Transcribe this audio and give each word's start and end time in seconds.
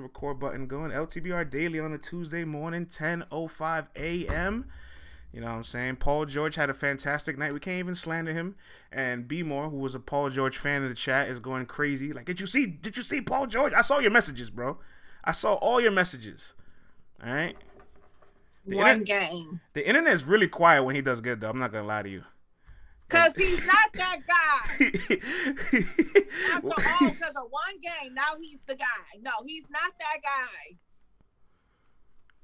the 0.00 0.08
record 0.08 0.38
button 0.40 0.66
going. 0.66 0.90
LTBR 0.90 1.50
Daily 1.50 1.78
on 1.78 1.92
a 1.92 1.98
Tuesday 1.98 2.44
morning, 2.44 2.86
10.05 2.86 3.86
a.m. 3.96 4.66
You 5.32 5.40
know 5.40 5.46
what 5.46 5.52
I'm 5.52 5.64
saying? 5.64 5.96
Paul 5.96 6.26
George 6.26 6.56
had 6.56 6.70
a 6.70 6.74
fantastic 6.74 7.38
night. 7.38 7.52
We 7.52 7.60
can't 7.60 7.78
even 7.78 7.94
slander 7.94 8.32
him. 8.32 8.56
And 8.90 9.28
B 9.28 9.42
More, 9.42 9.68
who 9.70 9.76
was 9.76 9.94
a 9.94 10.00
Paul 10.00 10.30
George 10.30 10.58
fan 10.58 10.82
in 10.82 10.88
the 10.88 10.94
chat, 10.94 11.28
is 11.28 11.38
going 11.38 11.66
crazy. 11.66 12.12
Like, 12.12 12.24
did 12.24 12.40
you 12.40 12.46
see? 12.46 12.66
Did 12.66 12.96
you 12.96 13.02
see 13.02 13.20
Paul 13.20 13.46
George? 13.46 13.72
I 13.72 13.82
saw 13.82 13.98
your 14.00 14.10
messages, 14.10 14.50
bro. 14.50 14.78
I 15.22 15.32
saw 15.32 15.54
all 15.54 15.80
your 15.80 15.92
messages. 15.92 16.54
All 17.24 17.32
right. 17.32 17.56
The 18.66 18.76
One 18.76 18.90
inter- 18.90 19.04
game. 19.04 19.60
The 19.74 19.86
internet 19.86 20.12
is 20.12 20.24
really 20.24 20.48
quiet 20.48 20.82
when 20.82 20.94
he 20.94 21.02
does 21.02 21.20
good, 21.20 21.40
though. 21.40 21.50
I'm 21.50 21.58
not 21.58 21.72
gonna 21.72 21.86
lie 21.86 22.02
to 22.02 22.08
you. 22.08 22.24
Cause 23.10 23.32
he's 23.36 23.66
not 23.66 23.92
that 23.94 24.18
guy. 24.26 24.86
After 26.54 26.68
all, 26.68 27.10
because 27.10 27.34
of 27.36 27.50
one 27.50 27.80
game, 27.82 28.14
now 28.14 28.36
he's 28.40 28.60
the 28.66 28.76
guy. 28.76 29.18
No, 29.20 29.32
he's 29.44 29.64
not 29.70 29.92
that 29.98 30.22
guy. 30.22 30.76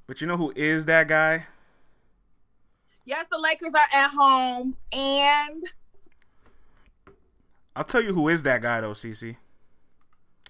But 0.06 0.20
you 0.20 0.27
know 0.27 0.36
who 0.36 0.52
is 0.56 0.84
that 0.86 1.08
guy? 1.08 1.46
Yes, 3.05 3.27
the 3.30 3.38
Lakers 3.38 3.74
are 3.74 3.88
at 3.92 4.10
home, 4.10 4.77
and 4.91 5.62
I'll 7.77 7.84
tell 7.84 8.02
you 8.02 8.12
who 8.12 8.28
is 8.28 8.42
that 8.42 8.62
guy 8.62 8.80
though, 8.80 8.92
CC. 8.92 9.36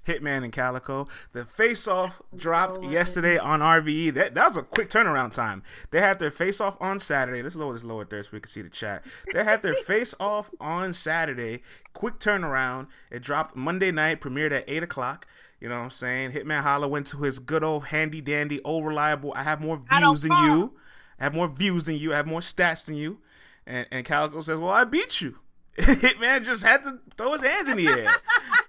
Hitman 0.06 0.44
and 0.44 0.52
Calicoe. 0.52 1.08
The 1.32 1.44
face 1.44 1.86
off 1.88 2.20
dropped 2.34 2.78
oh, 2.82 2.90
yesterday 2.90 3.38
on 3.38 3.60
RVE. 3.60 4.14
That, 4.14 4.34
that 4.34 4.44
was 4.44 4.56
a 4.56 4.62
quick 4.62 4.88
turnaround 4.88 5.32
time. 5.32 5.62
They 5.90 6.00
had 6.00 6.18
their 6.18 6.30
face 6.30 6.60
off 6.60 6.76
on 6.80 7.00
Saturday. 7.00 7.42
Let's 7.42 7.56
lower 7.56 7.74
this 7.74 7.84
lower 7.84 8.04
there 8.04 8.22
so 8.22 8.30
we 8.32 8.40
can 8.40 8.50
see 8.50 8.62
the 8.62 8.70
chat. 8.70 9.04
They 9.32 9.44
had 9.44 9.62
their 9.62 9.74
face 9.86 10.14
off 10.20 10.50
on 10.60 10.92
Saturday. 10.92 11.62
Quick 11.92 12.18
turnaround. 12.18 12.88
It 13.10 13.22
dropped 13.22 13.56
Monday 13.56 13.90
night, 13.90 14.20
premiered 14.20 14.52
at 14.52 14.64
8 14.68 14.82
o'clock. 14.82 15.26
You 15.60 15.68
know 15.68 15.76
what 15.78 15.84
I'm 15.84 15.90
saying? 15.90 16.32
Hitman 16.32 16.62
Holla 16.62 16.86
went 16.86 17.06
to 17.08 17.18
his 17.18 17.38
good 17.38 17.64
old 17.64 17.86
handy 17.86 18.20
dandy, 18.20 18.62
old 18.62 18.86
reliable. 18.86 19.32
I 19.34 19.42
have 19.42 19.60
more 19.60 19.78
views 19.90 20.22
than 20.22 20.32
you. 20.44 20.74
I 21.18 21.24
have 21.24 21.34
more 21.34 21.48
views 21.48 21.86
than 21.86 21.96
you. 21.96 22.12
I 22.12 22.16
have 22.16 22.26
more 22.26 22.40
stats 22.40 22.84
than 22.84 22.94
you. 22.94 23.18
And, 23.66 23.86
and 23.90 24.04
Calicoe 24.04 24.42
says, 24.42 24.58
Well, 24.58 24.70
I 24.70 24.84
beat 24.84 25.20
you. 25.20 25.38
Hitman 25.78 26.44
just 26.44 26.62
had 26.62 26.82
to 26.84 27.00
throw 27.16 27.32
his 27.32 27.42
hands 27.42 27.68
in 27.68 27.76
the 27.76 27.88
air. 27.88 28.06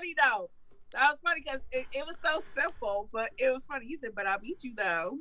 that 0.00 0.12
was 0.12 0.14
funny 0.14 0.14
though. 0.14 0.50
That 0.92 1.10
was 1.10 1.20
funny 1.20 1.42
because 1.44 1.60
it, 1.70 1.86
it 1.92 2.06
was 2.06 2.16
so 2.24 2.42
simple, 2.54 3.08
but 3.12 3.30
it 3.38 3.52
was 3.52 3.64
funny. 3.64 3.86
He 3.86 3.96
said, 3.96 4.10
"But 4.14 4.26
I 4.26 4.36
beat 4.38 4.64
you 4.64 4.74
though." 4.74 5.18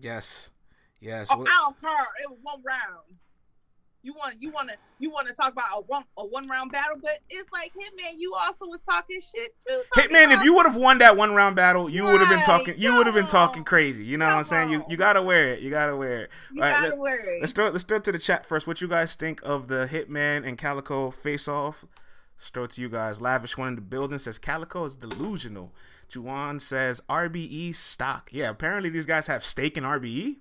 Yes, 0.00 0.50
yes. 1.00 1.28
Oh, 1.30 1.38
well, 1.38 1.46
I 1.48 1.56
don't 1.64 1.80
care. 1.80 2.06
It 2.22 2.30
was 2.30 2.38
one 2.42 2.62
round 2.64 3.18
you 4.06 4.14
want 4.14 4.36
you 4.40 4.50
want 4.52 4.68
to 4.68 4.76
you 5.00 5.10
want 5.10 5.26
to 5.26 5.34
talk 5.34 5.52
about 5.52 5.66
a 5.76 5.80
one 5.80 6.04
a 6.16 6.24
one 6.24 6.48
round 6.48 6.70
battle, 6.70 6.96
but 7.02 7.18
it's 7.28 7.50
like 7.52 7.72
Hitman. 7.74 8.14
You 8.16 8.34
also 8.34 8.66
was 8.66 8.80
talking 8.82 9.18
shit 9.18 9.54
too. 9.66 9.82
Talking 9.94 10.10
Hitman, 10.10 10.26
about, 10.26 10.38
if 10.38 10.44
you 10.44 10.54
would 10.54 10.64
have 10.64 10.76
won 10.76 10.98
that 10.98 11.16
one 11.16 11.34
round 11.34 11.56
battle, 11.56 11.90
you 11.90 12.04
right, 12.04 12.12
would 12.12 12.20
have 12.20 12.30
been 12.30 12.44
talking. 12.44 12.74
You 12.78 12.96
would 12.96 13.06
have 13.06 13.16
been 13.16 13.26
talking 13.26 13.64
crazy. 13.64 14.04
You 14.04 14.16
know 14.16 14.26
what 14.26 14.34
I'm 14.34 14.44
saying? 14.44 14.70
You 14.70 14.84
you 14.88 14.96
gotta 14.96 15.22
wear 15.22 15.54
it. 15.54 15.60
You 15.60 15.70
gotta 15.70 15.96
wear 15.96 16.24
it. 16.24 16.30
You 16.52 16.62
All 16.62 16.70
gotta 16.70 16.88
let, 16.90 16.98
wear 16.98 17.18
it. 17.18 17.40
Let's 17.40 17.52
throw 17.52 17.68
let's 17.70 17.82
throw 17.82 17.96
it 17.96 18.04
to 18.04 18.12
the 18.12 18.20
chat 18.20 18.46
first. 18.46 18.68
What 18.68 18.80
you 18.80 18.86
guys 18.86 19.16
think 19.16 19.40
of 19.42 19.66
the 19.66 19.88
Hitman 19.90 20.46
and 20.46 20.56
Calicoe 20.56 21.10
face 21.10 21.48
off? 21.48 21.84
Let's 22.38 22.74
to 22.76 22.80
you 22.80 22.88
guys. 22.88 23.20
Lavish 23.20 23.56
one 23.56 23.68
in 23.68 23.74
the 23.76 23.80
building 23.80 24.18
says 24.18 24.38
Calicoe 24.38 24.84
is 24.84 24.96
delusional. 24.96 25.72
Juwan 26.10 26.60
says 26.60 27.00
RBE 27.08 27.74
stock. 27.74 28.28
Yeah, 28.32 28.50
apparently 28.50 28.90
these 28.90 29.06
guys 29.06 29.26
have 29.26 29.44
stake 29.44 29.76
in 29.76 29.84
RBE. 29.84 30.36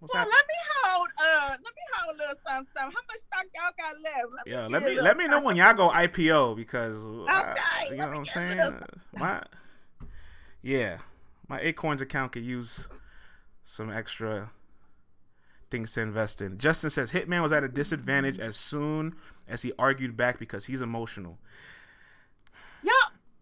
What's 0.00 0.12
well, 0.12 0.24
let 0.24 0.46
me 0.46 0.54
hold. 0.82 1.08
Uh, 1.18 1.48
let 1.50 1.60
me 1.60 1.66
hold 1.94 2.16
a 2.16 2.18
little 2.18 2.34
something. 2.46 2.66
something. 2.76 2.96
How 2.96 3.02
much 3.08 3.18
stock 3.18 3.44
y'all 3.54 3.70
got 3.78 4.00
left? 4.02 4.46
Let 4.46 4.46
yeah, 4.46 4.66
let 4.66 4.82
me 4.82 5.00
let 5.00 5.16
me 5.16 5.26
know 5.26 5.40
when 5.40 5.56
y'all 5.56 5.74
go 5.74 5.88
IPO 5.90 6.56
because 6.56 7.04
okay, 7.04 7.26
I, 7.28 7.88
you 7.90 7.96
know 7.96 8.06
what 8.08 8.16
I'm 8.16 8.26
saying. 8.26 8.58
Uh, 8.58 8.86
my 9.14 9.42
yeah, 10.62 10.98
my 11.48 11.60
Acorns 11.60 12.00
account 12.00 12.32
could 12.32 12.44
use 12.44 12.88
some 13.62 13.90
extra 13.90 14.50
things 15.74 15.92
to 15.94 16.00
invest 16.00 16.40
in. 16.40 16.56
Justin 16.56 16.88
says 16.88 17.10
Hitman 17.10 17.42
was 17.42 17.52
at 17.52 17.64
a 17.64 17.68
disadvantage 17.68 18.38
as 18.38 18.54
soon 18.54 19.16
as 19.48 19.62
he 19.62 19.72
argued 19.76 20.16
back 20.16 20.38
because 20.38 20.66
he's 20.66 20.80
emotional. 20.80 21.38
Yeah. 22.84 22.92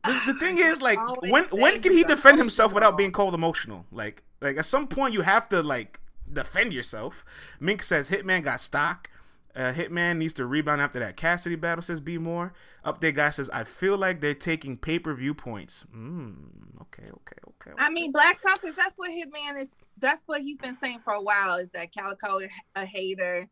The, 0.03 0.33
the 0.33 0.39
thing 0.39 0.57
is, 0.57 0.81
like, 0.89 0.99
when 1.21 1.45
when 1.51 1.83
can 1.83 1.93
he 1.93 2.05
defend 2.05 2.39
himself 2.39 2.73
without 2.73 2.97
being 2.97 3.13
called 3.13 3.35
emotional? 3.35 3.85
Like, 3.93 4.23
like 4.41 4.57
at 4.57 4.65
some 4.65 4.89
point 4.89 5.13
you 5.13 5.21
have 5.21 5.47
to 5.51 5.63
like 5.63 6.01
defend 6.33 6.73
yourself. 6.73 7.27
Mink 7.61 7.83
says 7.83 8.09
Hitman 8.09 8.43
got 8.43 8.63
stock. 8.63 9.11
Uh, 9.55 9.73
Hitman 9.73 10.17
needs 10.17 10.33
to 10.35 10.47
rebound 10.47 10.81
after 10.81 10.99
that 10.99 11.17
Cassidy 11.17 11.57
battle, 11.57 11.83
says 11.83 12.01
B 12.01 12.17
More. 12.17 12.55
Update 12.85 13.15
guy 13.15 13.31
says, 13.31 13.51
I 13.51 13.65
feel 13.65 13.99
like 13.99 14.21
they're 14.21 14.35
taking 14.35 14.79
pay 14.79 14.99
per 14.99 15.13
view 15.15 15.35
points. 15.35 15.85
Mm, 15.95 16.81
okay, 16.81 17.03
okay, 17.03 17.37
okay, 17.49 17.71
okay. 17.71 17.73
I 17.79 17.91
mean, 17.91 18.13
Black 18.13 18.41
Compass, 18.41 18.77
that's 18.77 18.97
what 18.97 19.11
Hitman 19.11 19.61
is. 19.61 19.69
That's 19.99 20.23
what 20.27 20.41
he's 20.41 20.59
been 20.59 20.77
saying 20.77 21.01
for 21.05 21.13
a 21.13 21.21
while 21.21 21.57
is 21.57 21.71
that 21.71 21.93
Calicoe 21.93 22.41
a 22.75 22.85
hater. 22.87 23.47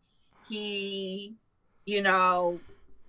He, 0.48 1.34
you 1.84 2.00
know, 2.00 2.58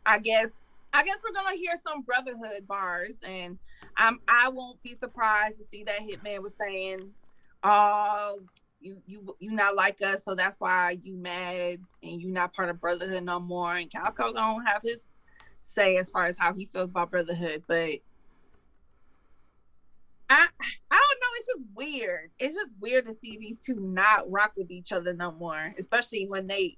I 0.06 0.20
guess, 0.20 0.52
I 0.94 1.04
guess 1.06 1.22
we're 1.24 1.34
gonna 1.34 1.56
hear 1.56 1.76
some 1.82 2.02
brotherhood 2.02 2.68
bars, 2.68 3.20
and 3.26 3.58
I'm 3.96 4.20
I 4.28 4.50
won't 4.50 4.82
be 4.84 4.96
surprised 4.96 5.58
to 5.60 5.64
see 5.64 5.84
that 5.86 6.02
Hitman 6.02 6.40
was 6.44 6.56
saying, 6.56 7.14
"Oh, 7.64 8.40
you 8.82 8.98
you 9.06 9.36
you 9.40 9.52
not 9.52 9.76
like 9.76 10.02
us, 10.02 10.24
so 10.26 10.36
that's 10.36 10.60
why 10.60 10.98
you 11.04 11.16
mad 11.16 11.80
and 12.04 12.22
you 12.22 12.32
not 12.32 12.54
part 12.54 12.70
of 12.70 12.82
brotherhood 12.82 13.24
no 13.24 13.40
more. 13.40 13.76
And 13.76 13.92
Calicoe 13.92 14.34
don't 14.34 14.66
have 14.66 14.82
his 14.84 15.06
say 15.62 15.98
as 15.98 16.10
far 16.10 16.26
as 16.26 16.38
how 16.38 16.54
he 16.54 16.66
feels 16.66 16.90
about 16.90 17.12
brotherhood, 17.12 17.64
but 17.68 18.00
I 20.30 20.48
I 20.90 21.02
don't 21.10 21.20
know. 21.20 21.28
It's 21.36 21.48
just 21.48 21.64
weird. 21.76 22.32
It's 22.40 22.56
just 22.56 22.72
weird 22.80 23.06
to 23.08 23.14
see 23.14 23.38
these 23.38 23.60
two 23.60 23.76
not 23.76 24.30
rock 24.30 24.54
with 24.58 24.72
each 24.72 24.92
other 24.92 25.14
no 25.14 25.32
more, 25.32 25.74
especially 25.78 26.26
when 26.28 26.48
they 26.48 26.78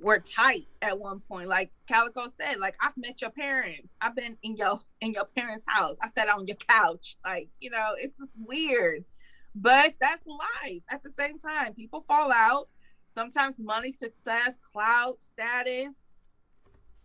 were 0.00 0.18
tight 0.18 0.66
at 0.82 0.98
one 0.98 1.20
point. 1.20 1.48
Like 1.48 1.72
Calicoe 1.88 2.28
said, 2.28 2.58
like 2.58 2.74
I've 2.80 2.96
met 2.96 3.20
your 3.20 3.30
parents. 3.30 3.88
I've 4.00 4.14
been 4.14 4.36
in 4.42 4.56
your 4.56 4.80
in 5.00 5.12
your 5.12 5.24
parents' 5.24 5.64
house. 5.66 5.96
I 6.02 6.08
sat 6.08 6.28
on 6.28 6.46
your 6.46 6.56
couch. 6.56 7.16
Like 7.24 7.48
you 7.60 7.70
know, 7.70 7.94
it's 7.98 8.14
just 8.18 8.36
weird. 8.38 9.04
But 9.54 9.94
that's 10.00 10.26
life. 10.26 10.82
At 10.88 11.02
the 11.02 11.10
same 11.10 11.38
time, 11.38 11.74
people 11.74 12.04
fall 12.06 12.32
out. 12.32 12.68
Sometimes 13.10 13.58
money, 13.58 13.92
success, 13.92 14.58
clout, 14.72 15.18
status. 15.20 16.06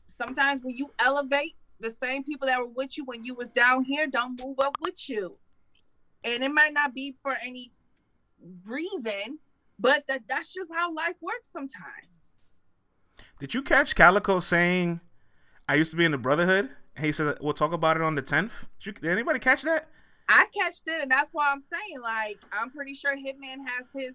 Sometimes 0.07 0.61
when 0.63 0.75
you 0.75 0.91
elevate, 0.99 1.55
the 1.79 1.89
same 1.89 2.23
people 2.23 2.47
that 2.47 2.59
were 2.59 2.67
with 2.67 2.97
you 2.97 3.05
when 3.05 3.23
you 3.23 3.35
was 3.35 3.49
down 3.49 3.83
here 3.83 4.07
don't 4.07 4.43
move 4.43 4.59
up 4.59 4.77
with 4.81 5.09
you. 5.09 5.37
And 6.23 6.43
it 6.43 6.51
might 6.51 6.73
not 6.73 6.93
be 6.93 7.15
for 7.21 7.35
any 7.43 7.71
reason, 8.65 9.39
but 9.79 10.05
that 10.07 10.23
that's 10.27 10.53
just 10.53 10.71
how 10.73 10.93
life 10.93 11.15
works 11.21 11.49
sometimes. 11.51 12.41
Did 13.39 13.53
you 13.53 13.61
catch 13.61 13.95
Calicoe 13.95 14.39
saying, 14.39 15.01
"I 15.69 15.75
used 15.75 15.91
to 15.91 15.97
be 15.97 16.05
in 16.05 16.11
the 16.11 16.17
Brotherhood"? 16.17 16.71
And 16.95 17.05
he 17.05 17.11
said, 17.11 17.37
"We'll 17.39 17.53
talk 17.53 17.73
about 17.73 17.97
it 17.97 18.01
on 18.01 18.15
the 18.15 18.23
10th. 18.23 18.65
Did, 18.79 18.85
you, 18.85 18.91
did 18.93 19.11
anybody 19.11 19.39
catch 19.39 19.61
that? 19.61 19.87
I 20.29 20.45
catched 20.53 20.83
it, 20.87 21.01
and 21.01 21.09
that's 21.09 21.29
why 21.31 21.51
I'm 21.51 21.61
saying, 21.61 22.01
like, 22.01 22.39
I'm 22.51 22.69
pretty 22.69 22.93
sure 22.93 23.15
Hitman 23.15 23.57
has 23.67 23.87
his 23.93 24.13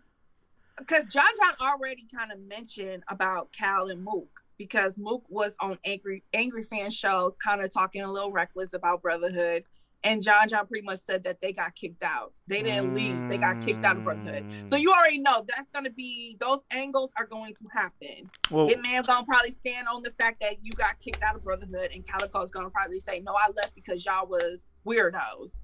because 0.79 1.05
John 1.07 1.25
John 1.39 1.55
already 1.61 2.07
kind 2.15 2.33
of 2.33 2.41
mentioned 2.41 3.03
about 3.09 3.53
Cal 3.53 3.89
and 3.89 4.03
Mook 4.03 4.43
because 4.59 4.97
Mook 4.99 5.25
was 5.29 5.57
on 5.61 5.79
Angry 5.85 6.23
Angry 6.33 6.63
Fan 6.63 6.91
Show, 6.91 7.37
kind 7.43 7.63
of 7.63 7.73
talking 7.73 8.03
a 8.03 8.11
little 8.11 8.33
reckless 8.33 8.75
about 8.75 9.03
brotherhood. 9.03 9.65
And 10.05 10.21
John 10.21 10.49
John 10.49 10.67
pretty 10.67 10.85
much 10.85 10.99
said 10.99 11.23
that 11.25 11.41
they 11.41 11.53
got 11.53 11.77
kicked 11.77 12.03
out. 12.03 12.33
They 12.49 12.63
didn't 12.63 12.93
leave. 12.93 13.17
They 13.29 13.39
got 13.39 13.65
kicked 13.65 13.85
out 13.85 13.97
of 13.97 14.03
Brotherhood. 14.03 14.45
So 14.69 14.75
you 14.75 14.93
already 14.93 15.19
know 15.19 15.45
that's 15.47 15.71
gonna 15.71 15.91
be 15.91 16.37
those 16.41 16.59
angles 16.73 17.13
are 17.17 17.27
going 17.27 17.55
to 17.55 17.65
happen. 17.73 18.29
Well, 18.51 18.69
Hitman's 18.69 19.07
gonna 19.07 19.25
probably 19.25 19.53
stand 19.53 19.87
on 19.87 20.03
the 20.03 20.11
fact 20.19 20.41
that 20.41 20.57
you 20.61 20.73
got 20.73 20.99
kicked 20.99 21.23
out 21.23 21.37
of 21.37 21.45
Brotherhood, 21.45 21.91
and 21.95 22.05
Calicoe's 22.05 22.51
gonna 22.51 22.71
probably 22.71 22.99
say, 22.99 23.21
"No, 23.21 23.35
I 23.35 23.51
left 23.57 23.77
because 23.77 24.05
y'all 24.05 24.27
was 24.27 24.67
weirdos." 24.85 25.59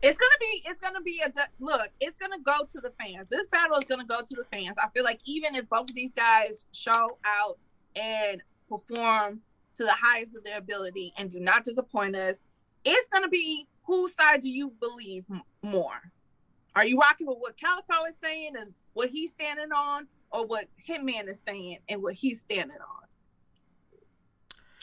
It's 0.00 0.16
gonna 0.16 0.38
be 0.40 0.62
it's 0.66 0.80
gonna 0.80 1.00
be 1.00 1.22
a 1.24 1.32
look 1.58 1.90
it's 2.00 2.18
gonna 2.18 2.40
go 2.40 2.64
to 2.68 2.80
the 2.80 2.92
fans. 3.00 3.28
This 3.28 3.48
battle 3.48 3.76
is 3.76 3.84
gonna 3.84 4.04
go 4.04 4.20
to 4.20 4.36
the 4.36 4.44
fans. 4.52 4.76
I 4.78 4.88
feel 4.90 5.04
like 5.04 5.20
even 5.24 5.54
if 5.54 5.68
both 5.68 5.90
of 5.90 5.94
these 5.94 6.12
guys 6.12 6.66
show 6.72 7.18
out 7.24 7.58
and 7.96 8.42
perform 8.68 9.40
to 9.76 9.84
the 9.84 9.94
highest 9.94 10.36
of 10.36 10.44
their 10.44 10.58
ability 10.58 11.12
and 11.16 11.30
do 11.32 11.40
not 11.40 11.64
disappoint 11.64 12.14
us 12.16 12.42
it's 12.84 13.08
gonna 13.08 13.28
be 13.28 13.66
whose 13.84 14.14
side 14.14 14.40
do 14.40 14.48
you 14.48 14.72
believe 14.80 15.24
more? 15.62 16.12
Are 16.74 16.84
you 16.84 16.98
rocking 16.98 17.26
with 17.26 17.38
what 17.38 17.56
Calicoe 17.56 18.04
is 18.08 18.16
saying 18.22 18.52
and 18.58 18.72
what 18.92 19.10
he's 19.10 19.32
standing 19.32 19.72
on 19.72 20.06
or 20.30 20.46
what 20.46 20.66
hitman 20.88 21.28
is 21.28 21.42
saying 21.44 21.78
and 21.88 22.02
what 22.02 22.14
he's 22.14 22.40
standing 22.40 22.76
on 22.76 23.07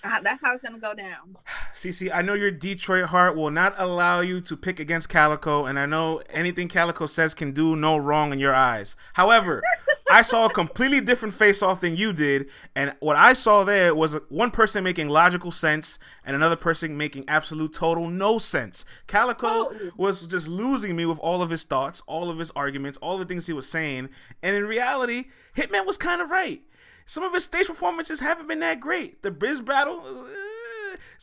uh, 0.03 0.21
that's 0.21 0.41
how 0.41 0.53
it's 0.53 0.63
gonna 0.63 0.79
go 0.79 0.93
down. 0.93 1.37
CC, 1.73 2.11
I 2.13 2.21
know 2.21 2.33
your 2.33 2.51
Detroit 2.51 3.07
heart 3.07 3.35
will 3.35 3.51
not 3.51 3.73
allow 3.77 4.21
you 4.21 4.39
to 4.41 4.55
pick 4.57 4.79
against 4.79 5.09
Calicoe, 5.09 5.65
and 5.65 5.77
I 5.79 5.85
know 5.85 6.21
anything 6.29 6.67
Calicoe 6.67 7.07
says 7.07 7.33
can 7.33 7.51
do 7.51 7.75
no 7.75 7.97
wrong 7.97 8.31
in 8.31 8.39
your 8.39 8.53
eyes. 8.53 8.95
However, 9.13 9.61
I 10.09 10.21
saw 10.21 10.45
a 10.45 10.53
completely 10.53 11.01
different 11.01 11.33
face 11.33 11.61
off 11.61 11.81
than 11.81 11.95
you 11.97 12.13
did, 12.13 12.49
and 12.75 12.95
what 12.99 13.15
I 13.17 13.33
saw 13.33 13.63
there 13.63 13.93
was 13.95 14.17
one 14.29 14.51
person 14.51 14.83
making 14.83 15.09
logical 15.09 15.51
sense 15.51 15.97
and 16.23 16.35
another 16.35 16.55
person 16.55 16.95
making 16.97 17.25
absolute 17.27 17.73
total 17.73 18.09
no 18.09 18.37
sense. 18.37 18.85
Calicoe 19.07 19.47
Oh. 19.47 19.91
was 19.97 20.27
just 20.27 20.47
losing 20.47 20.95
me 20.95 21.05
with 21.05 21.19
all 21.19 21.41
of 21.41 21.49
his 21.49 21.63
thoughts, 21.63 22.01
all 22.07 22.29
of 22.29 22.37
his 22.39 22.51
arguments, 22.51 22.97
all 22.99 23.17
the 23.17 23.25
things 23.25 23.47
he 23.47 23.53
was 23.53 23.67
saying, 23.69 24.09
and 24.43 24.55
in 24.55 24.65
reality, 24.65 25.25
Hitman 25.57 25.85
was 25.85 25.97
kind 25.97 26.21
of 26.21 26.29
right. 26.29 26.61
Some 27.05 27.23
of 27.23 27.33
his 27.33 27.43
stage 27.43 27.67
performances 27.67 28.19
haven't 28.19 28.47
been 28.47 28.59
that 28.59 28.79
great. 28.79 29.21
The 29.21 29.31
Biz 29.31 29.61
battle. 29.61 30.01
Uh, 30.05 30.25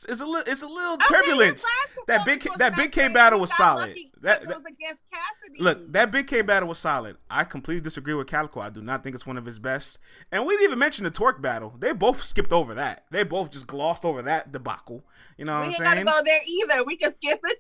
it's 0.09 0.21
a 0.21 0.27
little, 0.27 0.53
it's 0.53 0.63
a 0.63 0.69
little 0.69 0.97
mean, 0.97 1.09
turbulence. 1.09 1.67
That 2.07 2.25
big, 2.25 2.47
that 2.59 2.77
big 2.77 2.93
K 2.93 3.09
battle 3.09 3.41
was 3.41 3.55
solid. 3.55 3.97
That, 4.23 4.43
it 4.43 4.49
was 4.49 4.59
against 4.59 5.03
Cassidy. 5.11 5.63
Look, 5.63 5.93
that 5.93 6.13
Big 6.13 6.29
K 6.29 6.43
battle 6.43 6.69
was 6.69 6.79
solid. 6.79 7.17
I 7.29 7.43
completely 7.43 7.81
disagree 7.81 8.15
with 8.15 8.29
Calicoe. 8.29 8.61
I 8.61 8.71
do 8.71 8.81
not 8.81 9.03
think 9.03 9.17
it's 9.17 9.27
one 9.27 9.37
of 9.37 9.45
his 9.45 9.59
best. 9.59 9.99
And 10.31 10.47
we 10.47 10.55
didn't 10.55 10.67
even 10.67 10.79
mention 10.79 11.05
the 11.05 11.11
Twork 11.11 11.43
battle. 11.43 11.75
They 11.77 11.93
both 11.93 12.23
skipped 12.23 12.53
over 12.53 12.73
that. 12.75 13.05
They 13.11 13.25
both 13.25 13.51
just 13.51 13.67
glossed 13.67 14.05
over 14.05 14.23
that 14.23 14.53
debacle. 14.53 15.05
You 15.37 15.45
know 15.45 15.55
what 15.55 15.61
we 15.63 15.67
I'm 15.67 15.73
saying? 15.73 15.99
ain't 15.99 16.07
gotta 16.07 16.23
go 16.23 16.25
there 16.25 16.41
either. 16.47 16.85
We 16.85 16.97
can 16.97 17.13
skip 17.13 17.41
it 17.43 17.59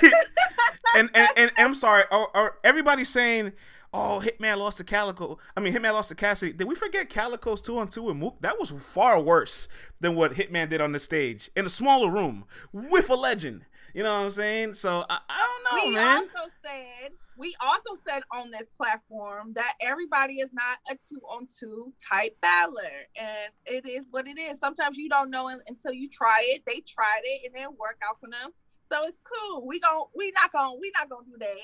too. 0.00 0.08
and, 0.98 1.10
and, 1.14 1.28
and 1.36 1.52
and 1.56 1.66
I'm 1.66 1.74
sorry. 1.74 2.04
Or, 2.12 2.28
or 2.36 2.58
everybody's 2.62 3.08
saying, 3.08 3.52
"Oh, 3.92 4.22
Hitman 4.24 4.58
lost 4.58 4.78
to 4.78 4.84
Calicoe." 4.84 5.38
I 5.56 5.60
mean, 5.60 5.72
Hitman 5.72 5.92
lost 5.92 6.08
to 6.10 6.14
Cassidy. 6.14 6.52
Did 6.52 6.68
we 6.68 6.74
forget 6.74 7.08
Calicoe's 7.08 7.60
two 7.60 7.78
on 7.78 7.88
two 7.88 8.04
with 8.04 8.16
Mook? 8.16 8.40
That 8.40 8.58
was 8.58 8.70
far 8.70 9.20
worse 9.20 9.68
than 10.00 10.14
what 10.14 10.34
Hitman 10.34 10.68
did 10.68 10.80
on 10.80 10.92
the 10.92 11.00
stage 11.00 11.50
in 11.56 11.66
a 11.66 11.70
smaller 11.70 12.10
room 12.10 12.44
with 12.72 13.10
a 13.10 13.14
legend. 13.14 13.66
You 13.94 14.02
know 14.02 14.12
what 14.12 14.24
I'm 14.24 14.30
saying? 14.30 14.74
So 14.74 15.04
I, 15.08 15.18
I 15.28 15.60
don't 15.70 15.82
know, 15.82 15.88
we 15.88 15.94
man. 15.94 16.20
also 16.20 16.50
said 16.64 17.12
we 17.36 17.54
also 17.60 18.00
said 18.06 18.22
on 18.32 18.50
this 18.50 18.68
platform 18.76 19.52
that 19.54 19.74
everybody 19.80 20.34
is 20.34 20.50
not 20.52 20.78
a 20.90 20.94
two 20.94 21.20
on 21.28 21.46
two 21.46 21.92
type 22.00 22.36
battler, 22.40 22.90
and 23.16 23.52
it 23.66 23.86
is 23.86 24.08
what 24.10 24.26
it 24.26 24.38
is. 24.38 24.58
Sometimes 24.58 24.96
you 24.96 25.08
don't 25.08 25.30
know 25.30 25.48
until 25.66 25.92
you 25.92 26.08
try 26.08 26.44
it. 26.48 26.62
They 26.66 26.80
tried 26.86 27.22
it 27.24 27.42
and 27.46 27.54
it 27.54 27.58
didn't 27.58 27.78
out 28.08 28.20
for 28.20 28.30
them, 28.30 28.50
so 28.90 29.04
it's 29.04 29.18
cool. 29.24 29.66
We 29.66 29.80
gon' 29.80 30.04
we 30.16 30.32
not 30.32 30.52
gonna 30.52 30.78
we 30.80 30.92
not 30.98 31.08
gonna 31.08 31.26
do 31.26 31.36
that. 31.38 31.56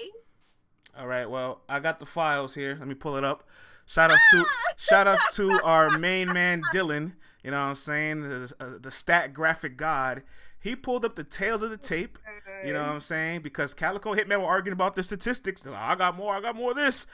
All 0.97 1.07
right. 1.07 1.29
Well, 1.29 1.61
I 1.69 1.81
got 1.81 2.01
the 2.01 2.07
files 2.07 2.55
here. 2.55 2.77
Let 2.79 2.89
me 2.89 2.95
pull 2.95 3.17
it 3.17 3.25
up. 3.25 3.45
Shout 3.87 4.11
outs 4.11 4.23
to 4.33 4.45
shout 4.77 5.07
outs 5.07 5.35
to 5.37 5.61
our 5.63 5.99
main 5.99 6.33
man 6.33 6.63
Dylan. 6.75 7.13
You 7.43 7.53
know 7.53 7.61
what 7.61 7.69
I'm 7.69 7.75
saying? 7.77 8.23
The, 8.23 8.53
uh, 8.61 8.71
the 8.81 8.91
stat 8.91 9.33
graphic 9.33 9.77
god. 9.77 10.23
He 10.61 10.75
pulled 10.77 11.05
up 11.05 11.15
the 11.15 11.25
tails 11.25 11.63
of 11.63 11.71
the 11.71 11.77
tape. 11.77 12.19
You 12.67 12.73
know 12.73 12.83
what 12.83 12.91
I'm 12.91 13.01
saying? 13.01 13.43
Because 13.43 13.73
Calicoe 13.75 14.15
Hitman 14.15 14.41
were 14.41 14.49
arguing 14.49 14.73
about 14.73 14.97
the 14.97 15.03
statistics. 15.03 15.65
Like, 15.65 15.79
I 15.79 15.95
got 15.95 16.17
more. 16.17 16.35
I 16.35 16.41
got 16.41 16.57
more 16.57 16.71
of 16.73 16.77
this. 16.77 17.07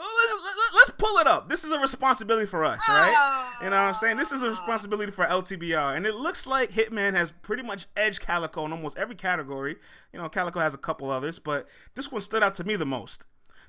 Let's, 0.00 0.44
let- 0.44 0.74
let's 0.74 0.90
pull 0.90 1.18
it 1.18 1.26
up. 1.26 1.48
This 1.48 1.64
is 1.64 1.72
a 1.72 1.78
responsibility 1.78 2.46
for 2.46 2.64
us, 2.64 2.80
right? 2.88 3.56
You 3.62 3.70
know 3.70 3.76
what 3.76 3.82
I'm 3.82 3.94
saying? 3.94 4.16
This 4.16 4.32
is 4.32 4.42
a 4.42 4.46
oh. 4.46 4.50
responsibility 4.50 5.12
for 5.12 5.26
LTBR. 5.26 5.96
And 5.96 6.06
it 6.06 6.14
looks 6.14 6.46
like 6.46 6.72
Hitman 6.72 7.14
has 7.14 7.30
pretty 7.30 7.62
much 7.62 7.86
edged 7.96 8.20
Calicoe 8.20 8.64
in 8.64 8.72
almost 8.72 8.96
every 8.96 9.14
category. 9.14 9.76
You 10.12 10.20
know, 10.20 10.28
Calicoe 10.28 10.60
has 10.60 10.74
a 10.74 10.78
couple 10.78 11.10
others, 11.10 11.38
but 11.38 11.68
this 11.94 12.10
one 12.10 12.20
stood 12.20 12.42
out 12.42 12.54
to 12.54 12.64
me 12.64 12.76
the 12.76 12.86
most. 12.86 13.26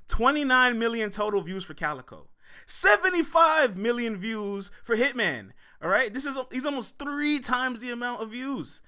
29 0.08 0.80
million 0.80 1.10
total 1.10 1.42
views 1.42 1.66
for 1.66 1.74
Calicoe. 1.74 2.28
75 2.66 3.78
million 3.78 4.18
views 4.18 4.72
for 4.84 4.96
Hitman. 4.96 5.52
All 5.82 5.90
right? 5.90 6.14
This 6.14 6.26
is 6.26 6.38
he's 6.52 6.66
almost 6.66 7.00
3 7.00 7.40
times 7.40 7.82
the 7.82 7.92
amount 7.92 8.22
of 8.22 8.32
views. 8.32 8.82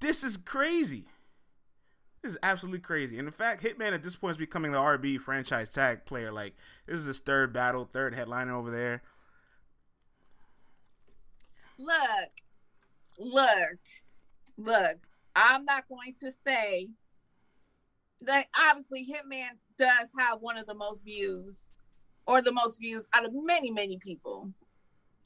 This 0.00 0.22
is 0.22 0.36
crazy. 0.36 1.06
This 2.22 2.32
is 2.32 2.38
absolutely 2.42 2.80
crazy. 2.80 3.18
And 3.18 3.28
in 3.28 3.32
fact, 3.32 3.62
Hitman 3.62 3.92
at 3.92 4.02
this 4.02 4.16
point 4.16 4.32
is 4.32 4.36
becoming 4.36 4.72
the 4.72 4.78
RB 4.78 5.20
franchise 5.20 5.70
tag 5.70 6.04
player. 6.04 6.32
Like, 6.32 6.54
this 6.86 6.98
is 6.98 7.04
his 7.04 7.20
third 7.20 7.52
battle, 7.52 7.88
third 7.92 8.14
headliner 8.14 8.56
over 8.56 8.70
there. 8.70 9.02
look, 11.78 12.30
look, 13.18 13.78
look. 14.56 14.96
I'm 15.36 15.64
not 15.64 15.88
going 15.88 16.14
to 16.20 16.32
say 16.44 16.88
that 18.22 18.46
obviously 18.58 19.06
Hitman 19.06 19.50
does 19.78 20.08
have 20.18 20.40
one 20.40 20.58
of 20.58 20.66
the 20.66 20.74
most 20.74 21.04
views 21.04 21.66
or 22.26 22.42
the 22.42 22.52
most 22.52 22.80
views 22.80 23.06
out 23.12 23.24
of 23.24 23.30
many, 23.32 23.70
many 23.70 23.98
people. 23.98 24.50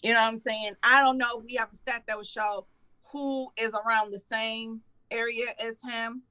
You 0.03 0.13
know 0.13 0.21
what 0.21 0.29
I'm 0.29 0.37
saying? 0.37 0.73
I 0.83 1.01
don't 1.01 1.17
know. 1.17 1.43
We 1.43 1.55
have 1.55 1.73
a 1.73 1.77
stat 1.77 2.03
that 2.07 2.17
would 2.19 2.27
show 2.27 2.67
who 3.05 3.49
is 3.57 3.73
around 3.73 4.11
the 4.11 4.19
same 4.19 4.83
area 5.11 5.47
as 5.59 5.81
him 5.83 6.23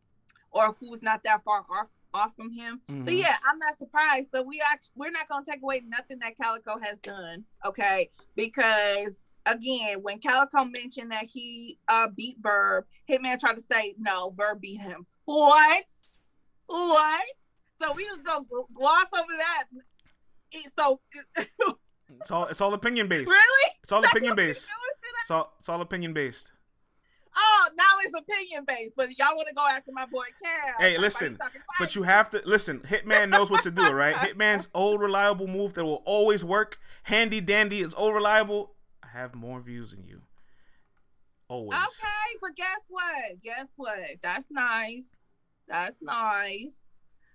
or 0.52 0.76
who's 0.80 1.02
not 1.02 1.24
that 1.24 1.44
far 1.44 1.66
off 1.70 1.88
off 2.14 2.36
from 2.36 2.52
him. 2.52 2.82
But 2.88 2.96
Mhm. 3.14 3.20
yeah, 3.20 3.38
I'm 3.50 3.58
not 3.58 3.80
surprised. 3.80 4.30
But 4.34 4.46
we 4.46 4.62
act 4.62 4.92
we're 4.96 5.12
not 5.12 5.30
gonna 5.30 5.46
take 5.46 5.62
away 5.64 5.82
nothing 5.88 6.20
that 6.20 6.36
Calicoe 6.38 6.78
has 6.80 7.00
done, 7.00 7.46
okay? 7.66 8.10
Because 8.36 9.22
again, 9.46 10.02
when 10.04 10.20
Calicoe 10.20 10.66
mentioned 10.66 11.12
that 11.12 11.26
he 11.26 11.80
uh 11.88 12.08
beat 12.10 12.38
Verb, 12.42 12.86
Hitman 13.10 13.40
tried 13.40 13.54
to 13.56 13.62
say 13.62 13.96
no, 13.98 14.32
Verb 14.32 14.60
beat 14.62 14.82
him. 14.82 15.06
What? 15.26 15.86
What? 16.68 17.24
So 17.82 17.94
we 17.94 18.04
just 18.06 18.24
gonna 18.24 18.44
gl- 18.46 18.72
gloss 18.74 19.08
over 19.18 19.32
that. 19.38 19.66
It- 20.52 20.72
So 20.78 21.00
It's 22.20 22.30
all 22.30 22.46
it's 22.48 22.60
all 22.60 22.74
opinion 22.74 23.08
based. 23.08 23.32
really, 23.32 23.72
It's 23.84 23.92
all 23.94 24.02
That's 24.02 24.12
opinion 24.12 24.36
based. 24.36 24.70
It's 25.22 25.32
all 25.32 25.54
it's 25.60 25.70
all 25.70 25.80
opinion 25.82 26.14
based. 26.14 26.52
Oh, 27.36 27.70
now 27.78 27.84
it's 28.04 28.14
opinion 28.18 28.66
based, 28.68 28.94
but 28.96 29.18
y'all 29.18 29.36
want 29.36 29.48
to 29.48 29.54
go 29.54 29.66
after 29.68 29.92
my 29.92 30.06
boy 30.06 30.26
Cal. 30.44 30.74
Hey, 30.80 30.98
listen, 30.98 31.38
But 31.80 31.96
you 31.96 32.04
have 32.04 32.30
to 32.32 32.42
listen. 32.46 32.80
Hitman 32.80 33.30
knows 33.30 33.50
what 33.50 33.64
to 33.64 33.72
do, 33.72 33.90
right? 33.92 34.16
Hitman's 34.38 34.68
old 34.74 35.00
reliable 35.02 35.48
move 35.48 35.74
that 35.76 35.86
will 35.86 36.04
always 36.06 36.44
work. 36.44 36.78
Handy 37.04 37.42
dandy 37.42 37.82
is 37.82 37.94
old 37.94 38.14
reliable. 38.16 38.76
I 39.04 39.08
have 39.18 39.34
more 39.36 39.62
views 39.62 39.92
than 39.92 40.06
you. 40.06 40.22
Always. 41.48 41.78
Okay, 41.78 42.38
but 42.42 42.56
guess 42.56 42.82
what? 42.90 43.42
Guess 43.44 43.74
what? 43.76 44.00
That's 44.22 44.48
nice. 44.50 45.16
That's 45.68 45.98
nice. 46.02 46.82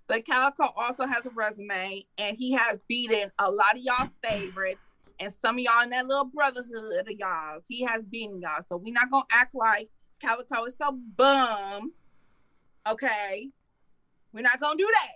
But 0.09 0.25
Calicoe 0.25 0.73
also 0.77 1.05
has 1.07 1.27
a 1.27 1.31
resume, 1.31 2.07
and 2.17 2.37
he 2.37 2.53
has 2.53 2.79
beaten 2.89 3.31
a 3.39 3.51
lot 3.51 3.77
of 3.77 3.83
y'all 3.83 4.09
favorites, 4.23 4.81
and 5.19 5.33
some 5.33 5.57
of 5.57 5.61
y'all 5.61 5.83
in 5.83 5.91
that 5.91 6.07
little 6.07 6.27
brotherhood 6.27 7.01
of 7.01 7.11
y'all. 7.11 7.61
He 7.69 7.85
has 7.85 8.05
beaten 8.05 8.41
y'all, 8.41 8.63
so 8.67 8.77
we're 8.77 8.95
not 8.95 9.11
gonna 9.11 9.25
act 9.31 9.55
like 9.55 9.89
Calicoe 10.21 10.65
is 10.65 10.77
so 10.81 10.99
bum. 11.17 11.93
Okay, 12.89 13.51
we're 14.33 14.43
not 14.43 14.61
gonna 14.61 14.77
do 14.77 14.91
that. 14.93 15.13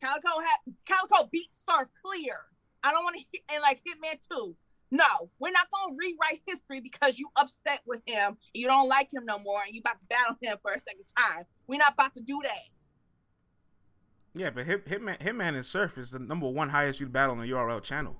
Calicoe 0.00 0.40
had 0.40 0.74
Calicoe 0.84 1.28
beat 1.32 1.50
Surf 1.68 1.88
clear. 2.04 2.36
I 2.82 2.92
don't 2.92 3.04
want 3.04 3.16
to 3.16 3.38
and 3.52 3.62
like 3.62 3.80
Hitman 3.86 4.18
too. 4.30 4.56
No, 4.90 5.30
we're 5.40 5.50
not 5.50 5.66
gonna 5.70 5.96
rewrite 5.98 6.42
history 6.46 6.80
because 6.80 7.18
you 7.18 7.28
upset 7.36 7.80
with 7.86 8.02
him, 8.06 8.36
you 8.52 8.66
don't 8.68 8.88
like 8.88 9.08
him 9.12 9.24
no 9.24 9.38
more, 9.38 9.62
and 9.64 9.74
you 9.74 9.80
about 9.80 9.98
to 9.98 10.06
battle 10.08 10.36
him 10.40 10.58
for 10.62 10.72
a 10.72 10.78
second 10.78 11.04
time. 11.18 11.44
We're 11.66 11.78
not 11.78 11.94
about 11.94 12.14
to 12.14 12.20
do 12.20 12.40
that. 12.44 12.70
Yeah, 14.34 14.50
but 14.50 14.66
Hit, 14.66 14.86
Hitman, 14.86 15.18
Hitman 15.18 15.54
and 15.54 15.64
Surf 15.64 15.96
is 15.98 16.10
the 16.10 16.18
number 16.18 16.48
one 16.48 16.68
highest 16.68 17.00
you 17.00 17.06
battle 17.06 17.32
on 17.32 17.40
the 17.40 17.50
URL 17.50 17.82
channel. 17.82 18.16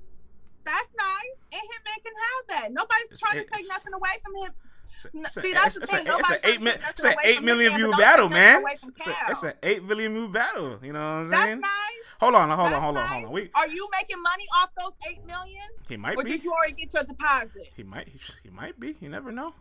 That's 0.67 0.91
nice, 0.99 1.39
and 1.53 1.63
Hitman 1.63 2.03
can 2.05 2.13
have 2.27 2.43
that. 2.49 2.73
Nobody's 2.73 3.05
It's- 3.05 3.21
trying 3.21 3.39
to 3.39 3.47
take 3.47 3.67
nothing 3.69 3.95
away 3.95 4.19
from 4.23 4.35
him. 4.37 4.53
It's, 4.93 5.07
No, 5.15 5.29
see, 5.29 5.53
that's 5.53 5.77
it's- 5.77 5.91
the 5.91 5.97
a- 5.97 6.05
thing. 6.05 6.15
it's 6.19 6.31
an 6.31 6.39
eight, 6.51 6.61
mi- 6.63 6.71
it's 6.71 6.83
nothing 6.83 7.07
an 7.07 7.13
away 7.13 7.23
eight 7.25 7.43
million 7.43 7.77
view 7.77 7.91
battle, 7.97 8.29
man. 8.31 8.65
It's 8.67 8.89
it's 9.29 9.43
an 9.43 9.55
eight 9.63 9.83
million 9.85 10.13
view 10.15 10.29
battle. 10.29 10.79
You 10.83 10.93
know 10.95 10.99
what 11.01 11.07
I'm 11.07 11.31
saying? 11.31 11.61
That's 11.61 11.61
nice. 11.61 12.17
Hold 12.21 12.35
on, 12.35 12.49
hold 12.49 12.61
on, 12.61 12.71
That's 12.73 12.83
hold 12.83 12.97
on, 12.97 13.09
hold 13.09 13.25
on. 13.27 13.31
We, 13.31 13.51
Are 13.55 13.69
you 13.69 13.89
making 13.93 14.23
money 14.23 14.45
off 14.57 14.71
those 14.79 14.95
eight 15.09 15.23
million, 15.27 15.69
he 15.89 15.97
might 15.99 16.17
or 16.17 16.25
be. 16.25 16.31
did 16.31 16.45
you 16.45 16.53
already 16.53 16.73
get 16.73 16.95
your 16.95 17.05
deposit? 17.05 17.69
He 17.77 17.83
might. 17.83 18.09
He 18.43 18.49
might 18.51 18.81
be. 18.81 18.97
You 19.01 19.09
never 19.11 19.31
know. 19.31 19.55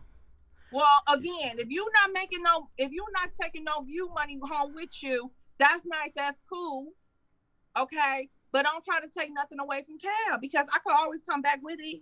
Well, 0.72 1.02
again, 1.06 1.58
if 1.58 1.68
you're 1.68 1.92
not 1.92 2.12
making 2.12 2.42
no, 2.42 2.70
if 2.78 2.90
you're 2.90 3.12
not 3.12 3.34
taking 3.34 3.62
no 3.64 3.82
view 3.82 4.08
money 4.14 4.38
home 4.42 4.74
with 4.74 5.02
you, 5.02 5.30
that's 5.58 5.84
nice. 5.86 6.10
That's 6.16 6.38
cool. 6.50 6.92
Okay, 7.76 8.30
but 8.56 8.64
don't 8.64 8.82
try 8.82 9.00
to 9.00 9.08
take 9.08 9.30
nothing 9.34 9.60
away 9.60 9.82
from 9.84 9.98
Cal 9.98 10.38
because 10.40 10.66
I 10.72 10.78
could 10.78 10.96
always 10.98 11.22
come 11.22 11.42
back 11.42 11.60
with 11.62 11.78
it. 11.78 12.00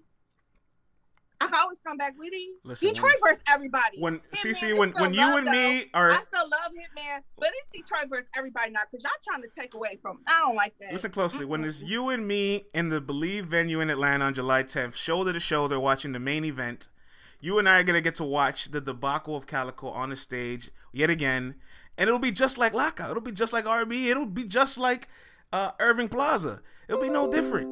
I 1.40 1.46
can 1.46 1.54
always 1.56 1.80
come 1.80 1.96
back 1.96 2.14
with 2.16 2.30
it. 2.32 2.54
Listen, 2.62 2.88
Detroit 2.90 3.16
versus 3.20 3.42
everybody. 3.48 3.98
When 3.98 4.20
Hitman 4.32 4.50
CC, 4.52 4.78
when 4.78 4.92
when 4.92 5.12
you 5.14 5.36
and 5.36 5.46
me 5.48 5.90
are 5.92 6.12
I 6.12 6.22
still 6.22 6.48
love 6.48 6.70
Hitman, 6.70 7.22
but 7.36 7.50
it's 7.58 7.66
Detroit 7.72 8.08
versus 8.08 8.28
everybody 8.36 8.70
now 8.70 8.82
because 8.88 9.02
y'all 9.02 9.10
trying 9.24 9.42
to 9.42 9.48
take 9.48 9.74
away 9.74 9.98
from. 10.00 10.20
I 10.28 10.42
don't 10.42 10.54
like 10.54 10.74
that. 10.78 10.92
Listen 10.92 11.10
closely. 11.10 11.44
When 11.44 11.64
it's 11.64 11.82
you 11.82 12.08
and 12.08 12.28
me 12.28 12.66
in 12.72 12.88
the 12.88 13.00
Believe 13.00 13.46
venue 13.46 13.80
in 13.80 13.90
Atlanta 13.90 14.26
on 14.26 14.34
July 14.34 14.62
10th, 14.62 14.94
shoulder 14.94 15.32
to 15.32 15.40
shoulder, 15.40 15.80
watching 15.80 16.12
the 16.12 16.20
main 16.20 16.44
event, 16.44 16.88
you 17.40 17.58
and 17.58 17.68
I 17.68 17.80
are 17.80 17.82
gonna 17.82 18.00
get 18.00 18.14
to 18.16 18.24
watch 18.24 18.70
the 18.70 18.80
debacle 18.80 19.34
of 19.34 19.48
Calicoe 19.48 19.88
on 19.88 20.10
the 20.10 20.16
stage 20.16 20.70
yet 20.92 21.10
again, 21.10 21.56
and 21.98 22.06
it'll 22.06 22.20
be 22.20 22.30
just 22.30 22.58
like 22.58 22.72
Lockout. 22.72 23.10
It'll 23.10 23.20
be 23.20 23.32
just 23.32 23.52
like 23.52 23.64
RB. 23.64 24.04
It'll 24.06 24.24
be 24.24 24.44
just 24.44 24.78
like 24.78 25.08
uh, 25.54 25.70
Irving 25.78 26.08
Plaza. 26.08 26.60
It'll 26.88 27.00
be 27.00 27.08
no 27.08 27.30
different. 27.30 27.68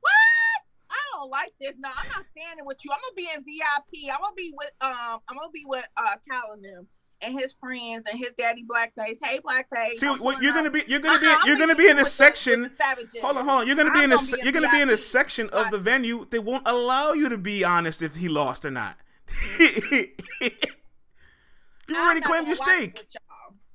What? 0.00 0.12
I 0.90 0.94
don't 1.14 1.30
like 1.30 1.52
this. 1.60 1.76
No, 1.78 1.88
I'm 1.88 2.08
not 2.08 2.24
standing 2.36 2.64
with 2.64 2.78
you. 2.84 2.90
I'm 2.92 2.98
gonna 3.00 3.14
be 3.16 3.28
in 3.34 3.42
VIP. 3.44 4.12
I'm 4.12 4.20
gonna 4.20 4.34
be 4.36 4.52
with 4.56 4.70
um. 4.80 5.20
I'm 5.28 5.36
gonna 5.36 5.50
be 5.52 5.64
with 5.66 5.86
uh 5.96 6.14
Cal 6.28 6.52
and 6.52 6.64
them. 6.64 6.86
and 7.22 7.38
his 7.38 7.52
friends 7.54 8.04
and 8.10 8.18
his 8.18 8.30
daddy 8.38 8.64
Blackface. 8.64 9.16
Hey 9.22 9.40
Blackface. 9.40 9.96
See, 9.96 10.06
what 10.06 10.40
you're 10.42 10.52
gonna 10.54 10.70
be, 10.70 10.84
you're 10.86 11.00
gonna 11.00 11.18
be, 11.18 11.26
Uh-uh, 11.26 11.46
you're 11.46 11.56
gonna 11.58 11.74
be 11.74 11.88
in 11.88 11.98
a 11.98 12.04
section. 12.04 12.62
with 12.62 12.78
the 12.78 12.84
savages. 12.84 13.16
Hold 13.22 13.36
on, 13.38 13.44
hold 13.48 13.60
on. 13.62 13.66
You're 13.66 13.76
gonna 13.76 13.90
be 13.90 13.98
I'm 14.00 14.04
in 14.04 14.12
a, 14.12 14.16
gonna 14.16 14.26
se- 14.26 14.36
be 14.36 14.40
a 14.40 14.44
you're 14.44 14.52
gonna 14.52 14.70
be 14.70 14.80
in 14.80 14.90
a 14.90 14.96
section 14.96 15.48
of 15.50 15.70
the 15.70 15.78
venue. 15.78 16.26
They 16.30 16.38
won't 16.38 16.62
allow 16.66 17.12
you 17.14 17.28
to 17.30 17.38
be 17.38 17.64
honest 17.64 18.02
if 18.02 18.16
he 18.16 18.28
lost 18.28 18.64
or 18.64 18.70
not. 18.70 18.96
you 19.60 20.08
already 21.96 22.20
claimed 22.20 22.46
your 22.46 22.56
stake. 22.56 23.06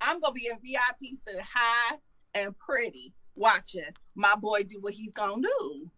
I'm 0.03 0.19
gonna 0.19 0.33
be 0.33 0.47
in 0.47 0.57
VIP 0.59 1.15
sitting 1.15 1.41
high 1.41 1.97
and 2.33 2.57
pretty, 2.57 3.13
watching 3.35 3.83
my 4.15 4.35
boy 4.35 4.63
do 4.63 4.79
what 4.81 4.93
he's 4.93 5.13
gonna 5.13 5.41
do, 5.41 5.89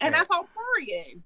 and 0.00 0.12
Yeah. 0.12 0.18
that's 0.18 0.30
on 0.30 0.46
period. 0.76 1.22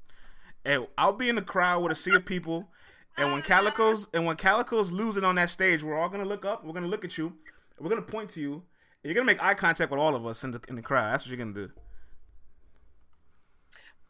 And 0.64 0.86
I'll 0.98 1.12
be 1.12 1.28
in 1.28 1.36
the 1.36 1.42
crowd 1.42 1.82
with 1.82 1.92
a 1.92 1.94
sea 1.94 2.14
of 2.14 2.24
people. 2.24 2.70
And 3.18 3.32
when 3.32 3.42
Calicoe's 3.42 4.08
and 4.12 4.26
when 4.26 4.36
Calicoe's 4.36 4.90
losing 4.92 5.24
on 5.24 5.36
that 5.36 5.50
stage, 5.50 5.82
we're 5.82 5.98
all 5.98 6.08
gonna 6.08 6.24
look 6.24 6.44
up. 6.44 6.64
We're 6.64 6.72
gonna 6.74 6.86
look 6.88 7.04
at 7.04 7.16
you. 7.16 7.38
We're 7.78 7.88
gonna 7.88 8.02
point 8.02 8.30
to 8.30 8.40
you. 8.40 8.52
And 8.54 8.64
you're 9.04 9.14
gonna 9.14 9.26
make 9.26 9.42
eye 9.42 9.54
contact 9.54 9.90
with 9.90 10.00
all 10.00 10.14
of 10.14 10.26
us 10.26 10.42
in 10.44 10.50
the 10.50 10.60
in 10.68 10.76
the 10.76 10.82
crowd. 10.82 11.12
That's 11.12 11.24
what 11.24 11.30
you're 11.30 11.38
gonna 11.38 11.52
do. 11.54 11.70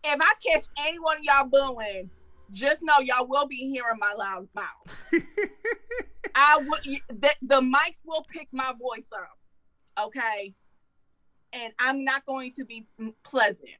If 0.04 0.20
I 0.20 0.32
catch 0.44 0.66
any 0.78 0.98
one 0.98 1.18
of 1.18 1.24
y'all 1.24 1.46
booing, 1.48 2.10
just 2.52 2.80
know 2.82 3.00
y'all 3.00 3.26
will 3.26 3.46
be 3.46 3.56
hearing 3.56 3.98
my 3.98 4.12
loud 4.12 4.48
mouth. 4.54 5.04
I 6.34 6.58
would 6.58 6.80
The, 7.08 7.30
the 7.42 7.60
mics 7.60 8.04
will 8.04 8.24
pick 8.28 8.48
my 8.52 8.72
voice 8.78 9.08
up, 9.12 10.06
okay, 10.06 10.54
and 11.52 11.72
I'm 11.78 12.04
not 12.04 12.26
going 12.26 12.52
to 12.52 12.64
be 12.64 12.86
pleasant. 13.24 13.70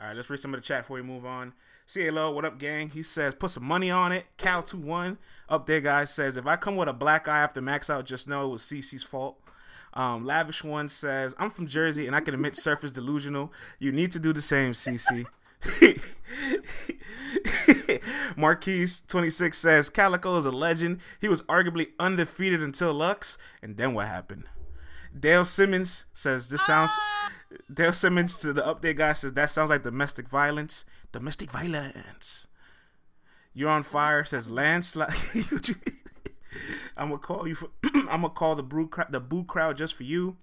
All 0.00 0.08
right, 0.08 0.16
let's 0.16 0.28
read 0.28 0.40
some 0.40 0.54
of 0.54 0.60
the 0.60 0.66
chat 0.66 0.82
before 0.82 0.96
we 0.96 1.02
move 1.02 1.24
on. 1.24 1.52
CLO, 1.92 2.30
what 2.32 2.44
up, 2.44 2.58
gang? 2.58 2.90
He 2.90 3.02
says, 3.02 3.34
put 3.34 3.50
some 3.50 3.64
money 3.64 3.90
on 3.90 4.12
it. 4.12 4.24
Cal21 4.38 5.18
up 5.48 5.66
there, 5.66 5.80
guys, 5.80 6.12
says, 6.12 6.36
if 6.36 6.46
I 6.46 6.56
come 6.56 6.76
with 6.76 6.88
a 6.88 6.92
black 6.92 7.28
eye 7.28 7.40
after 7.40 7.60
max 7.60 7.90
out, 7.90 8.06
just 8.06 8.26
know 8.26 8.46
it 8.46 8.50
was 8.50 8.62
CC's 8.62 9.02
fault. 9.02 9.38
Um, 9.94 10.24
Lavish 10.24 10.64
One 10.64 10.88
says, 10.88 11.34
I'm 11.38 11.50
from 11.50 11.66
Jersey 11.66 12.06
and 12.06 12.16
I 12.16 12.20
can 12.20 12.34
admit 12.34 12.56
surface 12.56 12.90
delusional. 12.90 13.52
You 13.78 13.92
need 13.92 14.10
to 14.12 14.18
do 14.18 14.32
the 14.32 14.40
same, 14.40 14.72
CC. 14.72 15.26
Marquise26 18.36 19.54
says, 19.54 19.90
Calicoe 19.90 20.36
is 20.36 20.44
a 20.44 20.50
legend. 20.50 21.00
He 21.20 21.28
was 21.28 21.42
arguably 21.42 21.88
undefeated 21.98 22.60
until 22.62 22.92
Lux. 22.92 23.38
And 23.62 23.76
then 23.76 23.94
what 23.94 24.08
happened? 24.08 24.44
Dale 25.18 25.44
Simmons 25.44 26.06
says, 26.14 26.48
this 26.48 26.64
sounds. 26.66 26.90
Ah. 26.94 27.32
Dale 27.72 27.92
Simmons 27.92 28.38
to 28.40 28.52
the 28.52 28.62
update 28.62 28.96
guy 28.96 29.12
says 29.12 29.34
that 29.34 29.50
sounds 29.50 29.70
like 29.70 29.82
domestic 29.82 30.28
violence. 30.28 30.84
Domestic 31.12 31.50
violence. 31.50 32.46
You're 33.54 33.70
on 33.70 33.82
fire 33.82 34.24
says 34.24 34.50
landslide. 34.50 35.12
I'm 36.96 37.08
gonna 37.08 37.18
call 37.18 37.46
you 37.46 37.54
for. 37.54 37.68
I'm 37.94 38.22
gonna 38.22 38.30
call 38.30 38.54
the 38.54 38.62
brew 38.62 38.90
the 39.10 39.20
boo 39.20 39.44
crowd 39.44 39.76
just 39.76 39.94
for 39.94 40.04
you. 40.04 40.36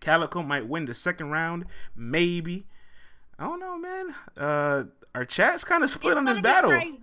Calicoe 0.00 0.42
might 0.42 0.66
win 0.66 0.86
the 0.86 0.94
second 0.94 1.30
round, 1.30 1.66
maybe. 1.94 2.66
I 3.42 3.46
don't 3.46 3.58
know, 3.58 3.76
man. 3.76 4.14
Uh, 4.36 4.84
our 5.16 5.24
chat's 5.24 5.64
kind 5.64 5.82
of 5.82 5.90
split 5.90 6.12
It's 6.12 6.18
on 6.18 6.24
this 6.26 6.38
battle. 6.38 6.70
crazy. 6.70 6.96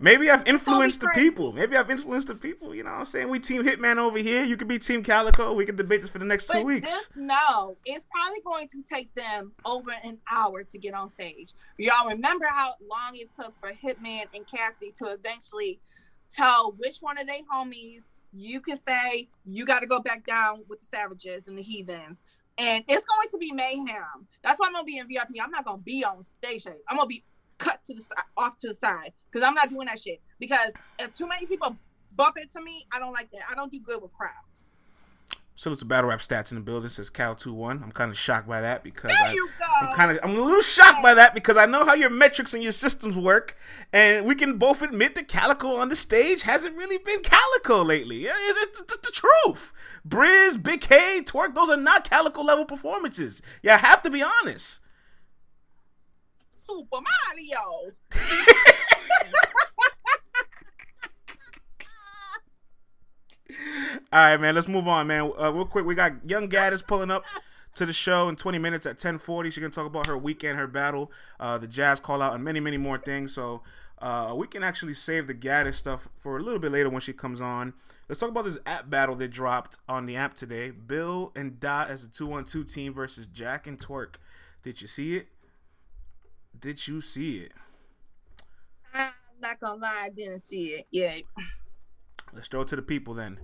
Maybe 0.00 0.28
I've 0.28 0.44
influenced 0.44 1.00
the 1.00 1.08
people. 1.14 1.52
Maybe 1.52 1.76
I've 1.76 1.88
influenced 1.88 2.26
the 2.26 2.34
people. 2.34 2.74
You 2.74 2.82
know 2.82 2.90
what 2.90 2.98
I'm 2.98 3.06
saying? 3.06 3.28
We 3.28 3.38
team 3.38 3.62
Hitman 3.62 3.98
over 3.98 4.18
here. 4.18 4.42
You 4.42 4.56
could 4.56 4.66
be 4.66 4.80
team 4.80 5.04
Calicoe. 5.04 5.54
We 5.54 5.64
could 5.64 5.76
debate 5.76 6.00
this 6.00 6.10
for 6.10 6.18
the 6.18 6.24
next 6.24 6.50
two 6.50 6.64
weeks. 6.64 6.90
just 6.90 7.16
know 7.16 7.76
it's 7.86 8.06
probably 8.10 8.40
going 8.44 8.66
to 8.70 8.82
take 8.82 9.14
them 9.14 9.52
over 9.64 9.92
an 10.02 10.18
hour 10.28 10.64
to 10.64 10.78
get 10.78 10.94
on 10.94 11.08
stage. 11.08 11.52
Y'all 11.78 12.08
remember 12.08 12.46
how 12.50 12.74
long 12.90 13.14
it 13.14 13.32
took 13.32 13.54
for 13.60 13.70
Hitman 13.70 14.24
and 14.34 14.44
Cassie 14.48 14.92
to 14.96 15.12
eventually 15.12 15.78
tell 16.28 16.72
which 16.72 16.98
one 16.98 17.18
of 17.18 17.28
their 17.28 17.42
homies 17.52 18.02
you 18.36 18.60
can 18.60 18.76
stay, 18.76 19.28
you 19.46 19.64
got 19.64 19.80
to 19.80 19.86
go 19.86 20.00
back 20.00 20.26
down 20.26 20.64
with 20.68 20.80
the 20.80 20.86
savages 20.92 21.46
and 21.46 21.56
the 21.56 21.62
heathens. 21.62 22.24
And 22.56 22.84
it's 22.86 23.04
going 23.04 23.28
to 23.30 23.38
be 23.38 23.52
mayhem. 23.52 24.28
That's 24.42 24.58
why 24.58 24.66
I'm 24.66 24.72
gonna 24.72 24.84
be 24.84 24.98
in 24.98 25.08
VIP. 25.08 25.30
I'm 25.42 25.50
not 25.50 25.64
gonna 25.64 25.78
be 25.78 26.04
on 26.04 26.22
stage. 26.22 26.66
I'm 26.88 26.96
gonna 26.96 27.08
be 27.08 27.24
cut 27.58 27.82
to 27.84 27.94
the 27.94 28.04
off 28.36 28.58
to 28.58 28.68
the 28.68 28.74
side, 28.74 29.12
because 29.30 29.46
I'm 29.46 29.54
not 29.54 29.70
doing 29.70 29.86
that 29.86 30.00
shit. 30.00 30.20
Because 30.38 30.70
if 30.98 31.16
too 31.16 31.26
many 31.26 31.46
people 31.46 31.76
bump 32.14 32.36
into 32.38 32.60
me, 32.60 32.86
I 32.92 32.98
don't 32.98 33.12
like 33.12 33.30
that. 33.32 33.42
I 33.50 33.54
don't 33.54 33.72
do 33.72 33.80
good 33.80 34.00
with 34.02 34.12
crowds. 34.12 34.66
Salute 35.56 35.78
to 35.78 35.84
battle 35.84 36.10
rap 36.10 36.18
stats 36.18 36.50
in 36.50 36.56
the 36.56 36.60
building. 36.60 36.88
Says 36.90 37.10
Cal 37.10 37.36
2-1. 37.36 37.82
I'm 37.82 37.92
kind 37.92 38.10
of 38.10 38.18
shocked 38.18 38.48
by 38.48 38.60
that 38.60 38.82
because 38.82 39.12
There 39.12 39.28
I, 39.28 39.32
you 39.32 39.48
go. 39.58 39.86
I'm 39.86 39.94
kind 39.94 40.10
of 40.10 40.18
I'm 40.24 40.36
a 40.36 40.40
little 40.40 40.60
shocked 40.60 41.00
by 41.00 41.14
that 41.14 41.32
because 41.32 41.56
I 41.56 41.64
know 41.66 41.84
how 41.84 41.94
your 41.94 42.10
metrics 42.10 42.54
and 42.54 42.62
your 42.62 42.72
systems 42.72 43.16
work, 43.16 43.56
and 43.92 44.26
we 44.26 44.34
can 44.34 44.58
both 44.58 44.82
admit 44.82 45.14
that 45.14 45.28
Calicoe 45.28 45.76
on 45.76 45.90
the 45.90 45.96
stage 45.96 46.42
hasn't 46.42 46.76
really 46.76 46.98
been 46.98 47.20
Calicoe 47.20 47.84
lately. 47.84 48.24
Yeah, 48.24 48.32
It's, 48.36 48.80
it's 48.80 48.96
the 48.96 49.12
truth. 49.12 49.72
Brizz, 50.06 50.60
Big 50.60 50.80
K, 50.80 51.20
Twork, 51.24 51.54
those 51.54 51.70
are 51.70 51.76
not 51.76 52.08
Calicoe 52.08 52.42
level 52.42 52.64
performances. 52.64 53.40
You 53.62 53.70
have 53.70 54.02
to 54.02 54.10
be 54.10 54.22
honest. 54.24 54.80
Super 56.66 56.98
Mario. 57.00 57.92
All 64.12 64.20
right, 64.20 64.40
man. 64.40 64.54
Let's 64.54 64.68
move 64.68 64.88
on, 64.88 65.06
man. 65.06 65.32
Uh, 65.40 65.52
real 65.52 65.64
quick, 65.64 65.84
we 65.84 65.94
got 65.94 66.28
Young 66.28 66.48
Gaddis 66.48 66.86
pulling 66.86 67.10
up 67.10 67.24
to 67.74 67.86
the 67.86 67.92
show 67.92 68.28
in 68.28 68.36
20 68.36 68.58
minutes 68.58 68.86
at 68.86 68.98
10:40. 68.98 69.50
She's 69.50 69.60
gonna 69.60 69.72
talk 69.72 69.86
about 69.86 70.06
her 70.06 70.16
weekend, 70.16 70.58
her 70.58 70.66
battle, 70.66 71.10
uh, 71.40 71.58
the 71.58 71.66
Jazz 71.66 72.00
call 72.00 72.22
out, 72.22 72.34
and 72.34 72.44
many, 72.44 72.60
many 72.60 72.76
more 72.76 72.98
things. 72.98 73.34
So 73.34 73.62
uh, 73.98 74.34
we 74.36 74.46
can 74.46 74.62
actually 74.62 74.94
save 74.94 75.26
the 75.26 75.34
Gaddis 75.34 75.74
stuff 75.74 76.08
for 76.18 76.36
a 76.36 76.42
little 76.42 76.58
bit 76.58 76.72
later 76.72 76.90
when 76.90 77.00
she 77.00 77.12
comes 77.12 77.40
on. 77.40 77.74
Let's 78.08 78.20
talk 78.20 78.28
about 78.28 78.44
this 78.44 78.58
app 78.66 78.90
battle 78.90 79.16
that 79.16 79.28
dropped 79.28 79.78
on 79.88 80.06
the 80.06 80.16
app 80.16 80.34
today. 80.34 80.70
Bill 80.70 81.32
and 81.34 81.58
Dot 81.58 81.88
as 81.88 82.04
a 82.04 82.08
two-on-two 82.08 82.64
team 82.64 82.92
versus 82.92 83.26
Jack 83.26 83.66
and 83.66 83.78
Twork. 83.78 84.16
Did 84.62 84.82
you 84.82 84.86
see 84.86 85.16
it? 85.16 85.28
Did 86.58 86.86
you 86.86 87.00
see 87.00 87.38
it? 87.38 87.52
I'm 88.94 89.12
not 89.40 89.58
gonna 89.58 89.80
lie, 89.80 90.02
I 90.04 90.08
didn't 90.10 90.40
see 90.40 90.66
it 90.68 90.86
yet. 90.90 91.22
Let's 92.32 92.48
throw 92.48 92.62
it 92.62 92.68
to 92.68 92.76
the 92.76 92.82
people 92.82 93.14
then. 93.14 93.38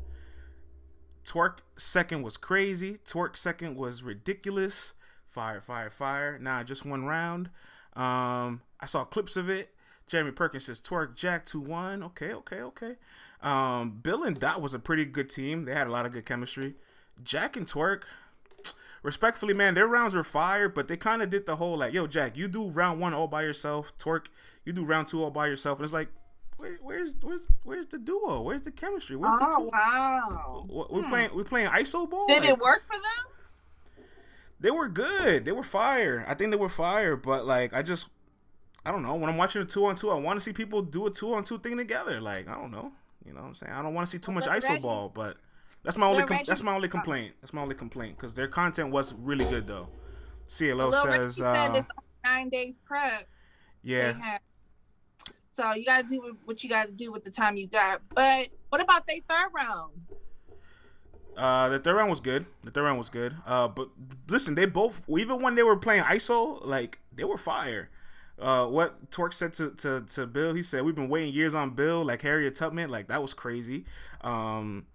Twork 1.24 1.58
second 1.76 2.22
was 2.22 2.36
crazy. 2.36 2.98
Twork 3.06 3.36
second 3.36 3.76
was 3.76 4.02
ridiculous. 4.02 4.94
Fire, 5.26 5.60
fire, 5.60 5.90
fire. 5.90 6.38
Nah, 6.38 6.62
just 6.62 6.84
one 6.84 7.04
round. 7.04 7.50
Um, 7.94 8.62
I 8.80 8.86
saw 8.86 9.04
clips 9.04 9.36
of 9.36 9.48
it. 9.48 9.70
Jeremy 10.06 10.32
Perkins 10.32 10.66
says 10.66 10.80
Twork 10.80 11.14
Jack 11.14 11.46
2 11.46 11.60
1. 11.60 12.02
Okay, 12.02 12.32
okay, 12.32 12.60
okay. 12.62 12.96
Um, 13.42 14.00
Bill 14.02 14.24
and 14.24 14.38
Dot 14.38 14.60
was 14.60 14.74
a 14.74 14.78
pretty 14.78 15.04
good 15.04 15.30
team. 15.30 15.64
They 15.64 15.74
had 15.74 15.86
a 15.86 15.90
lot 15.90 16.04
of 16.04 16.12
good 16.12 16.26
chemistry. 16.26 16.74
Jack 17.22 17.56
and 17.56 17.66
Twork, 17.66 18.02
respectfully, 19.02 19.54
man, 19.54 19.74
their 19.74 19.86
rounds 19.86 20.14
were 20.14 20.24
fire, 20.24 20.68
but 20.68 20.88
they 20.88 20.96
kind 20.96 21.22
of 21.22 21.30
did 21.30 21.46
the 21.46 21.56
whole 21.56 21.78
like, 21.78 21.92
yo, 21.92 22.06
Jack, 22.06 22.36
you 22.36 22.48
do 22.48 22.68
round 22.68 23.00
one 23.00 23.14
all 23.14 23.28
by 23.28 23.42
yourself. 23.42 23.96
Twork, 23.98 24.26
you 24.64 24.72
do 24.72 24.84
round 24.84 25.06
two 25.06 25.22
all 25.22 25.30
by 25.30 25.46
yourself. 25.46 25.78
And 25.78 25.84
it's 25.84 25.94
like, 25.94 26.08
where, 26.60 26.78
where's 26.82 27.14
where's 27.22 27.40
where's 27.64 27.86
the 27.86 27.98
duo? 27.98 28.42
Where's 28.42 28.62
the 28.62 28.70
chemistry? 28.70 29.16
Where's 29.16 29.38
the 29.38 29.46
Oh 29.56 29.62
two? 29.64 29.70
wow. 29.72 30.66
We're 30.90 31.02
Hmm. 31.02 31.08
playing. 31.10 31.30
We're 31.34 31.44
playing 31.44 31.68
ISO 31.68 32.08
ball. 32.08 32.26
Did 32.28 32.40
Like, 32.42 32.50
it 32.50 32.58
work 32.58 32.82
for 32.86 32.96
them? 32.96 34.04
They 34.60 34.70
were 34.70 34.88
good. 34.88 35.44
They 35.44 35.52
were 35.52 35.62
fire. 35.62 36.24
I 36.28 36.34
think 36.34 36.50
they 36.50 36.56
were 36.58 36.68
fire. 36.68 37.16
But 37.16 37.46
like, 37.46 37.72
I 37.72 37.82
just, 37.82 38.08
I 38.84 38.92
don't 38.92 39.02
know. 39.02 39.14
When 39.14 39.30
I'm 39.30 39.38
watching 39.38 39.62
a 39.62 39.64
two 39.64 39.86
on 39.86 39.94
two, 39.94 40.10
I 40.10 40.14
want 40.16 40.38
to 40.38 40.44
see 40.44 40.52
people 40.52 40.82
do 40.82 41.06
a 41.06 41.10
two 41.10 41.32
on 41.34 41.44
two 41.44 41.58
thing 41.58 41.76
together. 41.78 42.20
Like, 42.20 42.46
I 42.48 42.54
don't 42.54 42.70
know. 42.70 42.92
You 43.24 43.32
know 43.32 43.40
what 43.40 43.48
I'm 43.48 43.54
saying? 43.54 43.72
I 43.72 43.82
don't 43.82 43.94
want 43.94 44.06
to 44.06 44.10
see 44.10 44.18
too 44.18 44.32
much 44.32 44.44
ISO 44.44 44.68
Reggie- 44.68 44.82
ball. 44.82 45.08
But 45.08 45.38
that's 45.82 45.96
my 45.96 46.06
only. 46.06 46.24
Com- 46.24 46.44
that's 46.46 46.62
my 46.62 46.74
only 46.74 46.88
complaint. 46.88 47.34
That's 47.40 47.52
my 47.54 47.62
only 47.62 47.74
complaint 47.74 48.16
because 48.16 48.34
their 48.34 48.48
content 48.48 48.90
was 48.90 49.14
really 49.14 49.44
good 49.46 49.66
though. 49.66 49.88
CLO 50.48 50.90
says, 51.04 51.40
uh, 51.40 51.82
nine 52.24 52.48
days 52.48 52.76
prep. 52.78 53.26
yeah. 53.82 54.38
So 55.52 55.74
you 55.74 55.84
gotta 55.84 56.06
do 56.06 56.36
what 56.44 56.62
you 56.62 56.70
gotta 56.70 56.92
do 56.92 57.10
with 57.12 57.24
the 57.24 57.30
time 57.30 57.56
you 57.56 57.66
got. 57.66 58.00
But 58.14 58.48
what 58.68 58.80
about 58.80 59.06
they 59.06 59.22
third 59.28 59.50
round? 59.54 59.92
Uh, 61.36 61.68
the 61.70 61.78
third 61.78 61.96
round 61.96 62.10
was 62.10 62.20
good. 62.20 62.46
The 62.62 62.70
third 62.70 62.84
round 62.84 62.98
was 62.98 63.10
good. 63.10 63.36
Uh, 63.46 63.66
but 63.68 63.88
listen, 64.28 64.54
they 64.54 64.66
both 64.66 65.02
even 65.08 65.42
when 65.42 65.56
they 65.56 65.62
were 65.62 65.76
playing 65.76 66.04
ISO, 66.04 66.64
like 66.64 67.00
they 67.12 67.24
were 67.24 67.38
fire. 67.38 67.90
Uh, 68.38 68.66
what 68.66 69.10
Twork 69.10 69.34
said 69.34 69.52
to, 69.54 69.70
to, 69.72 70.00
to 70.00 70.26
Bill, 70.26 70.54
he 70.54 70.62
said 70.62 70.84
we've 70.84 70.94
been 70.94 71.10
waiting 71.10 71.34
years 71.34 71.54
on 71.54 71.70
Bill, 71.70 72.02
like 72.04 72.22
Harriet 72.22 72.54
Tubman, 72.54 72.88
like 72.88 73.08
that 73.08 73.20
was 73.20 73.34
crazy. 73.34 73.84
Um, 74.22 74.86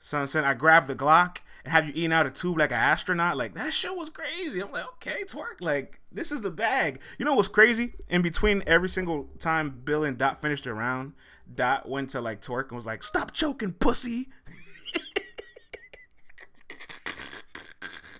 Son 0.00 0.26
said 0.26 0.42
I 0.42 0.54
grabbed 0.54 0.88
the 0.88 0.96
Glock 0.96 1.38
and 1.64 1.72
have 1.72 1.86
you 1.86 1.92
eating 1.94 2.12
out 2.12 2.26
a 2.26 2.30
tube 2.30 2.58
like 2.58 2.72
an 2.72 2.78
astronaut, 2.78 3.36
like 3.36 3.54
that 3.54 3.72
shit 3.72 3.96
was 3.96 4.10
crazy. 4.10 4.60
I'm 4.60 4.72
like, 4.72 4.86
okay, 4.94 5.24
Twork, 5.24 5.60
like 5.60 6.00
this 6.10 6.32
is 6.32 6.40
the 6.40 6.50
bag. 6.50 7.00
You 7.18 7.24
know 7.24 7.34
what's 7.34 7.48
crazy? 7.48 7.94
In 8.08 8.22
between 8.22 8.62
every 8.66 8.88
single 8.88 9.28
time 9.38 9.82
Bill 9.84 10.04
and 10.04 10.18
Dot 10.18 10.40
finished 10.40 10.64
their 10.64 10.74
round, 10.74 11.12
Dot 11.52 11.88
went 11.88 12.10
to 12.10 12.20
like 12.20 12.40
Twork 12.40 12.68
and 12.68 12.76
was 12.76 12.86
like, 12.86 13.02
"Stop 13.02 13.32
choking, 13.32 13.72
pussy." 13.72 14.28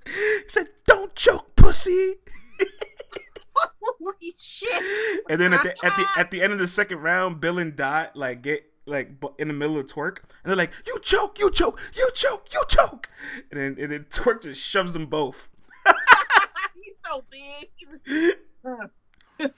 He 0.05 0.49
said, 0.49 0.69
"Don't 0.85 1.15
choke, 1.15 1.57
pussy." 1.57 2.17
Holy 3.55 4.35
shit! 4.39 5.25
And 5.31 5.41
then 5.41 5.55
at 5.55 5.63
the 5.63 5.71
at 5.85 5.97
the 5.97 6.07
at 6.17 6.31
the 6.31 6.43
end 6.43 6.53
of 6.53 6.59
the 6.59 6.69
second 6.69 6.99
round, 6.99 7.41
Bill 7.41 7.59
and 7.59 7.75
Dot 7.75 8.15
like 8.17 8.43
get 8.43 8.72
like 8.93 9.11
in 9.39 9.49
the 9.49 9.55
middle 9.55 9.79
of 9.79 9.87
Twork, 9.87 10.19
and 10.43 10.51
they're 10.51 10.57
like, 10.57 10.73
"You 10.87 10.99
choke, 11.01 11.39
you 11.39 11.51
choke, 11.51 11.81
you 11.95 12.11
choke, 12.15 12.49
you 12.53 12.63
choke," 12.69 13.09
and 13.51 13.61
then 13.61 13.77
and 13.79 13.93
then 13.93 14.07
Twork 14.11 14.43
just 14.43 14.63
shoves 14.63 14.93
them 14.93 15.07
both. 15.07 15.49
He's 16.75 16.95
so 17.05 17.25
big. 17.31 18.37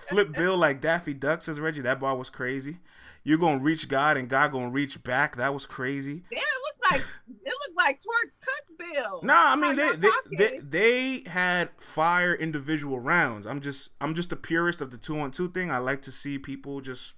Flip 0.00 0.32
Bill 0.32 0.56
like 0.56 0.80
Daffy 0.80 1.14
Duck 1.14 1.42
says 1.42 1.60
Reggie. 1.60 1.80
That 1.80 2.00
bar 2.00 2.16
was 2.16 2.30
crazy. 2.30 2.78
You're 3.22 3.38
gonna 3.38 3.58
reach 3.58 3.88
God 3.88 4.16
and 4.16 4.28
God 4.28 4.52
gonna 4.52 4.70
reach 4.70 5.02
back. 5.02 5.36
That 5.36 5.52
was 5.52 5.66
crazy. 5.66 6.22
Yeah, 6.30 6.38
it 6.38 6.44
looked 6.64 6.92
like 6.92 7.00
it 7.28 7.54
looked 7.66 7.76
like 7.76 8.00
Twork 8.00 8.32
cut 8.44 8.78
Bill. 8.78 9.20
Nah, 9.22 9.52
I 9.52 9.56
mean 9.56 9.76
they 9.76 9.96
they, 9.96 10.10
they 10.36 10.58
they 10.58 11.30
had 11.30 11.70
fire 11.78 12.34
individual 12.34 12.98
rounds. 12.98 13.46
I'm 13.46 13.60
just 13.60 13.90
I'm 14.00 14.14
just 14.14 14.32
a 14.32 14.36
purist 14.36 14.80
of 14.80 14.90
the 14.90 14.98
two 14.98 15.18
on 15.18 15.30
two 15.30 15.50
thing. 15.50 15.70
I 15.70 15.78
like 15.78 16.02
to 16.02 16.12
see 16.12 16.38
people 16.38 16.80
just. 16.80 17.14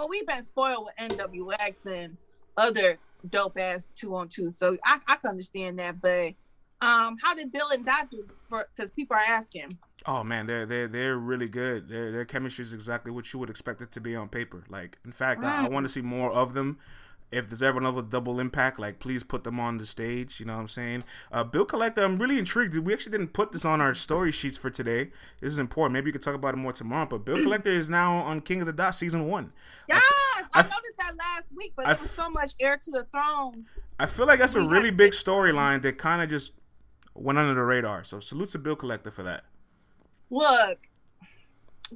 Well, 0.00 0.08
we've 0.08 0.26
been 0.26 0.42
spoiled 0.42 0.86
with 0.86 1.10
NWX 1.10 1.84
and 1.84 2.16
other 2.56 2.98
dope 3.28 3.58
ass 3.58 3.90
two 3.94 4.16
on 4.16 4.30
two, 4.30 4.48
so 4.48 4.78
I 4.82 4.98
I 5.06 5.16
can 5.16 5.28
understand 5.28 5.78
that. 5.78 6.00
But 6.00 6.32
um, 6.80 7.18
how 7.22 7.34
did 7.34 7.52
Bill 7.52 7.68
and 7.68 7.84
Dot 7.84 8.10
do? 8.10 8.26
Because 8.48 8.90
people 8.92 9.14
are 9.14 9.20
asking. 9.20 9.68
Oh 10.06 10.24
man, 10.24 10.46
they're 10.46 10.64
they're 10.64 10.88
they're 10.88 11.18
really 11.18 11.48
good. 11.48 11.90
Their 11.90 12.10
their 12.12 12.24
chemistry 12.24 12.62
is 12.62 12.72
exactly 12.72 13.12
what 13.12 13.30
you 13.30 13.38
would 13.40 13.50
expect 13.50 13.82
it 13.82 13.92
to 13.92 14.00
be 14.00 14.16
on 14.16 14.30
paper. 14.30 14.64
Like, 14.70 14.96
in 15.04 15.12
fact, 15.12 15.44
I, 15.44 15.66
I 15.66 15.68
want 15.68 15.84
to 15.84 15.92
see 15.92 16.00
more 16.00 16.32
of 16.32 16.54
them. 16.54 16.78
If 17.32 17.48
there's 17.48 17.62
ever 17.62 17.78
another 17.78 18.02
double 18.02 18.40
impact, 18.40 18.80
like 18.80 18.98
please 18.98 19.22
put 19.22 19.44
them 19.44 19.60
on 19.60 19.78
the 19.78 19.86
stage. 19.86 20.40
You 20.40 20.46
know 20.46 20.54
what 20.54 20.62
I'm 20.62 20.68
saying? 20.68 21.04
Uh, 21.30 21.44
Bill 21.44 21.64
Collector, 21.64 22.02
I'm 22.02 22.18
really 22.18 22.38
intrigued. 22.38 22.76
We 22.76 22.92
actually 22.92 23.12
didn't 23.12 23.32
put 23.32 23.52
this 23.52 23.64
on 23.64 23.80
our 23.80 23.94
story 23.94 24.32
sheets 24.32 24.56
for 24.56 24.70
today. 24.70 25.10
This 25.40 25.52
is 25.52 25.58
important. 25.58 25.92
Maybe 25.92 26.08
you 26.08 26.12
could 26.12 26.22
talk 26.22 26.34
about 26.34 26.54
it 26.54 26.58
more 26.58 26.72
tomorrow. 26.72 27.06
But 27.06 27.24
Bill 27.24 27.36
Collector 27.42 27.70
is 27.70 27.88
now 27.88 28.16
on 28.16 28.40
King 28.40 28.60
of 28.60 28.66
the 28.66 28.72
Dot 28.72 28.96
season 28.96 29.28
one. 29.28 29.52
Yes, 29.88 30.02
I, 30.52 30.60
I 30.60 30.62
noticed 30.62 30.98
that 30.98 31.16
last 31.16 31.52
week, 31.56 31.72
but 31.76 31.86
there 31.86 31.96
was 32.00 32.10
so 32.10 32.28
much 32.30 32.52
air 32.58 32.76
to 32.76 32.90
the 32.90 33.06
throne. 33.10 33.66
I 33.98 34.06
feel 34.06 34.26
like 34.26 34.40
that's 34.40 34.54
a 34.54 34.66
really 34.66 34.90
big 34.90 35.12
storyline 35.12 35.82
that 35.82 35.98
kind 35.98 36.22
of 36.22 36.28
just 36.28 36.52
went 37.14 37.38
under 37.38 37.54
the 37.54 37.62
radar. 37.62 38.02
So 38.02 38.18
salute 38.18 38.48
to 38.50 38.58
Bill 38.58 38.76
Collector 38.76 39.10
for 39.10 39.22
that. 39.22 39.44
Look, 40.30 40.88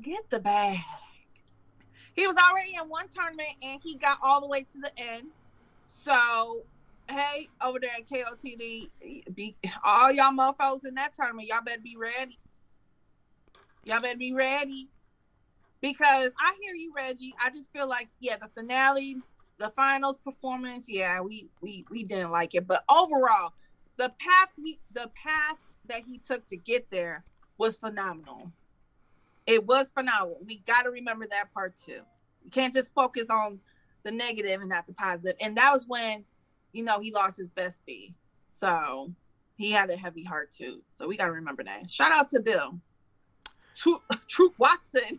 get 0.00 0.28
the 0.30 0.38
bag. 0.38 0.78
He 2.14 2.26
was 2.26 2.36
already 2.36 2.74
in 2.80 2.88
one 2.88 3.08
tournament 3.08 3.50
and 3.62 3.80
he 3.82 3.96
got 3.96 4.18
all 4.22 4.40
the 4.40 4.46
way 4.46 4.62
to 4.62 4.78
the 4.78 4.90
end. 4.98 5.28
So, 5.86 6.62
hey, 7.08 7.48
over 7.62 7.78
there 7.80 7.90
at 7.98 8.08
KOTD, 8.08 9.34
be 9.34 9.56
all 9.84 10.12
y'all 10.12 10.32
mofos 10.32 10.84
in 10.86 10.94
that 10.94 11.14
tournament, 11.14 11.48
y'all 11.48 11.62
better 11.64 11.80
be 11.80 11.96
ready. 11.96 12.38
Y'all 13.84 14.00
better 14.00 14.16
be 14.16 14.32
ready. 14.32 14.88
Because 15.80 16.32
I 16.40 16.56
hear 16.62 16.74
you, 16.74 16.92
Reggie. 16.96 17.34
I 17.38 17.50
just 17.50 17.70
feel 17.72 17.86
like, 17.86 18.08
yeah, 18.18 18.38
the 18.38 18.48
finale, 18.48 19.18
the 19.58 19.68
finals 19.70 20.16
performance, 20.16 20.88
yeah, 20.88 21.20
we 21.20 21.48
we 21.60 21.84
we 21.90 22.04
didn't 22.04 22.30
like 22.30 22.54
it. 22.54 22.66
But 22.66 22.84
overall, 22.88 23.52
the 23.96 24.12
path 24.18 24.48
he 24.56 24.78
the 24.92 25.10
path 25.14 25.58
that 25.86 26.02
he 26.06 26.18
took 26.18 26.46
to 26.46 26.56
get 26.56 26.90
there 26.90 27.24
was 27.58 27.76
phenomenal. 27.76 28.50
It 29.46 29.66
was 29.66 29.90
phenomenal. 29.90 30.38
We 30.44 30.58
got 30.58 30.82
to 30.82 30.90
remember 30.90 31.26
that 31.30 31.52
part 31.52 31.76
too. 31.76 32.00
You 32.42 32.50
can't 32.50 32.74
just 32.74 32.94
focus 32.94 33.30
on 33.30 33.60
the 34.04 34.10
negative 34.10 34.60
and 34.60 34.70
not 34.70 34.86
the 34.86 34.92
positive. 34.92 35.36
And 35.40 35.56
that 35.56 35.72
was 35.72 35.86
when, 35.86 36.24
you 36.72 36.84
know, 36.84 37.00
he 37.00 37.12
lost 37.12 37.38
his 37.38 37.50
bestie. 37.50 38.14
So 38.48 39.12
he 39.56 39.70
had 39.70 39.90
a 39.90 39.96
heavy 39.96 40.24
heart 40.24 40.50
too. 40.50 40.82
So 40.94 41.06
we 41.06 41.16
got 41.16 41.26
to 41.26 41.32
remember 41.32 41.64
that. 41.64 41.90
Shout 41.90 42.12
out 42.12 42.28
to 42.30 42.40
Bill. 42.40 42.80
Troop 43.74 44.54
Watson. 44.58 45.18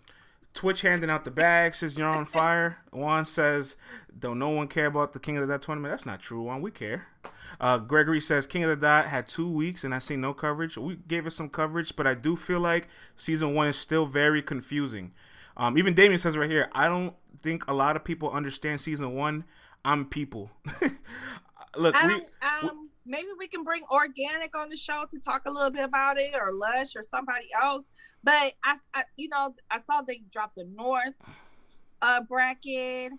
Twitch 0.55 0.81
handing 0.81 1.09
out 1.09 1.25
the 1.25 1.31
bag 1.31 1.75
says 1.75 1.97
you're 1.97 2.07
on 2.07 2.25
fire. 2.25 2.77
Juan 2.91 3.25
says, 3.25 3.75
"Don't 4.17 4.39
no 4.39 4.49
one 4.49 4.67
care 4.67 4.87
about 4.87 5.13
the 5.13 5.19
king 5.19 5.37
of 5.37 5.47
that 5.47 5.61
tournament?" 5.61 5.91
That's 5.91 6.05
not 6.05 6.21
true, 6.21 6.41
Juan. 6.43 6.61
We 6.61 6.71
care. 6.71 7.07
Uh, 7.59 7.77
Gregory 7.77 8.21
says 8.21 8.47
King 8.47 8.63
of 8.63 8.69
the 8.69 8.75
Dot 8.75 9.05
had 9.05 9.27
two 9.27 9.49
weeks 9.49 9.83
and 9.83 9.93
I 9.93 9.99
see 9.99 10.15
no 10.15 10.33
coverage. 10.33 10.77
We 10.77 10.97
gave 11.07 11.27
it 11.27 11.31
some 11.31 11.49
coverage, 11.49 11.95
but 11.95 12.07
I 12.07 12.13
do 12.13 12.35
feel 12.35 12.59
like 12.59 12.87
season 13.15 13.53
one 13.53 13.67
is 13.67 13.77
still 13.77 14.05
very 14.05 14.41
confusing. 14.41 15.11
Um, 15.57 15.77
even 15.77 15.93
Damien 15.93 16.19
says 16.19 16.37
right 16.37 16.49
here, 16.49 16.69
I 16.73 16.87
don't 16.87 17.13
think 17.41 17.67
a 17.67 17.73
lot 17.73 17.95
of 17.95 18.03
people 18.03 18.31
understand 18.31 18.81
season 18.81 19.13
one. 19.13 19.45
I'm 19.83 20.05
people. 20.05 20.51
Look, 21.77 21.95
we, 22.03 22.13
um, 22.41 22.89
maybe 23.05 23.27
we 23.37 23.47
can 23.47 23.63
bring 23.63 23.83
organic 23.91 24.55
on 24.57 24.69
the 24.69 24.75
show 24.75 25.05
to 25.09 25.19
talk 25.19 25.43
a 25.45 25.51
little 25.51 25.69
bit 25.69 25.83
about 25.83 26.17
it, 26.17 26.33
or 26.33 26.53
Lush, 26.53 26.95
or 26.95 27.03
somebody 27.03 27.47
else. 27.61 27.91
But 28.23 28.53
I, 28.63 28.77
I 28.93 29.03
you 29.15 29.29
know, 29.29 29.55
I 29.69 29.79
saw 29.79 30.01
they 30.01 30.23
dropped 30.31 30.55
the 30.55 30.65
North 30.65 31.13
uh, 32.01 32.21
bracket, 32.21 33.11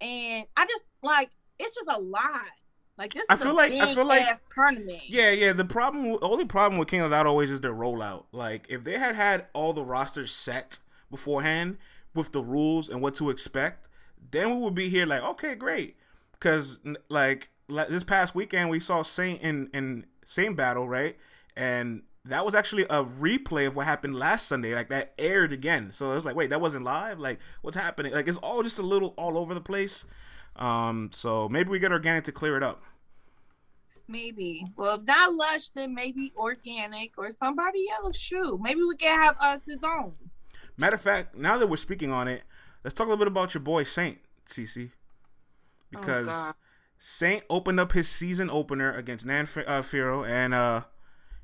and 0.00 0.46
I 0.56 0.66
just 0.66 0.84
like 1.02 1.30
it's 1.58 1.74
just 1.74 1.90
a 1.90 2.00
lot. 2.00 2.50
Like 2.98 3.12
this, 3.12 3.26
I 3.28 3.36
feel 3.36 3.54
like 3.54 3.72
I 3.72 3.94
feel 3.94 4.06
like 4.06 4.24
tournament. 4.54 5.02
Yeah, 5.06 5.30
yeah. 5.30 5.52
The 5.52 5.66
problem, 5.66 6.18
only 6.22 6.46
problem 6.46 6.78
with 6.78 6.88
King 6.88 7.02
of 7.02 7.10
That 7.10 7.26
always 7.26 7.50
is 7.50 7.60
their 7.60 7.74
rollout. 7.74 8.24
Like 8.32 8.66
if 8.70 8.84
they 8.84 8.98
had 8.98 9.14
had 9.14 9.46
all 9.52 9.74
the 9.74 9.84
rosters 9.84 10.32
set 10.32 10.78
beforehand 11.10 11.76
with 12.14 12.32
the 12.32 12.42
rules 12.42 12.88
and 12.88 13.02
what 13.02 13.14
to 13.16 13.28
expect, 13.28 13.86
then 14.30 14.56
we 14.56 14.62
would 14.62 14.74
be 14.74 14.88
here 14.88 15.04
like, 15.04 15.22
okay, 15.22 15.54
great. 15.54 15.96
Because 16.32 16.80
like 17.10 17.50
this 17.68 18.04
past 18.04 18.34
weekend 18.34 18.70
we 18.70 18.80
saw 18.80 19.02
Saint 19.02 19.40
in 19.42 19.68
in 19.72 20.06
same 20.24 20.54
battle, 20.54 20.88
right? 20.88 21.16
And 21.56 22.02
that 22.24 22.44
was 22.44 22.54
actually 22.54 22.84
a 22.84 23.04
replay 23.04 23.66
of 23.66 23.76
what 23.76 23.86
happened 23.86 24.14
last 24.14 24.46
Sunday. 24.48 24.74
Like 24.74 24.88
that 24.88 25.14
aired 25.18 25.52
again. 25.52 25.92
So 25.92 26.10
it 26.10 26.14
was 26.14 26.24
like, 26.24 26.36
wait, 26.36 26.50
that 26.50 26.60
wasn't 26.60 26.84
live. 26.84 27.18
Like 27.18 27.38
what's 27.62 27.76
happening? 27.76 28.12
Like 28.12 28.28
it's 28.28 28.38
all 28.38 28.62
just 28.62 28.78
a 28.78 28.82
little 28.82 29.14
all 29.16 29.38
over 29.38 29.54
the 29.54 29.60
place. 29.60 30.04
Um, 30.56 31.10
so 31.12 31.48
maybe 31.48 31.70
we 31.70 31.78
get 31.78 31.92
organic 31.92 32.24
to 32.24 32.32
clear 32.32 32.56
it 32.56 32.62
up. 32.62 32.82
Maybe. 34.08 34.64
Well, 34.76 34.96
if 34.96 35.02
not 35.02 35.34
lush, 35.34 35.68
then 35.70 35.94
maybe 35.94 36.32
organic 36.36 37.12
or 37.18 37.30
somebody 37.30 37.86
else. 37.90 38.16
Shoot, 38.16 38.60
maybe 38.60 38.82
we 38.82 38.96
can 38.96 39.18
have 39.18 39.36
us 39.40 39.66
his 39.66 39.82
own. 39.82 40.14
Matter 40.76 40.96
of 40.96 41.02
fact, 41.02 41.36
now 41.36 41.58
that 41.58 41.66
we're 41.66 41.76
speaking 41.76 42.12
on 42.12 42.28
it, 42.28 42.42
let's 42.84 42.94
talk 42.94 43.06
a 43.06 43.10
little 43.10 43.24
bit 43.24 43.28
about 43.28 43.54
your 43.54 43.62
boy 43.62 43.82
Saint 43.82 44.18
CC, 44.46 44.90
because 45.90 46.28
oh, 46.30 46.52
Saint 47.08 47.44
opened 47.48 47.78
up 47.78 47.92
his 47.92 48.08
season 48.08 48.50
opener 48.50 48.92
against 48.92 49.24
Nan 49.24 49.44
uh, 49.64 49.80
Firo, 49.80 50.28
and 50.28 50.52
uh, 50.52 50.82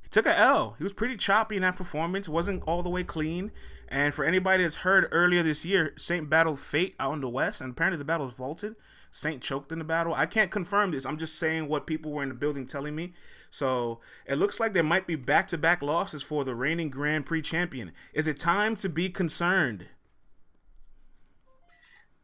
he 0.03 0.09
took 0.09 0.27
a 0.27 0.37
L. 0.37 0.75
He 0.77 0.83
was 0.83 0.92
pretty 0.92 1.16
choppy 1.16 1.55
in 1.55 1.62
that 1.62 1.77
performance. 1.77 2.29
wasn't 2.29 2.64
all 2.66 2.83
the 2.83 2.90
way 2.90 3.05
clean. 3.05 3.53
And 3.87 4.12
for 4.12 4.25
anybody 4.25 4.64
that's 4.64 4.75
heard 4.75 5.07
earlier 5.12 5.40
this 5.44 5.64
year, 5.64 5.94
Saint 5.96 6.29
battled 6.29 6.59
Fate 6.59 6.96
out 6.98 7.12
in 7.12 7.20
the 7.20 7.29
West, 7.29 7.61
and 7.61 7.70
apparently 7.70 7.96
the 7.96 8.05
battle 8.05 8.27
was 8.27 8.35
vaulted. 8.35 8.75
Saint 9.12 9.40
choked 9.40 9.70
in 9.70 9.79
the 9.79 9.85
battle. 9.85 10.12
I 10.14 10.27
can't 10.27 10.51
confirm 10.51 10.90
this. 10.90 11.07
I'm 11.07 11.16
just 11.16 11.38
saying 11.38 11.68
what 11.68 11.87
people 11.87 12.11
were 12.11 12.25
in 12.25 12.31
the 12.31 12.35
building 12.35 12.66
telling 12.66 12.96
me. 12.96 13.12
So 13.48 14.01
it 14.27 14.38
looks 14.38 14.59
like 14.59 14.72
there 14.72 14.83
might 14.83 15.07
be 15.07 15.14
back 15.14 15.46
to 15.48 15.59
back 15.59 15.81
losses 15.81 16.25
for 16.25 16.42
the 16.42 16.57
reigning 16.57 16.90
Grand 16.90 17.25
Prix 17.25 17.42
champion. 17.42 17.92
Is 18.12 18.27
it 18.27 18.40
time 18.40 18.75
to 18.77 18.88
be 18.88 19.09
concerned? 19.11 19.87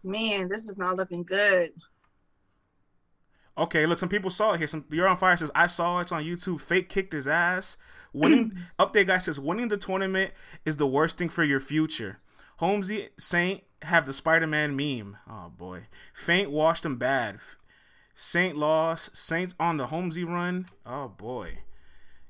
Man, 0.02 0.48
this 0.48 0.68
is 0.68 0.76
not 0.76 0.96
looking 0.96 1.22
good. 1.22 1.70
Okay, 3.58 3.86
look, 3.86 3.98
some 3.98 4.08
people 4.08 4.30
saw 4.30 4.52
it 4.52 4.58
here. 4.58 4.68
Some 4.68 4.84
you're 4.90 5.08
on 5.08 5.16
fire 5.16 5.36
says 5.36 5.50
I 5.54 5.66
saw 5.66 5.98
it. 5.98 6.02
It's 6.02 6.12
on 6.12 6.24
YouTube. 6.24 6.60
Fake 6.60 6.88
kicked 6.88 7.12
his 7.12 7.26
ass. 7.26 7.76
Winning 8.12 8.52
update 8.78 9.08
guy 9.08 9.18
says 9.18 9.40
winning 9.40 9.68
the 9.68 9.76
tournament 9.76 10.32
is 10.64 10.76
the 10.76 10.86
worst 10.86 11.18
thing 11.18 11.28
for 11.28 11.42
your 11.42 11.60
future. 11.60 12.18
Holmesy 12.58 13.08
Saint 13.18 13.62
have 13.82 14.06
the 14.06 14.12
Spider-Man 14.12 14.76
meme. 14.76 15.16
Oh 15.28 15.50
boy, 15.56 15.86
Faint 16.14 16.50
washed 16.50 16.84
them 16.84 16.96
bad. 16.96 17.40
Saint 18.14 18.56
lost. 18.56 19.16
Saints 19.16 19.54
on 19.58 19.76
the 19.76 19.88
Holmesy 19.88 20.24
run. 20.24 20.66
Oh 20.86 21.08
boy. 21.08 21.58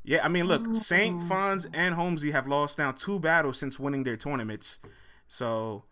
Yeah, 0.05 0.25
I 0.25 0.29
mean, 0.29 0.47
look, 0.47 0.65
oh. 0.67 0.75
Saint 0.75 1.21
Fonz 1.21 1.67
and 1.75 1.95
Holmesy 1.95 2.31
have 2.31 2.47
lost 2.47 2.79
now 2.79 2.93
two 2.93 3.19
battles 3.19 3.59
since 3.59 3.79
winning 3.79 4.05
their 4.05 4.17
tournaments. 4.17 4.79
So 5.27 5.85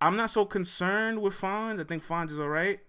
I'm 0.00 0.16
not 0.16 0.30
so 0.30 0.44
concerned 0.44 1.22
with 1.22 1.32
Fonz. 1.32 1.80
I 1.80 1.84
think 1.84 2.04
Fonz 2.04 2.30
is 2.30 2.38
all 2.38 2.48
right. 2.48 2.80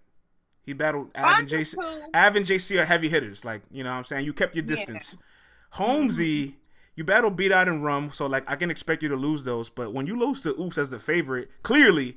He 0.66 0.74
battled 0.74 1.16
Av 1.16 1.38
and 1.38 1.48
JC. 1.48 1.76
Av 2.14 2.36
and 2.36 2.44
JC 2.44 2.80
are 2.80 2.84
heavy 2.84 3.08
hitters. 3.08 3.44
Like, 3.44 3.62
you 3.70 3.82
know 3.82 3.90
what 3.90 3.96
I'm 3.96 4.04
saying? 4.04 4.26
You 4.26 4.34
kept 4.34 4.54
your 4.54 4.64
distance. 4.64 5.16
Yeah. 5.16 5.24
Holmesy 5.70 6.56
you 6.96 7.04
battle 7.04 7.30
beat 7.30 7.52
out 7.52 7.68
and 7.68 7.84
rum, 7.84 8.10
so 8.10 8.26
like 8.26 8.50
I 8.50 8.56
can 8.56 8.70
expect 8.70 9.02
you 9.02 9.08
to 9.10 9.16
lose 9.16 9.44
those. 9.44 9.68
But 9.68 9.92
when 9.92 10.06
you 10.06 10.18
lose 10.18 10.42
to 10.42 10.58
Oops 10.58 10.76
as 10.78 10.90
the 10.90 10.98
favorite, 10.98 11.50
clearly 11.62 12.16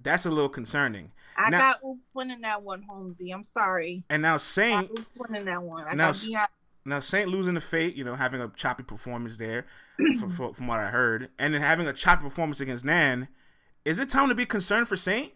that's 0.00 0.24
a 0.24 0.30
little 0.30 0.48
concerning. 0.48 1.10
I 1.36 1.50
now, 1.50 1.58
got 1.58 1.84
Oops 1.84 2.14
winning 2.14 2.40
that 2.42 2.62
one, 2.62 2.82
Holmesy. 2.82 3.32
I'm 3.32 3.42
sorry. 3.42 4.04
And 4.08 4.22
now 4.22 4.36
Saint 4.36 4.90
Oops 4.92 5.08
winning 5.18 5.46
that 5.46 5.62
one. 5.62 5.84
I 5.88 5.94
now, 5.94 6.12
now 6.84 7.00
Saint 7.00 7.28
losing 7.28 7.54
the 7.54 7.60
Fate, 7.60 7.96
you 7.96 8.04
know, 8.04 8.14
having 8.14 8.40
a 8.40 8.48
choppy 8.56 8.84
performance 8.84 9.36
there, 9.38 9.66
from, 10.20 10.54
from 10.54 10.66
what 10.68 10.78
I 10.78 10.90
heard, 10.90 11.30
and 11.36 11.52
then 11.52 11.60
having 11.60 11.88
a 11.88 11.92
choppy 11.92 12.22
performance 12.22 12.60
against 12.60 12.84
Nan. 12.84 13.26
Is 13.84 13.98
it 13.98 14.08
time 14.08 14.28
to 14.28 14.34
be 14.34 14.46
concerned 14.46 14.88
for 14.88 14.96
Saint? 14.96 15.32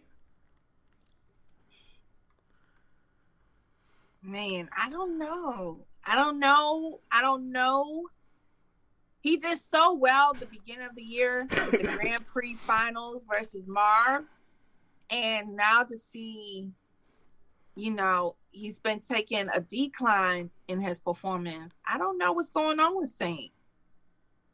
Man, 4.23 4.69
I 4.77 4.89
don't 4.89 5.17
know. 5.17 5.85
I 6.05 6.15
don't 6.15 6.39
know. 6.39 6.99
I 7.11 7.21
don't 7.21 7.51
know 7.51 8.05
he 9.21 9.37
did 9.37 9.57
so 9.59 9.93
well 9.93 10.33
the 10.33 10.47
beginning 10.47 10.87
of 10.87 10.95
the 10.95 11.03
year 11.03 11.47
the 11.49 11.95
Grand 11.95 12.25
Prix 12.27 12.55
finals 12.55 13.25
versus 13.31 13.67
Marv. 13.67 14.25
And 15.11 15.55
now 15.55 15.83
to 15.83 15.97
see, 15.97 16.69
you 17.75 17.93
know, 17.93 18.35
he's 18.49 18.79
been 18.79 18.99
taking 18.99 19.47
a 19.53 19.61
decline 19.61 20.49
in 20.67 20.81
his 20.81 20.99
performance. 20.99 21.79
I 21.87 21.97
don't 21.97 22.17
know 22.17 22.33
what's 22.33 22.49
going 22.49 22.79
on 22.79 22.97
with 22.97 23.09
Saint. 23.09 23.51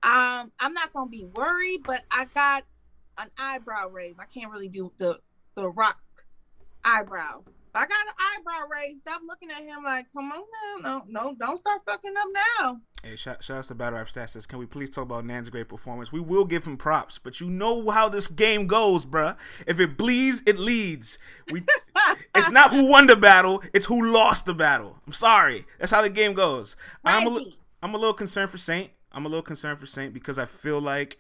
Um, 0.03 0.51
I'm 0.59 0.73
not 0.73 0.93
gonna 0.93 1.09
be 1.09 1.23
worried, 1.23 1.83
but 1.83 2.03
I 2.11 2.25
got 2.25 2.63
an 3.17 3.29
eyebrow 3.37 3.87
raise. 3.89 4.15
I 4.19 4.25
can't 4.25 4.51
really 4.51 4.69
do 4.69 4.91
the 4.97 5.19
the 5.55 5.69
rock 5.69 5.97
eyebrow. 6.83 7.43
I 7.77 7.85
got 7.85 8.07
an 8.07 8.13
eyebrow 8.39 8.67
raised. 8.67 9.01
Stop 9.01 9.21
looking 9.25 9.51
at 9.51 9.63
him 9.63 9.83
like, 9.83 10.11
come 10.11 10.31
on 10.31 10.43
now, 10.83 10.89
no, 10.89 11.03
no, 11.07 11.35
don't 11.39 11.57
start 11.57 11.81
fucking 11.85 12.13
up 12.17 12.27
now. 12.61 12.81
Hey, 13.03 13.15
shout, 13.15 13.43
shout 13.43 13.59
out 13.59 13.63
to 13.65 13.75
Battle 13.75 13.99
Rap 13.99 14.07
Stats. 14.07 14.31
Says, 14.31 14.47
Can 14.47 14.57
we 14.57 14.65
please 14.65 14.89
talk 14.89 15.03
about 15.03 15.25
Nan's 15.25 15.51
great 15.51 15.69
performance? 15.69 16.11
We 16.11 16.19
will 16.19 16.45
give 16.45 16.65
him 16.65 16.77
props, 16.77 17.19
but 17.19 17.39
you 17.39 17.49
know 17.49 17.89
how 17.91 18.09
this 18.09 18.27
game 18.27 18.65
goes, 18.65 19.05
bruh. 19.05 19.37
If 19.67 19.79
it 19.79 19.97
bleeds, 19.97 20.41
it 20.47 20.57
leads. 20.57 21.19
We, 21.51 21.61
it's 22.35 22.49
not 22.49 22.71
who 22.71 22.89
won 22.89 23.05
the 23.05 23.15
battle; 23.15 23.61
it's 23.73 23.85
who 23.85 24.11
lost 24.11 24.47
the 24.47 24.55
battle. 24.55 24.97
I'm 25.05 25.13
sorry. 25.13 25.65
That's 25.79 25.91
how 25.91 26.01
the 26.01 26.09
game 26.09 26.33
goes. 26.33 26.75
I'm 27.05 27.27
a, 27.27 27.45
I'm 27.83 27.93
a 27.93 27.97
little 27.97 28.15
concerned 28.15 28.49
for 28.49 28.57
Saint. 28.57 28.89
I'm 29.11 29.25
a 29.25 29.29
little 29.29 29.43
concerned 29.43 29.79
for 29.79 29.85
Saint 29.85 30.13
because 30.13 30.39
I 30.39 30.45
feel 30.45 30.81
like, 30.81 31.19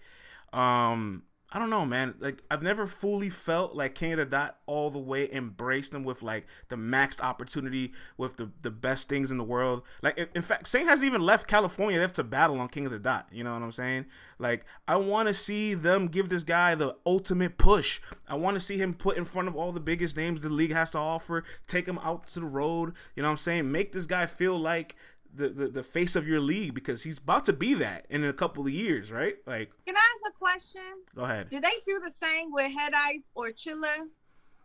um, 0.51 1.23
I 1.49 1.59
don't 1.59 1.69
know, 1.69 1.85
man. 1.85 2.15
Like 2.19 2.43
I've 2.51 2.61
never 2.61 2.85
fully 2.85 3.29
felt 3.29 3.73
like 3.73 3.97
the 3.97 4.25
Dot 4.25 4.57
all 4.65 4.89
the 4.89 4.99
way 4.99 5.31
embraced 5.31 5.93
him 5.93 6.03
with 6.03 6.21
like 6.21 6.45
the 6.67 6.75
maxed 6.75 7.21
opportunity 7.21 7.93
with 8.17 8.35
the 8.35 8.51
the 8.61 8.71
best 8.71 9.07
things 9.07 9.31
in 9.31 9.37
the 9.37 9.45
world. 9.45 9.83
Like 10.01 10.29
in 10.35 10.41
fact, 10.41 10.67
Saint 10.67 10.89
hasn't 10.89 11.07
even 11.07 11.21
left 11.21 11.47
California 11.47 12.01
left 12.01 12.17
to 12.17 12.25
battle 12.25 12.59
on 12.59 12.67
King 12.67 12.85
of 12.85 12.91
the 12.91 12.99
Dot. 12.99 13.27
You 13.31 13.45
know 13.45 13.53
what 13.53 13.61
I'm 13.61 13.71
saying? 13.71 14.07
Like 14.37 14.65
I 14.89 14.97
want 14.97 15.29
to 15.29 15.33
see 15.33 15.73
them 15.73 16.07
give 16.07 16.27
this 16.27 16.43
guy 16.43 16.75
the 16.75 16.97
ultimate 17.05 17.57
push. 17.57 18.01
I 18.27 18.35
want 18.35 18.55
to 18.55 18.61
see 18.61 18.77
him 18.77 18.93
put 18.93 19.15
in 19.15 19.23
front 19.23 19.47
of 19.47 19.55
all 19.55 19.71
the 19.71 19.79
biggest 19.79 20.17
names 20.17 20.41
the 20.41 20.49
league 20.49 20.73
has 20.73 20.89
to 20.91 20.97
offer. 20.97 21.45
Take 21.65 21.87
him 21.87 21.99
out 21.99 22.27
to 22.27 22.41
the 22.41 22.45
road. 22.45 22.93
You 23.15 23.23
know 23.23 23.29
what 23.29 23.33
I'm 23.33 23.37
saying? 23.37 23.71
Make 23.71 23.93
this 23.93 24.05
guy 24.05 24.25
feel 24.25 24.59
like 24.59 24.97
the, 25.37 25.49
the, 25.49 25.67
the 25.67 25.83
face 25.83 26.15
of 26.15 26.27
your 26.27 26.39
league 26.39 26.73
because 26.73 27.03
he's 27.03 27.17
about 27.17 27.45
to 27.45 27.53
be 27.53 27.73
that 27.75 28.05
in 28.09 28.23
a 28.23 28.33
couple 28.33 28.65
of 28.65 28.71
years, 28.71 29.11
right? 29.11 29.35
Like, 29.45 29.71
can 29.85 29.95
I 29.95 29.99
ask 29.99 30.33
a 30.33 30.37
question? 30.37 30.81
Go 31.15 31.23
ahead. 31.23 31.49
Did 31.49 31.63
they 31.63 31.79
do 31.85 31.99
the 32.03 32.11
same 32.11 32.51
with 32.51 32.71
Head 32.73 32.93
Ice 32.95 33.29
or 33.35 33.49
Chilla 33.49 34.07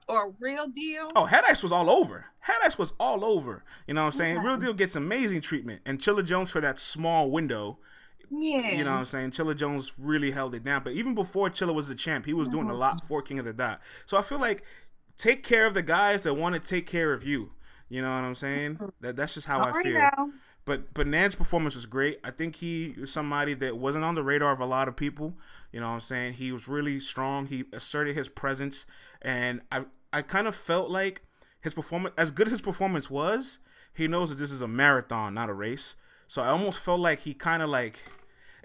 or 0.08 0.32
Real 0.40 0.68
Deal? 0.68 1.10
Oh, 1.14 1.26
Head 1.26 1.44
Ice 1.48 1.62
was 1.62 1.72
all 1.72 1.90
over. 1.90 2.26
Head 2.40 2.58
Ice 2.64 2.78
was 2.78 2.92
all 2.98 3.24
over. 3.24 3.64
You 3.86 3.94
know 3.94 4.02
what 4.02 4.06
I'm 4.06 4.12
saying? 4.12 4.38
Okay. 4.38 4.46
Real 4.46 4.56
Deal 4.56 4.74
gets 4.74 4.96
amazing 4.96 5.42
treatment, 5.42 5.82
and 5.84 5.98
Chilla 5.98 6.24
Jones 6.24 6.50
for 6.50 6.60
that 6.60 6.78
small 6.78 7.30
window. 7.30 7.78
Yeah. 8.30 8.70
You 8.70 8.84
know 8.84 8.92
what 8.92 8.98
I'm 8.98 9.04
saying? 9.04 9.32
Chilla 9.32 9.54
Jones 9.54 9.92
really 9.98 10.30
held 10.30 10.54
it 10.54 10.64
down. 10.64 10.82
But 10.84 10.94
even 10.94 11.14
before 11.14 11.50
Chilla 11.50 11.74
was 11.74 11.88
the 11.88 11.94
champ, 11.94 12.24
he 12.24 12.32
was 12.32 12.48
doing 12.48 12.66
a 12.66 12.70
uh-huh. 12.70 12.78
lot 12.78 13.06
for 13.06 13.20
King 13.20 13.38
of 13.38 13.44
the 13.44 13.52
Dot. 13.52 13.82
So 14.06 14.16
I 14.16 14.22
feel 14.22 14.38
like 14.38 14.64
take 15.18 15.42
care 15.42 15.66
of 15.66 15.74
the 15.74 15.82
guys 15.82 16.22
that 16.22 16.32
want 16.32 16.54
to 16.54 16.60
take 16.60 16.86
care 16.86 17.12
of 17.12 17.24
you. 17.24 17.52
You 17.90 18.00
know 18.00 18.08
what 18.08 18.24
I'm 18.24 18.34
saying? 18.34 18.76
Mm-hmm. 18.76 18.86
That 19.02 19.16
that's 19.16 19.34
just 19.34 19.46
how 19.46 19.60
I 19.60 19.82
feel. 19.82 19.98
Now. 19.98 20.30
But 20.64 20.94
but 20.94 21.06
Nan's 21.06 21.34
performance 21.34 21.74
was 21.74 21.86
great. 21.86 22.20
I 22.22 22.30
think 22.30 22.56
he 22.56 22.94
was 22.98 23.12
somebody 23.12 23.54
that 23.54 23.76
wasn't 23.76 24.04
on 24.04 24.14
the 24.14 24.22
radar 24.22 24.52
of 24.52 24.60
a 24.60 24.66
lot 24.66 24.88
of 24.88 24.96
people. 24.96 25.34
You 25.72 25.80
know 25.80 25.88
what 25.88 25.94
I'm 25.94 26.00
saying? 26.00 26.34
He 26.34 26.52
was 26.52 26.68
really 26.68 27.00
strong. 27.00 27.46
He 27.46 27.64
asserted 27.72 28.14
his 28.14 28.28
presence 28.28 28.86
and 29.20 29.62
I 29.72 29.84
I 30.12 30.22
kind 30.22 30.46
of 30.46 30.54
felt 30.54 30.90
like 30.90 31.22
his 31.60 31.74
performance 31.74 32.14
as 32.16 32.30
good 32.30 32.46
as 32.46 32.52
his 32.52 32.60
performance 32.60 33.10
was, 33.10 33.58
he 33.92 34.06
knows 34.06 34.30
that 34.30 34.38
this 34.38 34.50
is 34.50 34.60
a 34.60 34.68
marathon, 34.68 35.34
not 35.34 35.50
a 35.50 35.54
race. 35.54 35.96
So 36.28 36.42
I 36.42 36.48
almost 36.48 36.78
felt 36.78 37.00
like 37.00 37.20
he 37.20 37.34
kind 37.34 37.62
of 37.62 37.68
like 37.68 38.00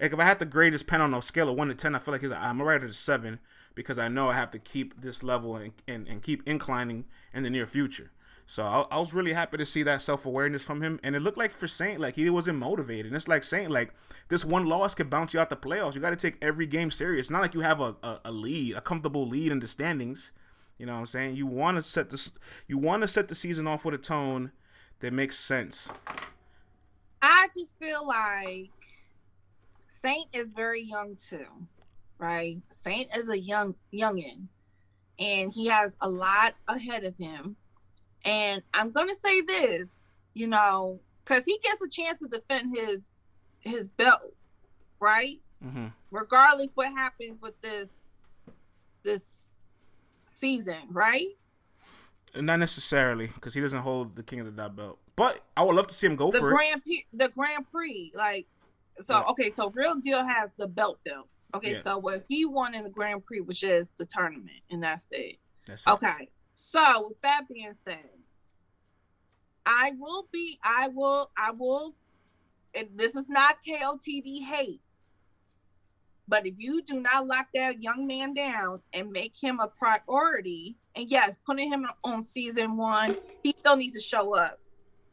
like 0.00 0.12
if 0.12 0.18
I 0.18 0.24
had 0.24 0.50
grade 0.50 0.72
his 0.72 0.84
pen 0.84 1.00
on 1.00 1.12
a 1.12 1.20
scale 1.20 1.48
of 1.48 1.56
one 1.56 1.68
to 1.68 1.74
ten, 1.74 1.94
I 1.94 1.98
feel 1.98 2.12
like 2.12 2.20
he's 2.20 2.30
like, 2.30 2.40
I'm 2.40 2.62
right 2.62 2.82
at 2.82 2.90
a 2.90 2.94
seven 2.94 3.40
because 3.74 3.98
I 3.98 4.08
know 4.08 4.28
I 4.28 4.34
have 4.34 4.50
to 4.52 4.58
keep 4.58 5.00
this 5.00 5.22
level 5.22 5.56
and, 5.56 5.72
and, 5.86 6.06
and 6.08 6.22
keep 6.22 6.46
inclining 6.46 7.04
in 7.32 7.42
the 7.42 7.50
near 7.50 7.66
future. 7.66 8.10
So 8.50 8.64
I, 8.64 8.86
I, 8.90 8.98
was 8.98 9.12
really 9.12 9.34
happy 9.34 9.58
to 9.58 9.66
see 9.66 9.82
that 9.82 10.00
self 10.00 10.24
awareness 10.24 10.62
from 10.62 10.80
him, 10.80 10.98
and 11.02 11.14
it 11.14 11.20
looked 11.20 11.36
like 11.36 11.52
for 11.52 11.68
Saint, 11.68 12.00
like 12.00 12.16
he 12.16 12.30
wasn't 12.30 12.58
motivated. 12.58 13.04
And 13.04 13.14
it's 13.14 13.28
like 13.28 13.44
Saint, 13.44 13.70
like 13.70 13.92
this 14.30 14.42
one 14.42 14.64
loss 14.64 14.94
could 14.94 15.10
bounce 15.10 15.34
you 15.34 15.40
out 15.40 15.50
the 15.50 15.56
playoffs. 15.56 15.94
You 15.94 16.00
got 16.00 16.10
to 16.10 16.16
take 16.16 16.38
every 16.40 16.66
game 16.66 16.90
serious. 16.90 17.26
It's 17.26 17.30
not 17.30 17.42
like 17.42 17.52
you 17.52 17.60
have 17.60 17.78
a, 17.78 17.96
a, 18.02 18.20
a, 18.24 18.32
lead, 18.32 18.74
a 18.74 18.80
comfortable 18.80 19.28
lead 19.28 19.52
in 19.52 19.60
the 19.60 19.66
standings. 19.66 20.32
You 20.78 20.86
know 20.86 20.94
what 20.94 21.00
I'm 21.00 21.06
saying? 21.06 21.36
You 21.36 21.46
want 21.46 21.76
to 21.76 21.82
set 21.82 22.08
this, 22.08 22.32
you 22.66 22.78
want 22.78 23.02
to 23.02 23.08
set 23.08 23.28
the 23.28 23.34
season 23.34 23.66
off 23.66 23.84
with 23.84 23.94
a 23.94 23.98
tone 23.98 24.52
that 25.00 25.12
makes 25.12 25.38
sense. 25.38 25.90
I 27.20 27.48
just 27.54 27.78
feel 27.78 28.06
like 28.06 28.70
Saint 29.88 30.28
is 30.32 30.52
very 30.52 30.82
young 30.82 31.16
too, 31.16 31.44
right? 32.16 32.56
Saint 32.70 33.14
is 33.14 33.28
a 33.28 33.38
young 33.38 33.74
youngin, 33.92 34.46
and 35.18 35.52
he 35.52 35.66
has 35.66 35.98
a 36.00 36.08
lot 36.08 36.54
ahead 36.66 37.04
of 37.04 37.14
him 37.18 37.54
and 38.24 38.62
I'm 38.74 38.90
gonna 38.90 39.14
say 39.14 39.40
this, 39.42 39.98
you 40.34 40.46
know, 40.46 41.00
because 41.24 41.44
he 41.44 41.58
gets 41.62 41.82
a 41.82 41.88
chance 41.88 42.20
to 42.20 42.28
defend 42.28 42.76
his 42.76 43.12
his 43.60 43.88
belt, 43.88 44.34
right? 45.00 45.40
Mm-hmm. 45.64 45.86
Regardless 46.10 46.72
what 46.74 46.88
happens 46.88 47.40
with 47.40 47.60
this 47.60 48.10
this 49.02 49.38
season, 50.26 50.82
right? 50.90 51.28
Not 52.34 52.58
necessarily, 52.58 53.28
because 53.28 53.54
he 53.54 53.60
doesn't 53.60 53.80
hold 53.80 54.14
the 54.14 54.22
King 54.22 54.40
of 54.40 54.46
the 54.46 54.52
Dot 54.52 54.76
belt. 54.76 54.98
But 55.16 55.42
I 55.56 55.64
would 55.64 55.74
love 55.74 55.88
to 55.88 55.94
see 55.94 56.06
him 56.06 56.14
go 56.14 56.30
the 56.30 56.38
for 56.38 56.50
Grand 56.50 56.82
it. 56.86 57.04
the 57.12 57.28
Grand 57.28 57.70
Prix, 57.70 58.12
like 58.14 58.46
so. 59.00 59.24
Okay, 59.30 59.50
so 59.50 59.70
Real 59.70 59.96
Deal 59.96 60.24
has 60.24 60.50
the 60.56 60.68
belt 60.68 60.98
belt. 61.04 61.28
Okay, 61.54 61.72
yeah. 61.72 61.82
so 61.82 61.98
what 61.98 62.24
he 62.28 62.44
won 62.44 62.74
in 62.74 62.84
the 62.84 62.90
Grand 62.90 63.24
Prix 63.24 63.40
was 63.40 63.58
just 63.58 63.96
the 63.96 64.04
tournament, 64.04 64.60
and 64.70 64.82
that's 64.82 65.06
it. 65.10 65.36
That's 65.66 65.86
it. 65.86 66.30
So 66.60 67.06
with 67.10 67.22
that 67.22 67.42
being 67.48 67.72
said, 67.72 68.10
I 69.64 69.92
will 69.96 70.26
be, 70.32 70.58
I 70.60 70.88
will, 70.88 71.30
I 71.38 71.52
will, 71.52 71.94
and 72.74 72.88
this 72.96 73.14
is 73.14 73.28
not 73.28 73.58
KOTD 73.64 74.42
hate. 74.42 74.80
But 76.26 76.48
if 76.48 76.54
you 76.58 76.82
do 76.82 77.00
not 77.00 77.28
lock 77.28 77.46
that 77.54 77.80
young 77.80 78.08
man 78.08 78.34
down 78.34 78.80
and 78.92 79.12
make 79.12 79.40
him 79.40 79.60
a 79.60 79.68
priority, 79.68 80.76
and 80.96 81.08
yes, 81.08 81.38
putting 81.46 81.72
him 81.72 81.86
on 82.02 82.24
season 82.24 82.76
one, 82.76 83.16
he 83.44 83.54
still 83.60 83.76
needs 83.76 83.94
to 83.94 84.00
show 84.00 84.34
up. 84.34 84.58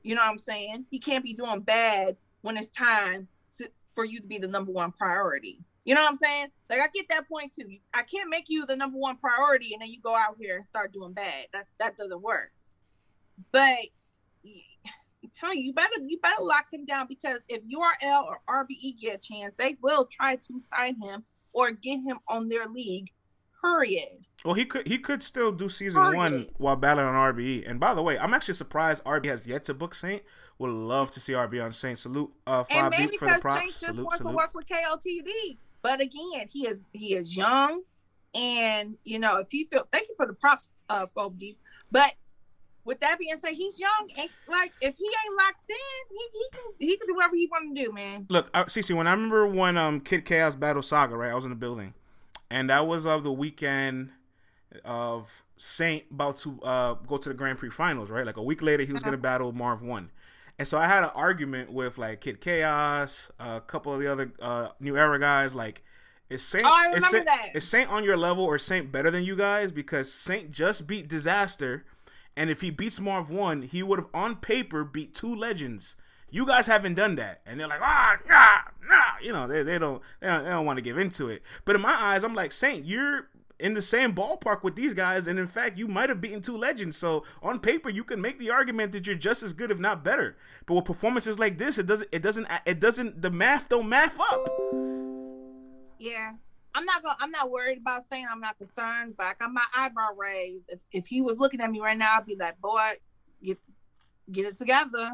You 0.01 0.15
know 0.15 0.21
what 0.21 0.31
I'm 0.31 0.39
saying? 0.39 0.87
He 0.89 0.97
can't 0.97 1.23
be 1.23 1.33
doing 1.33 1.59
bad 1.59 2.17
when 2.41 2.57
it's 2.57 2.69
time 2.69 3.27
to, 3.59 3.69
for 3.91 4.03
you 4.03 4.19
to 4.19 4.25
be 4.25 4.39
the 4.39 4.47
number 4.47 4.71
one 4.71 4.91
priority. 4.91 5.59
You 5.85 5.93
know 5.93 6.01
what 6.01 6.09
I'm 6.09 6.17
saying? 6.17 6.47
Like 6.69 6.79
I 6.79 6.87
get 6.93 7.07
that 7.09 7.29
point 7.29 7.53
too. 7.53 7.77
I 7.93 8.01
can't 8.03 8.29
make 8.29 8.45
you 8.47 8.65
the 8.65 8.75
number 8.75 8.97
one 8.97 9.17
priority 9.17 9.73
and 9.73 9.81
then 9.81 9.89
you 9.89 10.01
go 10.01 10.15
out 10.15 10.35
here 10.39 10.57
and 10.57 10.65
start 10.65 10.91
doing 10.91 11.13
bad. 11.13 11.45
That 11.53 11.67
that 11.79 11.95
doesn't 11.95 12.21
work. 12.21 12.51
But 13.51 13.77
I'm 15.23 15.31
telling 15.35 15.59
you, 15.59 15.65
you 15.65 15.73
better 15.73 16.01
you 16.05 16.19
better 16.21 16.43
lock 16.43 16.65
him 16.73 16.85
down 16.85 17.05
because 17.07 17.39
if 17.47 17.61
URL 17.63 18.23
or 18.23 18.39
RBE 18.49 18.99
get 18.99 19.15
a 19.15 19.17
chance, 19.17 19.53
they 19.57 19.77
will 19.81 20.05
try 20.05 20.35
to 20.35 20.59
sign 20.59 20.99
him 21.01 21.23
or 21.53 21.71
get 21.71 22.01
him 22.01 22.19
on 22.27 22.49
their 22.49 22.67
league. 22.67 23.11
Period. 23.63 24.25
Well, 24.43 24.53
he 24.53 24.65
could 24.65 24.87
he 24.87 24.97
could 24.99 25.23
still 25.23 25.51
do 25.51 25.69
season 25.69 26.01
Period. 26.01 26.17
one 26.17 26.47
while 26.57 26.75
battling 26.75 27.07
on 27.07 27.33
RBE. 27.33 27.67
And 27.67 27.79
by 27.79 27.93
the 27.93 28.03
way, 28.03 28.17
I'm 28.17 28.33
actually 28.33 28.53
surprised 28.53 29.03
RBE 29.03 29.25
has 29.25 29.47
yet 29.47 29.63
to 29.65 29.73
book 29.73 29.95
Saint. 29.95 30.21
Would 30.59 30.69
love 30.69 31.09
to 31.11 31.19
see 31.19 31.33
RBE 31.33 31.63
on 31.63 31.73
Saint. 31.73 31.97
Salute 31.97 32.31
uh, 32.45 32.63
five 32.63 32.91
beat 32.91 33.17
for 33.19 33.27
the 33.27 33.39
props. 33.39 33.59
Saint 33.59 33.71
just 33.71 33.85
salute, 33.85 34.03
wants 34.03 34.17
salute. 34.17 34.31
to 34.31 34.35
work 34.35 34.53
with 34.53 34.67
KOTD. 34.67 35.57
But 35.85 36.01
again, 36.01 36.47
he 36.51 36.65
is 36.65 36.81
he 36.93 37.13
is 37.13 37.37
young, 37.37 37.83
and 38.33 38.97
you 39.03 39.19
know 39.19 39.37
if 39.37 39.51
he 39.51 39.65
feel 39.65 39.87
thank 39.91 40.07
you 40.09 40.15
for 40.17 40.25
the 40.25 40.33
props, 40.33 40.69
uh, 40.89 41.05
Fobi. 41.15 41.57
But 41.91 42.13
with 42.85 42.99
that 43.01 43.19
being 43.19 43.35
said, 43.37 43.53
he's 43.53 43.79
young 43.79 44.09
and 44.17 44.27
like 44.49 44.73
if 44.81 44.97
he 44.97 45.05
ain't 45.05 45.37
locked 45.37 45.69
in, 45.69 45.75
he, 46.09 46.27
he 46.33 46.47
can 46.51 46.61
he 46.79 46.97
can 46.97 47.07
do 47.07 47.13
whatever 47.13 47.35
he 47.35 47.47
want 47.51 47.75
to 47.75 47.83
do, 47.83 47.93
man. 47.93 48.25
Look, 48.29 48.49
uh, 48.55 48.63
Cece, 48.63 48.95
when 48.95 49.05
I 49.05 49.11
remember 49.11 49.45
when 49.45 49.77
um 49.77 49.99
Kid 49.99 50.25
Chaos 50.25 50.55
Battle 50.55 50.81
Saga, 50.81 51.15
right? 51.15 51.29
I 51.29 51.35
was 51.35 51.45
in 51.45 51.51
the 51.51 51.55
building, 51.55 51.93
and 52.49 52.67
that 52.71 52.87
was 52.87 53.05
of 53.05 53.21
the 53.21 53.31
weekend 53.31 54.09
of 54.83 55.43
Saint 55.55 56.05
about 56.09 56.37
to 56.37 56.59
uh 56.63 56.95
go 56.95 57.17
to 57.17 57.29
the 57.29 57.35
Grand 57.35 57.59
Prix 57.59 57.69
finals, 57.69 58.09
right? 58.09 58.25
Like 58.25 58.37
a 58.37 58.43
week 58.43 58.63
later, 58.63 58.85
he 58.85 58.91
was 58.91 59.03
uh-huh. 59.03 59.11
gonna 59.11 59.21
battle 59.21 59.51
Marv 59.51 59.83
One. 59.83 60.09
And 60.57 60.67
so 60.67 60.77
I 60.77 60.85
had 60.85 61.03
an 61.03 61.11
argument 61.13 61.71
with 61.71 61.97
like 61.97 62.21
Kid 62.21 62.39
Chaos, 62.39 63.29
a 63.39 63.61
couple 63.61 63.93
of 63.93 63.99
the 63.99 64.11
other 64.11 64.31
uh, 64.41 64.69
new 64.79 64.95
era 64.95 65.19
guys. 65.19 65.53
Like, 65.53 65.83
is 66.29 66.41
Saint, 66.41 66.65
oh, 66.65 66.93
is 66.95 67.05
Saint, 67.07 67.27
is 67.53 67.67
Saint 67.67 67.89
on 67.89 68.03
your 68.03 68.17
level 68.17 68.43
or 68.43 68.57
Saint 68.57 68.91
better 68.91 69.11
than 69.11 69.23
you 69.23 69.35
guys? 69.35 69.71
Because 69.71 70.11
Saint 70.11 70.51
just 70.51 70.87
beat 70.87 71.07
Disaster, 71.07 71.85
and 72.37 72.49
if 72.49 72.61
he 72.61 72.71
beats 72.71 72.99
Marv 72.99 73.29
one, 73.29 73.63
he 73.63 73.83
would 73.83 73.99
have 73.99 74.07
on 74.13 74.37
paper 74.37 74.83
beat 74.83 75.13
two 75.13 75.35
legends. 75.35 75.95
You 76.31 76.45
guys 76.45 76.67
haven't 76.67 76.95
done 76.95 77.15
that, 77.15 77.41
and 77.45 77.59
they're 77.59 77.67
like, 77.67 77.81
ah, 77.81 78.17
nah, 78.27 78.89
nah. 78.89 79.01
You 79.21 79.33
know, 79.33 79.47
they, 79.47 79.61
they 79.61 79.77
don't 79.77 80.01
they 80.19 80.27
don't, 80.27 80.43
they 80.43 80.49
don't 80.49 80.65
want 80.65 80.77
to 80.77 80.81
give 80.81 80.97
into 80.97 81.29
it. 81.29 81.43
But 81.65 81.75
in 81.75 81.81
my 81.81 81.93
eyes, 81.93 82.23
I'm 82.23 82.33
like 82.33 82.51
Saint, 82.51 82.85
you're 82.85 83.27
in 83.59 83.73
the 83.73 83.81
same 83.81 84.13
ballpark 84.13 84.63
with 84.63 84.75
these 84.75 84.93
guys, 84.93 85.27
and 85.27 85.39
in 85.39 85.47
fact, 85.47 85.77
you 85.77 85.87
might 85.87 86.09
have 86.09 86.19
beaten 86.21 86.41
two 86.41 86.57
legends. 86.57 86.97
So 86.97 87.23
on 87.41 87.59
paper, 87.59 87.89
you 87.89 88.03
can 88.03 88.19
make 88.21 88.37
the 88.39 88.49
argument 88.51 88.91
that 88.91 89.07
you're 89.07 89.15
just 89.15 89.43
as 89.43 89.53
good, 89.53 89.71
if 89.71 89.79
not 89.79 90.03
better. 90.03 90.37
But 90.65 90.73
with 90.75 90.85
performances 90.85 91.39
like 91.39 91.57
this, 91.57 91.77
it 91.77 91.85
doesn't, 91.85 92.09
it 92.11 92.21
doesn't, 92.21 92.47
it 92.65 92.79
doesn't. 92.79 93.21
The 93.21 93.31
math 93.31 93.69
don't 93.69 93.87
math 93.89 94.19
up. 94.19 94.47
Yeah, 95.99 96.33
I'm 96.73 96.85
not 96.85 97.01
gonna. 97.01 97.15
I'm 97.19 97.31
not 97.31 97.49
worried 97.49 97.77
about 97.77 98.03
saying 98.03 98.27
I'm 98.29 98.41
not 98.41 98.57
concerned, 98.57 99.15
but 99.17 99.25
I 99.27 99.33
got 99.39 99.51
my 99.51 99.63
eyebrow 99.75 100.13
raised. 100.17 100.65
If 100.67 100.79
if 100.91 101.07
he 101.07 101.21
was 101.21 101.37
looking 101.37 101.61
at 101.61 101.71
me 101.71 101.79
right 101.79 101.97
now, 101.97 102.17
I'd 102.17 102.25
be 102.25 102.35
like, 102.35 102.59
"Boy, 102.59 102.91
get 103.41 103.57
get 104.31 104.45
it 104.45 104.57
together." 104.57 105.11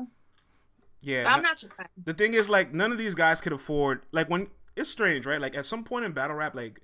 Yeah, 1.04 1.24
But 1.24 1.30
I'm 1.32 1.42
no- 1.42 1.50
not 1.50 1.60
concerned. 1.60 1.90
the 2.04 2.14
thing 2.14 2.34
is, 2.36 2.48
like, 2.48 2.74
none 2.76 2.92
of 2.92 2.98
these 3.00 3.16
guys 3.16 3.42
could 3.42 3.54
afford. 3.54 4.04
Like, 4.12 4.30
when 4.30 4.48
it's 4.76 4.90
strange, 4.90 5.26
right? 5.26 5.42
Like, 5.42 5.56
at 5.56 5.66
some 5.66 5.84
point 5.84 6.06
in 6.06 6.12
battle 6.12 6.36
rap, 6.36 6.56
like, 6.56 6.80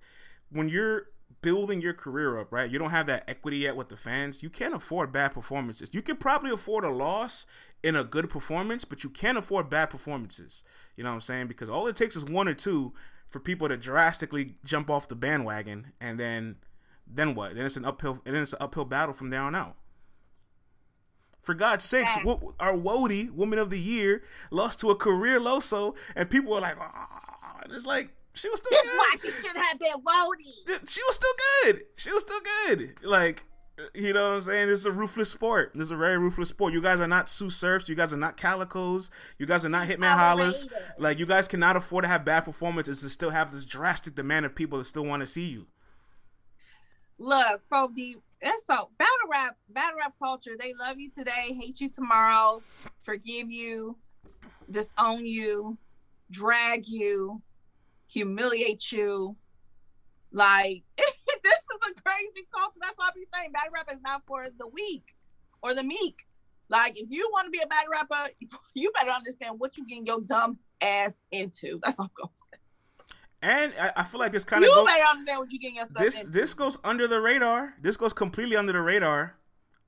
when 0.49 0.69
you're 0.69 1.09
building 1.41 1.81
your 1.81 1.93
career 1.93 2.39
up, 2.39 2.51
right? 2.51 2.69
You 2.69 2.79
don't 2.79 2.89
have 2.89 3.07
that 3.07 3.23
equity 3.27 3.57
yet 3.57 3.75
with 3.75 3.89
the 3.89 3.97
fans. 3.97 4.41
You 4.41 4.49
can't 4.49 4.73
afford 4.73 5.11
bad 5.11 5.33
performances. 5.33 5.89
You 5.93 6.01
can 6.01 6.17
probably 6.17 6.51
afford 6.51 6.83
a 6.83 6.89
loss 6.89 7.45
in 7.83 7.95
a 7.95 8.03
good 8.03 8.29
performance, 8.29 8.85
but 8.85 9.03
you 9.03 9.09
can't 9.09 9.37
afford 9.37 9.69
bad 9.69 9.89
performances. 9.89 10.63
You 10.95 11.03
know 11.03 11.11
what 11.11 11.15
I'm 11.15 11.21
saying? 11.21 11.47
Because 11.47 11.69
all 11.69 11.87
it 11.87 11.95
takes 11.95 12.15
is 12.15 12.25
one 12.25 12.47
or 12.47 12.53
two 12.53 12.93
for 13.27 13.39
people 13.39 13.67
to 13.67 13.77
drastically 13.77 14.55
jump 14.63 14.89
off 14.89 15.07
the 15.07 15.15
bandwagon, 15.15 15.93
and 15.99 16.19
then, 16.19 16.55
then 17.05 17.35
what? 17.35 17.55
Then 17.55 17.65
it's 17.65 17.77
an 17.77 17.85
uphill, 17.85 18.21
and 18.25 18.33
then 18.35 18.41
it's 18.41 18.53
an 18.53 18.59
uphill 18.61 18.85
battle 18.85 19.13
from 19.13 19.29
there 19.29 19.41
on 19.41 19.53
out. 19.53 19.75
For 21.39 21.53
God's 21.53 21.85
sakes, 21.85 22.13
Yeah. 22.25 22.35
our 22.59 22.73
Wody, 22.73 23.29
Woman 23.31 23.59
of 23.59 23.69
the 23.69 23.79
Year, 23.79 24.21
lost 24.51 24.79
to 24.81 24.89
a 24.89 24.95
career 24.95 25.39
Loso, 25.39 25.95
and 26.15 26.29
people 26.29 26.51
were 26.51 26.59
like, 26.59 26.77
"Ah," 26.79 27.59
and 27.63 27.71
it's 27.71 27.85
like 27.85 28.09
she 28.37 28.49
was 28.49 28.59
still 28.59 28.71
This 28.71 28.81
good. 28.83 28.97
why 28.97 29.15
she 29.21 29.31
should 29.31 29.55
have 29.57 29.79
been 29.79 29.93
Wody. 30.03 30.89
She 30.89 31.01
was 31.03 31.15
still 31.15 31.33
good. 31.63 31.81
She 31.95 32.11
was 32.11 32.23
still 32.23 32.39
good. 32.67 32.95
Like, 33.03 33.45
you 33.93 34.13
know 34.13 34.29
what 34.29 34.35
I'm 34.35 34.41
saying? 34.41 34.67
This 34.67 34.79
is 34.79 34.85
a 34.85 34.91
ruthless 34.91 35.29
sport. 35.29 35.71
This 35.75 35.83
is 35.83 35.91
a 35.91 35.95
very 35.97 36.17
ruthless 36.17 36.49
sport. 36.49 36.73
You 36.73 36.81
guys 36.81 36.99
are 36.99 37.07
not 37.07 37.27
Tsu 37.27 37.49
Surfs. 37.49 37.87
You 37.89 37.95
guys 37.95 38.13
are 38.13 38.17
not 38.17 38.35
Calicoes. 38.37 39.09
You 39.37 39.45
guys 39.45 39.63
are 39.65 39.69
not 39.69 39.87
Hitman 39.87 40.17
Hollas. 40.17 40.67
Like, 40.97 41.19
you 41.19 41.25
guys 41.25 41.47
cannot 41.47 41.75
afford 41.75 42.03
to 42.03 42.07
have 42.07 42.25
bad 42.25 42.41
performances 42.41 43.03
and 43.03 43.11
still 43.11 43.29
have 43.29 43.51
this 43.51 43.65
drastic 43.65 44.15
demand 44.15 44.45
of 44.45 44.55
people 44.55 44.77
that 44.79 44.85
still 44.85 45.05
want 45.05 45.21
to 45.21 45.27
see 45.27 45.45
you. 45.47 45.67
Look, 47.19 47.61
4D. 47.71 48.15
That's 48.41 48.65
so 48.65 48.89
battle 48.97 49.13
rap. 49.31 49.57
Battle 49.69 49.97
rap 49.99 50.13
culture. 50.19 50.51
They 50.57 50.73
love 50.73 50.99
you 50.99 51.09
today, 51.09 51.55
hate 51.59 51.81
you 51.81 51.89
tomorrow, 51.89 52.61
forgive 53.01 53.49
you, 53.51 53.97
disown 54.69 55.25
you, 55.25 55.77
drag 56.29 56.87
you, 56.87 57.41
humiliate 58.07 58.91
you. 58.91 59.35
Like 60.31 60.83
this 60.97 61.05
is 61.53 61.89
a 61.89 62.01
crazy 62.01 62.47
culture. 62.53 62.77
That's 62.81 62.97
why 62.97 63.07
I 63.07 63.11
be 63.15 63.25
saying 63.33 63.51
bad 63.53 63.69
rap 63.73 63.89
is 63.91 64.01
not 64.01 64.23
for 64.27 64.47
the 64.57 64.67
weak 64.67 65.15
or 65.61 65.73
the 65.73 65.83
meek. 65.83 66.25
Like 66.69 66.93
if 66.97 67.09
you 67.09 67.29
want 67.31 67.45
to 67.45 67.51
be 67.51 67.59
a 67.63 67.67
bad 67.67 67.85
rapper, 67.91 68.29
you 68.73 68.91
better 68.91 69.11
understand 69.11 69.59
what 69.59 69.77
you 69.77 69.85
getting 69.87 70.05
your 70.05 70.21
dumb 70.21 70.57
ass 70.81 71.13
into. 71.31 71.79
That's 71.83 71.99
all 71.99 72.05
I'm 72.05 72.11
gonna 72.17 72.31
say. 72.35 72.57
And 73.41 73.73
I, 73.79 74.01
I 74.01 74.03
feel 74.03 74.19
like 74.19 74.31
this 74.31 74.43
kind 74.43 74.63
of 74.63 74.69
You 74.69 74.75
goes. 74.75 74.85
better 74.85 75.03
understand 75.03 75.39
what 75.39 75.51
you 75.51 75.59
getting 75.59 75.75
yourself 75.75 75.93
this 75.97 76.21
into. 76.21 76.31
this 76.31 76.53
goes 76.53 76.77
under 76.83 77.07
the 77.07 77.21
radar. 77.21 77.75
This 77.81 77.95
goes 77.95 78.11
completely 78.13 78.55
under 78.57 78.73
the 78.73 78.81
radar. 78.81 79.35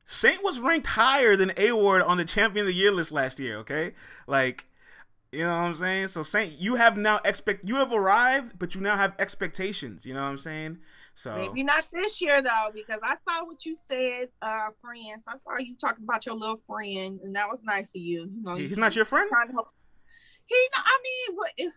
Saint 0.05 0.43
was 0.43 0.60
ranked 0.60 0.88
higher 0.88 1.36
than 1.36 1.51
A 1.58 1.71
Ward 1.71 2.01
on 2.01 2.17
the 2.17 2.25
Champion 2.25 2.63
of 2.63 2.67
the 2.67 2.73
Year 2.73 2.91
list 2.91 3.12
last 3.12 3.39
year. 3.39 3.58
Okay, 3.58 3.93
like 4.27 4.67
you 5.31 5.43
know 5.43 5.49
what 5.49 5.65
I'm 5.65 5.73
saying. 5.75 6.07
So 6.07 6.23
Saint, 6.23 6.59
you 6.59 6.75
have 6.75 6.97
now 6.97 7.19
expect 7.23 7.67
you 7.67 7.75
have 7.75 7.91
arrived, 7.91 8.57
but 8.57 8.73
you 8.73 8.81
now 8.81 8.97
have 8.97 9.13
expectations. 9.19 10.05
You 10.05 10.13
know 10.13 10.23
what 10.23 10.29
I'm 10.29 10.37
saying. 10.37 10.79
So 11.13 11.35
Maybe 11.35 11.63
not 11.63 11.85
this 11.91 12.21
year 12.21 12.41
though, 12.41 12.69
because 12.73 12.99
I 13.03 13.15
saw 13.15 13.45
what 13.45 13.65
you 13.65 13.75
said, 13.87 14.29
uh, 14.41 14.69
friends. 14.81 15.25
I 15.27 15.37
saw 15.37 15.57
you 15.59 15.75
talking 15.75 16.03
about 16.03 16.25
your 16.25 16.35
little 16.35 16.55
friend, 16.55 17.19
and 17.21 17.35
that 17.35 17.47
was 17.49 17.61
nice 17.63 17.89
of 17.89 18.01
you. 18.01 18.21
you 18.21 18.41
know, 18.41 18.55
he's 18.55 18.71
you 18.71 18.77
not 18.77 18.95
your 18.95 19.05
friend. 19.05 19.29
trying 19.29 19.47
to 19.47 19.53
help. 19.53 19.67
He, 20.45 20.55
I 20.73 20.99
mean, 21.03 21.37
what 21.37 21.51
if? 21.57 21.73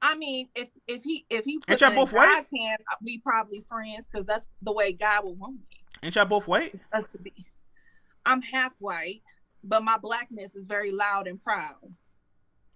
I 0.00 0.16
mean, 0.16 0.48
if 0.54 0.68
if 0.86 1.02
he 1.02 1.24
if 1.30 1.44
he 1.44 1.58
put 1.66 1.80
y'all 1.80 1.94
both 1.94 2.12
white? 2.12 2.46
Hands, 2.54 2.80
we 3.02 3.18
probably 3.18 3.60
friends 3.60 4.06
because 4.06 4.26
that's 4.26 4.44
the 4.60 4.72
way 4.72 4.92
God 4.92 5.24
would 5.24 5.38
want 5.38 5.54
me. 5.56 5.84
Ain't 6.02 6.14
y'all 6.14 6.26
both 6.26 6.46
white? 6.46 6.74
Us 6.92 7.04
to 7.12 7.18
be. 7.18 7.32
I'm 8.26 8.42
half 8.42 8.76
white, 8.78 9.22
but 9.64 9.82
my 9.82 9.98
blackness 9.98 10.54
is 10.54 10.66
very 10.66 10.92
loud 10.92 11.26
and 11.26 11.42
proud. 11.42 11.76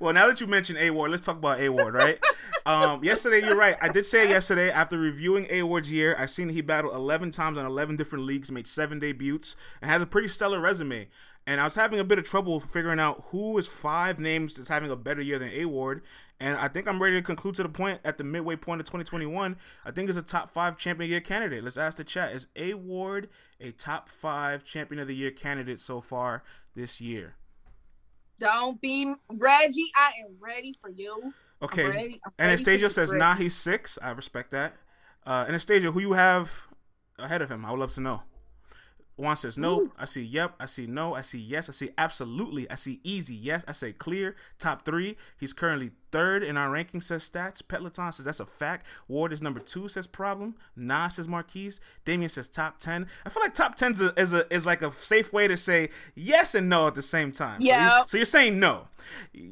Well, 0.00 0.14
now 0.14 0.26
that 0.28 0.40
you 0.40 0.46
mentioned 0.46 0.78
A 0.78 0.88
Ward, 0.90 1.10
let's 1.10 1.24
talk 1.24 1.36
about 1.36 1.60
A 1.60 1.68
Ward, 1.68 1.92
right? 1.92 2.18
um, 2.66 3.04
yesterday, 3.04 3.46
you're 3.46 3.56
right. 3.56 3.76
I 3.82 3.88
did 3.88 4.06
say 4.06 4.26
yesterday 4.30 4.70
after 4.70 4.98
reviewing 4.98 5.46
A 5.50 5.62
Ward's 5.62 5.92
year. 5.92 6.16
I've 6.18 6.30
seen 6.30 6.48
he 6.48 6.62
battled 6.62 6.94
11 6.94 7.32
times 7.32 7.58
on 7.58 7.66
11 7.66 7.96
different 7.96 8.24
leagues, 8.24 8.50
made 8.50 8.66
seven 8.66 8.98
debuts, 8.98 9.56
and 9.82 9.90
has 9.90 10.00
a 10.00 10.06
pretty 10.06 10.28
stellar 10.28 10.58
resume. 10.58 11.08
And 11.46 11.60
I 11.60 11.64
was 11.64 11.74
having 11.74 11.98
a 11.98 12.04
bit 12.04 12.18
of 12.18 12.24
trouble 12.24 12.60
figuring 12.60 13.00
out 13.00 13.24
who 13.30 13.56
is 13.58 13.66
five 13.66 14.20
names 14.20 14.58
is 14.58 14.68
having 14.68 14.90
a 14.90 14.96
better 14.96 15.22
year 15.22 15.38
than 15.38 15.50
A 15.50 15.64
Ward. 15.64 16.02
And 16.38 16.56
I 16.56 16.68
think 16.68 16.86
I'm 16.86 17.02
ready 17.02 17.16
to 17.16 17.22
conclude 17.22 17.54
to 17.56 17.62
the 17.62 17.68
point 17.68 18.00
at 18.04 18.18
the 18.18 18.24
midway 18.24 18.56
point 18.56 18.80
of 18.80 18.86
2021. 18.86 19.56
I 19.84 19.90
think 19.90 20.08
is 20.08 20.16
a 20.16 20.22
top 20.22 20.52
five 20.52 20.76
champion 20.76 21.02
of 21.02 21.08
the 21.08 21.12
year 21.12 21.20
candidate. 21.20 21.64
Let's 21.64 21.76
ask 21.76 21.96
the 21.96 22.04
chat: 22.04 22.32
Is 22.32 22.46
A 22.56 22.74
Ward 22.74 23.28
a 23.60 23.72
top 23.72 24.08
five 24.08 24.64
champion 24.64 25.00
of 25.00 25.08
the 25.08 25.14
year 25.14 25.30
candidate 25.30 25.80
so 25.80 26.00
far 26.00 26.42
this 26.74 27.00
year? 27.00 27.34
Don't 28.38 28.80
be 28.80 29.12
Reggie. 29.28 29.92
I 29.94 30.12
am 30.24 30.36
ready 30.40 30.74
for 30.80 30.88
you. 30.88 31.34
Okay. 31.62 31.84
I'm 31.84 31.90
ready. 31.90 31.98
I'm 31.98 32.32
ready 32.38 32.52
Anastasia 32.52 32.88
says, 32.88 33.12
you, 33.12 33.18
nah, 33.18 33.34
he's 33.34 33.54
six. 33.54 33.98
I 34.00 34.10
respect 34.12 34.50
that. 34.52 34.76
Uh, 35.26 35.44
Anastasia, 35.46 35.92
who 35.92 36.00
you 36.00 36.14
have 36.14 36.62
ahead 37.18 37.42
of 37.42 37.50
him? 37.50 37.66
I 37.66 37.70
would 37.70 37.80
love 37.80 37.92
to 37.94 38.00
know. 38.00 38.22
Juan 39.20 39.36
says, 39.36 39.58
nope. 39.58 39.82
Ooh. 39.82 39.92
I 39.98 40.06
see 40.06 40.22
yep. 40.22 40.54
I 40.58 40.66
see 40.66 40.86
no. 40.86 41.14
I 41.14 41.20
see 41.20 41.38
yes. 41.38 41.68
I 41.68 41.72
see 41.72 41.90
absolutely. 41.98 42.68
I 42.70 42.74
see 42.74 43.00
easy. 43.04 43.34
Yes. 43.34 43.64
I 43.68 43.72
say 43.72 43.92
clear. 43.92 44.34
Top 44.58 44.84
three. 44.84 45.16
He's 45.38 45.52
currently 45.52 45.90
third 46.10 46.42
in 46.42 46.56
our 46.56 46.70
ranking, 46.70 47.00
says 47.00 47.28
stats. 47.28 47.62
Petlaton 47.62 48.12
says, 48.14 48.24
that's 48.24 48.40
a 48.40 48.46
fact. 48.46 48.86
Ward 49.08 49.32
is 49.32 49.42
number 49.42 49.60
two, 49.60 49.88
says 49.88 50.06
problem. 50.06 50.54
Nas 50.74 51.16
says 51.16 51.28
Marquise. 51.28 51.80
Damien 52.04 52.28
says 52.30 52.48
top 52.48 52.78
10. 52.78 53.06
I 53.24 53.28
feel 53.28 53.42
like 53.42 53.54
top 53.54 53.74
10 53.76 53.92
is, 53.92 54.00
a, 54.00 54.20
is, 54.20 54.32
a, 54.32 54.52
is 54.54 54.66
like 54.66 54.82
a 54.82 54.92
safe 54.94 55.32
way 55.32 55.46
to 55.46 55.56
say 55.56 55.90
yes 56.14 56.54
and 56.54 56.68
no 56.68 56.86
at 56.86 56.94
the 56.94 57.02
same 57.02 57.30
time. 57.30 57.60
So 57.60 57.64
you- 57.66 57.72
Yeah. 57.72 58.04
So, 58.06 58.16
you, 58.16 58.22
are 58.22 58.26
saying 58.26 58.58
no. 58.58 58.88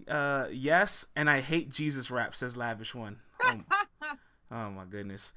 Uh, 0.09 0.46
yes, 0.50 1.07
and 1.14 1.28
I 1.28 1.40
hate 1.40 1.70
Jesus 1.70 2.11
rap, 2.11 2.35
says 2.35 2.57
Lavish 2.57 2.94
One. 2.94 3.18
Oh, 3.42 3.61
oh 4.50 4.70
my 4.70 4.85
goodness. 4.88 5.33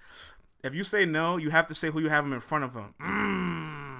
If 0.64 0.76
you 0.76 0.84
say 0.84 1.06
no, 1.06 1.38
you 1.38 1.50
have 1.50 1.68
to 1.68 1.76
say 1.76 1.90
who 1.90 2.00
you 2.00 2.10
have 2.10 2.24
him 2.24 2.34
in 2.34 2.40
front 2.40 2.64
of 2.64 2.74
him. 2.76 2.94
Mm. 3.02 3.91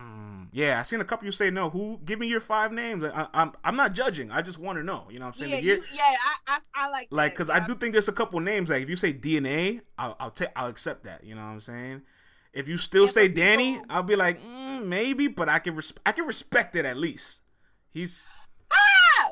Yeah, 0.54 0.80
I 0.80 0.84
seen 0.84 1.00
a 1.00 1.06
couple 1.06 1.26
you 1.26 1.32
say 1.32 1.50
no. 1.50 1.70
Who? 1.70 2.00
Give 2.04 2.20
me 2.20 2.28
your 2.28 2.42
five 2.42 2.74
names. 2.74 3.04
I, 3.06 3.28
I'm 3.34 3.54
I'm 3.64 3.78
not 3.78 3.94
judging. 3.94 4.32
I 4.32 4.42
just 4.42 4.60
want 4.60 4.78
to 4.80 4.84
know. 4.84 5.06
You 5.10 5.20
know 5.20 5.26
what 5.28 5.36
I'm 5.36 5.40
saying? 5.40 5.52
yeah, 5.52 5.58
year- 5.60 5.76
you, 5.78 5.84
yeah, 5.94 6.16
I, 6.48 6.56
I, 6.56 6.60
I 6.76 6.90
like 6.90 7.08
like 7.10 7.34
because 7.34 7.50
I 7.50 7.66
do 7.66 7.74
think 7.74 7.94
there's 7.94 8.10
a 8.10 8.12
couple 8.14 8.40
names. 8.42 8.70
Like 8.70 8.84
if 8.84 8.90
you 8.90 8.98
say 8.98 9.14
DNA, 9.14 9.80
I'll 9.98 10.18
I'll 10.20 10.32
take 10.32 10.50
I'll 10.56 10.68
accept 10.68 11.06
that. 11.06 11.24
You 11.24 11.36
know 11.36 11.42
what 11.42 11.48
I'm 11.48 11.60
saying? 11.62 12.02
If 12.54 12.68
you 12.68 12.76
still 12.76 13.06
Yeah, 13.06 13.12
say 13.12 13.28
Danny, 13.30 13.74
people- 13.74 13.86
I'll 13.90 14.04
be 14.04 14.18
like 14.18 14.44
mm, 14.44 14.86
maybe, 14.86 15.28
but 15.30 15.48
I 15.48 15.60
can 15.60 15.74
res- 15.76 15.94
I 16.06 16.12
can 16.12 16.26
respect 16.26 16.76
it 16.76 16.84
at 16.84 16.98
least. 16.98 17.40
He's 17.90 18.28
Ah! 18.72 19.30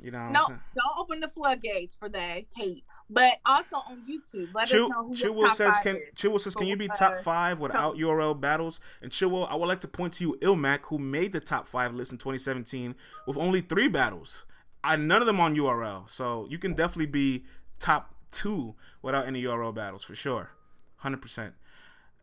you 0.00 0.12
know 0.12 0.18
what 0.18 0.26
I'm 0.26 0.32
No, 0.34 0.46
don't 0.48 0.98
open 1.00 1.18
the 1.20 1.28
floodgates 1.28 1.96
for 1.96 2.08
that 2.08 2.44
hate. 2.54 2.84
But 3.10 3.38
also 3.46 3.76
on 3.76 4.02
YouTube, 4.08 4.54
let 4.54 4.68
Chill, 4.68 4.84
us 4.84 4.90
know 4.90 5.06
who 5.06 5.14
Chilwell 5.14 5.38
your 5.38 5.48
top 5.48 5.56
says, 5.56 5.74
"Can 5.82 5.96
is. 5.96 6.02
Chilwell 6.14 6.40
says, 6.40 6.54
can 6.54 6.66
you 6.66 6.76
be 6.76 6.88
top 6.88 7.20
five 7.20 7.58
without 7.58 7.96
URL 7.96 8.38
battles?" 8.38 8.80
And 9.00 9.10
Chilwell, 9.10 9.50
I 9.50 9.54
would 9.54 9.66
like 9.66 9.80
to 9.80 9.88
point 9.88 10.12
to 10.14 10.24
you, 10.24 10.36
Ilmac, 10.42 10.80
who 10.84 10.98
made 10.98 11.32
the 11.32 11.40
top 11.40 11.66
five 11.66 11.94
list 11.94 12.12
in 12.12 12.18
2017 12.18 12.94
with 13.26 13.38
only 13.38 13.62
three 13.62 13.88
battles. 13.88 14.44
I 14.84 14.96
none 14.96 15.22
of 15.22 15.26
them 15.26 15.40
on 15.40 15.56
URL, 15.56 16.08
so 16.08 16.46
you 16.50 16.58
can 16.58 16.74
definitely 16.74 17.06
be 17.06 17.44
top 17.78 18.14
two 18.30 18.74
without 19.00 19.26
any 19.26 19.42
URL 19.42 19.74
battles 19.74 20.04
for 20.04 20.14
sure, 20.14 20.50
hundred 20.98 21.22
percent. 21.22 21.54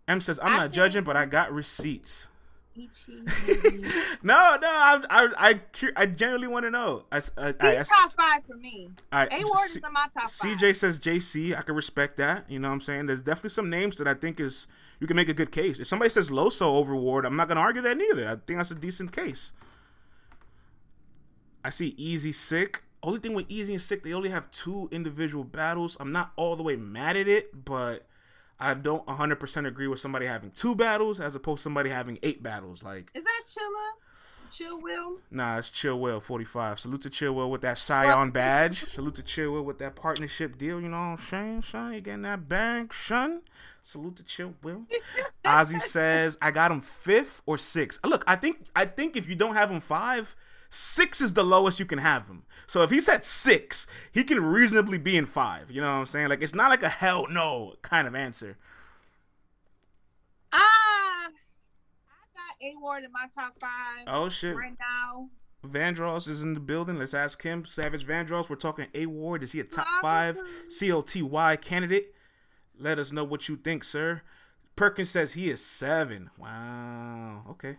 M 0.08 0.21
says, 0.21 0.39
"I'm 0.43 0.54
not 0.54 0.71
judging, 0.71 1.04
but 1.04 1.17
I 1.17 1.26
got 1.26 1.52
receipts." 1.52 2.30
Ichi. 2.75 3.21
no, 4.23 4.57
no, 4.61 4.67
I, 4.67 5.01
I, 5.09 5.29
I, 5.38 5.59
I 5.95 6.05
genuinely 6.05 6.47
want 6.47 6.65
to 6.65 6.71
know. 6.71 7.05
I, 7.11 7.21
I, 7.38 7.53
I, 7.59 7.75
top 7.83 8.13
five 8.15 8.43
for 8.45 8.57
me. 8.57 8.89
A 9.13 9.27
Ward 9.29 9.65
is 9.65 9.77
in 9.77 9.81
my 9.93 10.07
top 10.13 10.29
five. 10.29 10.57
CJ 10.57 10.75
says 10.75 10.99
JC. 10.99 11.57
I 11.57 11.61
can 11.61 11.75
respect 11.75 12.17
that. 12.17 12.49
You 12.49 12.59
know 12.59 12.67
what 12.67 12.75
I'm 12.75 12.81
saying? 12.81 13.05
There's 13.05 13.21
definitely 13.21 13.51
some 13.51 13.69
names 13.69 13.97
that 13.97 14.07
I 14.07 14.13
think 14.13 14.39
is 14.39 14.67
you 14.99 15.07
can 15.07 15.15
make 15.15 15.29
a 15.29 15.33
good 15.33 15.51
case. 15.51 15.79
If 15.79 15.88
somebody 15.88 16.09
says 16.09 16.29
Loso 16.29 16.63
over 16.63 16.95
Ward, 16.95 17.25
I'm 17.25 17.35
not 17.35 17.47
gonna 17.47 17.61
argue 17.61 17.81
that 17.81 17.97
neither. 17.97 18.27
I 18.27 18.35
think 18.45 18.59
that's 18.59 18.71
a 18.71 18.75
decent 18.75 19.11
case. 19.11 19.53
I 21.63 21.69
see 21.69 21.95
Easy 21.97 22.31
Sick. 22.31 22.83
Only 23.01 23.19
thing 23.19 23.33
with 23.33 23.45
Easy 23.49 23.73
and 23.73 23.81
Sick, 23.81 24.03
they 24.03 24.13
only 24.13 24.29
have 24.29 24.51
two 24.51 24.89
individual 24.91 25.43
battles. 25.43 25.95
I'm 25.99 26.11
not 26.11 26.31
all 26.35 26.55
the 26.55 26.63
way 26.63 26.75
mad 26.75 27.15
at 27.15 27.27
it, 27.27 27.65
but 27.65 28.05
I 28.60 28.74
don't 28.74 29.06
100% 29.06 29.68
agree 29.68 29.88
with 29.88 30.00
somebody 30.00 30.26
having 30.26 30.52
two 30.52 30.76
battles 30.76 31.20
as 31.20 31.36
opposed 31.36 31.60
to 31.60 31.63
somebody 31.63 31.89
having 31.89 32.20
eight 32.24 32.41
battles. 32.41 32.84
Like, 32.84 33.12
Is 33.13 33.24
that 33.24 33.41
Chilla? 33.46 33.91
Chill 34.52 34.80
Will? 34.82 35.18
Nah, 35.30 35.58
it's 35.58 35.70
Chillwell 35.70 36.22
45. 36.22 36.80
Salute 36.80 37.02
to 37.02 37.10
Chillwell 37.10 37.50
with 37.50 37.60
that 37.62 37.78
Scion 37.78 38.32
badge. 38.32 38.86
Salute 38.86 39.15
to 39.15 39.22
Chillwell 39.22 39.65
with 39.65 39.80
that 39.80 39.98
partnership 39.98 40.58
deal. 40.58 40.80
You 40.80 40.88
know 40.88 40.98
what 40.98 41.04
I'm 41.04 41.18
saying, 41.18 41.62
son? 41.63 41.94
You 41.94 42.00
getting 42.00 42.22
that 42.22 42.48
bank, 42.48 42.94
son? 42.94 43.41
Salute 43.82 44.15
to 44.18 44.24
Chillwell. 44.24 44.86
Ozzy 45.46 45.82
says, 45.82 46.38
I 46.41 46.52
got 46.52 46.72
him 46.72 46.80
fifth 46.80 47.41
or 47.46 47.58
sixth. 47.58 48.00
Look, 48.06 48.24
I 48.28 48.38
think 48.38 48.68
I 48.74 48.86
think 48.86 49.18
if 49.18 49.28
you 49.28 49.36
don't 49.36 49.56
have 49.56 49.70
him 49.70 49.82
five, 49.82 50.36
Six 50.75 51.21
is 51.21 51.31
the 51.33 51.43
lowest 51.43 51.79
you 51.79 51.85
can 51.85 51.99
have 51.99 52.27
him. 52.27 52.43
So 52.67 52.83
if 52.83 52.89
he's 52.89 53.07
at 53.07 53.25
six, 53.25 53.88
he 54.11 54.25
can 54.25 54.43
reasonably 54.43 54.97
be 54.97 55.15
in 55.15 55.25
five. 55.25 55.71
You 55.71 55.79
know 55.79 55.88
what 55.93 55.99
I'm 55.99 56.05
saying? 56.05 56.27
Like 56.27 56.41
it's 56.41 56.53
not 56.53 56.69
like 56.69 56.83
a 56.83 56.89
hell 56.89 57.27
no 57.29 57.75
kind 57.81 58.07
of 58.07 58.13
answer. 58.15 58.57
Ah, 60.51 61.27
I 61.27 61.29
got 62.33 62.57
A 62.61 62.73
Ward 62.81 63.05
in 63.05 63.11
my 63.13 63.27
top 63.33 63.55
five 63.59 64.03
Oh 64.07 64.27
shit. 64.27 64.55
right 64.55 64.75
now. 64.77 65.29
Vandross 65.65 66.27
is 66.27 66.43
in 66.43 66.53
the 66.53 66.59
building. 66.59 66.99
Let's 66.99 67.13
ask 67.13 67.41
him. 67.41 67.63
Savage 67.65 68.05
Vandross. 68.05 68.49
We're 68.49 68.55
talking 68.57 68.88
A 68.93 69.05
Ward. 69.05 69.43
Is 69.43 69.53
he 69.53 69.61
a 69.61 69.63
top 69.63 69.88
five. 70.01 70.38
COTY 70.69 71.57
candidate? 71.61 72.13
Let 72.77 72.99
us 72.99 73.13
know 73.13 73.23
what 73.23 73.47
you 73.47 73.55
think, 73.55 73.83
sir. 73.85 74.21
Perkins 74.75 75.09
says 75.09 75.33
he 75.33 75.49
is 75.49 75.65
seven. 75.65 76.29
Wow. 76.38 77.45
Okay. 77.51 77.77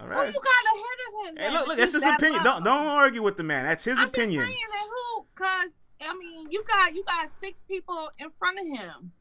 All 0.00 0.06
Who 0.06 0.12
you 0.12 0.16
got 0.16 0.26
ahead 0.26 0.32
of 0.32 1.28
him? 1.28 1.36
Hey, 1.36 1.42
then, 1.42 1.52
look, 1.52 1.68
look. 1.68 1.76
That's 1.78 1.92
his 1.92 2.02
that 2.02 2.20
opinion. 2.20 2.42
Don't 2.44 2.62
don't 2.62 2.86
argue 2.86 3.22
with 3.22 3.36
the 3.36 3.42
man. 3.42 3.64
That's 3.64 3.84
his 3.84 3.98
I'm 3.98 4.08
opinion. 4.08 4.46
Just 4.46 4.58
saying 4.58 4.68
that 4.70 4.88
who? 4.88 5.26
Cause 5.34 5.76
I 6.08 6.16
mean, 6.16 6.50
you 6.50 6.64
got 6.64 6.94
you 6.94 7.04
got 7.04 7.30
six 7.40 7.60
people 7.66 8.10
in 8.18 8.30
front 8.38 8.58
of 8.60 8.66
him. 8.66 9.12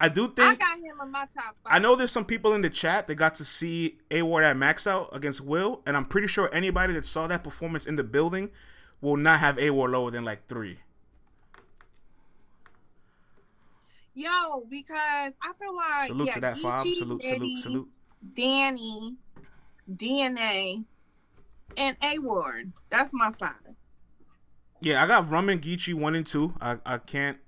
I 0.00 0.08
do 0.08 0.26
think 0.34 0.40
I 0.40 0.54
got 0.56 0.78
him 0.78 0.96
in 1.00 1.10
my 1.12 1.26
top 1.32 1.56
five. 1.62 1.66
I 1.66 1.78
know 1.78 1.94
there's 1.94 2.10
some 2.10 2.24
people 2.24 2.54
in 2.54 2.62
the 2.62 2.70
chat 2.70 3.06
that 3.06 3.14
got 3.14 3.34
to 3.36 3.44
see 3.44 3.98
A 4.10 4.22
Ward 4.22 4.42
at 4.42 4.56
max 4.56 4.86
out 4.86 5.10
against 5.12 5.40
Will, 5.40 5.80
and 5.86 5.96
I'm 5.96 6.06
pretty 6.06 6.26
sure 6.26 6.52
anybody 6.52 6.92
that 6.94 7.06
saw 7.06 7.28
that 7.28 7.44
performance 7.44 7.86
in 7.86 7.94
the 7.96 8.02
building 8.02 8.50
will 9.00 9.16
not 9.16 9.38
have 9.40 9.58
A 9.58 9.70
Ward 9.70 9.92
lower 9.92 10.10
than 10.10 10.24
like 10.24 10.48
three. 10.48 10.78
Yo, 14.14 14.64
because 14.68 15.34
I 15.40 15.52
feel 15.58 15.74
like 15.74 16.06
Salute 16.08 16.26
yeah, 16.26 16.34
to 16.34 16.40
that 16.40 16.58
fob. 16.58 16.84
Geechee, 16.84 16.94
Salute, 16.96 17.22
Eddie, 17.24 17.56
salute, 17.56 17.62
salute. 17.62 17.88
Danny, 18.34 19.16
DNA, 19.90 20.84
and 21.76 21.96
A 22.02 22.18
Ward. 22.18 22.72
That's 22.90 23.12
my 23.12 23.32
five. 23.32 23.54
Yeah, 24.80 25.02
I 25.02 25.06
got 25.06 25.30
Rum 25.30 25.48
and 25.48 25.62
Geechee 25.62 25.94
one 25.94 26.14
and 26.14 26.26
two. 26.26 26.54
I, 26.60 26.78
I 26.84 26.98
can't. 26.98 27.38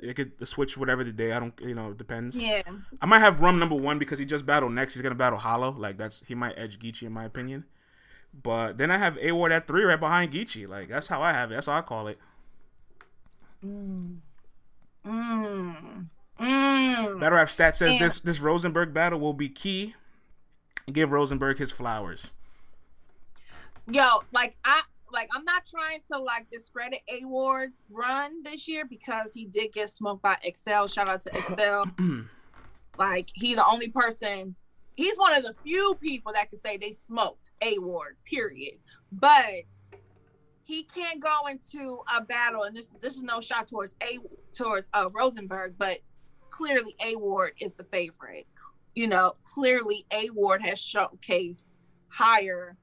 It 0.00 0.14
could 0.14 0.32
switch 0.48 0.76
whatever 0.76 1.04
the 1.04 1.12
day. 1.12 1.32
I 1.32 1.38
don't. 1.38 1.54
You 1.60 1.74
know, 1.74 1.90
it 1.90 1.98
depends. 1.98 2.40
Yeah. 2.40 2.62
I 3.00 3.06
might 3.06 3.20
have 3.20 3.40
Rum 3.40 3.58
number 3.58 3.74
one 3.76 3.98
because 3.98 4.18
he 4.18 4.24
just 4.24 4.46
battled 4.46 4.72
next. 4.72 4.94
He's 4.94 5.02
gonna 5.02 5.14
battle 5.14 5.38
Hollow. 5.38 5.72
Like 5.72 5.96
that's 5.96 6.22
he 6.26 6.34
might 6.34 6.58
edge 6.58 6.78
Geechee 6.78 7.02
in 7.04 7.12
my 7.12 7.24
opinion. 7.24 7.64
But 8.42 8.78
then 8.78 8.90
I 8.90 8.98
have 8.98 9.16
A 9.20 9.32
Ward 9.32 9.52
at 9.52 9.66
three, 9.66 9.84
right 9.84 9.98
behind 9.98 10.32
Geechee. 10.32 10.68
Like 10.68 10.88
that's 10.88 11.06
how 11.08 11.22
I 11.22 11.32
have 11.32 11.50
it. 11.50 11.54
That's 11.54 11.66
how 11.66 11.74
I 11.78 11.80
call 11.82 12.06
it. 12.08 12.18
Mm. 13.64 14.18
Mm. 15.06 16.06
Mm. 16.40 17.20
Battle 17.20 17.36
Rap 17.38 17.48
Stat 17.50 17.76
says 17.76 17.94
Yeah. 17.94 18.04
this 18.04 18.20
this 18.20 18.40
Rosenberg 18.40 18.92
battle 18.92 19.18
will 19.18 19.32
be 19.32 19.48
key. 19.48 19.94
Give 20.92 21.10
Rosenberg 21.10 21.58
his 21.58 21.72
flowers. 21.72 22.32
Yo, 23.90 24.22
like 24.32 24.56
I 24.64 24.82
like 25.12 25.28
I'm 25.34 25.44
not 25.44 25.64
trying 25.64 26.00
to 26.12 26.18
like 26.18 26.48
discredit 26.48 27.00
A 27.08 27.24
Ward's 27.24 27.86
run 27.90 28.42
this 28.42 28.68
year 28.68 28.84
because 28.84 29.32
he 29.32 29.46
did 29.46 29.72
get 29.72 29.90
smoked 29.90 30.22
by 30.22 30.36
Excel. 30.42 30.86
Shout 30.86 31.08
out 31.08 31.22
to 31.22 31.36
Excel. 31.36 31.84
like 32.98 33.30
he's 33.34 33.56
the 33.56 33.66
only 33.66 33.88
person 33.88 34.56
he's 34.96 35.16
one 35.16 35.34
of 35.34 35.44
the 35.44 35.54
few 35.62 35.94
people 36.00 36.32
that 36.32 36.50
can 36.50 36.58
say 36.58 36.76
they 36.76 36.92
smoked 36.92 37.50
A 37.62 37.78
Ward, 37.78 38.16
period. 38.24 38.78
But 39.12 39.66
he 40.64 40.82
can't 40.82 41.22
go 41.22 41.46
into 41.48 42.00
a 42.16 42.20
battle 42.20 42.64
and 42.64 42.76
this 42.76 42.90
this 43.00 43.14
is 43.14 43.22
no 43.22 43.40
shot 43.40 43.68
towards 43.68 43.94
A 44.02 44.18
towards 44.52 44.88
uh 44.92 45.08
Rosenberg, 45.12 45.74
but 45.78 45.98
clearly 46.50 46.96
A 47.04 47.16
Ward 47.16 47.52
is 47.60 47.74
the 47.74 47.84
favorite. 47.84 48.46
You 48.96 49.06
know, 49.06 49.34
clearly 49.44 50.04
A 50.10 50.30
Ward 50.30 50.62
has 50.62 50.78
showcased 50.80 51.64
higher 52.08 52.76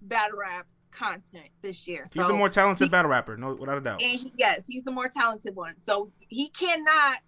battle 0.00 0.38
rap 0.38 0.66
content 0.92 1.46
this 1.60 1.86
year. 1.86 2.04
He's 2.12 2.22
So- 2.22 2.28
the 2.28 2.34
more 2.38 2.48
talented 2.48 2.86
he- 2.86 2.90
battle 2.90 3.10
rapper, 3.10 3.36
no 3.36 3.54
without 3.54 3.76
a 3.78 3.80
doubt. 3.80 4.00
and 4.02 4.20
he, 4.20 4.32
yes, 4.36 4.66
he's 4.66 4.84
the 4.84 4.90
more 4.92 5.08
talented 5.08 5.54
one. 5.56 5.74
So 5.80 6.12
he 6.28 6.48
cannot. 6.48 7.18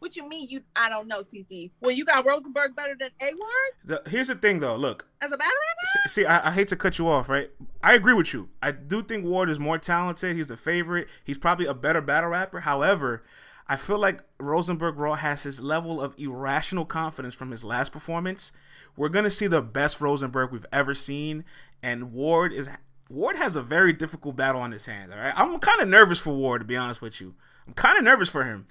What 0.00 0.16
you 0.16 0.28
mean? 0.28 0.48
You 0.50 0.62
I 0.76 0.88
don't 0.90 1.06
know, 1.06 1.20
CC. 1.22 1.70
Well, 1.80 1.92
you 1.92 2.04
got 2.04 2.26
Rosenberg 2.26 2.76
better 2.76 2.94
than 2.98 3.10
A 3.22 3.32
Ward 3.32 4.08
here's 4.08 4.26
the 4.28 4.34
thing, 4.34 4.58
though. 4.58 4.76
Look, 4.76 5.06
as 5.22 5.30
a 5.32 5.36
battle 5.36 5.52
rapper. 5.54 6.08
See, 6.10 6.26
I, 6.26 6.48
I 6.48 6.50
hate 6.50 6.68
to 6.68 6.76
cut 6.76 6.98
you 6.98 7.08
off, 7.08 7.28
right? 7.28 7.50
I 7.82 7.94
agree 7.94 8.12
with 8.12 8.34
you. 8.34 8.50
I 8.60 8.72
do 8.72 9.02
think 9.02 9.24
Ward 9.24 9.48
is 9.48 9.58
more 9.58 9.78
talented. 9.78 10.36
He's 10.36 10.50
a 10.50 10.56
favorite. 10.56 11.08
He's 11.24 11.38
probably 11.38 11.66
a 11.66 11.72
better 11.74 12.00
battle 12.02 12.30
rapper. 12.30 12.60
However, 12.60 13.22
I 13.66 13.76
feel 13.76 13.98
like 13.98 14.20
Rosenberg 14.38 14.98
Raw 14.98 15.14
has 15.14 15.44
his 15.44 15.60
level 15.60 16.00
of 16.00 16.14
irrational 16.18 16.84
confidence 16.84 17.34
from 17.34 17.50
his 17.50 17.64
last 17.64 17.92
performance. 17.92 18.52
We're 18.96 19.08
gonna 19.08 19.30
see 19.30 19.46
the 19.46 19.62
best 19.62 20.00
Rosenberg 20.00 20.52
we've 20.52 20.66
ever 20.70 20.94
seen, 20.94 21.44
and 21.82 22.12
Ward 22.12 22.52
is 22.52 22.68
Ward 23.08 23.36
has 23.36 23.56
a 23.56 23.62
very 23.62 23.92
difficult 23.92 24.36
battle 24.36 24.60
on 24.60 24.72
his 24.72 24.86
hands. 24.86 25.12
All 25.12 25.18
right, 25.18 25.32
I'm 25.36 25.58
kind 25.60 25.80
of 25.80 25.88
nervous 25.88 26.20
for 26.20 26.34
Ward 26.34 26.60
to 26.60 26.66
be 26.66 26.76
honest 26.76 27.00
with 27.00 27.20
you. 27.20 27.34
I'm 27.66 27.74
kind 27.74 27.96
of 27.96 28.04
nervous 28.04 28.28
for 28.28 28.44
him. 28.44 28.66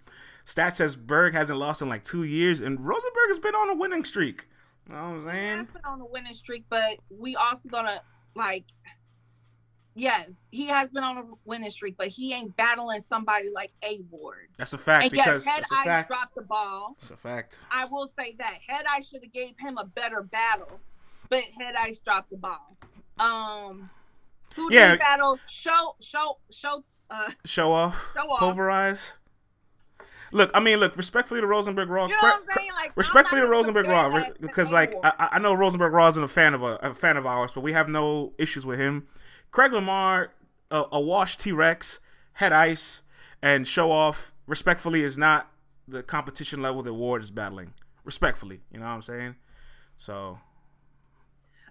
Stats 0.45 0.75
says 0.75 0.95
Berg 0.95 1.34
hasn't 1.34 1.58
lost 1.58 1.82
in 1.82 1.89
like 1.89 2.03
two 2.03 2.23
years, 2.23 2.62
and 2.62 2.86
Rosenberg 2.86 3.29
has 3.29 3.39
been 3.39 3.56
on 3.56 3.69
a 3.69 3.75
winning 3.75 4.06
streak. 4.06 4.47
You 4.88 4.95
know 4.95 5.01
what 5.01 5.08
I'm 5.08 5.23
saying? 5.23 5.51
He 5.51 5.58
has 5.58 5.67
been 5.67 5.86
on 5.86 6.01
a 6.01 6.06
winning 6.06 6.34
streak, 6.34 6.65
but 6.69 6.97
we 7.10 7.36
also 7.36 7.69
gonna 7.69 8.01
like. 8.36 8.65
Yes, 9.95 10.47
he 10.51 10.67
has 10.67 10.89
been 10.89 11.03
on 11.03 11.17
a 11.17 11.23
winning 11.45 11.69
streak, 11.69 11.97
but 11.97 12.08
he 12.08 12.34
ain't 12.34 12.56
battling 12.58 12.99
somebody 12.99 13.49
like 13.53 13.71
A 13.84 14.01
Ward. 14.10 14.47
That's 14.58 14.73
a 14.73 14.77
fact 14.79 15.03
And 15.03 15.12
because 15.12 15.45
yes, 15.45 15.56
Head 15.56 15.63
Ice 15.71 15.86
fact. 15.86 16.08
dropped 16.10 16.36
the 16.36 16.41
ball. 16.41 16.95
It's 16.97 17.12
a 17.12 17.17
fact. 17.17 17.60
I 17.71 17.86
will 17.86 18.10
say 18.17 18.36
that 18.39 18.58
Head 18.67 18.86
Ice 18.89 19.08
should 19.10 19.21
have 19.23 19.32
gave 19.34 19.53
him 19.60 19.77
a 19.77 19.86
better 19.86 20.23
battle, 20.23 20.79
but 21.29 21.43
Head 21.60 21.75
Ice 21.79 21.99
dropped 21.99 22.32
the 22.32 22.38
ball. 22.38 22.75
Um, 23.19 23.91
who 24.56 24.69
did 24.71 24.75
Yeah. 24.77 24.91
he 24.93 24.97
battle? 24.97 25.38
Show, 25.47 25.95
show, 26.01 26.38
show. 26.51 26.84
Uh, 27.12 27.29
Show 27.45 27.71
off, 27.71 28.12
Show 28.15 28.32
off. 28.32 28.39
pulverize. 28.39 29.13
Look, 30.32 30.49
I 30.56 30.60
mean, 30.60 30.79
look, 30.79 30.97
respectfully 30.97 31.41
to 31.41 31.45
Rosenberg 31.47 31.89
Raw. 31.89 32.08
you 32.08 32.13
know 32.13 32.17
what 32.21 32.41
I'm 32.41 32.58
saying? 32.58 32.71
Like, 32.75 32.93
respectfully 32.97 33.41
to 33.41 33.47
Rosenberg 33.47 33.86
Raw, 33.86 34.10
that 34.10 34.17
re- 34.17 34.34
to 34.34 34.39
because 34.41 34.71
like 34.71 34.95
I, 35.03 35.29
I 35.34 35.39
know 35.39 35.53
Rosenberg 35.53 35.93
Raw 35.93 36.08
isn't 36.08 36.23
a 36.23 36.27
fan 36.27 36.56
of 36.56 36.63
a, 36.63 36.77
a 36.82 36.93
fan 36.95 37.17
of 37.17 37.27
ours, 37.27 37.51
but 37.53 37.62
we 37.62 37.73
have 37.73 37.88
no 37.88 38.34
issues 38.39 38.65
with 38.65 38.79
him. 38.79 39.08
Craig 39.54 39.72
Lamar, 39.72 40.34
a, 40.72 40.86
a 40.92 41.00
washed 41.00 41.39
T 41.39 41.52
Rex, 41.52 42.00
head 42.34 42.52
ice, 42.52 43.04
and 43.42 43.68
show 43.68 43.92
off. 43.92 44.34
Respectfully, 44.48 45.04
is 45.04 45.18
not 45.18 45.50
the 45.88 46.02
competition 46.02 46.62
level 46.62 46.82
that 46.84 46.94
Ward 46.94 47.22
is 47.22 47.30
battling. 47.32 47.74
Respectfully, 48.04 48.62
you 48.72 48.80
know 48.80 48.86
what 48.86 48.92
I'm 48.92 49.02
saying? 49.04 49.36
So 49.96 50.39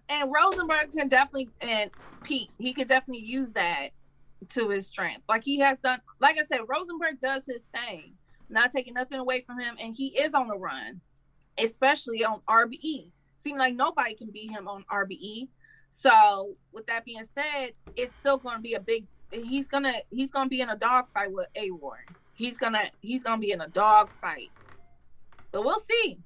and 0.08 0.32
Rosenberg 0.32 0.92
can 0.92 1.08
definitely 1.08 1.50
and 1.60 1.90
Pete, 2.22 2.50
he 2.56 2.72
could 2.72 2.86
definitely 2.86 3.24
use 3.24 3.50
that 3.52 3.88
to 4.50 4.68
his 4.68 4.86
strength. 4.86 5.24
Like 5.28 5.42
he 5.42 5.58
has 5.58 5.76
done. 5.82 6.00
Like 6.20 6.38
I 6.38 6.46
said, 6.46 6.60
Rosenberg 6.68 7.20
does 7.20 7.46
his 7.46 7.66
thing, 7.74 8.12
not 8.48 8.70
taking 8.70 8.94
nothing 8.94 9.18
away 9.18 9.40
from 9.40 9.58
him, 9.58 9.74
and 9.80 9.94
he 9.96 10.08
is 10.18 10.34
on 10.34 10.46
the 10.46 10.56
run, 10.56 11.00
especially 11.58 12.24
on 12.24 12.42
RBE. 12.48 13.10
Seems 13.36 13.58
like 13.58 13.74
nobody 13.74 14.14
can 14.14 14.30
beat 14.30 14.52
him 14.52 14.68
on 14.68 14.84
RBE. 14.90 15.48
So 15.94 16.56
with 16.72 16.86
that 16.86 17.04
being 17.04 17.22
said, 17.22 17.74
it's 17.96 18.12
still 18.12 18.38
going 18.38 18.56
to 18.56 18.62
be 18.62 18.74
a 18.74 18.80
big. 18.80 19.06
He's 19.30 19.68
gonna 19.68 19.94
he's 20.10 20.32
gonna 20.32 20.48
be 20.48 20.60
in 20.60 20.68
a 20.68 20.76
dog 20.76 21.06
fight 21.14 21.32
with 21.32 21.46
A 21.54 21.70
Ward. 21.70 22.08
He's 22.34 22.58
gonna 22.58 22.90
he's 23.00 23.24
gonna 23.24 23.40
be 23.40 23.52
in 23.52 23.60
a 23.60 23.68
dog 23.68 24.10
fight, 24.20 24.50
but 25.52 25.64
we'll 25.64 25.78
see. 25.80 26.18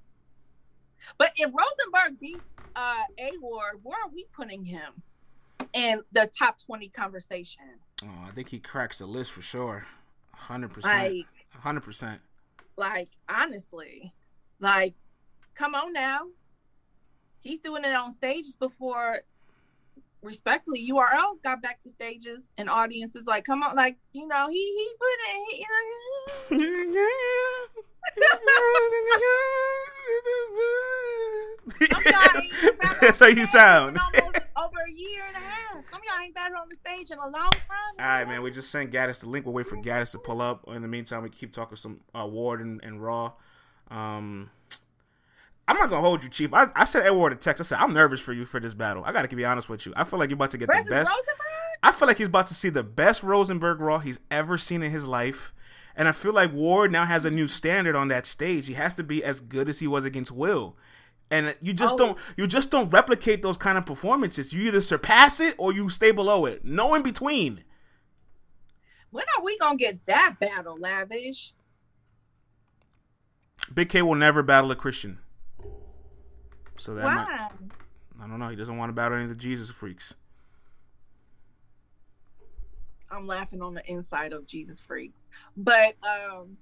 But 1.19 1.33
if 1.37 1.53
Rosenberg 1.53 2.19
beats 2.19 2.43
uh, 2.75 3.03
A 3.19 3.33
Ward, 3.41 3.81
where 3.83 3.99
are 4.03 4.09
we 4.13 4.27
putting 4.35 4.65
him 4.65 5.03
in 5.73 6.03
the 6.13 6.27
top 6.27 6.59
twenty 6.65 6.89
conversation? 6.89 7.65
oh, 8.05 8.25
I 8.27 8.31
think 8.31 8.49
he 8.49 8.59
cracks 8.59 8.99
the 8.99 9.07
list 9.07 9.33
for 9.33 9.43
sure. 9.43 9.87
Hundred 10.33 10.73
percent. 10.73 11.27
Hundred 11.51 11.83
percent. 11.83 12.21
like 12.77 13.09
honestly, 13.29 14.15
like, 14.59 14.95
come 15.55 15.75
on 15.75 15.93
now. 15.93 16.21
He's 17.41 17.61
doing 17.61 17.85
it 17.85 17.95
on 17.95 18.13
stages 18.13 18.57
before. 18.57 19.21
Respectfully, 20.23 20.89
URL 20.91 21.41
got 21.45 21.63
back 21.63 21.83
to 21.83 21.91
stages 21.91 22.53
and 22.59 22.69
audiences 22.69 23.27
like, 23.27 23.45
come 23.45 23.63
on, 23.63 23.77
like 23.77 23.97
you 24.13 24.27
know, 24.27 24.49
he 24.51 24.57
he 24.59 24.91
put 24.99 25.07
it. 25.29 25.67
He, 26.49 26.57
you 26.57 26.93
know, 26.93 27.83
Some 31.81 31.99
of 31.99 32.05
y'all 32.07 32.43
ain't 32.43 32.53
been 32.61 32.77
back 32.79 32.91
on 32.93 32.99
That's 33.03 33.19
how 33.21 33.27
you 33.27 33.47
sound. 33.47 33.99
over 34.57 34.79
a 34.89 34.93
year 34.93 35.23
and 35.27 35.37
a 35.37 35.41
half. 35.41 35.85
Some 35.91 36.01
of 36.01 36.05
y'all 36.05 36.23
ain't 36.25 36.35
been 36.35 36.55
on 36.55 36.69
the 36.69 36.75
stage 36.75 37.11
in 37.11 37.19
a 37.19 37.23
long 37.29 37.51
time. 37.51 37.95
All 37.99 38.07
right, 38.07 38.25
man. 38.27 38.43
We 38.43 38.51
just 38.51 38.71
sent 38.71 38.91
Gaddis 38.91 39.21
the 39.21 39.29
link. 39.29 39.45
We'll 39.45 39.55
wait 39.55 39.67
for 39.67 39.77
Gaddis 39.77 40.13
to 40.13 40.19
pull 40.19 40.41
up. 40.41 40.65
In 40.69 40.83
the 40.83 40.89
meantime, 40.89 41.23
we 41.23 41.31
keep 41.31 41.53
talking 41.53 41.77
some 41.77 42.01
uh, 42.15 42.27
Ward 42.27 42.61
and, 42.61 42.81
and 42.83 43.03
Raw. 43.03 43.33
Um, 43.91 44.51
I'm 45.69 45.77
not 45.79 45.91
gonna 45.91 46.01
hold 46.03 46.23
you, 46.23 46.29
Chief. 46.29 46.55
I, 46.55 46.69
I 46.77 46.85
said 46.85 47.05
Edward 47.05 47.33
a 47.33 47.37
text. 47.37 47.61
I 47.61 47.65
said 47.65 47.79
I'm 47.81 47.93
nervous 47.93 48.21
for 48.21 48.33
you 48.33 48.45
for 48.45 48.61
this 48.61 48.75
battle. 48.75 49.03
I 49.05 49.13
gotta 49.13 49.35
be 49.35 49.45
honest 49.45 49.69
with 49.69 49.85
you. 49.87 49.93
I 49.97 50.05
feel 50.05 50.19
like 50.19 50.31
you're 50.31 50.37
about 50.37 50.53
to 50.53 50.59
get 50.59 50.69
Versus 50.69 50.85
the 50.85 50.91
best. 50.95 51.11
Rosenberg? 51.11 51.47
I 51.83 51.93
feel 51.93 52.09
like 52.09 52.19
he's 52.19 52.29
about 52.29 52.47
to 52.47 52.55
see 52.55 52.69
the 52.69 52.85
best 52.85 53.23
Rosenberg 53.23 53.81
Raw 53.81 53.99
he's 53.99 54.21
ever 54.31 54.57
seen 54.59 54.83
in 54.83 54.93
his 54.93 55.07
life. 55.07 55.53
And 55.97 56.09
I 56.09 56.13
feel 56.13 56.33
like 56.33 56.53
Ward 56.53 56.93
now 56.93 57.05
has 57.05 57.25
a 57.25 57.31
new 57.31 57.49
standard 57.49 57.97
on 57.97 58.09
that 58.09 58.27
stage. 58.27 58.67
He 58.67 58.75
has 58.75 58.95
to 58.95 59.03
be 59.03 59.25
as 59.25 59.41
good 59.41 59.69
as 59.69 59.81
he 59.81 59.87
was 59.87 60.05
against 60.05 60.31
Will. 60.31 60.77
And 61.31 61.57
you 61.61 61.73
just 61.73 61.95
Oh. 61.95 61.99
don't 61.99 62.19
you 62.37 62.47
just 62.47 62.71
don't 62.71 62.91
replicate 62.91 63.43
those 63.43 63.57
kind 63.57 63.77
of 63.77 63.85
performances. 63.87 64.53
You 64.53 64.63
either 64.69 64.81
surpass 64.81 65.41
it 65.41 65.55
or 65.59 65.73
you 65.73 65.89
stay 65.91 66.13
below 66.13 66.47
it. 66.47 66.65
No 66.65 66.95
in 66.95 67.03
between. 67.03 67.65
When 69.11 69.25
are 69.37 69.43
we 69.43 69.59
gonna 69.59 69.77
get 69.77 70.05
that 70.05 70.37
battle, 70.39 70.77
lavish? 70.79 71.55
Big 73.75 73.89
K 73.89 74.03
will 74.03 74.15
never 74.15 74.43
battle 74.45 74.71
a 74.71 74.77
Christian. 74.77 75.19
So 76.79 76.95
that 76.95 77.05
might, 77.05 77.15
Why? 77.15 77.49
I 78.23 78.29
don't 78.29 78.39
know. 78.39 78.49
He 78.49 78.57
doesn't 78.57 78.77
want 78.77 78.89
to 78.91 78.95
battle 78.95 79.17
any 79.17 79.25
of 79.25 79.31
the 79.31 79.37
Jesus 79.37 79.71
freaks. 79.71 80.15
I'm 83.11 83.27
laughing 83.27 83.63
on 83.63 83.75
the 83.75 83.89
inside 83.91 84.33
of 84.33 84.47
Jesus 84.47 84.81
freaks. 84.81 85.29
But 85.57 85.97
um 86.03 86.57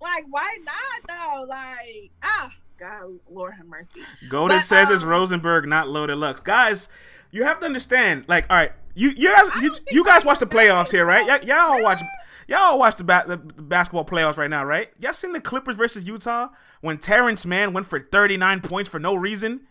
like 0.00 0.24
why 0.28 0.58
not 0.64 1.08
though? 1.08 1.44
Like 1.48 2.10
ah 2.22 2.50
God 2.78 3.18
Lord 3.28 3.54
have 3.54 3.66
mercy. 3.66 4.00
Golden 4.28 4.58
But, 4.58 4.64
says 4.64 4.90
it's 4.90 5.02
um, 5.02 5.08
Rosenberg, 5.08 5.66
not 5.66 5.88
Loaded 5.88 6.16
Lux. 6.16 6.40
Guys, 6.40 6.88
you 7.30 7.44
have 7.44 7.58
to 7.60 7.66
understand. 7.66 8.24
Like, 8.28 8.46
all 8.48 8.56
right, 8.56 8.72
you 8.94 9.10
you 9.10 9.34
guys 9.34 9.48
you, 9.60 9.74
you 9.90 10.04
guys 10.04 10.24
watch 10.24 10.38
the 10.38 10.46
playoffs 10.46 10.90
here, 10.90 11.04
right? 11.04 11.26
relate. 11.26 11.44
Y'all, 11.44 11.82
watch 11.82 12.00
y'all 12.46 12.78
watch 12.78 12.96
the, 12.96 13.04
ba- 13.04 13.24
the, 13.26 13.36
the 13.36 13.62
basketball 13.62 14.04
playoffs 14.04 14.36
right 14.36 14.50
now, 14.50 14.64
right? 14.64 14.90
Y'all 14.98 15.12
seen 15.12 15.32
the 15.32 15.40
Clippers 15.40 15.76
versus 15.76 16.04
Utah 16.04 16.48
when 16.80 16.98
Terrence 16.98 17.44
Mann 17.44 17.72
went 17.72 17.86
for 17.86 18.00
39 18.00 18.60
points 18.60 18.88
for 18.88 18.98
no 18.98 19.14
reason? 19.14 19.62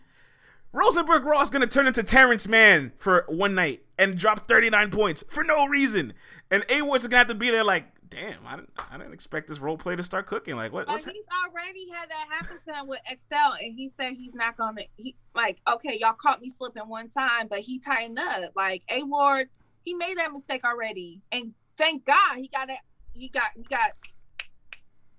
Rosenberg 0.72 1.24
Raw 1.24 1.40
is 1.40 1.50
gonna 1.50 1.66
turn 1.66 1.86
into 1.86 2.02
Terrence 2.02 2.46
Mann 2.46 2.92
for 2.96 3.24
one 3.28 3.54
night 3.54 3.82
and 3.98 4.16
drop 4.16 4.48
39 4.48 4.90
points 4.90 5.24
for 5.28 5.42
no 5.44 5.66
reason. 5.66 6.12
And 6.50 6.64
A 6.68 6.82
Ward's 6.82 7.04
gonna 7.06 7.18
have 7.18 7.28
to 7.28 7.34
be 7.34 7.50
there 7.50 7.64
like, 7.64 7.86
damn, 8.08 8.46
I 8.46 8.56
didn't 8.56 8.70
I 8.90 8.96
didn't 8.96 9.12
expect 9.12 9.48
this 9.48 9.58
role 9.58 9.76
play 9.76 9.96
to 9.96 10.02
start 10.02 10.26
cooking. 10.26 10.56
Like 10.56 10.72
what 10.72 10.86
But 10.86 10.94
what's 10.94 11.04
ha- 11.04 11.10
he's 11.12 11.24
already 11.46 11.90
had 11.90 12.08
that 12.10 12.26
happen 12.30 12.56
to 12.66 12.72
him 12.74 12.86
with 12.86 13.00
Excel, 13.10 13.52
and 13.60 13.74
he 13.76 13.88
said 13.88 14.12
he's 14.14 14.34
not 14.34 14.56
gonna. 14.56 14.82
He 14.96 15.14
like, 15.34 15.58
okay, 15.68 15.98
y'all 16.00 16.14
caught 16.14 16.40
me 16.40 16.48
slipping 16.48 16.88
one 16.88 17.08
time, 17.08 17.48
but 17.48 17.60
he 17.60 17.78
tightened 17.78 18.18
up. 18.18 18.52
Like 18.56 18.82
A 18.90 19.02
Ward, 19.02 19.48
he 19.84 19.94
made 19.94 20.16
that 20.18 20.32
mistake 20.32 20.64
already, 20.64 21.20
and 21.32 21.52
thank 21.76 22.04
God 22.06 22.36
he 22.36 22.48
got 22.48 22.70
it. 22.70 22.78
He 23.12 23.28
got 23.28 23.50
he 23.56 23.64
got 23.64 23.90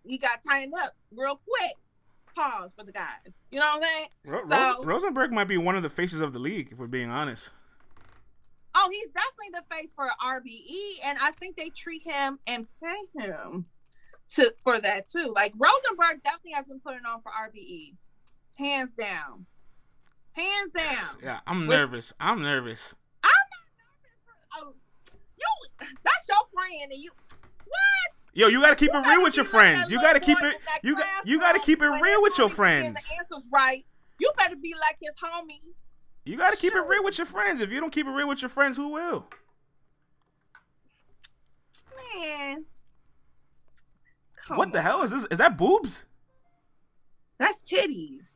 he 0.05 0.17
got 0.17 0.41
tightened 0.41 0.73
up 0.81 0.95
real 1.15 1.39
quick. 1.47 1.71
Pause 2.35 2.71
for 2.77 2.85
the 2.85 2.91
guys. 2.91 3.07
You 3.51 3.59
know 3.59 3.65
what 3.65 3.75
I'm 3.77 3.81
saying? 3.83 4.07
Ro- 4.25 4.41
so- 4.47 4.77
Ros- 4.77 4.85
Rosenberg 4.85 5.31
might 5.31 5.47
be 5.47 5.57
one 5.57 5.75
of 5.75 5.83
the 5.83 5.89
faces 5.89 6.21
of 6.21 6.31
the 6.31 6.39
league, 6.39 6.69
if 6.71 6.77
we're 6.77 6.87
being 6.87 7.09
honest. 7.09 7.49
Oh, 8.75 8.89
he's 8.91 9.09
definitely 9.09 9.49
the 9.53 9.75
face 9.75 9.93
for 9.93 10.07
RBE, 10.23 11.05
and 11.05 11.17
I 11.21 11.31
think 11.31 11.57
they 11.57 11.69
treat 11.69 12.03
him 12.03 12.39
and 12.45 12.67
pay 12.81 13.19
him 13.21 13.65
to 14.35 14.53
for 14.63 14.79
that 14.79 15.07
too. 15.07 15.33
Like 15.35 15.53
Rosenberg 15.57 16.23
definitely 16.23 16.51
has 16.53 16.65
been 16.65 16.79
putting 16.79 17.05
on 17.05 17.21
for 17.21 17.31
RBE, 17.31 17.95
hands 18.57 18.91
down, 18.97 19.47
hands 20.33 20.71
down. 20.75 21.17
Yeah, 21.23 21.39
I'm 21.47 21.67
With- 21.67 21.77
nervous. 21.77 22.13
I'm 22.19 22.41
nervous. 22.41 22.95
I'm 23.23 23.29
not 23.29 23.65
nervous. 23.79 24.15
For, 24.53 24.65
oh, 24.65 24.73
you, 25.37 25.87
that's 26.03 26.27
your 26.27 26.37
friend, 26.53 26.91
and 26.91 27.01
you 27.01 27.11
what? 27.65 28.33
Yo, 28.33 28.47
you 28.47 28.61
gotta 28.61 28.75
keep 28.75 28.91
You 28.93 28.99
it 28.99 29.03
gotta 29.03 29.17
real 29.17 29.23
with 29.23 29.35
your 29.35 29.45
friends. 29.45 29.91
You 29.91 29.99
gotta 29.99 30.19
keep 30.19 30.37
it. 30.41 30.57
You 30.83 30.95
got. 30.95 31.07
You 31.25 31.39
gotta 31.39 31.59
keep 31.59 31.81
it 31.81 31.87
real 31.87 32.21
with 32.21 32.37
your 32.37 32.49
friends. 32.49 33.03
The 33.07 33.15
answers 33.19 33.47
right. 33.51 33.85
You 34.19 34.31
better 34.37 34.55
be 34.55 34.75
like 34.79 34.97
his 35.01 35.15
homie. 35.15 35.73
You 36.29 36.37
gotta 36.37 36.57
keep 36.57 36.75
it 36.75 36.81
real 36.85 37.03
with 37.03 37.17
your 37.17 37.25
friends. 37.25 37.59
If 37.59 37.71
you 37.71 37.79
don't 37.79 37.89
keep 37.89 38.05
it 38.05 38.11
real 38.11 38.27
with 38.27 38.43
your 38.43 38.49
friends, 38.49 38.77
who 38.77 38.89
will? 38.89 39.25
Man, 42.13 42.65
Come 44.45 44.57
What 44.57 44.71
the 44.71 44.83
hell 44.83 45.01
is 45.01 45.09
this? 45.09 45.25
Is 45.31 45.39
that 45.39 45.57
boobs? 45.57 46.05
That's 47.39 47.57
titties. 47.57 48.33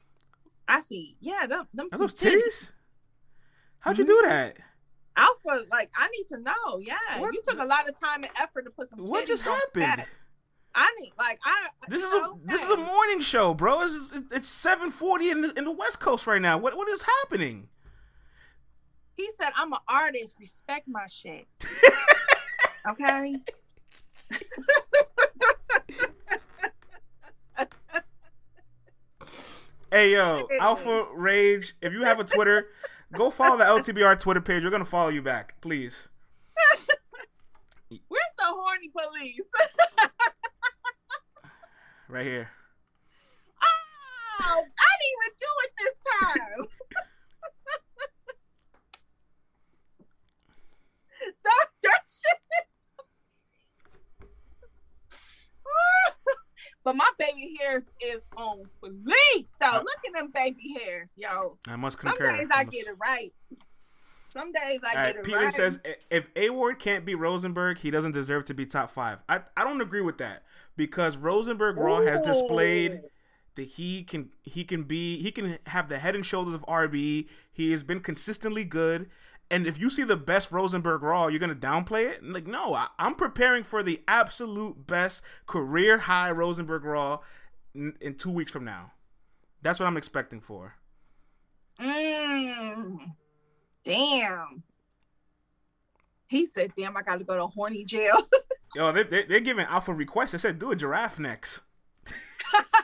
I 0.68 0.80
see. 0.80 1.18
Yeah, 1.22 1.46
them, 1.46 1.68
them 1.72 1.88
those 1.92 2.16
titties. 2.16 2.32
titties? 2.34 2.72
How'd 3.82 4.00
you 4.00 4.06
do 4.06 4.24
mm-hmm. 4.24 4.30
that? 4.30 4.58
Alpha, 5.16 5.66
like 5.70 5.92
I 5.96 6.08
need 6.08 6.28
to 6.30 6.40
know. 6.40 6.80
Yeah, 6.82 7.20
What 7.20 7.36
you 7.36 7.44
took 7.44 7.60
a 7.60 7.66
lot 7.66 7.88
of 7.88 8.00
time 8.00 8.24
and 8.24 8.32
effort 8.42 8.64
to 8.64 8.72
put 8.72 8.90
some. 8.90 9.06
What 9.06 9.28
just 9.28 9.44
happened? 9.44 9.84
that. 9.84 10.08
I 10.74 10.90
need, 11.00 11.14
like, 11.20 11.38
I. 11.46 11.68
This 11.90 12.02
is 12.02 12.12
a 12.12 12.18
okay. 12.18 12.40
this 12.46 12.64
is 12.64 12.72
a 12.72 12.78
morning 12.78 13.20
show, 13.20 13.54
bro. 13.54 13.82
It's 13.82 14.20
it's 14.32 14.48
seven 14.48 14.90
forty 14.90 15.30
in 15.30 15.42
the, 15.42 15.54
in 15.56 15.66
the 15.66 15.72
West 15.72 16.00
Coast 16.00 16.26
right 16.26 16.42
now. 16.42 16.58
What 16.58 16.76
what 16.76 16.90
is 16.90 17.04
happening? 17.04 17.70
He 19.16 19.30
said, 19.40 19.52
"I'm 19.56 19.74
an 19.74 19.80
artist. 19.88 20.36
Respect 20.40 20.88
my 20.88 21.06
shit." 21.08 21.48
okay. 22.90 23.36
Hey 29.92 30.14
yo, 30.14 30.48
Alpha 30.60 31.08
Rage. 31.14 31.76
If 31.82 31.94
you 31.94 32.04
have 32.04 32.20
a 32.20 32.24
Twitter, 32.24 32.70
go 33.14 33.30
follow 33.30 33.58
the 33.58 33.64
LTBR 33.64 34.20
Twitter 34.20 34.42
page. 34.42 34.64
We're 34.64 34.72
gonna 34.72 34.86
follow 34.86 35.10
you 35.10 35.22
back, 35.22 35.62
please. 35.62 36.10
Where's 37.90 38.34
the 38.38 38.46
horny 38.46 38.90
police? 38.90 39.42
Right 42.14 42.26
here. 42.26 42.50
Oh, 43.62 43.66
I 44.44 44.92
didn't 45.00 45.10
even 45.16 45.32
do 45.40 45.52
it 45.64 45.72
this 45.80 45.96
time. 46.22 46.68
that, 51.44 51.68
that 51.82 52.02
shit. 52.08 52.40
But 56.94 56.98
my 56.98 57.10
baby 57.26 57.58
hairs 57.60 57.84
is 58.02 58.20
on 58.38 58.64
fleek, 58.82 59.48
though. 59.60 59.72
Look 59.78 59.98
at 60.08 60.14
them 60.14 60.32
baby 60.34 60.76
hairs, 60.80 61.12
yo. 61.18 61.58
I 61.68 61.76
must 61.76 62.00
Some 62.00 62.12
concur. 62.12 62.36
days 62.38 62.48
I 62.52 62.64
must- 62.64 62.72
get 62.76 62.88
it 62.88 62.96
right. 63.02 63.34
Some 64.30 64.52
days 64.52 64.82
I 64.84 64.94
get 64.94 65.00
right, 65.00 65.16
it 65.18 65.24
Peter 65.24 65.38
right. 65.38 65.54
says 65.54 65.80
if 66.10 66.28
A 66.36 66.50
Ward 66.50 66.80
can't 66.80 67.06
beat 67.06 67.16
Rosenberg, 67.16 67.78
he 67.78 67.92
doesn't 67.92 68.14
deserve 68.14 68.46
to 68.46 68.54
be 68.56 68.66
top 68.66 68.90
five. 68.90 69.20
I, 69.30 69.42
I 69.56 69.64
don't 69.64 69.80
agree 69.80 70.02
with 70.02 70.18
that 70.18 70.44
because 70.76 71.18
Rosenberg 71.18 71.78
Raw 71.78 72.02
has 72.02 72.20
displayed 72.22 73.02
that 73.56 73.64
he 73.64 74.02
can 74.04 74.32
he 74.42 74.64
can 74.64 74.84
be 74.84 75.22
he 75.22 75.30
can 75.32 75.60
have 75.68 75.88
the 75.88 76.00
head 76.00 76.16
and 76.16 76.26
shoulders 76.26 76.56
of 76.56 76.66
RB. 76.66 77.28
He 77.52 77.72
has 77.72 77.84
been 77.84 78.00
consistently 78.00 78.66
good. 78.66 79.08
And 79.54 79.68
if 79.68 79.80
you 79.80 79.92
see 79.92 80.02
the 80.02 80.18
best 80.18 80.52
Rosenberg 80.52 81.04
Raw, 81.04 81.28
you're 81.28 81.40
gonna 81.40 81.54
downplay 81.54 82.10
it. 82.10 82.24
Like, 82.24 82.48
no, 82.48 82.74
I, 82.74 82.88
I'm 82.98 83.14
preparing 83.14 83.64
for 83.64 83.84
the 83.84 84.02
absolute 84.08 84.88
best 84.88 85.22
career 85.46 86.00
high 86.00 86.32
Rosenberg 86.32 86.84
Raw 86.84 87.20
in, 87.76 87.94
in 88.02 88.16
two 88.16 88.32
weeks 88.32 88.52
from 88.52 88.66
now. 88.66 88.94
That's 89.62 89.80
what 89.80 89.86
I'm 89.86 89.96
expecting 89.96 90.42
for. 90.42 90.74
Mm. 91.80 93.14
Damn. 93.86 94.64
He 96.26 96.48
said, 96.48 96.74
"Damn, 96.76 96.98
I 96.98 97.04
got 97.04 97.20
to 97.20 97.24
go 97.24 97.38
to 97.38 97.46
horny 97.46 97.86
jail." 97.86 98.28
Yo, 98.76 98.92
they, 98.92 99.04
they, 99.04 99.26
they're 99.26 99.40
giving 99.40 99.68
Alpha 99.68 99.94
requests. 99.94 100.32
They 100.32 100.40
said 100.40 100.58
do 100.58 100.72
a 100.72 100.76
giraffe 100.76 101.20
next. 101.20 101.62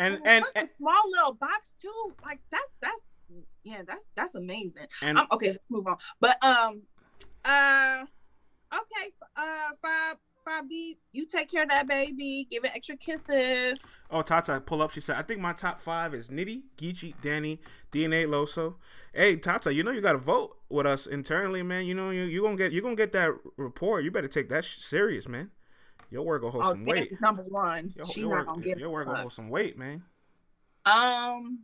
And 0.00 0.18
and 0.24 0.44
and, 0.56 0.66
small 0.66 1.02
little 1.10 1.34
box 1.34 1.72
too. 1.80 2.12
Like 2.24 2.40
that's 2.50 2.72
that's 2.80 3.02
yeah, 3.62 3.82
that's 3.86 4.06
that's 4.16 4.34
amazing. 4.34 4.86
and 5.02 5.18
um, 5.18 5.26
okay, 5.32 5.58
move 5.68 5.86
on. 5.86 5.98
But 6.20 6.42
um, 6.42 6.82
uh, 7.44 8.04
okay, 8.72 9.10
uh, 9.36 9.74
five 9.82 10.16
five 10.42 10.68
B, 10.70 10.96
you 11.12 11.26
take 11.26 11.50
care 11.50 11.64
of 11.64 11.68
that 11.68 11.86
baby. 11.86 12.46
Give 12.50 12.64
it 12.64 12.70
extra 12.74 12.96
kisses. 12.96 13.78
oh 14.10 14.22
Tata 14.22 14.62
pull 14.64 14.80
up. 14.80 14.90
She 14.90 15.00
said 15.00 15.16
I 15.16 15.22
think 15.22 15.40
my 15.40 15.52
top 15.52 15.80
five 15.80 16.14
is 16.14 16.30
Nitty, 16.30 16.62
Geechee, 16.78 17.14
Danny, 17.20 17.60
DNA, 17.92 18.26
Loso. 18.26 18.76
Hey 19.12 19.36
Tata, 19.36 19.74
you 19.74 19.82
know 19.82 19.90
you 19.90 20.00
got 20.00 20.12
to 20.12 20.18
vote 20.18 20.56
with 20.70 20.86
us 20.86 21.06
internally, 21.06 21.62
man. 21.62 21.84
You 21.84 21.94
know 21.94 22.08
you 22.08 22.22
you 22.22 22.40
gonna 22.40 22.56
get 22.56 22.72
you 22.72 22.80
gonna 22.80 22.96
get 22.96 23.12
that 23.12 23.32
report. 23.58 24.02
You 24.02 24.10
better 24.10 24.28
take 24.28 24.48
that 24.48 24.64
sh- 24.64 24.78
serious, 24.78 25.28
man. 25.28 25.50
Your 26.10 26.22
work 26.24 26.42
gonna 26.42 26.52
hold 26.52 26.64
Oh, 26.64 26.70
some 26.70 26.84
weight. 26.84 27.20
Number 27.20 27.42
one. 27.42 27.92
Your, 27.96 28.06
she 28.06 28.20
your 28.20 28.36
not 28.36 28.46
gonna 28.46 28.62
get 28.62 28.78
your 28.78 28.90
word 28.90 29.06
gonna 29.06 29.20
hold 29.20 29.32
some 29.32 29.48
weight, 29.48 29.78
man. 29.78 30.02
Um, 30.86 31.60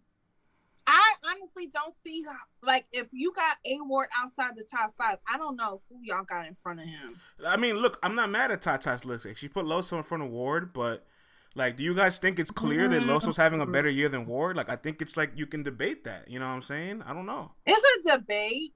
I 0.86 1.14
honestly 1.24 1.66
don't 1.72 1.92
see 2.00 2.22
how, 2.26 2.36
like 2.62 2.86
if 2.92 3.08
you 3.12 3.32
got 3.34 3.56
a 3.64 3.78
ward 3.80 4.08
outside 4.16 4.52
the 4.56 4.62
top 4.62 4.94
five. 4.96 5.18
I 5.32 5.36
don't 5.36 5.56
know 5.56 5.80
who 5.88 5.98
y'all 6.02 6.22
got 6.24 6.46
in 6.46 6.54
front 6.54 6.80
of 6.80 6.86
him. 6.86 7.16
I 7.44 7.56
mean, 7.56 7.76
look, 7.76 7.98
I'm 8.02 8.14
not 8.14 8.30
mad 8.30 8.50
at 8.52 8.62
Tata's 8.62 9.04
looks. 9.04 9.26
She 9.36 9.48
put 9.48 9.64
Loso 9.66 9.96
in 9.96 10.02
front 10.04 10.22
of 10.22 10.30
Ward, 10.30 10.72
but 10.72 11.04
like, 11.56 11.76
do 11.76 11.82
you 11.82 11.94
guys 11.94 12.18
think 12.18 12.38
it's 12.38 12.50
clear 12.52 12.86
that 12.88 13.02
Loso's 13.02 13.36
having 13.38 13.60
a 13.60 13.66
better 13.66 13.88
year 13.88 14.08
than 14.08 14.26
Ward? 14.26 14.56
Like, 14.56 14.68
I 14.68 14.76
think 14.76 15.02
it's 15.02 15.16
like 15.16 15.32
you 15.34 15.46
can 15.46 15.62
debate 15.64 16.04
that. 16.04 16.30
You 16.30 16.38
know 16.38 16.46
what 16.46 16.52
I'm 16.52 16.62
saying? 16.62 17.02
I 17.04 17.12
don't 17.14 17.26
know, 17.26 17.52
It's 17.64 18.06
a 18.06 18.18
debate. 18.18 18.74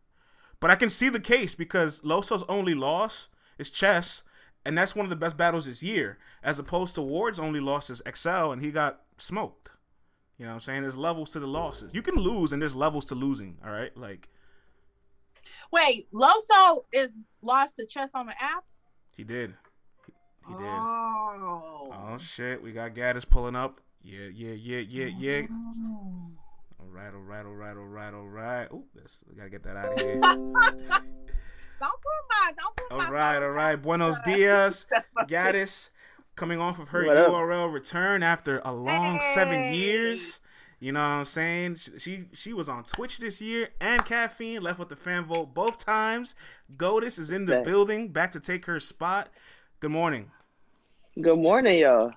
but 0.58 0.70
I 0.70 0.74
can 0.76 0.88
see 0.88 1.10
the 1.10 1.20
case 1.20 1.54
because 1.54 2.00
Loso's 2.00 2.42
only 2.48 2.74
loss 2.74 3.28
is 3.58 3.70
chess, 3.70 4.22
and 4.64 4.76
that's 4.76 4.94
one 4.94 5.04
of 5.06 5.10
the 5.10 5.16
best 5.16 5.36
battles 5.36 5.66
this 5.66 5.82
year, 5.82 6.18
as 6.42 6.58
opposed 6.58 6.94
to 6.96 7.02
Ward's 7.02 7.38
only 7.38 7.60
loss 7.60 7.90
is 7.90 8.02
Excel, 8.06 8.52
and 8.52 8.62
he 8.62 8.70
got 8.70 9.00
smoked. 9.18 9.70
You 10.38 10.46
know 10.46 10.52
what 10.52 10.54
I'm 10.54 10.60
saying? 10.60 10.82
There's 10.82 10.96
levels 10.96 11.30
to 11.32 11.40
the 11.40 11.46
losses. 11.46 11.92
You 11.94 12.00
can 12.02 12.14
lose, 12.16 12.52
and 12.52 12.62
there's 12.62 12.74
levels 12.76 13.04
to 13.06 13.14
losing. 13.14 13.58
All 13.64 13.70
right, 13.72 13.94
like 13.96 14.28
Wait, 15.72 16.08
Loso 16.12 16.84
is 16.92 17.12
lost 17.42 17.76
to 17.76 17.86
chess 17.86 18.10
on 18.14 18.26
the 18.26 18.32
app. 18.42 18.64
he 19.16 19.22
did. 19.24 19.54
He, 20.06 20.12
he 20.48 20.54
did. 20.54 20.62
Oh, 20.66 21.16
Oh. 21.42 21.94
Oh 22.14 22.18
shit, 22.18 22.62
we 22.62 22.72
got 22.72 22.94
Gaddis 22.94 23.28
pulling 23.28 23.54
up. 23.56 23.80
Yeah, 24.02 24.28
yeah, 24.32 24.52
yeah, 24.52 24.78
yeah, 24.78 25.06
yeah. 25.18 25.42
Oh. 25.50 26.30
All 26.80 26.86
right, 26.86 27.12
all 27.14 27.20
right, 27.20 27.44
all 27.44 27.52
right, 27.52 27.76
all 27.76 27.84
right, 27.84 28.14
all 28.14 28.26
right. 28.28 28.68
Oh, 28.72 28.84
this 28.94 29.22
we 29.28 29.36
gotta 29.36 29.50
get 29.50 29.62
that 29.64 29.76
out 29.76 29.92
of 29.92 30.00
here. 30.00 30.20
don't 31.80 31.92
put 31.92 32.28
my 32.28 32.52
don't 32.56 32.76
put 32.76 32.98
my 32.98 33.06
All 33.06 33.12
right, 33.12 33.42
all 33.42 33.50
right. 33.50 33.76
Buenos 33.76 34.20
dias, 34.20 34.86
Gaddis, 35.26 35.88
coming 36.36 36.60
off 36.60 36.78
of 36.78 36.88
her 36.90 37.04
What 37.06 37.16
up? 37.16 37.30
URL 37.30 37.72
return 37.72 38.22
after 38.22 38.60
a 38.64 38.72
long 38.72 39.20
seven 39.34 39.74
years. 39.74 40.40
You 40.78 40.92
know 40.92 41.00
what 41.00 41.06
I'm 41.06 41.24
saying? 41.26 41.76
She, 41.76 41.98
she 41.98 42.24
she 42.32 42.52
was 42.52 42.68
on 42.68 42.84
Twitch 42.84 43.18
this 43.18 43.42
year 43.42 43.70
and 43.80 44.04
caffeine 44.04 44.62
left 44.62 44.78
with 44.78 44.88
the 44.88 44.96
fan 44.96 45.24
vote 45.24 45.52
both 45.52 45.78
times. 45.84 46.34
Gaddis 46.74 47.18
is 47.18 47.30
in 47.30 47.44
the 47.46 47.54
Thanks. 47.54 47.68
building, 47.68 48.08
back 48.08 48.30
to 48.32 48.40
take 48.40 48.66
her 48.66 48.78
spot. 48.80 49.28
Good 49.80 49.90
morning, 49.90 50.30
Good 51.20 51.38
morning, 51.38 51.80
y'all. 51.80 52.12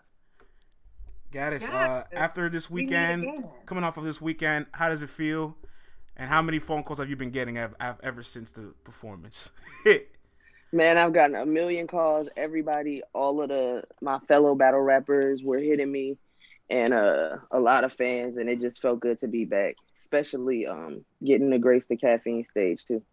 Gaddis. 1.32 1.68
Uh, 1.70 2.03
after 2.14 2.47
this 2.49 2.70
weekend, 2.70 3.26
coming 3.66 3.84
off 3.84 3.97
of 3.97 4.03
this 4.03 4.22
weekend, 4.22 4.68
how 4.74 4.89
does 4.89 5.01
it 5.01 5.09
feel? 5.09 5.57
And 6.16 6.30
how 6.30 6.41
many 6.41 6.59
phone 6.59 6.84
calls 6.84 6.99
have 6.99 7.09
you 7.09 7.16
been 7.16 7.32
getting 7.32 7.57
ev- 7.57 7.76
ev- 7.80 7.99
ever 8.03 8.22
since 8.22 8.51
the 8.51 8.74
performance? 8.84 9.51
Man, 10.72 10.97
I've 10.97 11.14
gotten 11.14 11.36
a 11.36 11.45
million 11.45 11.88
calls. 11.88 12.28
Everybody, 12.36 13.01
all 13.14 13.41
of 13.41 13.49
the 13.49 13.84
my 14.01 14.20
fellow 14.28 14.55
battle 14.55 14.82
rappers 14.82 15.41
were 15.43 15.59
hitting 15.59 15.91
me, 15.91 16.18
and 16.70 16.93
uh, 16.93 17.38
a 17.51 17.59
lot 17.59 17.84
of 17.84 17.93
fans, 17.93 18.38
and 18.38 18.49
it 18.49 18.59
just 18.59 18.82
felt 18.82 18.99
good 18.99 19.20
to 19.22 19.28
be 19.28 19.45
back. 19.45 19.76
Especially 19.99 20.66
um, 20.66 21.05
getting 21.24 21.51
to 21.51 21.59
grace 21.59 21.86
the 21.88 21.95
caffeine 21.95 22.45
stage 22.49 22.86
too. 22.86 23.03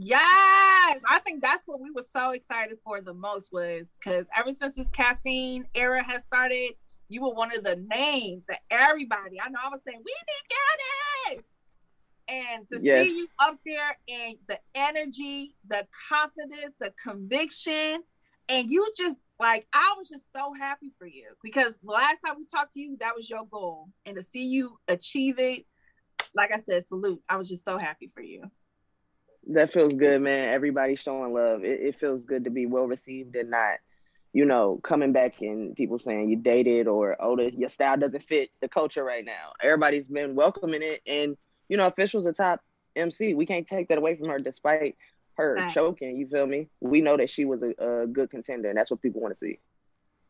Yes, 0.00 1.02
I 1.10 1.20
think 1.24 1.42
that's 1.42 1.66
what 1.66 1.80
we 1.80 1.90
were 1.90 2.04
so 2.10 2.30
excited 2.30 2.78
for 2.84 3.00
the 3.00 3.14
most 3.14 3.52
was 3.52 3.96
because 3.98 4.28
ever 4.36 4.52
since 4.52 4.74
this 4.74 4.90
caffeine 4.90 5.66
era 5.74 6.04
has 6.04 6.24
started, 6.24 6.74
you 7.08 7.22
were 7.22 7.34
one 7.34 7.54
of 7.56 7.64
the 7.64 7.76
names 7.76 8.46
that 8.46 8.60
everybody. 8.70 9.40
I 9.40 9.48
know 9.48 9.58
I 9.62 9.68
was 9.68 9.80
saying 9.84 9.98
we 10.04 10.14
need 10.14 11.36
Gaddis, 11.36 11.42
and 12.28 12.68
to 12.70 12.80
Yes. 12.80 13.08
see 13.08 13.16
you 13.16 13.28
up 13.38 13.58
there 13.64 13.98
and 14.08 14.36
the 14.48 14.58
energy, 14.74 15.54
the 15.66 15.86
confidence, 16.08 16.74
the 16.78 16.92
conviction, 17.02 18.02
and 18.48 18.70
you 18.70 18.90
just 18.96 19.18
like 19.40 19.66
I 19.72 19.94
was 19.96 20.08
just 20.08 20.26
so 20.34 20.52
happy 20.58 20.92
for 20.98 21.06
you 21.06 21.28
because 21.42 21.74
the 21.82 21.90
last 21.90 22.20
time 22.24 22.36
we 22.36 22.46
talked 22.46 22.74
to 22.74 22.80
you, 22.80 22.96
that 23.00 23.14
was 23.16 23.28
your 23.30 23.46
goal, 23.46 23.88
and 24.04 24.16
to 24.16 24.22
see 24.22 24.44
you 24.44 24.78
achieve 24.88 25.38
it, 25.38 25.64
like 26.34 26.52
I 26.52 26.58
said, 26.58 26.86
salute. 26.86 27.22
I 27.28 27.36
was 27.36 27.48
just 27.48 27.64
so 27.64 27.78
happy 27.78 28.10
for 28.12 28.22
you. 28.22 28.50
That 29.50 29.72
feels 29.72 29.94
good, 29.94 30.20
man. 30.20 30.52
Everybody 30.52 30.96
showing 30.96 31.32
love. 31.32 31.64
It, 31.64 31.80
it 31.80 32.00
feels 32.00 32.22
good 32.22 32.44
to 32.44 32.50
be 32.50 32.66
well 32.66 32.84
received 32.84 33.34
and 33.36 33.50
not, 33.50 33.76
you 34.34 34.44
know, 34.44 34.78
coming 34.82 35.12
back 35.12 35.40
and 35.40 35.74
people 35.74 35.98
saying 35.98 36.28
you 36.28 36.36
dated 36.36 36.86
or 36.86 37.16
oh, 37.20 37.36
the, 37.36 37.50
your 37.56 37.70
style 37.70 37.96
doesn't 37.96 38.24
fit 38.24 38.50
the 38.60 38.68
culture 38.68 39.04
right 39.04 39.24
now. 39.24 39.52
Everybody's 39.62 40.04
been 40.04 40.34
welcoming 40.34 40.82
it, 40.82 41.00
and 41.06 41.36
you 41.68 41.76
know, 41.76 41.86
officials 41.86 42.26
a 42.26 42.32
top 42.32 42.60
MC. 42.96 43.34
We 43.34 43.46
can't 43.46 43.66
take 43.66 43.88
that 43.88 43.98
away 43.98 44.16
from 44.16 44.28
her, 44.28 44.38
despite 44.38 44.96
her 45.36 45.54
Right. 45.56 45.72
choking. 45.74 46.16
You 46.16 46.26
feel 46.28 46.46
me? 46.46 46.68
We 46.80 47.00
know 47.00 47.16
that 47.16 47.30
she 47.30 47.44
was 47.44 47.62
a, 47.62 48.02
a 48.02 48.06
good 48.06 48.30
contender, 48.30 48.68
and 48.68 48.76
that's 48.78 48.90
what 48.90 49.00
people 49.02 49.20
want 49.20 49.38
to 49.38 49.44
see. 49.44 49.58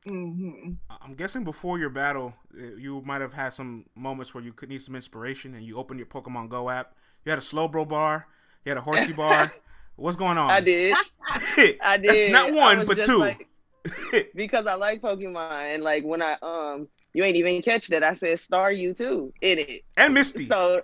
hmm 0.07 0.73
I'm 0.91 1.15
guessing 1.15 1.45
before 1.45 1.79
your 1.79 1.91
battle, 1.91 2.35
uh, 2.59 2.77
you 2.77 3.03
might 3.05 3.21
have 3.21 3.33
had 3.33 3.53
some 3.53 3.87
moments 3.95 4.35
where 4.35 4.45
you 4.45 4.53
could 4.53 4.69
need 4.69 4.83
some 4.83 4.95
inspiration, 4.95 5.55
and 5.55 5.65
you 5.65 5.77
opened 5.77 5.99
your 6.01 6.07
Pokemon 6.07 6.49
Go 6.51 6.69
app. 6.71 6.95
You 7.25 7.31
had 7.31 7.39
a 7.39 7.43
Slowbro 7.43 7.89
bar, 7.89 8.27
you 8.65 8.71
had 8.71 8.79
a 8.79 8.83
Horsea 8.83 9.13
bar. 9.13 9.51
What's 9.97 10.17
going 10.17 10.39
on? 10.39 10.51
I 10.51 10.61
did. 10.61 10.97
I 11.31 11.97
That's 11.97 12.03
did. 12.03 12.33
not 12.33 12.53
one, 12.53 12.87
but 12.87 13.01
two. 13.01 13.19
like- 13.19 13.47
because 14.35 14.67
I 14.67 14.75
like 14.75 15.01
Pokemon, 15.01 15.75
and 15.75 15.83
like 15.83 16.05
when 16.05 16.21
I 16.23 16.37
um, 16.43 16.89
you 17.15 17.25
ain't 17.25 17.37
even 17.37 17.63
catch 17.63 17.89
that. 17.89 18.03
I 18.05 18.13
said 18.13 18.39
Star 18.39 18.71
you 18.71 18.93
too 18.95 19.33
in 19.41 19.59
it. 19.59 19.83
and 19.97 20.13
Misty. 20.15 20.47
So, 20.47 20.81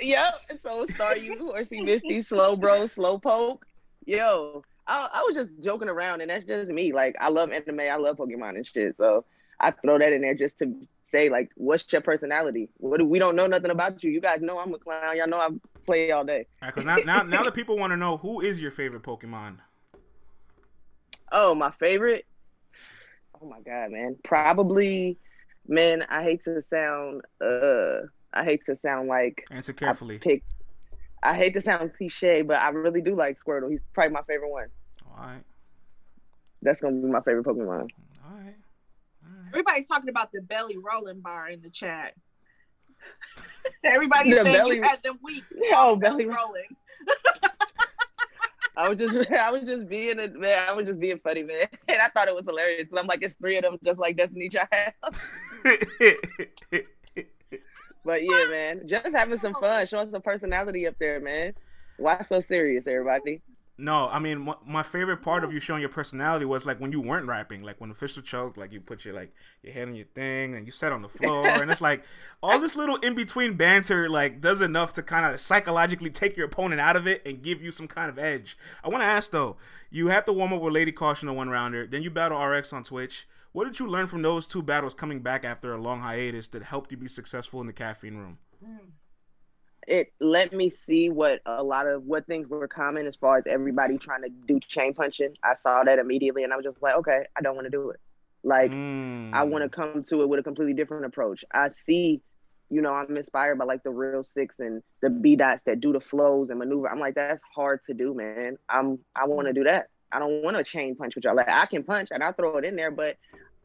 yep. 0.00 0.34
So 0.64 0.86
Star 0.86 1.16
U, 1.16 1.52
Horsea 1.52 1.82
Misty, 1.82 2.22
Slowbro, 2.22 2.88
Slow 2.90 3.18
Poke. 3.18 3.66
Yo, 4.06 4.62
I, 4.86 5.08
I 5.12 5.22
was 5.22 5.34
just 5.34 5.62
joking 5.62 5.88
around, 5.88 6.20
and 6.20 6.30
that's 6.30 6.44
just 6.44 6.70
me. 6.70 6.92
Like 6.92 7.16
I 7.20 7.28
love 7.28 7.50
anime, 7.52 7.80
I 7.80 7.96
love 7.96 8.16
Pokemon 8.16 8.56
and 8.56 8.66
shit. 8.66 8.96
So 8.98 9.24
I 9.60 9.70
throw 9.70 9.98
that 9.98 10.12
in 10.12 10.22
there 10.22 10.34
just 10.34 10.58
to 10.58 10.74
say 11.14 11.28
like, 11.28 11.50
what's 11.54 11.90
your 11.92 12.02
personality? 12.02 12.68
What 12.78 12.98
do- 12.98 13.06
we 13.06 13.18
don't 13.18 13.36
know 13.36 13.46
nothing 13.46 13.70
about 13.70 14.02
you. 14.02 14.10
You 14.10 14.20
guys 14.20 14.40
know 14.40 14.58
I'm 14.58 14.74
a 14.74 14.78
clown. 14.78 15.16
Y'all 15.16 15.28
know 15.28 15.38
I 15.38 15.48
play 15.86 16.10
all 16.10 16.24
day. 16.24 16.46
Because 16.60 16.84
now, 16.84 16.96
now, 17.04 17.22
now 17.22 17.42
the 17.42 17.52
people 17.52 17.76
want 17.78 17.92
to 17.92 17.96
know 17.96 18.16
who 18.16 18.40
is 18.40 18.60
your 18.60 18.70
favorite 18.72 19.02
Pokemon. 19.02 19.58
Oh, 21.30 21.54
my 21.54 21.70
favorite. 21.78 22.26
Oh 23.40 23.46
my 23.46 23.60
god, 23.60 23.90
man. 23.90 24.16
Probably, 24.24 25.18
man. 25.66 26.04
I 26.08 26.22
hate 26.22 26.42
to 26.44 26.62
sound. 26.62 27.22
Uh, 27.40 28.08
I 28.34 28.44
hate 28.44 28.64
to 28.66 28.76
sound 28.82 29.08
like 29.08 29.46
Answer 29.50 29.72
I 29.72 29.78
carefully. 29.78 30.18
picked. 30.18 30.46
I 31.22 31.34
hate 31.34 31.54
to 31.54 31.62
sound 31.62 31.92
cliche, 31.96 32.42
but 32.42 32.56
I 32.58 32.68
really 32.70 33.00
do 33.00 33.14
like 33.16 33.38
Squirtle. 33.42 33.70
He's 33.70 33.80
probably 33.94 34.12
my 34.12 34.22
favorite 34.22 34.50
one. 34.50 34.68
All 35.16 35.26
right, 35.26 35.42
That's 36.62 36.80
gonna 36.80 36.96
be 37.00 37.08
my 37.08 37.20
favorite 37.20 37.44
Pokemon. 37.46 37.88
all 38.24 38.36
right. 38.36 38.54
All 39.24 39.30
right. 39.30 39.48
Everybody's 39.48 39.88
talking 39.88 40.10
about 40.10 40.32
the 40.32 40.42
belly 40.42 40.76
rolling 40.76 41.20
bar 41.20 41.48
in 41.48 41.62
the 41.62 41.70
chat. 41.70 42.14
Everybody's 43.84 44.36
The 44.36 44.44
saying 44.44 44.56
belly- 44.56 44.76
you 44.76 44.82
had 44.82 45.02
them 45.02 45.18
weak. 45.22 45.44
Oh, 45.72 45.96
belly 45.96 46.24
belly- 46.24 46.36
rolling. 46.36 46.68
I 48.76 48.88
was 48.88 48.98
just, 48.98 49.30
I 49.30 49.52
was 49.52 49.62
just 49.62 49.88
being 49.88 50.18
a 50.18 50.26
man. 50.28 50.68
I 50.68 50.72
was 50.72 50.86
just 50.86 50.98
being 50.98 51.20
funny, 51.22 51.44
man. 51.44 51.68
And 51.86 52.02
I 52.02 52.08
thought 52.08 52.26
it 52.26 52.34
was 52.34 52.42
hilarious 52.44 52.88
because 52.88 53.00
I'm 53.00 53.06
like, 53.06 53.22
it's 53.22 53.36
three 53.36 53.56
of 53.56 53.62
them, 53.62 53.78
just 53.84 54.00
like 54.00 54.16
Destiny 54.16 54.48
Child. 54.48 54.68
But 58.04 58.22
yeah, 58.22 58.46
man, 58.50 58.82
just 58.86 59.14
having 59.14 59.38
some 59.38 59.54
oh. 59.56 59.60
fun, 59.60 59.86
showing 59.86 60.10
some 60.10 60.22
personality 60.22 60.86
up 60.86 60.96
there, 60.98 61.20
man. 61.20 61.54
Why 61.96 62.20
so 62.22 62.40
serious, 62.40 62.86
everybody? 62.86 63.40
no, 63.76 64.08
I 64.08 64.20
mean, 64.20 64.38
my, 64.38 64.54
my 64.64 64.82
favorite 64.84 65.16
part 65.16 65.42
of 65.42 65.52
you 65.52 65.58
showing 65.58 65.80
your 65.80 65.90
personality 65.90 66.44
was 66.44 66.64
like 66.64 66.78
when 66.78 66.92
you 66.92 67.00
weren't 67.00 67.26
rapping, 67.26 67.62
like 67.64 67.80
when 67.80 67.90
official 67.90 68.22
choked, 68.22 68.56
like 68.56 68.72
you 68.72 68.80
put 68.80 69.04
your 69.04 69.14
like 69.14 69.34
your 69.64 69.72
head 69.72 69.88
on 69.88 69.96
your 69.96 70.06
thing 70.06 70.54
and 70.54 70.64
you 70.64 70.70
sat 70.70 70.92
on 70.92 71.02
the 71.02 71.08
floor, 71.18 71.44
and 71.44 71.70
it's 71.72 71.80
like 71.80 72.04
all 72.40 72.60
this 72.60 72.76
little 72.76 72.96
in 72.96 73.16
between 73.16 73.54
banter 73.54 74.08
like 74.08 74.40
does 74.40 74.60
enough 74.60 74.92
to 74.92 75.02
kind 75.02 75.26
of 75.26 75.40
psychologically 75.40 76.10
take 76.10 76.36
your 76.36 76.46
opponent 76.46 76.80
out 76.80 76.94
of 76.94 77.08
it 77.08 77.20
and 77.26 77.42
give 77.42 77.60
you 77.60 77.72
some 77.72 77.88
kind 77.88 78.08
of 78.08 78.16
edge. 78.16 78.56
I 78.84 78.88
want 78.88 79.02
to 79.02 79.06
ask 79.06 79.32
though, 79.32 79.56
you 79.90 80.06
have 80.06 80.24
to 80.26 80.32
warm 80.32 80.52
up 80.52 80.60
with 80.62 80.72
Lady 80.72 80.92
Caution, 80.92 81.28
a 81.28 81.34
one 81.34 81.48
rounder, 81.48 81.84
then 81.84 82.02
you 82.02 82.10
battle 82.10 82.40
RX 82.40 82.72
on 82.72 82.84
Twitch. 82.84 83.26
What 83.54 83.66
did 83.66 83.78
you 83.78 83.86
learn 83.86 84.08
from 84.08 84.22
those 84.22 84.48
two 84.48 84.62
battles 84.62 84.94
coming 84.94 85.20
back 85.20 85.44
after 85.44 85.72
a 85.72 85.80
long 85.80 86.00
hiatus 86.00 86.48
that 86.48 86.64
helped 86.64 86.90
you 86.90 86.98
be 86.98 87.06
successful 87.06 87.60
in 87.60 87.68
the 87.68 87.72
caffeine 87.72 88.16
room? 88.16 88.38
it 89.86 90.12
let 90.20 90.52
me 90.52 90.70
see 90.70 91.08
what 91.08 91.40
a 91.46 91.62
lot 91.62 91.86
of 91.86 92.02
what 92.04 92.26
things 92.26 92.48
were 92.48 92.66
common 92.66 93.06
as 93.06 93.14
far 93.16 93.38
as 93.38 93.44
everybody 93.46 93.98
trying 93.98 94.22
to 94.22 94.30
do 94.48 94.58
chain 94.66 94.92
punching. 94.92 95.34
I 95.44 95.54
saw 95.54 95.84
that 95.84 96.00
immediately 96.00 96.42
and 96.42 96.52
I 96.52 96.56
was 96.56 96.64
just 96.64 96.82
like, 96.82 96.96
okay, 96.96 97.24
I 97.36 97.42
don't 97.42 97.54
want 97.54 97.66
to 97.66 97.70
do 97.70 97.90
it. 97.90 98.00
Like 98.42 98.72
Mm. 98.72 99.32
I 99.32 99.44
want 99.44 99.62
to 99.62 99.68
come 99.68 100.02
to 100.08 100.22
it 100.22 100.28
with 100.28 100.40
a 100.40 100.42
completely 100.42 100.74
different 100.74 101.04
approach. 101.04 101.44
I 101.52 101.70
see, 101.86 102.22
you 102.70 102.82
know, 102.82 102.92
I'm 102.92 103.16
inspired 103.16 103.58
by 103.58 103.66
like 103.66 103.82
the 103.84 103.90
real 103.90 104.24
six 104.24 104.58
and 104.58 104.82
the 105.00 105.10
B 105.10 105.36
dots 105.36 105.62
that 105.64 105.80
do 105.80 105.92
the 105.92 106.00
flows 106.00 106.50
and 106.50 106.58
maneuver. 106.58 106.90
I'm 106.90 106.98
like, 106.98 107.14
that's 107.14 107.40
hard 107.54 107.80
to 107.86 107.94
do, 107.94 108.14
man. 108.14 108.56
I'm 108.68 108.98
I 109.14 109.26
want 109.26 109.46
to 109.46 109.52
do 109.52 109.64
that. 109.64 109.88
I 110.12 110.18
don't 110.18 110.42
want 110.42 110.56
to 110.56 110.64
chain 110.64 110.94
punch 110.94 111.14
with 111.14 111.24
y'all. 111.24 111.34
Like 111.36 111.48
I 111.48 111.66
can 111.66 111.82
punch 111.82 112.08
and 112.10 112.22
I'll 112.22 112.32
throw 112.32 112.56
it 112.58 112.64
in 112.64 112.76
there, 112.76 112.90
but 112.90 113.16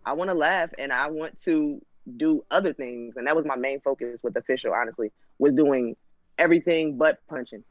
I 0.06 0.14
want 0.14 0.30
to 0.30 0.34
laugh 0.34 0.70
and 0.78 0.92
I 0.92 1.10
want 1.10 1.42
to 1.44 1.82
do 2.18 2.44
other 2.50 2.74
things. 2.74 3.16
And 3.18 3.28
that 3.28 3.36
was 3.36 3.46
my 3.46 3.56
main 3.56 3.82
focus 3.82 4.20
with 4.24 4.36
official, 4.36 4.74
honestly, 4.74 5.12
was 5.38 5.54
doing 5.54 5.96
everything 6.38 6.98
but 6.98 7.20
punching. 7.30 7.64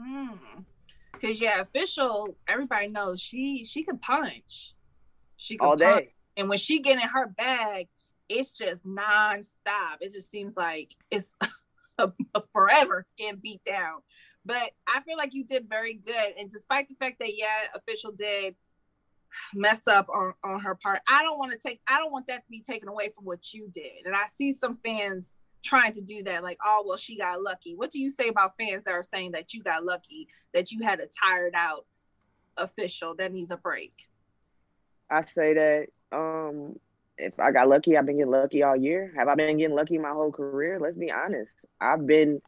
Mm. 0.00 0.38
Cause 1.20 1.40
yeah, 1.40 1.60
official. 1.60 2.36
Everybody 2.48 2.88
knows 2.88 3.20
she 3.20 3.64
she 3.64 3.84
can 3.84 3.98
punch. 3.98 4.74
She 5.36 5.58
can 5.58 5.68
All 5.68 5.76
punch. 5.76 6.04
day. 6.04 6.14
and 6.36 6.48
when 6.48 6.58
she 6.58 6.80
get 6.80 6.94
in 7.02 7.08
her 7.08 7.26
bag, 7.26 7.88
it's 8.28 8.56
just 8.56 8.86
nonstop. 8.86 9.98
It 10.00 10.12
just 10.12 10.30
seems 10.30 10.56
like 10.56 10.94
it's 11.10 11.34
a, 11.98 12.10
a 12.34 12.42
forever 12.52 13.06
getting 13.18 13.40
beat 13.40 13.62
down. 13.64 14.00
But 14.46 14.70
I 14.86 15.02
feel 15.02 15.18
like 15.18 15.34
you 15.34 15.44
did 15.44 15.68
very 15.68 15.92
good, 15.94 16.32
and 16.38 16.50
despite 16.50 16.88
the 16.88 16.94
fact 16.94 17.18
that 17.20 17.36
yeah, 17.36 17.66
official 17.74 18.12
did 18.12 18.54
mess 19.54 19.86
up 19.86 20.08
on, 20.08 20.32
on 20.44 20.60
her 20.60 20.74
part, 20.74 21.00
I 21.08 21.22
don't 21.22 21.38
want 21.38 21.52
to 21.52 21.58
take 21.58 21.80
I 21.88 21.98
don't 21.98 22.12
want 22.12 22.26
that 22.28 22.44
to 22.44 22.50
be 22.50 22.62
taken 22.62 22.88
away 22.88 23.10
from 23.14 23.24
what 23.24 23.52
you 23.52 23.68
did. 23.72 24.06
And 24.06 24.14
I 24.14 24.24
see 24.34 24.52
some 24.52 24.78
fans 24.84 25.38
trying 25.62 25.92
to 25.92 26.00
do 26.00 26.22
that, 26.24 26.42
like, 26.42 26.58
oh 26.64 26.84
well, 26.86 26.96
she 26.96 27.16
got 27.16 27.42
lucky. 27.42 27.74
What 27.74 27.90
do 27.90 27.98
you 27.98 28.10
say 28.10 28.28
about 28.28 28.52
fans 28.58 28.84
that 28.84 28.92
are 28.92 29.02
saying 29.02 29.32
that 29.32 29.52
you 29.52 29.62
got 29.62 29.84
lucky, 29.84 30.28
that 30.54 30.72
you 30.72 30.82
had 30.82 31.00
a 31.00 31.06
tired 31.06 31.54
out 31.54 31.86
official 32.56 33.14
that 33.16 33.32
needs 33.32 33.50
a 33.50 33.56
break? 33.56 33.92
I 35.10 35.24
say 35.24 35.54
that 35.54 35.86
um 36.12 36.78
if 37.18 37.38
I 37.38 37.52
got 37.52 37.68
lucky, 37.68 37.96
I've 37.96 38.06
been 38.06 38.16
getting 38.16 38.32
lucky 38.32 38.62
all 38.62 38.76
year. 38.76 39.12
Have 39.16 39.28
I 39.28 39.34
been 39.34 39.58
getting 39.58 39.76
lucky 39.76 39.98
my 39.98 40.10
whole 40.10 40.32
career? 40.32 40.78
Let's 40.80 40.96
be 40.96 41.12
honest. 41.12 41.50
I've 41.80 42.06
been 42.06 42.40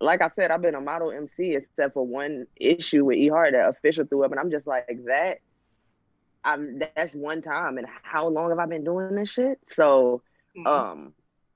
like 0.00 0.20
I 0.20 0.30
said, 0.36 0.50
I've 0.50 0.62
been 0.62 0.74
a 0.74 0.80
model 0.80 1.12
MC 1.12 1.54
except 1.54 1.94
for 1.94 2.04
one 2.06 2.46
issue 2.56 3.04
with 3.04 3.18
E 3.18 3.28
Hart 3.28 3.52
that 3.52 3.68
official 3.68 4.04
threw 4.04 4.24
up 4.24 4.32
and 4.32 4.40
I'm 4.40 4.50
just 4.50 4.66
like 4.66 4.86
that 5.06 5.38
I'm 6.44 6.80
that's 6.96 7.14
one 7.14 7.42
time, 7.42 7.78
and 7.78 7.86
how 8.02 8.26
long 8.28 8.50
have 8.50 8.58
I 8.58 8.66
been 8.66 8.84
doing 8.84 9.14
this 9.14 9.30
shit? 9.30 9.58
So, 9.66 10.22
Mhm. 10.56 10.66
um, 10.66 11.14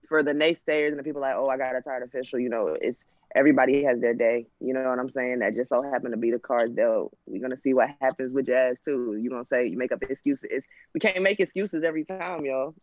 for 0.08 0.22
the 0.22 0.32
naysayers 0.32 0.90
and 0.90 0.98
the 0.98 1.02
people 1.02 1.20
like, 1.20 1.34
oh, 1.36 1.48
I 1.48 1.56
got 1.56 1.74
a 1.74 1.82
tired 1.82 2.04
official, 2.04 2.38
you 2.38 2.48
know, 2.48 2.76
it's 2.80 2.98
everybody 3.34 3.82
has 3.84 4.00
their 4.00 4.14
day. 4.14 4.46
You 4.60 4.72
know 4.72 4.88
what 4.88 4.98
I'm 4.98 5.10
saying? 5.10 5.40
That 5.40 5.54
just 5.54 5.68
so 5.68 5.82
happened 5.82 6.12
to 6.12 6.16
be 6.16 6.30
the 6.30 6.38
cards 6.38 6.74
dealt. 6.74 7.16
We're 7.26 7.42
gonna 7.42 7.60
see 7.60 7.74
what 7.74 7.90
happens 8.00 8.32
with 8.32 8.46
Jazz 8.46 8.76
too. 8.84 9.18
You're 9.20 9.32
gonna 9.32 9.46
say 9.52 9.66
you 9.66 9.76
make 9.76 9.92
up 9.92 10.02
excuses. 10.02 10.48
It's, 10.50 10.66
we 10.94 11.00
can't 11.00 11.22
make 11.22 11.40
excuses 11.40 11.82
every 11.82 12.04
time, 12.04 12.44
y'all. 12.44 12.74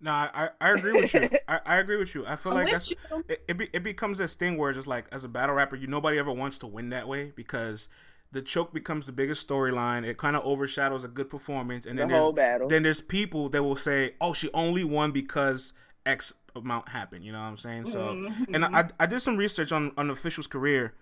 No, 0.00 0.10
I, 0.10 0.30
I 0.34 0.48
I 0.60 0.70
agree 0.72 0.92
with 0.92 1.14
you. 1.14 1.30
I, 1.46 1.60
I 1.64 1.76
agree 1.78 1.96
with 1.96 2.12
you. 2.14 2.26
I 2.26 2.34
feel 2.34 2.52
I'm 2.52 2.58
like 2.58 2.70
that's 2.72 2.90
it. 3.28 3.44
It, 3.46 3.56
be, 3.56 3.68
it 3.72 3.84
becomes 3.84 4.18
this 4.18 4.34
thing 4.34 4.58
where 4.58 4.72
just 4.72 4.88
like 4.88 5.06
as 5.12 5.22
a 5.22 5.28
battle 5.28 5.54
rapper, 5.54 5.76
you 5.76 5.86
nobody 5.86 6.18
ever 6.18 6.32
wants 6.32 6.58
to 6.58 6.66
win 6.66 6.90
that 6.90 7.06
way 7.06 7.32
because 7.36 7.88
the 8.32 8.42
choke 8.42 8.72
becomes 8.72 9.06
the 9.06 9.12
biggest 9.12 9.46
storyline. 9.46 10.04
It 10.04 10.16
kind 10.18 10.36
of 10.36 10.44
overshadows 10.44 11.04
a 11.04 11.08
good 11.08 11.28
performance, 11.30 11.86
and 11.86 11.98
The 11.98 12.02
then 12.02 12.08
there's 12.08 12.30
battle. 12.32 12.68
then 12.68 12.82
there's 12.82 13.00
people 13.00 13.48
that 13.50 13.62
will 13.62 13.76
say, 13.76 14.14
"Oh, 14.20 14.32
she 14.32 14.50
only 14.54 14.84
won 14.84 15.12
because 15.12 15.72
X 16.06 16.32
amount 16.56 16.90
happened." 16.90 17.24
You 17.24 17.32
know 17.32 17.40
what 17.40 17.46
I'm 17.46 17.56
saying? 17.56 17.86
So, 17.86 18.18
Mhm. 18.18 18.54
and 18.54 18.64
I 18.64 18.88
I 18.98 19.06
did 19.06 19.20
some 19.20 19.36
research 19.36 19.72
on 19.72 19.92
on 19.96 20.10
official's 20.10 20.46
career. 20.46 20.94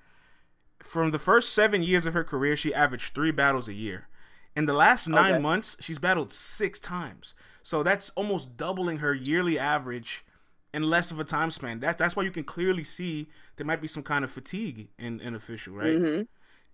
From 0.83 1.11
the 1.11 1.19
first 1.19 1.53
seven 1.53 1.83
years 1.83 2.07
of 2.07 2.15
her 2.15 2.25
career, 2.25 2.57
she 2.57 2.73
averaged 2.75 3.15
three 3.15 3.31
battles 3.31 3.69
a 3.69 3.75
year. 3.75 4.09
In 4.57 4.67
the 4.67 4.73
last 4.73 5.07
nine 5.09 5.33
Okay. 5.33 5.43
months, 5.43 5.77
she's 5.81 5.99
battled 5.99 6.33
six 6.33 6.81
times. 6.81 7.35
So 7.63 7.83
that's 7.83 8.11
almost 8.11 8.57
doubling 8.57 8.99
her 8.99 9.13
yearly 9.15 9.59
average 9.59 10.25
in 10.73 10.89
less 10.89 11.11
of 11.11 11.21
a 11.21 11.25
time 11.25 11.51
span. 11.51 11.81
That's 11.81 11.99
that's 11.99 12.17
why 12.17 12.23
you 12.25 12.31
can 12.31 12.45
clearly 12.45 12.85
see 12.85 13.29
there 13.57 13.67
might 13.67 13.83
be 13.83 13.89
some 13.89 14.03
kind 14.03 14.25
of 14.25 14.33
fatigue 14.33 14.89
in, 14.99 15.21
in 15.21 15.35
official, 15.35 15.75
right? 15.75 16.01
hmm 16.01 16.23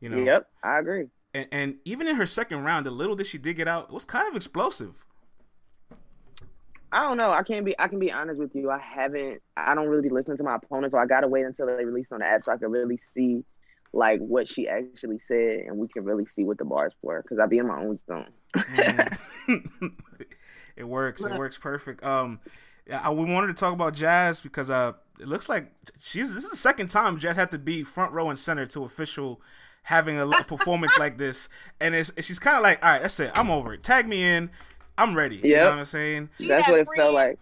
You 0.00 0.10
know. 0.10 0.18
Yep, 0.18 0.48
I 0.62 0.78
agree. 0.78 1.06
And, 1.34 1.48
and 1.52 1.74
even 1.84 2.08
in 2.08 2.16
her 2.16 2.26
second 2.26 2.64
round, 2.64 2.86
the 2.86 2.90
little 2.90 3.16
that 3.16 3.26
she 3.26 3.38
did 3.38 3.56
get 3.56 3.68
out, 3.68 3.92
was 3.92 4.04
kind 4.04 4.28
of 4.28 4.36
explosive. 4.36 5.04
I 6.92 7.00
don't 7.00 7.16
know. 7.16 7.32
I 7.32 7.42
can't 7.42 7.64
be. 7.64 7.74
I 7.78 7.88
can 7.88 7.98
be 7.98 8.12
honest 8.12 8.38
with 8.38 8.54
you. 8.54 8.70
I 8.70 8.78
haven't. 8.78 9.42
I 9.56 9.74
don't 9.74 9.88
really 9.88 10.02
be 10.02 10.14
listening 10.14 10.36
to 10.38 10.44
my 10.44 10.56
opponents, 10.56 10.92
so 10.92 10.98
I 10.98 11.06
gotta 11.06 11.28
wait 11.28 11.44
until 11.44 11.66
they 11.66 11.84
release 11.84 12.06
on 12.12 12.20
the 12.20 12.26
app 12.26 12.44
so 12.44 12.52
I 12.52 12.56
can 12.56 12.70
really 12.70 13.00
see, 13.14 13.44
like, 13.92 14.20
what 14.20 14.48
she 14.48 14.68
actually 14.68 15.18
said, 15.26 15.64
and 15.66 15.76
we 15.78 15.88
can 15.88 16.04
really 16.04 16.26
see 16.26 16.44
what 16.44 16.58
the 16.58 16.64
bars 16.64 16.92
were. 17.02 17.22
Because 17.22 17.38
I 17.38 17.46
be 17.46 17.58
in 17.58 17.66
my 17.66 17.80
own 17.80 17.98
zone. 18.06 18.30
It 20.76 20.84
works. 20.84 21.24
It 21.24 21.38
works 21.38 21.58
perfect. 21.58 22.04
Um, 22.04 22.40
yeah, 22.86 23.00
I, 23.02 23.10
we 23.10 23.24
wanted 23.24 23.48
to 23.48 23.54
talk 23.54 23.72
about 23.72 23.94
Jazz 23.94 24.40
because 24.40 24.68
uh, 24.68 24.92
it 25.18 25.26
looks 25.26 25.48
like 25.48 25.72
she's 25.98 26.34
this 26.34 26.44
is 26.44 26.50
the 26.50 26.56
second 26.56 26.90
time 26.90 27.18
Jazz 27.18 27.36
had 27.36 27.50
to 27.52 27.58
be 27.58 27.82
front 27.82 28.12
row 28.12 28.28
and 28.28 28.38
center 28.38 28.66
to 28.66 28.84
official 28.84 29.40
having 29.86 30.18
a 30.20 30.26
performance 30.44 30.98
like 30.98 31.16
this, 31.16 31.48
and 31.80 31.94
it's 31.94 32.12
she's 32.20 32.38
kind 32.40 32.56
of 32.56 32.62
like, 32.64 32.84
all 32.84 32.90
right, 32.90 33.02
that's 33.02 33.18
it. 33.20 33.30
I'm 33.34 33.50
over 33.50 33.72
it. 33.74 33.82
Tag 33.84 34.08
me 34.08 34.22
in. 34.22 34.50
I'm 34.98 35.14
ready. 35.16 35.36
You 35.36 35.56
know 35.56 35.70
what 35.70 35.78
I'm 35.78 35.84
saying? 35.84 36.30
She 36.38 36.48
That's 36.48 36.68
what 36.68 36.80
it 36.80 36.86
friend- 36.86 37.00
felt 37.00 37.14
like. 37.14 37.38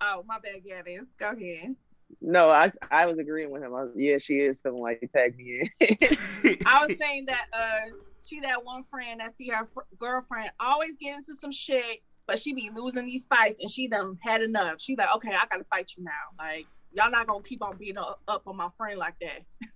Oh, 0.00 0.22
my 0.26 0.38
bad, 0.38 0.62
Gaddis. 0.64 1.06
Go 1.18 1.30
ahead. 1.30 1.76
No, 2.20 2.50
I 2.50 2.70
I 2.90 3.06
was 3.06 3.18
agreeing 3.18 3.50
with 3.50 3.62
him. 3.62 3.74
I 3.74 3.84
was, 3.84 3.92
yeah, 3.96 4.18
she 4.18 4.34
is 4.34 4.56
feeling 4.62 4.82
like 4.82 5.08
tag 5.14 5.36
me 5.38 5.70
in. 5.80 5.96
I 6.66 6.86
was 6.86 6.96
saying 6.98 7.26
that 7.26 7.46
uh, 7.52 7.90
she 8.22 8.40
that 8.40 8.64
one 8.64 8.82
friend 8.84 9.20
that 9.20 9.36
see 9.36 9.48
her 9.48 9.66
fr- 9.72 9.80
girlfriend 9.98 10.50
always 10.60 10.96
get 10.96 11.16
into 11.16 11.34
some 11.34 11.50
shit, 11.52 12.02
but 12.26 12.38
she 12.38 12.52
be 12.52 12.70
losing 12.74 13.06
these 13.06 13.24
fights, 13.24 13.60
and 13.60 13.70
she 13.70 13.88
done 13.88 14.18
had 14.22 14.42
enough. 14.42 14.80
She 14.80 14.96
like, 14.96 15.08
okay, 15.16 15.30
I 15.34 15.46
gotta 15.50 15.64
fight 15.64 15.92
you 15.96 16.04
now. 16.04 16.10
Like 16.38 16.66
y'all 16.92 17.10
not 17.10 17.26
gonna 17.26 17.42
keep 17.42 17.62
on 17.62 17.76
beating 17.78 17.98
up, 17.98 18.20
up 18.28 18.42
on 18.46 18.56
my 18.56 18.68
friend 18.76 18.98
like 18.98 19.14
that. 19.20 19.40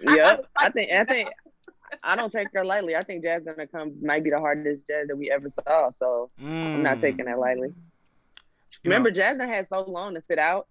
yep. 0.00 0.46
I 0.56 0.70
think 0.70 0.90
I 0.92 1.04
think 1.04 1.28
I 2.02 2.16
don't 2.16 2.32
take 2.32 2.48
her 2.54 2.64
lightly. 2.64 2.96
I 2.96 3.02
think 3.02 3.22
Jazz 3.24 3.42
gonna 3.44 3.66
come 3.66 3.94
might 4.02 4.24
be 4.24 4.30
the 4.30 4.40
hardest 4.40 4.82
Jazz 4.88 5.08
that 5.08 5.16
we 5.16 5.30
ever 5.30 5.52
saw. 5.66 5.90
So 5.98 6.30
I'm 6.38 6.82
not 6.82 6.98
Mm. 6.98 7.00
taking 7.02 7.26
that 7.26 7.38
lightly. 7.38 7.68
You 7.68 8.90
Remember, 8.90 9.10
know, 9.10 9.14
Jasmine 9.14 9.48
had 9.48 9.68
so 9.72 9.82
long 9.84 10.14
to 10.14 10.22
sit 10.28 10.38
out. 10.38 10.66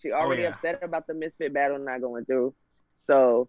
She 0.00 0.12
already 0.12 0.42
yeah. 0.42 0.48
upset 0.50 0.82
about 0.82 1.06
the 1.06 1.14
misfit 1.14 1.52
battle 1.52 1.78
not 1.78 2.00
going 2.00 2.24
through. 2.24 2.54
So 3.04 3.48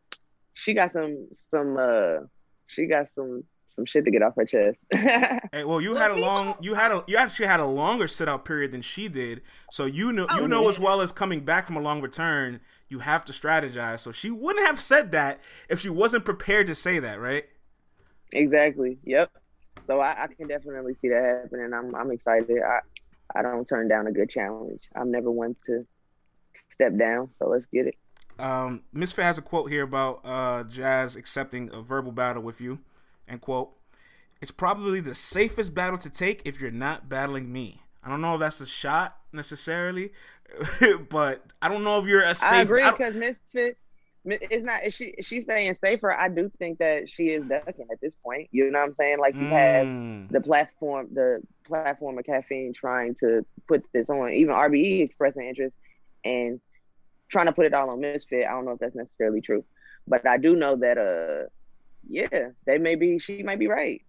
she 0.54 0.74
got 0.74 0.92
some 0.92 1.28
some 1.54 1.78
uh 1.78 2.26
she 2.68 2.88
got 2.88 3.08
some 3.14 3.44
some 3.70 3.86
shit 3.86 4.06
to 4.06 4.12
get 4.12 4.22
off 4.22 4.36
her 4.36 4.46
chest. 4.46 4.78
Hey, 5.52 5.64
well, 5.64 5.82
you 5.82 5.96
had 5.96 6.12
a 6.12 6.16
long, 6.16 6.56
you 6.62 6.76
had 6.76 6.92
a, 6.92 7.04
you 7.08 7.18
actually 7.18 7.48
had 7.48 7.60
a 7.60 7.66
longer 7.66 8.08
sit 8.08 8.28
out 8.30 8.46
period 8.46 8.72
than 8.72 8.82
she 8.82 9.08
did. 9.08 9.42
So 9.72 9.86
you 9.86 10.12
know, 10.14 10.28
Oh, 10.30 10.42
you 10.42 10.48
know 10.48 10.64
yeah. 10.64 10.70
as 10.70 10.80
well 10.80 11.02
as 11.02 11.12
coming 11.12 11.42
back 11.42 11.66
from 11.66 11.76
a 11.78 11.82
long 11.82 12.02
return, 12.02 12.60
you 12.88 13.00
have 13.00 13.26
to 13.26 13.34
strategize. 13.34 14.00
So 14.02 14.12
she 14.12 14.30
wouldn't 14.32 14.66
have 14.66 14.80
said 14.80 15.12
that 15.12 15.40
if 15.70 15.80
she 15.80 15.90
wasn't 15.90 16.26
prepared 16.26 16.68
to 16.68 16.76
say 16.76 17.00
that, 17.00 17.20
right? 17.20 17.46
exactly. 18.32 18.98
Yep. 19.06 19.32
So 19.88 20.00
I, 20.00 20.22
I 20.22 20.28
can 20.28 20.48
definitely 20.48 20.96
see 21.02 21.10
that 21.10 21.42
happening. 21.44 21.74
I'm 21.74 21.96
I'm 21.96 22.12
excited. 22.12 22.62
I 22.62 22.80
I 23.36 23.42
don't 23.42 23.66
turn 23.68 23.88
down 23.88 24.08
a 24.08 24.12
good 24.12 24.30
challenge. 24.30 24.84
I'm 24.96 25.12
never 25.12 25.32
one 25.32 25.56
to 25.66 25.86
step 26.72 26.96
down. 26.98 27.30
So 27.40 27.48
let's 27.50 27.66
get 27.68 27.88
it. 27.88 27.96
Um, 28.38 28.84
Miss 28.94 29.10
Misfit 29.10 29.26
has 29.26 29.38
a 29.38 29.42
quote 29.42 29.70
here 29.70 29.84
about 29.84 30.22
uh, 30.24 30.64
Jazz 30.64 31.16
accepting 31.16 31.70
a 31.74 31.82
verbal 31.82 32.12
battle 32.12 32.42
with 32.42 32.62
you, 32.62 32.80
and 33.30 33.40
quote, 33.42 33.78
"It's 34.42 34.52
probably 34.52 35.00
the 35.00 35.16
safest 35.16 35.74
battle 35.74 35.98
to 36.00 36.10
take 36.10 36.42
if 36.46 36.60
you're 36.60 36.72
not 36.72 37.08
battling 37.08 37.52
me." 37.52 37.82
I 38.04 38.10
don't 38.10 38.22
know 38.22 38.34
if 38.36 38.40
that's 38.40 38.60
a 38.62 38.66
shot 38.66 39.18
necessarily, 39.32 40.12
but 41.10 41.44
I 41.62 41.70
don't 41.70 41.84
know 41.84 42.00
if 42.00 42.08
you're 42.08 42.22
a 42.24 42.36
safe. 42.36 42.52
I 42.52 42.62
agree 42.62 42.84
because 42.90 43.16
Misfit, 43.16 43.78
Mi- 44.26 44.38
it's 44.42 44.66
not. 44.66 44.84
Is 44.86 44.94
she 44.94 45.16
she's 45.22 45.46
saying 45.46 45.78
safer. 45.84 46.12
I 46.18 46.28
do 46.30 46.52
think 46.60 46.80
that 46.80 47.10
she 47.10 47.30
is 47.30 47.44
ducking 47.46 47.88
at 47.92 48.02
this 48.02 48.14
point. 48.24 48.50
You 48.52 48.70
know 48.72 48.80
what 48.80 48.90
I'm 48.90 48.96
saying? 49.00 49.20
Like 49.20 49.36
you 49.36 49.48
have 49.48 49.86
Mm. 49.88 50.30
the 50.30 50.42
platform, 50.42 51.08
the 51.14 51.42
platform 51.66 52.18
of 52.18 52.26
caffeine 52.26 52.74
trying 52.74 53.16
to 53.16 53.46
put 53.68 53.84
this 53.94 54.10
on. 54.10 54.32
Even 54.34 54.54
RBE 54.56 55.02
expressing 55.04 55.46
interest 55.48 55.76
and 56.26 56.60
trying 57.30 57.46
to 57.46 57.52
put 57.54 57.66
it 57.66 57.74
all 57.74 57.90
on 57.90 58.00
Misfit. 58.02 58.46
I 58.46 58.52
don't 58.52 58.66
know 58.66 58.72
if 58.72 58.80
that's 58.80 58.96
necessarily 58.96 59.40
true, 59.42 59.64
but 60.08 60.26
I 60.28 60.38
do 60.38 60.56
know 60.56 60.76
that 60.78 60.98
uh, 60.98 61.48
yeah, 62.08 62.50
they 62.66 62.78
may 62.78 62.96
be. 62.96 63.20
She 63.20 63.44
might 63.44 63.60
be 63.60 63.68
right. 63.68 64.02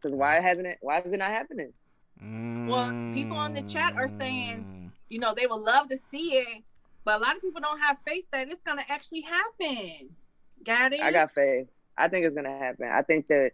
Because 0.00 0.16
why 0.16 0.40
hasn't 0.40 0.66
it? 0.66 0.78
Why 0.80 0.98
is 1.00 1.12
it 1.12 1.16
not 1.18 1.30
happening? 1.30 1.72
Well, 2.20 2.90
people 3.14 3.36
on 3.36 3.52
the 3.52 3.62
chat 3.62 3.94
are 3.96 4.06
saying- 4.08 4.92
You 5.08 5.18
know, 5.18 5.34
they 5.34 5.46
would 5.46 5.60
love 5.60 5.88
to 5.88 5.96
see 5.96 6.36
it, 6.36 6.62
but 7.04 7.20
a 7.20 7.22
lot 7.22 7.36
of 7.36 7.42
people 7.42 7.60
don't 7.60 7.78
have 7.80 7.98
faith 8.06 8.24
that 8.32 8.48
it's 8.48 8.62
gonna 8.62 8.84
actually 8.88 9.20
happen. 9.22 10.16
Got 10.64 10.94
it? 10.94 11.02
I 11.02 11.10
got 11.12 11.32
faith. 11.32 11.68
I 11.98 12.08
think 12.08 12.24
it's 12.24 12.34
gonna 12.34 12.56
happen. 12.56 12.88
I 12.88 13.02
think 13.02 13.26
that 13.28 13.52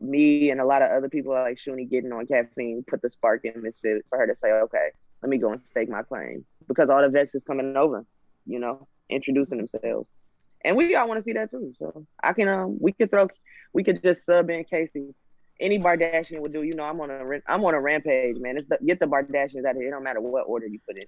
me 0.00 0.50
and 0.50 0.60
a 0.60 0.64
lot 0.66 0.82
of 0.82 0.90
other 0.90 1.08
people 1.08 1.32
like 1.32 1.56
Shuni 1.56 1.88
getting 1.88 2.12
on 2.12 2.26
caffeine 2.26 2.84
put 2.86 3.00
the 3.00 3.08
spark 3.08 3.44
in 3.46 3.62
Misfit 3.62 4.04
for 4.10 4.18
her 4.18 4.26
to 4.26 4.36
say, 4.36 4.52
okay, 4.52 4.90
let 5.22 5.30
me 5.30 5.38
go 5.38 5.52
and 5.52 5.66
stake 5.66 5.88
my 5.88 6.02
claim 6.02 6.44
because 6.68 6.90
all 6.90 7.00
the 7.00 7.08
vets 7.08 7.34
is 7.34 7.42
coming 7.44 7.74
over, 7.76 8.04
you 8.46 8.58
know, 8.58 8.86
introducing 9.08 9.56
themselves, 9.58 10.06
and 10.64 10.76
we 10.76 10.94
all 10.94 11.06
want 11.08 11.18
to 11.18 11.22
see 11.22 11.32
that 11.34 11.50
too. 11.50 11.72
So 11.78 12.06
I 12.22 12.32
can, 12.32 12.48
um, 12.48 12.78
we 12.80 12.92
could 12.92 13.10
throw, 13.10 13.28
we 13.72 13.84
could 13.84 14.02
just 14.02 14.24
sub 14.24 14.50
in 14.50 14.64
Casey. 14.64 15.14
Any 15.60 15.78
Bardashian 15.78 16.40
would 16.40 16.52
do. 16.52 16.62
You 16.62 16.74
know, 16.74 16.82
I'm 16.84 17.00
on 17.00 17.10
a, 17.10 17.40
I'm 17.46 17.64
on 17.64 17.74
a 17.74 17.80
rampage, 17.80 18.36
man. 18.38 18.56
It's 18.58 18.68
the, 18.68 18.78
get 18.84 18.98
the 18.98 19.06
Bardashians 19.06 19.64
out 19.64 19.72
of 19.72 19.76
here. 19.76 19.88
It 19.88 19.90
don't 19.92 20.02
matter 20.02 20.20
what 20.20 20.42
order 20.48 20.66
you 20.66 20.80
put 20.86 20.98
in. 20.98 21.04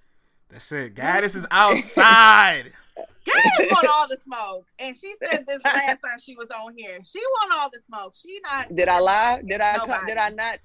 That's 0.48 0.70
it. 0.70 0.94
Gaddis 0.94 1.34
is 1.34 1.46
outside. 1.50 2.72
Gaddis 3.26 3.70
want 3.72 3.86
all 3.92 4.06
the 4.08 4.16
smoke, 4.24 4.66
and 4.78 4.96
she 4.96 5.14
said 5.24 5.44
this 5.46 5.58
last 5.64 5.98
time 6.00 6.18
she 6.20 6.36
was 6.36 6.46
on 6.50 6.74
here. 6.76 6.98
She 7.04 7.18
want 7.18 7.60
all 7.60 7.68
the 7.70 7.80
smoke. 7.88 8.14
She 8.14 8.40
not. 8.42 8.74
Did 8.74 8.88
I 8.88 9.00
lie? 9.00 9.42
Did 9.44 9.60
I? 9.60 9.78
co- 9.78 9.86
Nobody. 9.86 10.06
Did 10.06 10.16
I 10.18 10.28
not? 10.30 10.58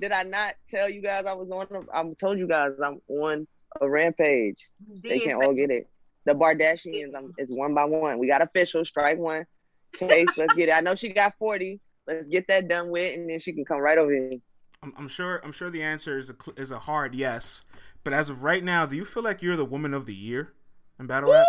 Did 0.00 0.12
I 0.12 0.22
not 0.24 0.54
tell 0.68 0.88
you 0.90 1.00
guys 1.00 1.24
I 1.26 1.32
was 1.32 1.50
on? 1.50 1.66
A, 1.72 1.96
I 1.96 2.12
told 2.18 2.38
you 2.38 2.48
guys 2.48 2.72
I'm 2.84 3.00
on 3.08 3.46
a 3.80 3.88
rampage. 3.88 4.58
They 5.02 5.20
Did 5.20 5.22
can 5.22 5.40
say- 5.40 5.46
all 5.46 5.54
get 5.54 5.70
it. 5.70 5.88
The 6.30 6.36
Bardashians 6.36 7.12
um, 7.16 7.32
is 7.38 7.48
one 7.48 7.74
by 7.74 7.84
one. 7.84 8.20
We 8.20 8.28
got 8.28 8.40
official 8.40 8.84
strike 8.84 9.18
one. 9.18 9.46
Case, 9.92 10.28
let's 10.36 10.54
get 10.54 10.68
it. 10.68 10.72
I 10.72 10.80
know 10.80 10.94
she 10.94 11.08
got 11.08 11.34
forty. 11.40 11.80
Let's 12.06 12.28
get 12.28 12.46
that 12.46 12.68
done 12.68 12.90
with, 12.90 13.16
and 13.16 13.28
then 13.28 13.40
she 13.40 13.52
can 13.52 13.64
come 13.64 13.80
right 13.80 13.98
over 13.98 14.12
here. 14.12 14.38
I'm, 14.80 14.94
I'm 14.96 15.08
sure. 15.08 15.40
I'm 15.42 15.50
sure 15.50 15.70
the 15.70 15.82
answer 15.82 16.16
is 16.16 16.30
a 16.30 16.36
is 16.56 16.70
a 16.70 16.78
hard 16.78 17.16
yes. 17.16 17.62
But 18.04 18.12
as 18.12 18.30
of 18.30 18.44
right 18.44 18.62
now, 18.62 18.86
do 18.86 18.94
you 18.94 19.04
feel 19.04 19.24
like 19.24 19.42
you're 19.42 19.56
the 19.56 19.64
woman 19.64 19.92
of 19.92 20.06
the 20.06 20.14
year 20.14 20.52
in 21.00 21.08
battle 21.08 21.32
rap? 21.32 21.44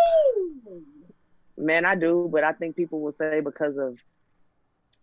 Man, 1.56 1.84
I 1.84 1.94
do, 1.94 2.28
but 2.32 2.42
I 2.42 2.50
think 2.50 2.74
people 2.74 3.00
will 3.00 3.14
say 3.16 3.38
because 3.38 3.76
of 3.78 3.96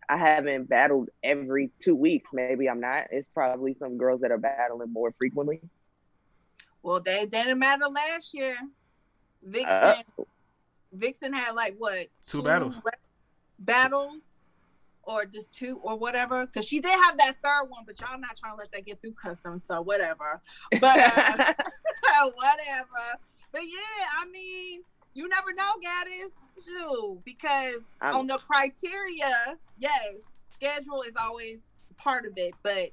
I 0.10 0.18
haven't 0.18 0.68
battled 0.68 1.08
every 1.24 1.72
two 1.80 1.96
weeks. 1.96 2.32
Maybe 2.34 2.70
I'm 2.70 2.82
not. 2.82 3.06
It's 3.12 3.30
probably 3.30 3.78
some 3.80 3.98
girls 3.98 4.20
that 4.22 4.32
are 4.32 4.38
battling 4.38 4.92
more 4.92 5.14
frequently. 5.18 5.62
Well, 6.84 7.00
they 7.00 7.26
didn't 7.26 7.60
matter 7.60 7.88
last 7.88 8.34
year. 8.34 8.58
Vixen, 9.44 9.68
Uh, 9.70 9.96
Vixen 10.94 11.34
had 11.34 11.52
like 11.56 11.76
what 11.78 12.08
Two 12.26 12.42
battles. 12.44 12.82
battles, 13.60 14.22
or 15.04 15.26
just 15.26 15.54
two 15.54 15.80
or 15.84 15.98
whatever. 15.98 16.46
Because 16.46 16.68
she 16.68 16.80
did 16.80 16.92
have 16.92 17.18
that 17.18 17.36
third 17.44 17.66
one, 17.70 17.84
but 17.86 18.00
y'all 18.00 18.20
not 18.20 18.36
trying 18.38 18.54
to 18.54 18.58
let 18.58 18.72
that 18.72 18.86
get 18.86 19.02
through 19.02 19.14
customs, 19.14 19.64
so 19.64 19.82
whatever. 19.82 20.42
But 20.80 21.00
uh, 21.00 21.54
whatever. 22.34 23.20
But 23.52 23.62
yeah, 23.64 24.06
I 24.20 24.26
mean, 24.32 24.82
you 25.14 25.28
never 25.28 25.54
know, 25.54 25.72
Gaddis. 25.84 26.32
Shoot, 26.66 27.22
because 27.26 27.82
I'm- 28.02 28.16
on 28.18 28.28
the 28.28 28.38
criteria, 28.38 29.58
yes, 29.78 30.14
schedule 30.56 31.04
is 31.04 31.16
always 31.16 31.62
part 31.98 32.26
of 32.26 32.34
it, 32.38 32.54
but 32.64 32.90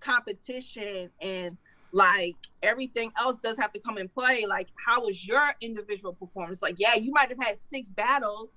competition 0.00 1.10
and 1.20 1.56
like 1.92 2.36
everything 2.62 3.12
else 3.18 3.36
does 3.36 3.58
have 3.58 3.72
to 3.72 3.80
come 3.80 3.98
in 3.98 4.08
play. 4.08 4.46
Like, 4.46 4.68
how 4.86 5.02
was 5.02 5.26
your 5.26 5.54
individual 5.60 6.12
performance? 6.12 6.62
Like, 6.62 6.76
yeah, 6.78 6.94
you 6.94 7.12
might 7.12 7.28
have 7.28 7.42
had 7.42 7.58
six 7.58 7.90
battles. 7.92 8.56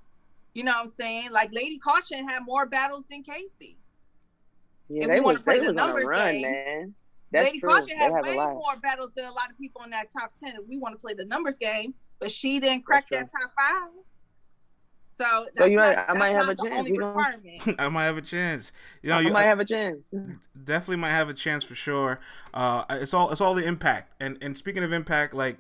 You 0.54 0.64
know 0.64 0.74
what 0.74 0.84
I'm 0.84 0.88
saying? 0.88 1.32
Like, 1.32 1.52
Lady 1.52 1.80
Caution 1.80 2.28
had 2.28 2.44
more 2.46 2.66
battles 2.66 3.06
than 3.10 3.24
Casey. 3.24 3.78
Yeah, 4.90 5.04
If 5.04 5.10
they 5.10 5.20
was, 5.20 5.40
play 5.40 5.60
they 5.60 5.66
the 5.66 5.74
was 5.74 5.82
on 5.82 5.90
a 5.90 5.94
numbers 5.94 6.06
run, 6.06 6.32
game, 6.34 6.42
man. 6.44 6.94
That's 7.32 7.46
Lady 7.46 7.60
true. 7.60 7.70
Caution 7.70 7.98
had 7.98 8.14
way 8.22 8.36
more 8.36 8.78
battles 8.82 9.12
than 9.16 9.26
a 9.26 9.32
lot 9.32 9.50
of 9.50 9.58
people 9.58 9.82
in 9.84 9.90
that 9.90 10.12
top 10.12 10.34
ten. 10.38 10.56
If 10.56 10.68
we 10.68 10.78
want 10.78 10.94
to 10.94 11.02
play 11.02 11.14
the 11.14 11.26
numbers 11.26 11.58
game, 11.58 11.96
but 12.20 12.30
she 12.30 12.60
didn't 12.60 12.86
crack 12.86 13.10
that 13.10 13.30
top 13.32 13.52
five. 13.58 13.90
So, 15.18 15.48
So 15.58 15.66
you 15.66 15.76
not- 15.76 15.96
might- 15.96 16.10
I 16.10 16.14
might 16.14 16.30
have 16.36 16.50
a 16.50 16.56
chance. 16.56 16.70
only 16.80 16.92
We 16.92 16.98
gonna- 16.98 17.14
requirement. 17.14 17.76
I 17.80 17.90
might 17.90 18.06
have 18.06 18.18
a 18.18 18.22
chance. 18.22 18.72
You 19.02 19.10
know, 19.10 19.18
I 19.18 19.22
you 19.22 19.32
might 19.32 19.44
have 19.46 19.60
a 19.60 19.66
chance. 19.66 19.98
definitely 20.64 20.98
might 20.98 21.12
have 21.12 21.30
a 21.30 21.34
chance 21.34 21.64
for 21.64 21.76
sure. 21.76 22.20
Uh, 22.54 22.84
it's 22.90 23.14
all 23.14 23.32
it's 23.32 23.42
all 23.42 23.54
the 23.54 23.66
impact. 23.66 24.14
And 24.20 24.38
and 24.42 24.58
speaking 24.58 24.84
of 24.84 24.92
impact, 24.94 25.34
like 25.34 25.58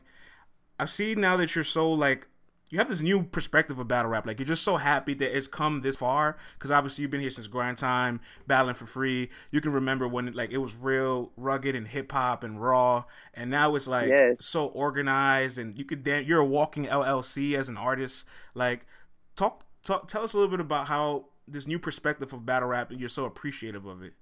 I 0.80 0.86
see 0.86 1.16
now 1.16 1.38
that 1.38 1.56
you're 1.56 1.64
so 1.64 1.91
like 1.91 2.28
you 2.72 2.80
have 2.80 2.89
this 2.89 3.01
new 3.01 3.22
perspective 3.22 3.78
of 3.78 3.88
battle 3.88 4.10
rap. 4.10 4.26
Like 4.26 4.39
you're 4.39 4.47
just 4.47 4.64
so 4.64 4.78
happy 4.78 5.14
that 5.14 5.38
it's 5.38 5.45
come 5.45 5.82
this 5.82 5.97
far 5.97 6.38
because 6.58 6.72
obviously 6.72 7.04
you've 7.04 7.12
been 7.12 7.22
here 7.22 7.30
since 7.30 7.45
grind 7.45 7.78
time, 7.78 8.20
battling 8.47 8.74
for 8.74 8.88
free. 8.88 9.30
You 9.51 9.62
can 9.62 9.72
remember 9.72 10.08
when 10.08 10.34
like 10.34 10.49
it 10.51 10.58
was 10.58 10.74
real 10.76 11.32
rugged 11.38 11.76
and 11.76 11.88
hip 11.88 12.12
hop 12.12 12.43
and 12.43 12.60
raw, 12.60 13.04
and 13.36 13.51
now 13.51 13.76
it's 13.76 13.86
like 13.86 14.10
Yes. 14.10 14.43
so 14.43 14.66
organized 14.66 15.60
and 15.60 15.78
you 15.78 15.86
could 15.86 16.01
dance. 16.01 16.26
you're 16.28 16.39
a 16.39 16.45
walking 16.45 16.86
LLC 16.88 17.54
as 17.56 17.70
an 17.70 17.78
artist. 17.78 18.26
Like 18.56 18.88
talk 19.36 19.66
talk 19.84 20.08
tell 20.08 20.24
us 20.24 20.34
a 20.34 20.38
little 20.38 20.52
bit 20.52 20.60
about 20.60 20.88
how 20.88 21.26
this 21.48 21.68
new 21.68 21.80
perspective 21.80 22.32
of 22.34 22.46
battle 22.46 22.70
rap 22.70 22.90
and 22.92 23.00
you're 23.00 23.10
so 23.10 23.26
appreciative 23.26 23.86
of 23.86 24.02
it. 24.02 24.14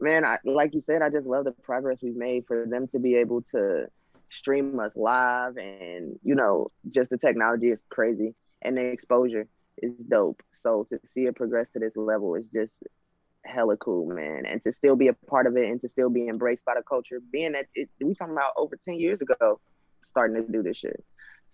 man, 0.00 0.24
I, 0.24 0.38
like 0.44 0.74
you 0.74 0.80
said, 0.80 1.02
I 1.02 1.10
just 1.10 1.26
love 1.26 1.44
the 1.44 1.52
progress 1.52 1.98
we've 2.02 2.16
made 2.16 2.46
for 2.46 2.66
them 2.66 2.88
to 2.88 2.98
be 2.98 3.16
able 3.16 3.42
to 3.52 3.86
stream 4.28 4.78
us 4.80 4.92
live, 4.96 5.56
and 5.56 6.18
you 6.22 6.34
know, 6.34 6.70
just 6.90 7.10
the 7.10 7.18
technology 7.18 7.68
is 7.68 7.82
crazy, 7.90 8.34
and 8.62 8.76
the 8.76 8.82
exposure 8.82 9.46
is 9.78 9.92
dope. 10.08 10.42
So 10.52 10.86
to 10.90 10.98
see 11.14 11.26
it 11.26 11.36
progress 11.36 11.70
to 11.70 11.78
this 11.78 11.96
level 11.96 12.34
is 12.34 12.44
just 12.52 12.76
hella 13.44 13.76
cool, 13.76 14.06
man, 14.06 14.44
and 14.46 14.62
to 14.64 14.72
still 14.72 14.96
be 14.96 15.08
a 15.08 15.12
part 15.12 15.46
of 15.46 15.56
it, 15.56 15.68
and 15.68 15.80
to 15.82 15.88
still 15.88 16.10
be 16.10 16.28
embraced 16.28 16.64
by 16.64 16.74
the 16.74 16.82
culture, 16.82 17.20
being 17.32 17.52
that 17.52 17.66
it, 17.74 17.88
we 18.00 18.14
talking 18.14 18.34
about 18.34 18.52
over 18.56 18.76
ten 18.76 18.98
years 18.98 19.20
ago, 19.22 19.60
starting 20.04 20.36
to 20.36 20.50
do 20.50 20.62
this 20.62 20.78
shit. 20.78 21.04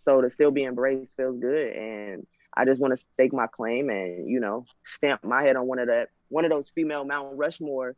So 0.07 0.20
to 0.22 0.30
still 0.30 0.51
be 0.51 0.64
embraced 0.64 1.07
feels 1.09 1.28
good, 1.28 1.62
and 1.64 2.16
I 2.46 2.57
just 2.57 2.72
want 2.72 2.86
to 2.86 2.90
stake 2.96 3.26
my 3.26 3.46
claim 3.46 3.88
and 3.88 4.28
you 4.28 4.40
know 4.40 4.64
stamp 4.84 5.22
my 5.24 5.42
head 5.42 5.57
on 5.57 5.66
one 5.66 5.78
of 5.78 5.88
that 5.88 6.09
one 6.28 6.44
of 6.44 6.51
those 6.51 6.70
female 6.74 7.05
Mount 7.05 7.36
Rushmore 7.36 7.96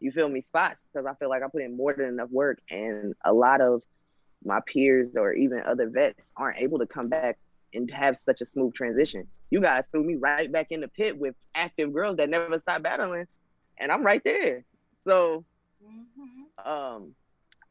you 0.00 0.10
feel 0.12 0.28
me 0.28 0.42
spots 0.42 0.80
because 0.92 1.06
I 1.06 1.14
feel 1.14 1.30
like 1.30 1.42
I 1.42 1.48
put 1.52 1.62
in 1.62 1.76
more 1.76 1.94
than 1.96 2.06
enough 2.06 2.30
work 2.30 2.58
and 2.70 3.14
a 3.24 3.32
lot 3.32 3.60
of 3.60 3.82
my 4.44 4.60
peers 4.72 5.14
or 5.16 5.32
even 5.32 5.62
other 5.66 5.88
vets 5.88 6.18
aren't 6.36 6.58
able 6.60 6.78
to 6.78 6.86
come 6.86 7.08
back 7.08 7.38
and 7.74 7.90
have 7.90 8.16
such 8.18 8.40
a 8.40 8.46
smooth 8.46 8.74
transition. 8.74 9.26
You 9.50 9.60
guys 9.60 9.88
threw 9.88 10.04
me 10.04 10.16
right 10.20 10.50
back 10.50 10.68
in 10.70 10.80
the 10.80 10.88
pit 10.88 11.18
with 11.18 11.34
active 11.54 11.92
girls 11.92 12.16
that 12.16 12.28
never 12.30 12.52
stop 12.58 12.82
battling 12.82 13.26
and 13.78 13.90
I'm 13.92 14.04
right 14.04 14.22
there. 14.24 14.64
So 15.06 15.44
Mhm. 15.82 16.52
um 16.58 17.14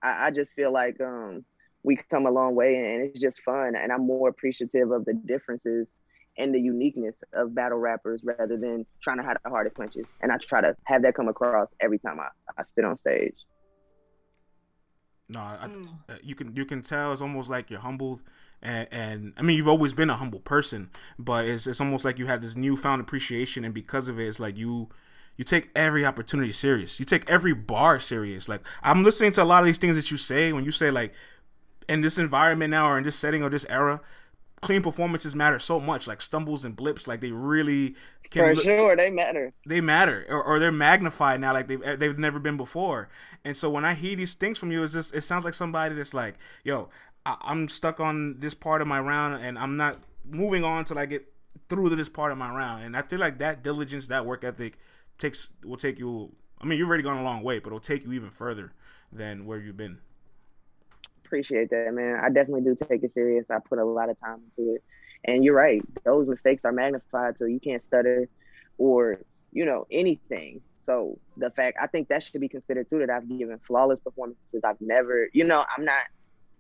I, 0.02 0.28
I 0.28 0.32
just 0.32 0.54
feel 0.54 0.72
like 0.72 1.00
um 1.02 1.46
we 1.84 1.98
come 2.10 2.26
a 2.26 2.32
long 2.32 2.56
way 2.56 2.76
and 2.76 3.10
it's 3.10 3.20
just 3.20 3.42
fun 3.42 3.76
and 3.76 3.92
I'm 3.92 4.06
more 4.06 4.30
appreciative 4.30 4.92
of 4.92 5.06
the 5.06 5.14
differences 5.14 5.88
and 6.38 6.54
the 6.54 6.60
uniqueness 6.60 7.16
of 7.34 7.54
battle 7.54 7.78
rappers 7.78 8.22
rather 8.24 8.58
than 8.58 8.86
trying 9.02 9.18
to 9.18 9.24
have 9.24 9.38
the 9.44 9.50
hardest 9.50 9.76
punches. 9.76 10.06
And 10.22 10.32
I 10.32 10.38
try 10.38 10.62
to 10.62 10.76
have 10.86 11.04
that 11.04 11.16
come 11.16 11.28
across 11.28 11.68
every 11.80 12.00
time 12.00 12.20
I, 12.20 12.28
I 12.58 12.64
spit 12.64 12.86
on 12.86 12.98
stage. 12.98 13.36
No, 15.30 15.40
I, 15.40 15.68
Mm. 15.68 15.88
I, 16.10 16.14
you 16.22 16.36
can 16.36 16.56
you 16.56 16.66
can 16.66 16.82
tell 16.82 17.14
it's 17.14 17.22
almost 17.22 17.50
like 17.50 17.70
you're 17.70 17.80
humbled, 17.80 18.22
and, 18.62 18.88
and 18.92 19.34
I 19.38 19.42
mean 19.44 19.56
you've 19.56 19.68
always 19.68 19.94
been 19.94 20.10
a 20.10 20.16
humble 20.16 20.42
person, 20.42 20.90
but 21.18 21.46
it's 21.46 21.68
it's 21.68 21.80
almost 21.80 22.04
like 22.04 22.20
you 22.20 22.26
have 22.26 22.42
this 22.42 22.56
newfound 22.56 23.00
appreciation, 23.02 23.64
and 23.64 23.74
because 23.74 24.10
of 24.10 24.20
it, 24.20 24.28
it's 24.28 24.42
like 24.42 24.58
you 24.58 24.90
you 25.38 25.46
take 25.46 25.70
every 25.74 26.06
opportunity 26.06 26.52
serious. 26.52 27.00
You 27.00 27.06
take 27.06 27.30
every 27.30 27.54
bar 27.54 27.98
serious. 28.00 28.50
Like 28.50 28.62
I'm 28.84 29.04
listening 29.04 29.32
to 29.34 29.44
a 29.44 29.46
lot 29.46 29.60
of 29.60 29.68
these 29.68 29.78
things 29.78 29.96
that 29.96 30.12
you 30.12 30.18
say 30.18 30.52
when 30.52 30.66
you 30.66 30.72
say 30.72 30.92
like 30.92 31.14
in 31.90 32.02
this 32.02 32.18
environment 32.18 32.72
now 32.72 32.90
or 32.90 32.98
in 32.98 33.04
this 33.04 33.16
setting 33.16 33.44
or 33.44 33.50
this 33.50 33.66
era, 33.70 34.02
clean 34.62 34.82
performances 34.82 35.36
matter 35.36 35.60
so 35.60 35.80
much. 35.80 36.08
Like 36.08 36.22
stumbles 36.22 36.64
and 36.66 36.76
blips, 36.76 37.08
like 37.08 37.22
they 37.22 37.32
really 37.32 37.96
can 38.30 38.44
For 38.44 38.56
look- 38.56 38.64
sure, 38.64 38.96
they 38.96 39.10
matter. 39.10 39.54
they 39.66 39.82
matter 39.82 40.26
or, 40.30 40.42
or 40.44 40.60
they're 40.60 40.72
magnified 40.72 41.42
now 41.42 41.52
like 41.54 41.68
they've 41.68 42.00
they've 42.00 42.18
never 42.18 42.40
been 42.40 42.56
before 42.56 43.10
and 43.44 43.58
so 43.58 43.70
when 43.70 43.84
i 43.84 43.94
hear 43.94 44.16
these 44.16 44.36
things 44.36 44.58
from 44.58 44.72
you 44.72 44.82
it's 44.86 44.94
just 44.94 45.14
it 45.14 45.20
sounds 45.20 45.44
like 45.44 45.54
somebody 45.54 45.94
that's 45.96 46.14
like 46.14 46.36
yo 46.64 46.88
I, 47.26 47.36
i'm 47.42 47.68
stuck 47.68 48.00
on 48.00 48.40
this 48.40 48.54
part 48.54 48.82
of 48.82 48.88
my 48.88 49.02
round 49.02 49.44
and 49.44 49.60
i'm 49.60 49.76
not 49.76 49.98
moving 50.24 50.64
on 50.64 50.86
till 50.86 50.98
i 50.98 51.06
get 51.06 51.26
through 51.68 51.90
to 51.90 51.96
this 51.98 52.08
part 52.08 52.32
of 52.32 52.38
my 52.38 52.50
round 52.56 52.86
and 52.86 52.96
i 52.96 53.02
feel 53.02 53.20
like 53.20 53.38
that 53.40 53.64
diligence 53.64 54.08
that 54.08 54.26
work 54.26 54.46
ethic 54.46 54.78
takes 55.18 55.52
will 55.66 55.76
take 55.76 56.00
you 56.00 56.32
i 56.62 56.66
mean 56.66 56.80
you've 56.80 56.88
already 56.88 57.04
gone 57.04 57.18
a 57.18 57.24
long 57.24 57.44
way 57.44 57.60
but 57.60 57.68
it'll 57.68 57.82
take 57.82 58.06
you 58.06 58.14
even 58.14 58.30
further 58.30 58.72
than 59.12 59.46
where 59.46 59.58
you've 59.60 59.76
been 59.76 59.98
Appreciate 61.32 61.70
that, 61.70 61.94
man. 61.94 62.20
I 62.22 62.28
definitely 62.28 62.64
do 62.64 62.78
take 62.90 63.04
it 63.04 63.14
serious. 63.14 63.46
I 63.50 63.60
put 63.60 63.80
a 63.80 63.86
lot 63.86 64.10
of 64.10 64.20
time 64.20 64.42
into 64.58 64.74
it. 64.74 64.84
And 65.24 65.46
you're 65.46 65.56
right. 65.56 65.82
Those 66.04 66.28
mistakes 66.28 66.66
are 66.66 66.74
magnified 66.74 67.38
so 67.38 67.46
you 67.46 67.62
can't 67.62 67.82
stutter 67.82 68.28
or, 68.78 69.22
you 69.54 69.64
know, 69.64 69.88
anything. 69.90 70.60
So 70.76 71.18
the 71.38 71.50
fact 71.50 71.78
I 71.82 71.88
think 71.88 72.10
that 72.10 72.22
should 72.22 72.42
be 72.42 72.50
considered 72.50 72.90
too 72.90 73.00
that 73.00 73.10
I've 73.10 73.30
given 73.30 73.58
flawless 73.66 74.02
performances. 74.02 74.62
I've 74.66 74.82
never, 74.82 75.30
you 75.32 75.46
know, 75.46 75.64
I'm 75.78 75.86
not 75.86 76.02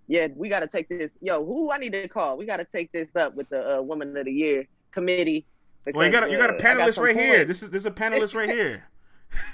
yeah, 0.07 0.27
we 0.37 0.47
got 0.47 0.61
to 0.61 0.67
take 0.67 0.87
this. 0.87 1.17
Yo, 1.21 1.43
who 1.45 1.69
I 1.69 1.77
need 1.77 1.91
to 1.91 2.07
call? 2.07 2.37
We 2.37 2.45
got 2.45 2.57
to 2.57 2.65
take 2.65 2.93
this 2.93 3.13
up 3.17 3.35
with 3.35 3.49
the 3.49 3.79
uh, 3.79 3.81
Woman 3.81 4.15
of 4.15 4.23
the 4.23 4.31
Year 4.31 4.67
committee. 4.91 5.45
well 5.93 6.05
you 6.05 6.11
got 6.13 6.23
a, 6.23 6.31
you 6.31 6.37
got 6.37 6.49
a 6.49 6.55
uh, 6.55 6.59
panelist 6.59 6.95
some 6.95 7.03
right 7.03 7.15
here 7.15 7.43
this 7.43 7.61
is 7.61 7.71
this 7.71 7.81
is 7.81 7.85
a 7.87 7.91
panelist 7.91 8.35
right 8.35 8.49
here 8.49 8.87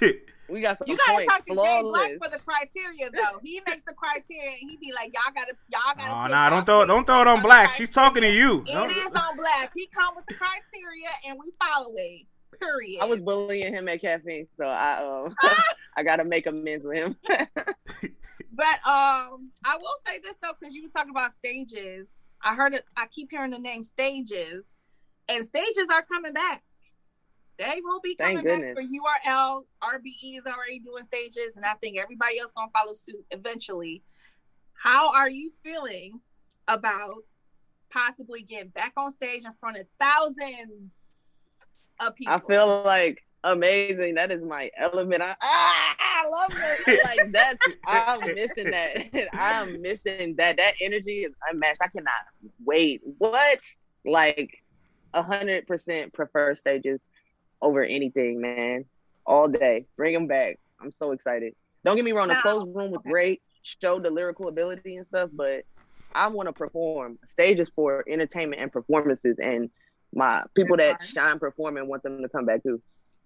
We 0.50 0.60
got 0.60 0.78
some 0.78 0.88
You 0.88 0.96
gotta 0.96 1.12
points. 1.12 1.28
talk 1.28 1.46
to 1.46 1.54
Jay. 1.54 1.82
Black 1.82 2.10
for 2.22 2.30
the 2.30 2.38
criteria 2.42 3.10
though. 3.10 3.38
He 3.42 3.60
makes 3.66 3.84
the 3.86 3.92
criteria 3.94 4.50
and 4.50 4.70
he 4.70 4.76
be 4.78 4.92
like, 4.94 5.12
Y'all 5.14 5.32
gotta 5.34 5.54
y'all 5.72 5.94
gotta 5.96 6.10
oh 6.10 6.22
pick 6.24 6.30
nah 6.30 6.48
don't 6.50 6.64
throw 6.66 6.78
this. 6.80 6.86
don't 6.88 7.06
throw 7.06 7.20
it 7.22 7.26
on 7.26 7.42
black 7.42 7.72
she's 7.72 7.90
talking 7.90 8.22
to 8.22 8.30
you 8.30 8.60
It 8.66 8.72
Don't- 8.72 8.90
is 8.90 9.06
on 9.06 9.36
black. 9.36 9.72
He 9.74 9.86
come 9.94 10.14
with 10.16 10.24
the 10.26 10.34
criteria 10.34 11.08
and 11.28 11.38
we 11.38 11.52
follow 11.58 11.92
it. 11.96 12.26
Period. 12.60 12.98
I 13.02 13.04
was 13.04 13.20
bullying 13.20 13.72
him 13.72 13.86
at 13.88 14.00
caffeine, 14.00 14.48
so 14.56 14.64
I 14.64 15.04
um 15.04 15.34
I 15.96 16.02
gotta 16.02 16.24
make 16.24 16.46
amends 16.46 16.84
with 16.84 16.96
him. 16.98 17.16
But 18.50 18.84
um, 18.84 19.50
I 19.64 19.76
will 19.80 19.94
say 20.04 20.18
this 20.20 20.34
though, 20.42 20.50
because 20.58 20.74
you 20.74 20.82
was 20.82 20.90
talking 20.90 21.10
about 21.10 21.32
stages. 21.32 22.08
I 22.42 22.56
heard 22.56 22.74
it. 22.74 22.84
I 22.96 23.06
keep 23.06 23.30
hearing 23.30 23.52
the 23.52 23.58
name 23.58 23.84
stages, 23.84 24.64
and 25.28 25.44
stages 25.44 25.86
are 25.92 26.02
coming 26.02 26.32
back. 26.32 26.62
They 27.58 27.80
will 27.82 28.00
be 28.00 28.14
coming 28.14 28.44
back 28.44 28.74
for 28.74 28.82
URL. 28.82 29.64
RBE 29.82 30.38
is 30.38 30.46
already 30.46 30.78
doing 30.78 31.02
stages, 31.04 31.56
and 31.56 31.64
I 31.64 31.74
think 31.74 31.98
everybody 31.98 32.38
else 32.38 32.52
gonna 32.52 32.70
follow 32.72 32.94
suit 32.94 33.24
eventually. 33.32 34.04
How 34.74 35.12
are 35.12 35.28
you 35.28 35.52
feeling 35.64 36.20
about 36.68 37.16
possibly 37.90 38.42
getting 38.42 38.68
back 38.68 38.92
on 38.96 39.10
stage 39.10 39.44
in 39.44 39.52
front 39.58 39.76
of 39.76 39.86
thousands 39.98 40.92
of 41.98 42.14
people? 42.14 42.32
I 42.32 42.40
feel 42.48 42.82
like 42.84 43.24
amazing. 43.42 44.14
That 44.14 44.30
is 44.30 44.42
my 44.42 44.70
element. 44.78 45.20
I, 45.20 45.34
ah, 45.42 45.96
I 45.98 46.28
love 46.28 46.62
it. 46.86 47.04
Like 47.04 47.18
that's 47.32 47.58
I'm 47.86 48.20
missing 48.20 48.70
that. 48.70 49.28
I'm 49.32 49.82
missing 49.82 50.36
that. 50.36 50.58
That 50.58 50.74
energy 50.80 51.24
is 51.24 51.32
unmatched. 51.50 51.80
I 51.82 51.88
cannot 51.88 52.20
wait. 52.64 53.00
What? 53.18 53.60
Like 54.04 54.62
a 55.12 55.24
hundred 55.24 55.66
percent 55.66 56.12
prefer 56.12 56.54
stages 56.54 57.02
over 57.60 57.82
anything, 57.82 58.40
man. 58.40 58.84
All 59.26 59.48
day. 59.48 59.86
Bring 59.96 60.14
them 60.14 60.26
back. 60.26 60.58
I'm 60.80 60.92
so 60.92 61.12
excited. 61.12 61.54
Don't 61.84 61.96
get 61.96 62.04
me 62.04 62.12
wrong. 62.12 62.28
The 62.28 62.36
closed 62.42 62.74
room 62.74 62.90
was 62.90 63.02
great. 63.02 63.42
Showed 63.62 64.02
the 64.02 64.10
lyrical 64.10 64.48
ability 64.48 64.96
and 64.96 65.06
stuff, 65.06 65.30
but 65.32 65.64
I 66.14 66.28
want 66.28 66.48
to 66.48 66.52
perform. 66.52 67.18
Stages 67.26 67.70
for 67.74 68.04
entertainment 68.08 68.62
and 68.62 68.72
performances, 68.72 69.36
and 69.42 69.70
my 70.14 70.42
people 70.54 70.76
that 70.78 71.00
Good 71.00 71.08
shine 71.08 71.38
performing 71.38 71.86
want 71.86 72.02
them 72.02 72.22
to 72.22 72.28
come 72.28 72.46
back 72.46 72.62
too. 72.62 72.80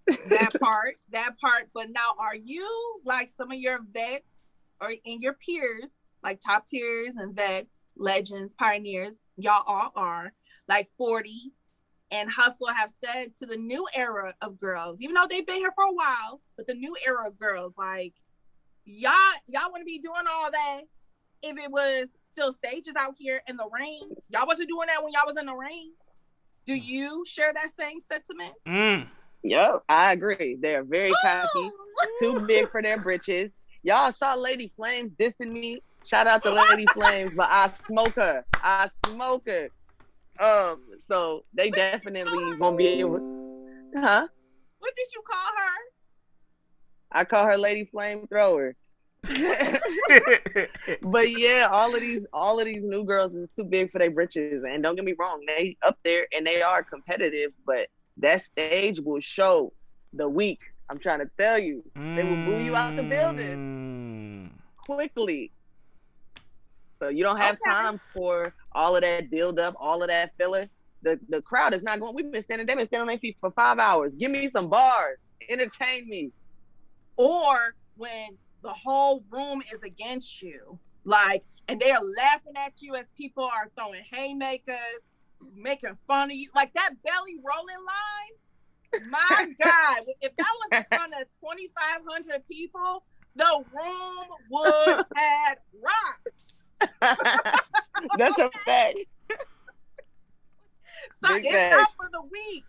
that 0.06 0.52
part, 0.60 0.96
that 1.12 1.38
part. 1.40 1.68
But 1.72 1.90
now, 1.90 2.14
are 2.18 2.34
you 2.34 3.00
like 3.04 3.28
some 3.28 3.52
of 3.52 3.58
your 3.58 3.80
vets 3.92 4.40
or 4.80 4.92
in 5.04 5.20
your 5.20 5.34
peers, 5.34 5.90
like 6.24 6.40
top 6.40 6.66
tiers 6.66 7.14
and 7.16 7.34
vets, 7.34 7.86
legends, 7.96 8.54
pioneers? 8.54 9.14
Y'all 9.36 9.62
all 9.66 9.92
are 9.94 10.32
like 10.68 10.88
40 10.98 11.52
and 12.12 12.30
Hustle 12.30 12.68
have 12.68 12.90
said 12.90 13.34
to 13.38 13.46
the 13.46 13.56
new 13.56 13.86
era 13.94 14.34
of 14.42 14.60
girls, 14.60 15.00
even 15.00 15.14
though 15.14 15.26
they've 15.28 15.46
been 15.46 15.56
here 15.56 15.72
for 15.74 15.84
a 15.84 15.92
while, 15.92 16.40
but 16.56 16.66
the 16.66 16.74
new 16.74 16.94
era 17.04 17.26
of 17.26 17.38
girls, 17.38 17.74
like 17.78 18.12
y'all, 18.84 19.14
y'all 19.46 19.70
want 19.70 19.80
to 19.80 19.84
be 19.86 19.98
doing 19.98 20.24
all 20.30 20.50
that 20.50 20.82
if 21.42 21.58
it 21.58 21.70
was 21.70 22.08
still 22.32 22.52
stages 22.52 22.94
out 22.96 23.14
here 23.18 23.42
in 23.48 23.56
the 23.56 23.68
rain. 23.72 24.02
Y'all 24.28 24.46
wasn't 24.46 24.68
doing 24.68 24.88
that 24.88 25.02
when 25.02 25.12
y'all 25.12 25.26
was 25.26 25.38
in 25.38 25.46
the 25.46 25.54
rain. 25.54 25.92
Do 26.66 26.74
you 26.74 27.24
share 27.26 27.52
that 27.52 27.70
same 27.76 28.00
sentiment? 28.00 28.52
Mm. 28.66 29.08
Yep, 29.42 29.80
I 29.88 30.12
agree. 30.12 30.56
They're 30.60 30.84
very 30.84 31.10
cocky, 31.22 31.70
too 32.20 32.40
big 32.46 32.70
for 32.70 32.80
their 32.80 32.98
britches. 32.98 33.50
Y'all 33.82 34.12
saw 34.12 34.34
Lady 34.34 34.70
Flames 34.76 35.10
dissing 35.18 35.50
me. 35.50 35.82
Shout 36.04 36.28
out 36.28 36.44
to 36.44 36.52
Lady 36.52 36.84
Flames, 36.92 37.32
but 37.34 37.48
I 37.50 37.70
smoke 37.86 38.14
her. 38.14 38.44
I 38.54 38.88
smoke 39.06 39.46
her. 39.46 39.68
Um, 40.42 40.82
so 41.06 41.44
they 41.54 41.70
definitely 41.70 42.56
won't 42.58 42.76
be 42.76 42.88
able. 42.88 43.20
Huh? 43.96 44.26
What 44.78 44.94
did 44.96 45.06
you 45.14 45.22
call 45.30 45.50
her? 45.56 45.74
I 47.12 47.24
call 47.24 47.44
her 47.46 47.56
Lady 47.56 47.88
Flamethrower. 47.94 48.72
but 51.02 51.30
yeah, 51.30 51.68
all 51.70 51.94
of 51.94 52.00
these 52.00 52.26
all 52.32 52.58
of 52.58 52.64
these 52.64 52.82
new 52.82 53.04
girls 53.04 53.36
is 53.36 53.50
too 53.50 53.62
big 53.64 53.92
for 53.92 53.98
their 53.98 54.10
britches. 54.10 54.64
And 54.68 54.82
don't 54.82 54.96
get 54.96 55.04
me 55.04 55.14
wrong, 55.16 55.40
they 55.46 55.76
up 55.82 55.98
there 56.02 56.26
and 56.36 56.44
they 56.44 56.60
are 56.60 56.82
competitive, 56.82 57.52
but 57.64 57.86
that 58.16 58.42
stage 58.42 58.98
will 59.00 59.20
show 59.20 59.72
the 60.12 60.28
weak. 60.28 60.60
I'm 60.90 60.98
trying 60.98 61.20
to 61.20 61.30
tell 61.38 61.58
you. 61.58 61.84
They 62.16 62.24
will 62.24 62.36
move 62.36 62.60
you 62.60 62.76
out 62.76 62.96
the 62.96 63.04
building 63.04 63.56
Mm. 63.56 64.50
quickly. 64.86 65.50
So 67.02 67.08
you 67.08 67.24
don't 67.24 67.38
have 67.38 67.58
Okay. 67.58 67.70
time 67.70 68.00
for 68.14 68.54
all 68.72 68.94
of 68.96 69.02
that 69.02 69.30
build 69.30 69.58
up, 69.58 69.74
all 69.80 70.02
of 70.02 70.08
that 70.10 70.32
filler. 70.38 70.64
The 71.02 71.18
the 71.28 71.42
crowd 71.42 71.74
is 71.74 71.82
not 71.82 71.98
going. 72.00 72.14
We've 72.14 72.30
been 72.30 72.42
standing, 72.42 72.66
they've 72.66 72.76
been 72.76 72.86
standing 72.86 73.02
on 73.02 73.08
their 73.08 73.18
feet 73.18 73.36
for 73.40 73.50
five 73.52 73.78
hours. 73.80 74.14
Give 74.14 74.30
me 74.30 74.50
some 74.54 74.70
bars. 74.70 75.18
Entertain 75.48 76.08
me. 76.08 76.32
Or 77.16 77.74
when 77.96 78.38
the 78.62 78.72
whole 78.72 79.24
room 79.30 79.62
is 79.74 79.82
against 79.82 80.42
you, 80.42 80.80
like, 81.04 81.44
and 81.68 81.80
they 81.80 81.90
are 81.90 82.02
laughing 82.04 82.54
at 82.56 82.74
you 82.80 82.94
as 82.96 83.06
people 83.16 83.44
are 83.44 83.70
throwing 83.78 84.02
haymakers, 84.12 84.76
making 85.54 85.98
fun 86.06 86.30
of 86.30 86.36
you, 86.36 86.48
like 86.54 86.72
that 86.74 86.90
belly 87.04 87.36
rolling 87.44 87.84
line. 87.86 88.34
My 89.10 89.46
God, 89.60 90.04
if 90.20 90.36
that 90.36 90.54
was 90.66 90.72
in 90.78 90.84
front 90.92 91.14
of 91.14 91.28
2,500 91.40 92.46
people, 92.46 93.04
the 93.36 93.64
room 93.72 94.26
would 94.50 94.98
have 95.16 95.58
rocked. 95.82 96.38
That's 98.18 98.38
a 98.38 98.50
fact. 98.64 98.98
So 101.24 101.28
Big 101.34 101.44
it's 101.44 101.54
facts. 101.54 101.76
not 101.76 101.88
for 101.96 102.08
the 102.12 102.22
weak. 102.22 102.64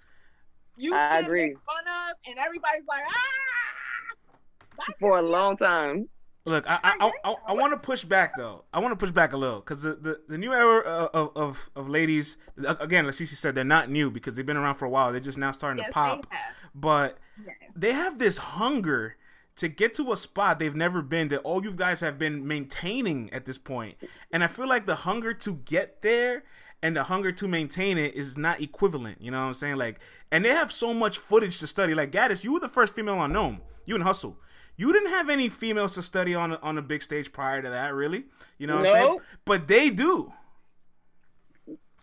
You 0.77 0.93
I 0.93 1.21
get 1.21 1.23
agree. 1.23 1.53
fun 1.53 1.83
of, 1.87 2.17
and 2.27 2.37
everybody's 2.37 2.83
like, 2.87 3.03
ah. 3.07 4.85
For 4.99 5.17
a 5.17 5.21
be 5.21 5.23
long 5.23 5.57
time. 5.57 6.07
Look, 6.45 6.69
I 6.69 6.79
I, 6.83 7.11
I, 7.23 7.35
I, 7.47 7.53
want 7.53 7.73
to 7.73 7.77
push 7.79 8.03
back 8.03 8.35
though. 8.35 8.65
I 8.73 8.79
want 8.79 8.91
to 8.91 8.95
push 8.97 9.11
back 9.11 9.33
a 9.33 9.37
little 9.37 9.59
because 9.59 9.81
the, 9.81 9.95
the, 9.95 10.19
the 10.27 10.37
new 10.37 10.51
era 10.53 10.81
of, 10.81 11.31
of 11.35 11.69
of 11.75 11.89
ladies 11.89 12.37
again, 12.79 13.05
like 13.05 13.13
said, 13.37 13.55
they're 13.55 13.63
not 13.63 13.89
new 13.89 14.11
because 14.11 14.35
they've 14.35 14.45
been 14.45 14.57
around 14.57 14.75
for 14.75 14.85
a 14.85 14.89
while. 14.89 15.11
They're 15.11 15.21
just 15.21 15.37
now 15.37 15.51
starting 15.51 15.77
Yes, 15.77 15.87
to 15.87 15.91
they 15.91 15.93
pop. 15.93 16.27
have. 16.31 16.53
But 16.75 17.17
Yes. 17.43 17.55
they 17.75 17.93
have 17.93 18.19
this 18.19 18.37
hunger 18.37 19.15
to 19.55 19.67
get 19.67 19.93
to 19.95 20.11
a 20.11 20.17
spot 20.17 20.59
they've 20.59 20.75
never 20.75 21.01
been 21.01 21.27
that 21.29 21.39
all 21.41 21.63
you 21.63 21.71
guys 21.71 21.99
have 21.99 22.17
been 22.17 22.47
maintaining 22.47 23.31
at 23.31 23.45
this 23.45 23.57
point. 23.57 23.97
And 24.31 24.43
I 24.43 24.47
feel 24.47 24.67
like 24.67 24.85
the 24.85 24.95
hunger 24.95 25.33
to 25.33 25.55
get 25.65 26.01
there 26.01 26.43
and 26.81 26.95
the 26.95 27.03
hunger 27.03 27.31
to 27.31 27.47
maintain 27.47 27.97
it 27.97 28.13
is 28.15 28.37
not 28.37 28.61
equivalent. 28.61 29.21
You 29.21 29.31
know 29.31 29.41
what 29.41 29.47
I'm 29.47 29.53
saying? 29.53 29.77
Like, 29.77 29.99
and 30.31 30.43
they 30.43 30.49
have 30.49 30.71
so 30.71 30.93
much 30.93 31.17
footage 31.17 31.59
to 31.59 31.67
study. 31.67 31.95
Like 31.95 32.11
Gaddis, 32.11 32.43
you 32.43 32.53
were 32.53 32.59
the 32.59 32.67
first 32.67 32.93
female 32.93 33.19
on 33.19 33.31
NOME. 33.31 33.61
You 33.85 33.95
and 33.95 34.03
Hustle. 34.03 34.37
You 34.75 34.91
didn't 34.91 35.09
have 35.09 35.29
any 35.29 35.49
females 35.49 35.93
to 35.93 36.01
study 36.01 36.33
on 36.33 36.53
on 36.55 36.77
a 36.77 36.81
big 36.81 37.03
stage 37.03 37.31
prior 37.31 37.61
to 37.61 37.69
that, 37.69 37.93
really. 37.93 38.25
You 38.57 38.67
know 38.67 38.77
what 38.77 38.87
I'm 38.87 38.91
saying? 38.91 39.19
But 39.45 39.67
they 39.67 39.89
do. 39.89 40.33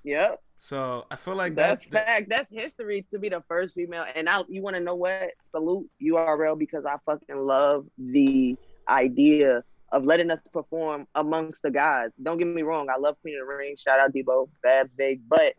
Yep. 0.05 0.41
So 0.63 1.07
I 1.11 1.17
feel 1.17 1.37
like 1.37 1.55
That's 1.55 1.87
that, 1.87 1.93
that 1.93 2.07
fact. 2.07 2.29
That's 2.29 2.49
history 2.53 3.07
to 3.13 3.19
be 3.19 3.31
the 3.31 3.43
first 3.49 3.75
female. 3.75 4.05
And 4.15 4.29
I, 4.29 4.43
you 4.47 4.61
want 4.61 4.77
to 4.77 4.81
know 4.81 4.95
what? 4.95 5.31
Salute 5.53 5.89
URL 6.03 6.59
because 6.59 6.85
I 6.85 6.97
fucking 7.07 7.47
love 7.47 7.87
the 7.97 8.57
idea 8.87 9.65
of 9.91 10.05
letting 10.05 10.31
us 10.31 10.41
perform 10.53 11.07
amongst 11.15 11.63
the 11.63 11.71
guys. 11.71 12.11
Don't 12.23 12.37
get 12.37 12.47
me 12.47 12.61
wrong. 12.61 12.89
I 12.95 12.99
love 12.99 13.17
Queen 13.23 13.37
of 13.41 13.49
the 13.49 13.55
Ring. 13.55 13.75
Shout 13.79 13.99
out 13.99 14.13
Debo, 14.13 14.51
Babs 14.63 14.91
Big. 14.99 15.23
But 15.27 15.55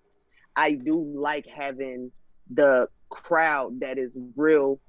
I 0.55 0.73
do 0.73 1.03
like 1.17 1.47
having 1.47 2.11
the 2.51 2.87
crowd 3.09 3.79
that 3.79 3.97
is 3.97 4.11
real. 4.35 4.79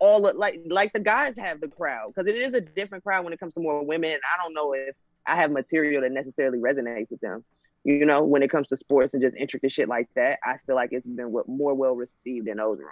All 0.00 0.22
like 0.34 0.60
like 0.66 0.94
the 0.94 1.00
guys 1.00 1.34
have 1.38 1.60
the 1.60 1.68
crowd 1.68 2.12
because 2.14 2.30
it 2.30 2.36
is 2.36 2.54
a 2.54 2.62
different 2.62 3.04
crowd 3.04 3.24
when 3.24 3.34
it 3.34 3.40
comes 3.40 3.52
to 3.54 3.60
more 3.60 3.84
women. 3.84 4.18
I 4.24 4.42
don't 4.42 4.54
know 4.54 4.72
if 4.72 4.96
I 5.26 5.36
have 5.36 5.50
material 5.50 6.00
that 6.00 6.12
necessarily 6.12 6.58
resonates 6.58 7.10
with 7.10 7.20
them 7.20 7.44
you 7.88 8.04
know, 8.04 8.22
when 8.22 8.42
it 8.42 8.50
comes 8.50 8.68
to 8.68 8.76
sports 8.76 9.14
and 9.14 9.22
just 9.22 9.34
intricate 9.34 9.72
shit 9.72 9.88
like 9.88 10.10
that, 10.14 10.38
I 10.44 10.58
feel 10.66 10.74
like 10.74 10.90
it's 10.92 11.06
been 11.06 11.32
what 11.32 11.48
more 11.48 11.72
well 11.72 11.96
received 11.96 12.46
in 12.46 12.58
those 12.58 12.78
rooms. 12.78 12.90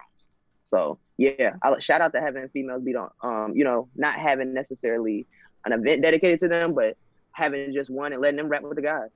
So 0.70 0.98
yeah, 1.18 1.56
I 1.62 1.78
shout 1.80 2.00
out 2.00 2.12
to 2.14 2.20
having 2.22 2.48
females 2.48 2.82
be 2.82 2.96
on, 2.96 3.10
um, 3.20 3.52
you 3.54 3.62
know, 3.62 3.88
not 3.94 4.14
having 4.14 4.54
necessarily 4.54 5.26
an 5.66 5.72
event 5.72 6.00
dedicated 6.00 6.40
to 6.40 6.48
them, 6.48 6.72
but 6.72 6.96
having 7.32 7.74
just 7.74 7.90
one 7.90 8.14
and 8.14 8.22
letting 8.22 8.38
them 8.38 8.48
rap 8.48 8.62
with 8.62 8.76
the 8.76 8.82
guys. 8.82 9.10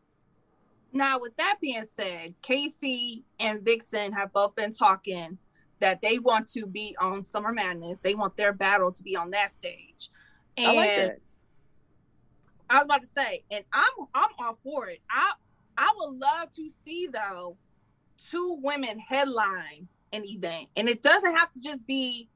Now, 0.92 1.18
with 1.18 1.34
that 1.38 1.56
being 1.62 1.86
said, 1.90 2.34
Casey 2.42 3.24
and 3.38 3.62
Vixen 3.62 4.12
have 4.12 4.34
both 4.34 4.54
been 4.54 4.74
talking 4.74 5.38
that 5.78 6.02
they 6.02 6.18
want 6.18 6.46
to 6.50 6.66
be 6.66 6.94
on 7.00 7.22
Summer 7.22 7.52
Madness. 7.52 8.00
They 8.00 8.14
want 8.14 8.36
their 8.36 8.52
battle 8.52 8.92
to 8.92 9.02
be 9.02 9.16
on 9.16 9.30
that 9.30 9.50
stage. 9.50 10.10
And 10.58 10.66
I 10.66 10.74
like 10.74 10.96
that. 10.96 11.18
I 12.68 12.74
was 12.74 12.84
about 12.84 13.02
to 13.02 13.08
say, 13.16 13.44
and 13.50 13.64
I'm 13.72 14.06
I'm 14.14 14.28
all 14.38 14.58
for 14.62 14.88
it. 14.88 15.00
I 15.08 15.32
I 15.80 15.90
would 15.96 16.14
love 16.14 16.50
to 16.56 16.70
see 16.84 17.08
though 17.10 17.56
two 18.30 18.58
women 18.62 18.98
headline 18.98 19.88
an 20.12 20.24
event, 20.26 20.68
and 20.76 20.88
it 20.88 21.02
doesn't 21.02 21.34
have 21.34 21.50
to 21.54 21.62
just 21.62 21.86
be 21.86 22.28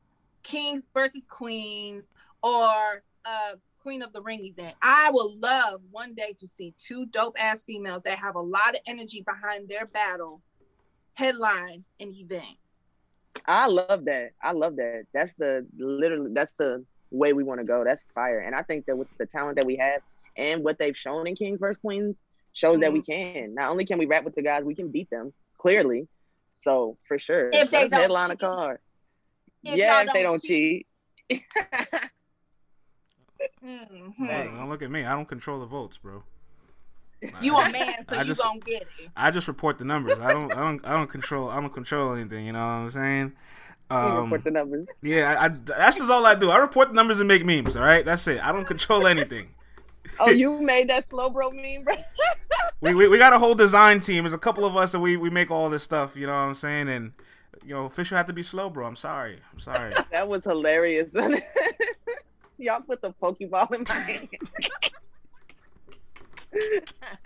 Kings 0.42 0.86
versus 0.94 1.26
Queens 1.28 2.04
or 2.42 3.02
a 3.26 3.58
Queen 3.80 4.00
of 4.00 4.14
the 4.14 4.22
Ring 4.22 4.46
event. 4.46 4.74
I 4.80 5.10
would 5.10 5.40
love 5.42 5.82
one 5.90 6.14
day 6.14 6.34
to 6.38 6.46
see 6.46 6.74
two 6.78 7.04
dope 7.04 7.36
ass 7.38 7.62
females 7.64 8.02
that 8.06 8.18
have 8.18 8.34
a 8.34 8.40
lot 8.40 8.70
of 8.70 8.80
energy 8.86 9.20
behind 9.20 9.68
their 9.68 9.84
battle 9.84 10.40
headline 11.12 11.84
an 12.00 12.14
event. 12.14 12.56
I 13.44 13.66
love 13.66 14.06
that. 14.06 14.30
I 14.42 14.52
love 14.52 14.76
that. 14.76 15.04
That's 15.12 15.34
the 15.34 15.66
literally 15.76 16.30
that's 16.32 16.54
the 16.58 16.82
way 17.10 17.34
we 17.34 17.44
want 17.44 17.60
to 17.60 17.66
go. 17.66 17.84
That's 17.84 18.02
fire. 18.14 18.40
And 18.40 18.54
I 18.54 18.62
think 18.62 18.86
that 18.86 18.96
with 18.96 19.08
the 19.18 19.26
talent 19.26 19.56
that 19.56 19.66
we 19.66 19.76
have 19.76 20.00
and 20.34 20.64
what 20.64 20.78
they've 20.78 20.96
shown 20.96 21.26
in 21.26 21.36
Kings 21.36 21.60
vs. 21.60 21.76
Queens 21.76 22.22
shows 22.54 22.80
that 22.80 22.92
we 22.92 23.02
can. 23.02 23.54
Not 23.54 23.70
only 23.70 23.84
can 23.84 23.98
we 23.98 24.06
rap 24.06 24.24
with 24.24 24.34
the 24.34 24.42
guys, 24.42 24.64
we 24.64 24.74
can 24.74 24.88
beat 24.88 25.10
them 25.10 25.32
clearly. 25.58 26.08
So 26.62 26.96
for 27.06 27.18
sure, 27.18 27.50
If 27.52 27.70
they 27.70 27.88
don't 27.88 27.92
headline 28.00 28.30
a 28.30 28.34
cheat. 28.34 28.40
card. 28.40 28.78
If 29.64 29.76
yeah, 29.76 29.98
y'all 30.00 30.06
if 30.08 30.14
they 30.14 30.22
don't 30.22 30.42
cheat. 30.42 30.86
Mhm. 33.62 34.14
Hey, 34.18 34.44
don't 34.54 34.68
look 34.68 34.82
at 34.82 34.90
me. 34.90 35.04
I 35.04 35.12
don't 35.14 35.26
control 35.28 35.60
the 35.60 35.66
votes, 35.66 35.98
bro. 35.98 36.22
You 37.40 37.56
a 37.56 37.70
man, 37.72 38.04
so 38.08 38.16
I 38.16 38.20
you 38.20 38.24
just- 38.26 38.42
gonna 38.42 38.58
get 38.60 38.82
it. 38.82 39.10
I 39.16 39.30
just 39.30 39.48
report 39.48 39.78
the 39.78 39.84
numbers. 39.84 40.18
I 40.20 40.32
don't. 40.32 40.52
I 40.54 40.60
don't. 40.60 40.86
I 40.86 40.92
don't 40.92 41.08
control. 41.10 41.48
I 41.48 41.60
don't 41.60 41.72
control 41.72 42.14
anything. 42.14 42.44
You 42.46 42.52
know 42.52 42.58
what 42.58 42.64
I'm 42.66 42.90
saying? 42.90 43.32
We 43.90 43.96
Um, 43.96 44.24
report 44.24 44.44
the 44.44 44.50
numbers. 44.50 44.86
yeah, 45.02 45.36
I, 45.38 45.44
I, 45.46 45.48
that's 45.48 45.98
just 45.98 46.10
all 46.10 46.24
I 46.26 46.34
do. 46.34 46.50
I 46.50 46.56
report 46.58 46.88
the 46.88 46.94
numbers 46.94 47.20
and 47.20 47.28
make 47.28 47.44
memes. 47.44 47.76
All 47.76 47.82
right, 47.82 48.04
that's 48.04 48.26
it. 48.28 48.44
I 48.44 48.52
don't 48.52 48.66
control 48.66 49.06
anything. 49.06 49.54
Oh, 50.20 50.30
you 50.30 50.60
made 50.60 50.88
that 50.90 51.08
Slowbro 51.08 51.52
meme, 51.54 51.84
bro. 51.84 51.94
We, 52.84 52.94
we, 52.94 53.08
we 53.08 53.16
got 53.16 53.32
a 53.32 53.38
whole 53.38 53.54
design 53.54 54.00
team. 54.00 54.24
There's 54.24 54.34
a 54.34 54.38
couple 54.38 54.66
of 54.66 54.76
us 54.76 54.92
that 54.92 55.00
we, 55.00 55.16
we 55.16 55.30
make 55.30 55.50
all 55.50 55.70
this 55.70 55.82
stuff. 55.82 56.14
You 56.16 56.26
know 56.26 56.34
what 56.34 56.38
I'm 56.40 56.54
saying? 56.54 56.90
And 56.90 57.12
you 57.64 57.72
know, 57.74 57.84
official 57.84 58.18
have 58.18 58.26
to 58.26 58.34
be 58.34 58.42
slow, 58.42 58.68
bro. 58.68 58.86
I'm 58.86 58.94
sorry. 58.94 59.40
I'm 59.52 59.58
sorry. 59.58 59.94
that 60.10 60.28
was 60.28 60.44
hilarious. 60.44 61.14
Y'all 62.58 62.82
put 62.82 63.00
the 63.00 63.14
Pokeball 63.14 63.74
in 63.74 63.84
my 63.88 63.94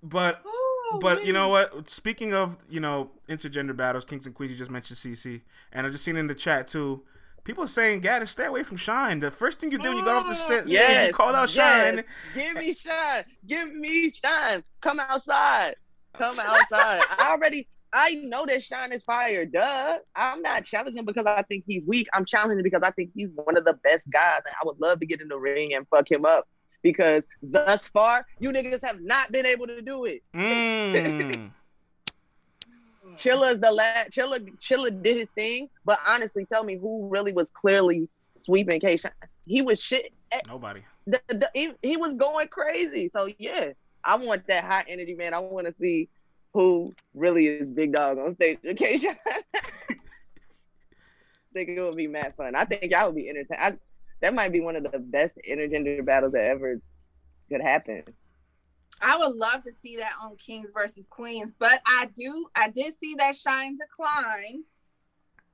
But 0.00 0.44
Ooh, 0.46 1.00
But 1.00 1.26
you 1.26 1.32
know 1.32 1.48
what? 1.48 1.90
Speaking 1.90 2.32
of 2.32 2.56
you 2.70 2.78
know 2.78 3.10
intergender 3.28 3.76
battles, 3.76 4.04
kings 4.04 4.26
and 4.26 4.34
queens. 4.34 4.52
You 4.52 4.56
just 4.58 4.70
mentioned 4.70 4.96
CC, 4.96 5.40
and 5.72 5.84
I 5.84 5.90
just 5.90 6.04
seen 6.04 6.16
in 6.16 6.28
the 6.28 6.36
chat 6.36 6.68
too. 6.68 7.02
People 7.44 7.64
are 7.64 7.68
saying, 7.68 8.02
"Gaddis, 8.02 8.28
stay 8.28 8.44
away 8.44 8.62
from 8.62 8.76
Shine." 8.76 9.20
The 9.20 9.30
first 9.30 9.58
thing 9.58 9.72
you 9.72 9.78
did 9.78 9.88
when 9.88 9.96
you 9.98 10.04
got 10.04 10.16
off 10.16 10.28
the 10.28 10.34
set, 10.34 10.66
stage, 10.66 10.74
Yes, 10.74 11.06
you 11.08 11.12
called 11.14 11.34
out 11.34 11.54
yes. 11.54 11.94
Shine. 11.94 12.04
Give 12.34 12.54
me 12.56 12.74
shine. 12.74 13.24
Give 13.46 13.74
me 13.74 14.10
shine. 14.10 14.62
Come 14.80 15.00
outside. 15.00 15.76
Come 16.14 16.38
outside. 16.38 17.02
I 17.18 17.30
already 17.30 17.68
I 17.92 18.16
know 18.16 18.44
that 18.46 18.62
Shine 18.62 18.92
is 18.92 19.02
fire. 19.02 19.44
Duh. 19.44 19.98
I'm 20.14 20.42
not 20.42 20.64
challenging 20.64 21.04
because 21.04 21.26
I 21.26 21.42
think 21.42 21.64
he's 21.66 21.86
weak. 21.86 22.06
I'm 22.12 22.24
challenging 22.24 22.62
because 22.62 22.82
I 22.82 22.90
think 22.90 23.10
he's 23.14 23.30
one 23.34 23.56
of 23.56 23.64
the 23.64 23.74
best 23.84 24.04
guys. 24.10 24.40
And 24.44 24.54
I 24.60 24.66
would 24.66 24.78
love 24.80 25.00
to 25.00 25.06
get 25.06 25.20
in 25.20 25.28
the 25.28 25.38
ring 25.38 25.74
and 25.74 25.86
fuck 25.88 26.10
him 26.10 26.24
up. 26.24 26.46
Because 26.82 27.22
thus 27.42 27.88
far, 27.88 28.24
you 28.38 28.50
niggas 28.50 28.84
have 28.84 29.00
not 29.00 29.32
been 29.32 29.46
able 29.46 29.66
to 29.66 29.82
do 29.82 30.04
it. 30.04 30.22
Mm. 30.34 31.50
Chilla's 33.20 33.60
the 33.60 33.72
last 33.72 34.10
Chilla 34.10 34.40
Chilla 34.58 35.02
did 35.02 35.16
his 35.16 35.28
thing, 35.34 35.68
but 35.84 35.98
honestly, 36.06 36.44
tell 36.44 36.64
me 36.64 36.76
who 36.76 37.08
really 37.08 37.32
was 37.32 37.50
clearly 37.50 38.08
sweeping 38.36 38.80
K. 38.80 38.98
He 39.46 39.62
was 39.62 39.80
shit. 39.80 40.12
Nobody. 40.46 40.82
the, 41.06 41.20
the, 41.28 41.50
he, 41.54 41.72
he 41.82 41.96
was 41.96 42.14
going 42.14 42.48
crazy. 42.48 43.08
So 43.08 43.28
yeah, 43.38 43.72
I 44.04 44.16
want 44.16 44.46
that 44.46 44.64
high 44.64 44.84
energy, 44.88 45.14
man. 45.14 45.34
I 45.34 45.38
want 45.38 45.66
to 45.66 45.74
see 45.80 46.08
who 46.54 46.94
really 47.14 47.46
is 47.46 47.68
big 47.68 47.92
dog 47.92 48.18
on 48.18 48.34
stage 48.34 48.58
occasion. 48.64 49.16
think 51.66 51.76
it 51.76 51.82
would 51.82 51.96
be 51.96 52.06
mad 52.06 52.34
fun. 52.36 52.54
I 52.54 52.64
think 52.64 52.90
y'all 52.90 53.06
would 53.06 53.16
be 53.16 53.28
entertained. 53.28 53.60
I, 53.60 53.76
that 54.20 54.34
might 54.34 54.52
be 54.52 54.60
one 54.60 54.76
of 54.76 54.84
the 54.84 54.98
best 54.98 55.34
intergender 55.48 56.04
battles 56.04 56.32
that 56.32 56.44
ever 56.44 56.80
could 57.50 57.60
happen. 57.60 58.04
I 59.00 59.18
would 59.18 59.36
love 59.36 59.64
to 59.64 59.72
see 59.72 59.96
that 59.96 60.12
on 60.22 60.36
Kings 60.36 60.70
versus 60.74 61.06
Queens, 61.08 61.54
but 61.58 61.80
I 61.86 62.08
do. 62.14 62.46
I 62.54 62.68
did 62.68 62.94
see 62.94 63.14
that 63.16 63.36
Shine 63.36 63.76
decline. 63.76 64.64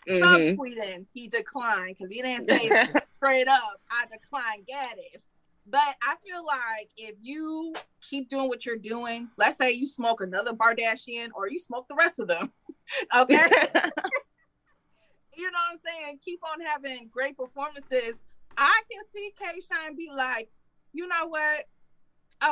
Mhm. 0.08 0.56
Subtweeting, 0.56 1.06
he 1.12 1.28
declined 1.28 1.96
because 1.96 2.10
he 2.10 2.20
didn't 2.20 2.48
say 2.50 2.68
straight 3.16 3.48
up. 3.48 3.80
I 3.90 4.04
declined 4.12 4.66
Gaddis. 4.66 5.22
But 5.66 5.96
I 6.02 6.16
feel 6.22 6.44
like 6.44 6.90
if 6.98 7.14
you 7.22 7.72
keep 8.02 8.28
doing 8.28 8.48
what 8.48 8.66
you're 8.66 8.76
doing, 8.76 9.30
let's 9.38 9.56
say 9.56 9.72
you 9.72 9.86
smoke 9.86 10.20
another 10.20 10.52
Bardashian 10.52 11.28
or 11.34 11.48
you 11.48 11.58
smoke 11.58 11.88
the 11.88 11.94
rest 11.94 12.18
of 12.18 12.28
them, 12.28 12.52
okay? 13.16 13.48
you 15.36 15.50
know 15.50 15.58
what 15.58 15.72
I'm 15.72 15.78
saying? 15.84 16.18
Keep 16.22 16.40
on 16.44 16.60
having 16.60 17.08
great 17.10 17.36
performances. 17.36 18.14
I 18.58 18.82
can 18.90 19.02
see 19.14 19.32
K 19.38 19.44
Shine 19.60 19.96
be 19.96 20.10
like, 20.14 20.50
you 20.92 21.08
know 21.08 21.28
what? 21.28 21.64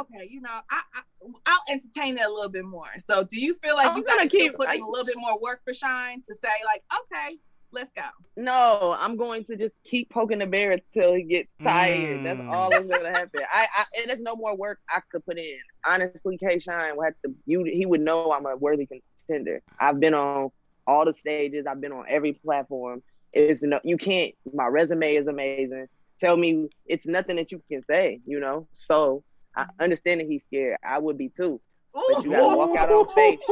Okay, 0.01 0.28
you 0.30 0.40
know, 0.40 0.51
I, 0.70 0.80
I 0.95 1.03
I'll 1.47 1.61
entertain 1.68 2.14
that 2.16 2.26
a 2.26 2.32
little 2.32 2.49
bit 2.51 2.64
more. 2.64 2.88
So, 3.07 3.24
do 3.24 3.40
you 3.40 3.55
feel 3.62 3.76
like 3.76 3.88
I'm 3.88 3.97
you 3.99 4.05
gotta 4.05 4.22
keep 4.28 4.30
keep- 4.30 4.55
putting 4.55 4.82
I- 4.82 4.86
a 4.86 4.88
little 4.90 5.05
bit 5.07 5.16
more 5.18 5.38
work 5.40 5.61
for 5.64 5.74
Shine 5.74 6.22
to 6.26 6.34
say 6.43 6.49
like, 6.66 6.82
okay, 7.01 7.38
let's 7.72 7.90
go. 7.97 8.03
no, 8.36 8.97
I'm 8.99 9.16
going 9.16 9.45
to 9.47 9.57
just 9.57 9.74
keep 9.84 10.11
poking 10.11 10.38
the 10.38 10.47
bear 10.47 10.72
until 10.72 11.14
he 11.14 11.22
gets 11.24 11.49
tired. 11.62 12.20
Mm. 12.20 12.24
That's 12.24 12.57
all 12.57 12.70
that's 12.70 12.88
gonna 12.88 13.11
happen. 13.11 13.40
I, 13.51 13.66
I 13.76 13.84
and 13.99 14.11
there's 14.11 14.20
no 14.20 14.36
more 14.36 14.57
work 14.57 14.78
I 14.88 15.01
could 15.11 15.24
put 15.24 15.38
in. 15.38 15.59
Honestly, 15.86 16.38
K 16.38 16.59
Shine 16.59 16.97
would 16.97 17.05
have 17.05 17.14
to 17.26 17.34
you 17.47 17.64
he 17.64 17.86
would 17.86 18.01
know 18.01 18.32
I'm 18.32 18.47
a 18.47 18.57
worthy 18.57 18.86
contender. 19.28 19.62
I've 19.78 20.01
been 20.01 20.14
on 20.14 20.51
all 20.86 21.05
the 21.05 21.14
stages, 21.14 21.66
I've 21.66 21.80
been 21.80 21.93
on 21.93 22.05
every 22.09 22.32
platform. 22.32 23.03
It's 23.32 23.62
no 23.62 23.80
you 23.84 23.97
can't 23.97 24.34
my 24.53 24.66
resume 24.66 25.14
is 25.14 25.26
amazing. 25.26 25.86
Tell 26.20 26.36
me 26.36 26.68
it's 26.86 27.07
nothing 27.07 27.36
that 27.36 27.51
you 27.51 27.62
can 27.70 27.82
say, 27.90 28.20
you 28.26 28.38
know. 28.40 28.68
So 28.74 29.24
I 29.57 29.66
understand 29.80 30.20
that 30.20 30.28
he's 30.28 30.42
scared. 30.44 30.78
I 30.84 30.98
would 30.98 31.18
be 31.18 31.28
too. 31.28 31.61
But 31.92 32.24
you 32.24 32.30
gotta 32.30 32.57
walk 32.57 32.76
out 32.76 32.90
on 32.90 33.09
faith. 33.09 33.40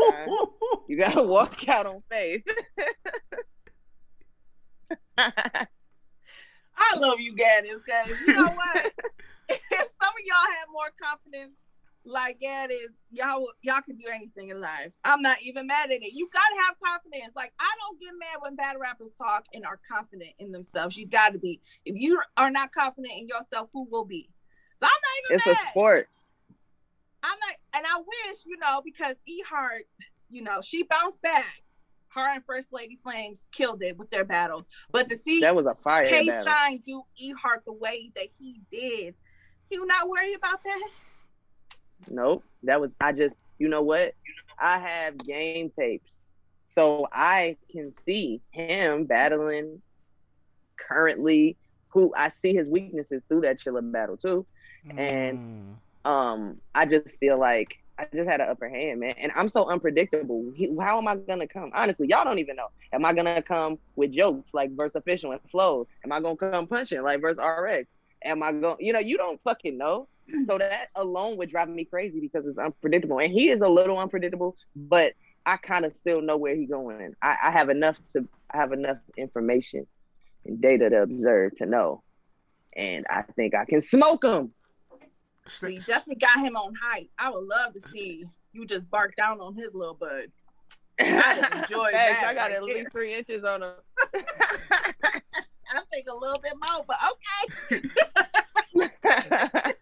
You 0.89 0.97
gotta 0.97 1.23
walk 1.23 1.69
out 1.69 1.87
on 1.87 2.03
faith. 2.11 2.43
I 5.19 6.97
love 6.97 7.21
you, 7.21 7.35
Gaddis, 7.37 7.79
because 7.85 8.21
you 8.27 8.35
know 8.35 8.49
what? 8.49 8.93
if 9.49 9.61
some 9.71 10.09
of 10.09 10.25
y'all 10.25 10.53
have 10.59 10.69
more 10.73 10.91
confidence 11.01 11.53
like 12.05 12.41
Gaddis, 12.41 12.89
y'all 13.13 13.47
y'all 13.63 13.83
can 13.83 13.97
do 13.97 14.07
anything 14.13 14.49
in 14.49 14.61
life. 14.61 14.91
I'm 15.05 15.23
not 15.23 15.39
even 15.43 15.67
mad 15.67 15.91
at 15.91 16.03
it. 16.03 16.13
You 16.15 16.29
gotta 16.33 16.63
have 16.67 16.75
confidence. 16.83 17.33
Like 17.37 17.53
I 17.61 17.71
don't 17.81 18.01
get 18.01 18.13
mad 18.19 18.39
when 18.41 18.57
bad 18.57 18.77
rappers 18.81 19.13
talk 19.13 19.45
and 19.53 19.65
are 19.65 19.79
confident 19.91 20.31
in 20.39 20.51
themselves. 20.51 20.97
You 20.97 21.07
gotta 21.07 21.39
be. 21.39 21.61
If 21.85 21.97
you 21.97 22.21
are 22.37 22.51
not 22.51 22.73
confident 22.73 23.13
in 23.17 23.29
yourself, 23.29 23.69
who 23.73 23.87
will 23.91 24.05
be? 24.05 24.31
So 24.81 24.87
I'm 24.87 24.91
not 24.91 25.37
it's 25.37 25.47
even 25.47 25.57
a 25.57 25.71
sport. 25.71 26.09
I'm 27.23 27.39
not, 27.39 27.55
and 27.75 27.87
I 27.87 27.99
wish, 27.99 28.39
you 28.47 28.57
know, 28.57 28.81
because 28.83 29.17
E 29.27 29.43
Heart, 29.43 29.87
you 30.31 30.43
know, 30.43 30.61
she 30.63 30.83
bounced 30.85 31.21
back. 31.21 31.63
Her 32.09 32.35
and 32.35 32.45
First 32.45 32.73
Lady 32.73 32.99
Flames 33.05 33.47
killed 33.53 33.83
it 33.83 33.97
with 33.97 34.11
their 34.11 34.25
battle. 34.25 34.67
But 34.91 35.09
to 35.09 35.17
see 35.17 35.41
That 35.41 35.55
was 35.55 35.67
a 35.67 35.77
fire 35.77 36.05
K. 36.05 36.29
Shine 36.45 36.83
do 36.85 37.03
E 37.17 37.33
Heart 37.33 37.63
the 37.67 37.73
way 37.73 38.11
that 38.17 38.27
he 38.37 38.61
did, 38.71 39.15
you 39.71 39.87
not 39.87 40.09
worry 40.09 40.35
about 40.35 40.65
that? 40.65 40.89
Nope. 42.09 42.43
That 42.65 42.81
was 42.81 42.91
I 43.01 43.13
just 43.13 43.37
you 43.59 43.69
know 43.69 43.83
what? 43.83 44.15
I 44.59 44.79
have 44.79 45.19
game 45.19 45.71
tapes. 45.79 46.11
So 46.75 47.07
I 47.13 47.57
can 47.71 47.93
see 48.07 48.41
him 48.51 49.05
battling 49.05 49.83
currently 50.77 51.57
who 51.89 52.13
I 52.17 52.31
see 52.31 52.55
his 52.55 52.67
weaknesses 52.67 53.23
through 53.29 53.43
that 53.43 53.61
Chilla 53.61 53.93
battle 53.93 54.17
too. 54.17 54.47
And- 54.89 55.77
Um 56.05 56.57
I 56.75 56.87
just 56.87 57.09
feel 57.19 57.39
like 57.39 57.77
I 57.99 58.07
just 58.15 58.31
had 58.31 58.41
an 58.41 58.49
upper 58.49 58.69
hand, 58.69 59.01
man. 59.01 59.15
And 59.19 59.31
I'm 59.35 59.51
so 59.51 59.69
unpredictable. 59.69 60.53
He, 60.57 60.75
how 60.81 60.97
am 60.97 61.07
I 61.07 61.17
gonna 61.17 61.47
come? 61.47 61.71
Honestly, 61.75 62.07
y'all 62.09 62.25
don't 62.25 62.39
even 62.39 62.57
know. 62.57 62.69
Am 62.95 63.05
I 63.05 63.13
gonna 63.13 63.43
come 63.43 63.79
with 63.95 64.11
jokes 64.13 64.55
like 64.55 64.75
verse 64.75 64.95
official 64.95 65.33
and 65.33 65.41
flows? 65.51 65.87
Am 66.05 66.11
I 66.13 66.21
gonna 66.21 66.37
come 66.37 66.67
punching 66.67 67.03
like 67.03 67.21
verse 67.21 67.37
RX? 67.39 67.89
Am 68.25 68.43
I 68.43 68.53
going? 68.53 68.79
To 68.79 68.85
You 68.85 68.95
know, 68.95 69.01
you 69.01 69.19
don't 69.19 69.41
fucking 69.43 69.77
know. 69.77 70.09
So 70.47 70.59
that 70.59 70.89
alone 70.95 71.37
would 71.39 71.51
drive 71.51 71.69
me 71.69 71.85
crazy 71.85 72.21
because 72.21 72.47
it's 72.47 72.57
unpredictable. 72.57 73.19
And 73.19 73.33
he 73.33 73.51
is 73.51 73.61
a 73.61 73.69
little 73.69 73.99
unpredictable, 73.99 74.57
but 74.77 75.13
I 75.45 75.57
kind 75.57 75.85
of 75.85 75.95
still 75.97 76.23
know 76.23 76.37
where 76.37 76.55
he's 76.55 76.69
going. 76.71 77.15
I, 77.21 77.37
I 77.43 77.51
have 77.51 77.69
enough 77.69 77.97
to 78.13 78.27
I 78.51 78.59
have 78.59 78.73
enough 78.73 78.99
information 79.17 79.87
and 80.47 80.61
data 80.61 80.89
to 80.89 81.03
observe 81.03 81.57
to 81.59 81.67
know. 81.67 82.03
And 82.77 83.07
I 83.11 83.23
think 83.23 83.55
I 83.55 83.65
can 83.65 83.83
smoke 83.83 84.25
him. 84.25 84.53
So 85.51 85.67
you 85.67 85.81
definitely 85.81 86.17
got 86.17 86.39
him 86.39 86.57
on 86.57 86.75
height. 86.75 87.11
I 87.19 87.31
would 87.31 87.45
love 87.45 87.75
to 87.75 87.81
see 87.89 88.25
you 88.53 88.67
just 88.67 88.91
bark 88.91 89.17
down 89.17 89.41
on 89.41 89.55
his 89.55 89.75
little 89.75 89.95
bud. 89.95 90.31
I 90.99 91.63
enjoy 91.63 91.91
that 91.93 92.25
I 92.27 92.35
got 92.35 92.51
right 92.51 92.53
at 92.53 92.63
least 92.63 92.77
there. 92.77 92.91
three 92.91 93.15
inches 93.15 93.45
on 93.45 93.63
him. 93.63 93.73
I 95.73 95.81
think 95.93 96.07
a 96.11 96.15
little 96.15 96.41
bit 96.41 96.53
more, 96.65 96.85
but 96.87 96.97
okay. 99.53 99.75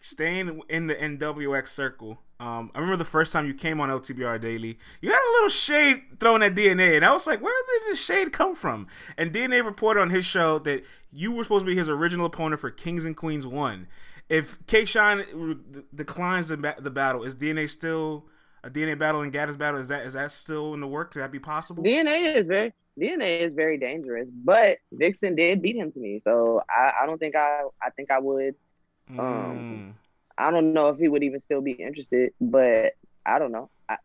Staying 0.00 0.62
in 0.68 0.88
the 0.88 0.94
NWX 0.94 1.68
circle, 1.68 2.18
um, 2.38 2.70
I 2.74 2.80
remember 2.80 2.96
the 2.96 3.04
first 3.04 3.32
time 3.32 3.46
you 3.46 3.54
came 3.54 3.80
on 3.80 3.88
LTBR 3.88 4.40
Daily, 4.40 4.78
you 5.00 5.10
had 5.10 5.18
a 5.18 5.32
little 5.34 5.48
shade 5.48 6.02
thrown 6.20 6.42
at 6.42 6.54
DNA, 6.54 6.96
and 6.96 7.04
I 7.04 7.12
was 7.12 7.26
like, 7.26 7.40
where 7.40 7.54
did 7.54 7.90
this 7.90 8.04
shade 8.04 8.32
come 8.32 8.54
from? 8.54 8.88
And 9.16 9.32
DNA 9.32 9.64
reported 9.64 10.00
on 10.00 10.10
his 10.10 10.26
show 10.26 10.58
that 10.60 10.84
you 11.12 11.32
were 11.32 11.44
supposed 11.44 11.64
to 11.64 11.70
be 11.70 11.76
his 11.76 11.88
original 11.88 12.26
opponent 12.26 12.60
for 12.60 12.70
Kings 12.70 13.04
and 13.04 13.16
Queens 13.16 13.46
1. 13.46 13.86
If 14.32 14.64
K 14.66 14.86
Shine 14.86 15.60
declines 15.94 16.48
the, 16.48 16.74
the 16.78 16.90
battle, 16.90 17.22
is 17.22 17.36
DNA 17.36 17.68
still 17.68 18.24
a 18.64 18.70
DNA 18.70 18.98
battle 18.98 19.20
and 19.20 19.30
Gaddis 19.30 19.58
battle? 19.58 19.78
Is 19.78 19.88
that 19.88 20.06
is 20.06 20.14
that 20.14 20.32
still 20.32 20.72
in 20.72 20.80
the 20.80 20.86
works? 20.86 21.12
Could 21.12 21.22
that 21.22 21.30
be 21.30 21.38
possible? 21.38 21.84
DNA 21.84 22.36
is 22.36 22.46
very 22.46 22.72
DNA 22.98 23.40
is 23.42 23.52
very 23.52 23.76
dangerous, 23.76 24.26
but 24.32 24.78
Vixen 24.90 25.34
did 25.34 25.60
beat 25.60 25.76
him 25.76 25.92
to 25.92 25.98
me, 25.98 26.22
so 26.24 26.62
I, 26.66 27.02
I 27.02 27.06
don't 27.06 27.18
think 27.18 27.36
I 27.36 27.64
I 27.82 27.90
think 27.90 28.10
I 28.10 28.20
would. 28.20 28.54
Um, 29.18 29.96
I 30.38 30.50
don't 30.50 30.72
know 30.72 30.88
if 30.88 30.98
he 30.98 31.08
would 31.08 31.22
even 31.22 31.42
still 31.42 31.60
be 31.60 31.72
interested, 31.72 32.32
but 32.40 32.92
I 33.26 33.38
don't 33.38 33.52
know. 33.52 33.68
I, 33.86 33.98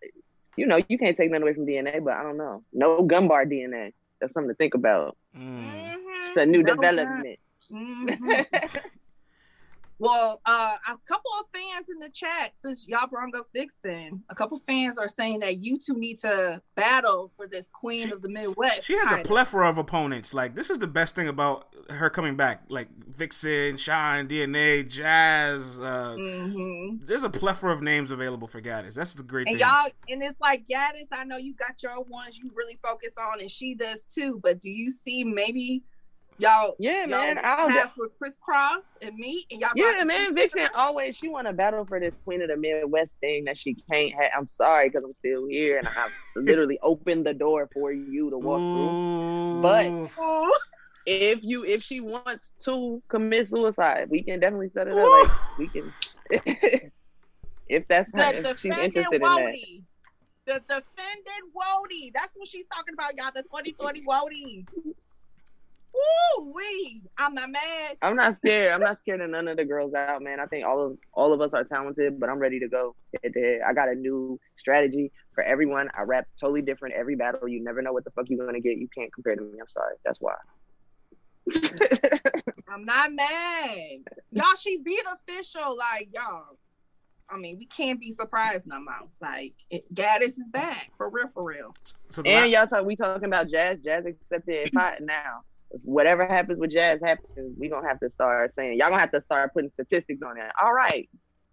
you 0.57 0.67
know, 0.67 0.77
you 0.89 0.97
can't 0.97 1.15
take 1.15 1.31
nothing 1.31 1.43
away 1.43 1.53
from 1.53 1.65
DNA, 1.65 2.03
but 2.03 2.15
I 2.15 2.23
don't 2.23 2.35
know. 2.35 2.63
No 2.73 3.01
gun 3.03 3.29
bar 3.29 3.45
DNA. 3.45 3.93
That's 4.19 4.33
something 4.33 4.49
to 4.49 4.55
think 4.55 4.73
about. 4.73 5.15
Mm. 5.37 5.95
It's 6.17 6.35
a 6.35 6.45
new 6.45 6.63
No 6.63 6.75
development. 6.75 7.39
Mhm. 7.71 8.45
Well, 9.99 10.41
uh, 10.45 10.75
a 10.87 10.97
couple 11.07 11.31
of 11.39 11.45
fans 11.53 11.87
in 11.89 11.97
the 11.99 12.09
chat, 12.09 12.51
since 12.55 12.85
y'all 12.87 13.07
brought 13.07 13.35
up 13.35 13.47
Vixen, 13.51 14.23
a 14.29 14.35
couple 14.35 14.59
fans 14.59 14.99
are 14.99 15.07
saying 15.09 15.39
that 15.39 15.57
you 15.57 15.79
two 15.79 15.95
need 15.95 16.19
to 16.19 16.61
battle 16.75 17.31
for 17.35 17.47
this 17.47 17.67
Queen 17.69 18.07
She- 18.07 18.11
of 18.13 18.21
the 18.21 18.29
Midwest. 18.29 18.83
She 18.83 18.93
has 18.93 19.11
a 19.11 19.23
plethora 19.23 19.67
of 19.67 19.79
opponents. 19.79 20.35
Like 20.35 20.53
this 20.53 20.69
is 20.69 20.77
the 20.77 20.87
best 20.87 21.15
thing 21.15 21.27
about 21.27 21.73
her 21.89 22.11
coming 22.11 22.35
back. 22.35 22.63
Like 22.69 22.89
Vixen, 23.07 23.77
Shine, 23.77 24.27
DNA, 24.27 24.83
Jazz. 24.87 25.79
Uh, 25.79 26.15
Mhm. 26.17 27.03
There's 27.05 27.23
a 27.23 27.29
plethora 27.29 27.71
of 27.73 27.81
names 27.81 28.11
available 28.11 28.47
for 28.47 28.61
Gaddis. 28.61 28.93
That's 28.93 29.15
the 29.15 29.23
great 29.23 29.47
And 29.47 29.57
thing. 29.57 29.67
y'all, 29.67 29.89
and 30.09 30.21
it's 30.21 30.39
like 30.39 30.67
Gaddis. 30.67 31.07
I 31.11 31.23
know 31.23 31.37
you 31.37 31.55
got 31.55 31.81
your 31.81 32.01
ones 32.03 32.37
you 32.37 32.51
really 32.53 32.77
focus 32.83 33.15
on, 33.17 33.39
and 33.39 33.49
she 33.49 33.73
does 33.73 34.03
too. 34.03 34.39
But 34.43 34.59
do 34.61 34.69
you 34.69 34.91
see 34.91 35.23
maybe 35.23 35.83
y'all? 36.37 36.75
Yeah, 36.79 37.01
y'all 37.01 37.07
man. 37.07 37.39
I'll 37.43 37.69
have 37.69 37.93
with 37.97 38.17
Chris 38.17 38.37
Cross 38.41 38.83
and 39.01 39.15
me, 39.15 39.45
and 39.51 39.61
y'all. 39.61 39.71
Yeah, 39.75 40.03
man. 40.03 40.35
Vixen 40.35 40.67
always 40.75 41.15
she 41.15 41.29
want 41.29 41.47
to 41.47 41.53
battle 41.53 41.85
for 41.85 41.99
this 41.99 42.17
Queen 42.23 42.41
of 42.41 42.49
the 42.49 42.57
Midwest 42.57 43.11
thing 43.21 43.45
that 43.45 43.57
she 43.57 43.75
can't 43.89 44.13
have. 44.13 44.31
I'm 44.37 44.49
sorry 44.51 44.89
because 44.89 45.03
I'm 45.03 45.11
still 45.19 45.47
here 45.47 45.77
and 45.79 45.87
I've 45.87 46.13
literally 46.35 46.79
opened 46.81 47.25
the 47.25 47.33
door 47.33 47.69
for 47.73 47.91
you 47.91 48.29
to 48.29 48.37
walk 48.37 48.59
through. 48.59 49.61
But- 49.61 50.21
Ooh. 50.23 50.53
If 51.09 51.41
you 51.41 51.63
if 51.63 51.83
she 51.83 52.01
wants 52.01 52.53
to 52.65 53.01
commit 53.07 53.47
suicide, 53.47 54.09
we 54.09 54.21
can 54.21 54.41
definitely 54.41 54.71
set 54.73 54.89
it 54.89 54.93
up. 54.97 55.09
Like 55.09 55.57
we 55.57 55.67
can. 55.69 55.93
if 57.69 57.87
that's 57.87 58.09
her, 58.13 58.33
if 58.33 58.59
she's 58.59 58.77
interested 58.77 59.15
in 59.15 59.21
that. 59.21 59.55
The 60.47 60.61
defendant 60.67 61.53
Wody. 61.53 62.11
That's 62.13 62.35
what 62.35 62.47
she's 62.47 62.65
talking 62.67 62.93
about, 62.93 63.17
y'all. 63.17 63.31
The 63.33 63.43
2020 63.43 64.03
Wody. 64.03 64.65
Woo 65.97 66.53
wee. 66.53 67.01
I'm 67.17 67.33
not 67.33 67.49
mad. 67.49 67.97
I'm 68.01 68.15
not 68.15 68.35
scared. 68.35 68.71
I'm 68.71 68.81
not 68.81 68.97
scared 68.97 69.21
of 69.21 69.29
none 69.29 69.47
of 69.47 69.57
the 69.57 69.65
girls 69.65 69.93
out, 69.93 70.21
man. 70.21 70.39
I 70.39 70.45
think 70.45 70.65
all 70.65 70.85
of 70.85 70.97
all 71.13 71.33
of 71.33 71.41
us 71.41 71.51
are 71.53 71.63
talented, 71.63 72.19
but 72.19 72.29
I'm 72.29 72.39
ready 72.39 72.59
to 72.59 72.67
go 72.67 72.95
head 73.23 73.33
to 73.33 73.39
head. 73.39 73.59
I 73.67 73.73
got 73.73 73.89
a 73.89 73.95
new 73.95 74.39
strategy 74.59 75.11
for 75.33 75.43
everyone. 75.43 75.89
I 75.97 76.03
rap 76.03 76.27
totally 76.39 76.61
different 76.61 76.95
every 76.95 77.15
battle. 77.15 77.47
You 77.47 77.63
never 77.63 77.81
know 77.81 77.93
what 77.93 78.03
the 78.03 78.11
fuck 78.11 78.25
you're 78.27 78.45
gonna 78.45 78.59
get. 78.59 78.77
You 78.77 78.87
can't 78.95 79.11
compare 79.13 79.35
to 79.35 79.41
me. 79.41 79.59
I'm 79.59 79.69
sorry. 79.69 79.95
That's 80.05 80.19
why. 80.19 80.35
I'm 82.69 82.85
not 82.85 83.13
mad. 83.13 83.77
Y'all, 84.31 84.55
she 84.59 84.77
beat 84.77 85.03
official. 85.27 85.77
Like, 85.77 86.09
y'all. 86.13 86.57
I 87.29 87.37
mean, 87.37 87.57
we 87.57 87.65
can't 87.65 87.99
be 87.99 88.11
surprised 88.11 88.65
no 88.65 88.79
more. 88.79 89.09
Like 89.21 89.53
it, 89.69 89.93
Gaddis 89.93 90.39
is 90.39 90.47
back 90.49 90.91
for 90.97 91.09
real, 91.09 91.27
for 91.27 91.43
real. 91.43 91.73
So 92.09 92.21
And 92.25 92.51
la- 92.51 92.59
y'all 92.59 92.67
talk 92.67 92.85
we 92.85 92.95
talking 92.95 93.25
about 93.27 93.49
Jazz. 93.49 93.79
Jazz 93.83 94.05
accepted 94.05 94.67
it 94.67 94.71
hot 94.73 95.01
now. 95.01 95.41
Whatever 95.69 96.25
happens 96.25 96.59
with 96.59 96.71
Jazz 96.71 96.99
happens, 97.03 97.55
we 97.59 97.69
gonna 97.69 97.87
have 97.87 97.99
to 97.99 98.09
start 98.09 98.51
saying 98.55 98.77
y'all 98.77 98.89
gonna 98.89 99.01
have 99.01 99.11
to 99.11 99.21
start 99.21 99.53
putting 99.53 99.69
statistics 99.71 100.21
on 100.25 100.37
it. 100.37 100.45
All 100.61 100.73
right. 100.73 101.09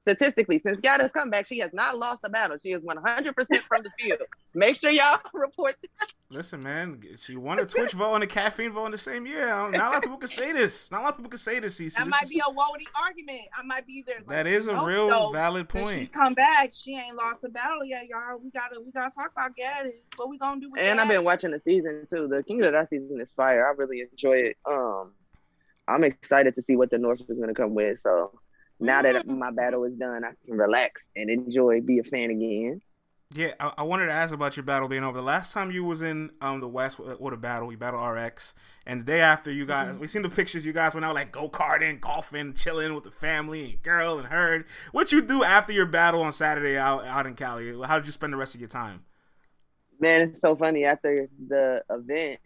Statistically, 0.07 0.59
since 0.59 0.81
Gaddis 0.83 1.11
come 1.15 1.31
back, 1.31 1.47
she 1.47 1.59
has 1.61 1.73
not 1.73 1.97
lost 1.97 2.21
a 2.25 2.29
battle. 2.29 2.59
She 2.63 2.73
is 2.73 2.81
100% 2.81 3.35
from 3.63 3.83
the 3.83 3.91
field. 3.99 4.21
Make 4.55 4.77
sure 4.77 4.91
y'all 4.91 5.19
report. 5.33 5.77
listen, 6.29 6.63
man, 6.63 7.01
she 7.17 7.37
won 7.37 7.59
a 7.59 7.65
Twitch 7.65 7.93
vote 7.93 8.15
and 8.17 8.23
a 8.25 8.27
caffeine 8.27 8.71
vote 8.73 8.85
in 8.87 8.93
the 8.93 8.99
same 8.99 9.27
year. 9.27 9.47
Not 9.47 9.75
a 9.75 9.79
lot 9.79 9.95
of 9.97 10.03
people 10.03 10.19
can 10.19 10.29
say 10.29 10.53
this. 10.53 10.91
Not 10.91 11.01
a 11.01 11.05
lot 11.05 11.09
of 11.13 11.17
people 11.17 11.31
can 11.31 11.39
say 11.39 11.59
this. 11.59 11.81
CC. 11.81 11.95
That 11.95 12.05
This 12.05 12.11
might 12.11 12.23
is- 12.25 12.29
be 12.29 12.43
a 12.47 12.51
woody 12.51 12.87
argument. 13.03 13.41
I 13.57 13.63
might 13.63 13.87
be 13.87 14.05
there. 14.07 14.19
Like, 14.19 14.29
that 14.29 14.47
is 14.47 14.67
a 14.67 14.75
no, 14.75 14.85
real 14.85 15.09
though. 15.09 15.33
valid 15.33 15.73
When 15.73 15.87
she 15.87 15.95
point. 15.95 16.13
come 16.13 16.35
back, 16.35 16.73
she 16.75 16.95
ain't 16.97 17.17
lost 17.17 17.43
a 17.45 17.49
battle 17.49 17.85
yet, 17.85 18.07
y'all. 18.07 18.37
We 18.39 18.51
gotta 18.51 18.79
we 18.81 18.93
gotta 18.93 19.11
talk 19.11 19.33
about 19.33 19.53
Gaddis. 19.57 19.93
What 20.17 20.29
we 20.29 20.37
gonna 20.37 20.61
do 20.61 20.71
with 20.71 20.81
And 20.83 21.01
I've 21.01 21.09
been 21.09 21.25
watching 21.25 21.51
the 21.51 21.61
season 21.61 22.07
too. 22.11 22.29
The 22.29 22.43
King 22.43 22.61
of 22.63 22.67
the 22.67 22.73
Dot 22.79 22.91
season 22.91 23.19
is 23.23 23.31
fire. 23.35 23.67
I 23.67 23.71
really 23.73 24.03
enjoy 24.03 24.35
it. 24.37 24.57
Um, 24.69 25.13
I'm 25.89 26.05
excited 26.05 26.55
to 26.57 26.63
see 26.63 26.77
what 26.77 26.91
the 26.91 26.99
North 26.99 27.21
is 27.29 27.39
gonna 27.39 27.55
come 27.55 27.75
with. 27.75 28.01
So 28.01 28.39
now 28.81 29.03
that 29.03 29.27
Mm. 29.27 29.39
my 29.39 29.51
battle 29.51 29.85
is 29.85 29.95
done, 29.95 30.25
I 30.25 30.33
can 30.45 30.57
relax 30.57 31.07
and 31.17 31.31
enjoy, 31.31 31.81
be 31.81 31.99
a 31.99 32.05
fan 32.05 32.31
again. 32.31 32.81
Yeah, 33.35 33.53
I, 33.59 33.73
I 33.79 33.83
wanted 33.83 34.07
to 34.07 34.13
ask 34.13 34.33
about 34.33 34.57
your 34.57 34.63
battle 34.65 34.87
being 34.87 35.03
over. 35.03 35.17
The 35.19 35.23
last 35.25 35.53
time 35.53 35.73
you 35.73 35.83
was 35.83 36.03
in 36.03 36.31
um 36.41 36.61
the 36.61 36.69
West 36.69 36.99
with, 37.01 37.19
with 37.19 37.35
a 37.35 37.37
battle, 37.37 37.73
you 37.73 37.77
battled 37.79 38.07
RX, 38.17 38.55
and 38.87 39.01
the 39.01 39.05
day 39.05 39.21
after 39.21 39.51
you 39.51 39.67
guys, 39.67 39.95
Mm-hmm. 39.95 40.03
we 40.03 40.07
seen 40.09 40.23
the 40.23 40.29
pictures. 40.29 40.65
You 40.65 40.73
guys 40.73 40.95
went 40.95 41.05
out 41.05 41.15
like 41.17 41.33
go 41.33 41.49
karting, 41.49 42.01
golfing, 42.01 42.55
chilling 42.55 42.95
with 42.95 43.03
the 43.05 43.11
family, 43.11 43.65
and 43.65 43.83
girl 43.83 44.19
and 44.19 44.29
herd. 44.29 44.67
What 44.93 45.11
you 45.11 45.21
do 45.21 45.43
after 45.43 45.73
your 45.73 45.87
battle 45.87 46.23
on 46.23 46.33
Saturday 46.33 46.77
out 46.77 47.05
out 47.07 47.27
in 47.27 47.35
Cali? 47.35 47.75
How 47.85 47.97
did 47.99 48.07
you 48.07 48.13
spend 48.13 48.33
the 48.33 48.37
rest 48.37 48.55
of 48.55 48.61
your 48.61 48.69
time? 48.69 49.05
Man, 49.99 50.23
it's 50.29 50.41
so 50.41 50.55
funny. 50.55 50.85
After 50.85 51.27
the 51.49 51.83
event, 51.91 52.39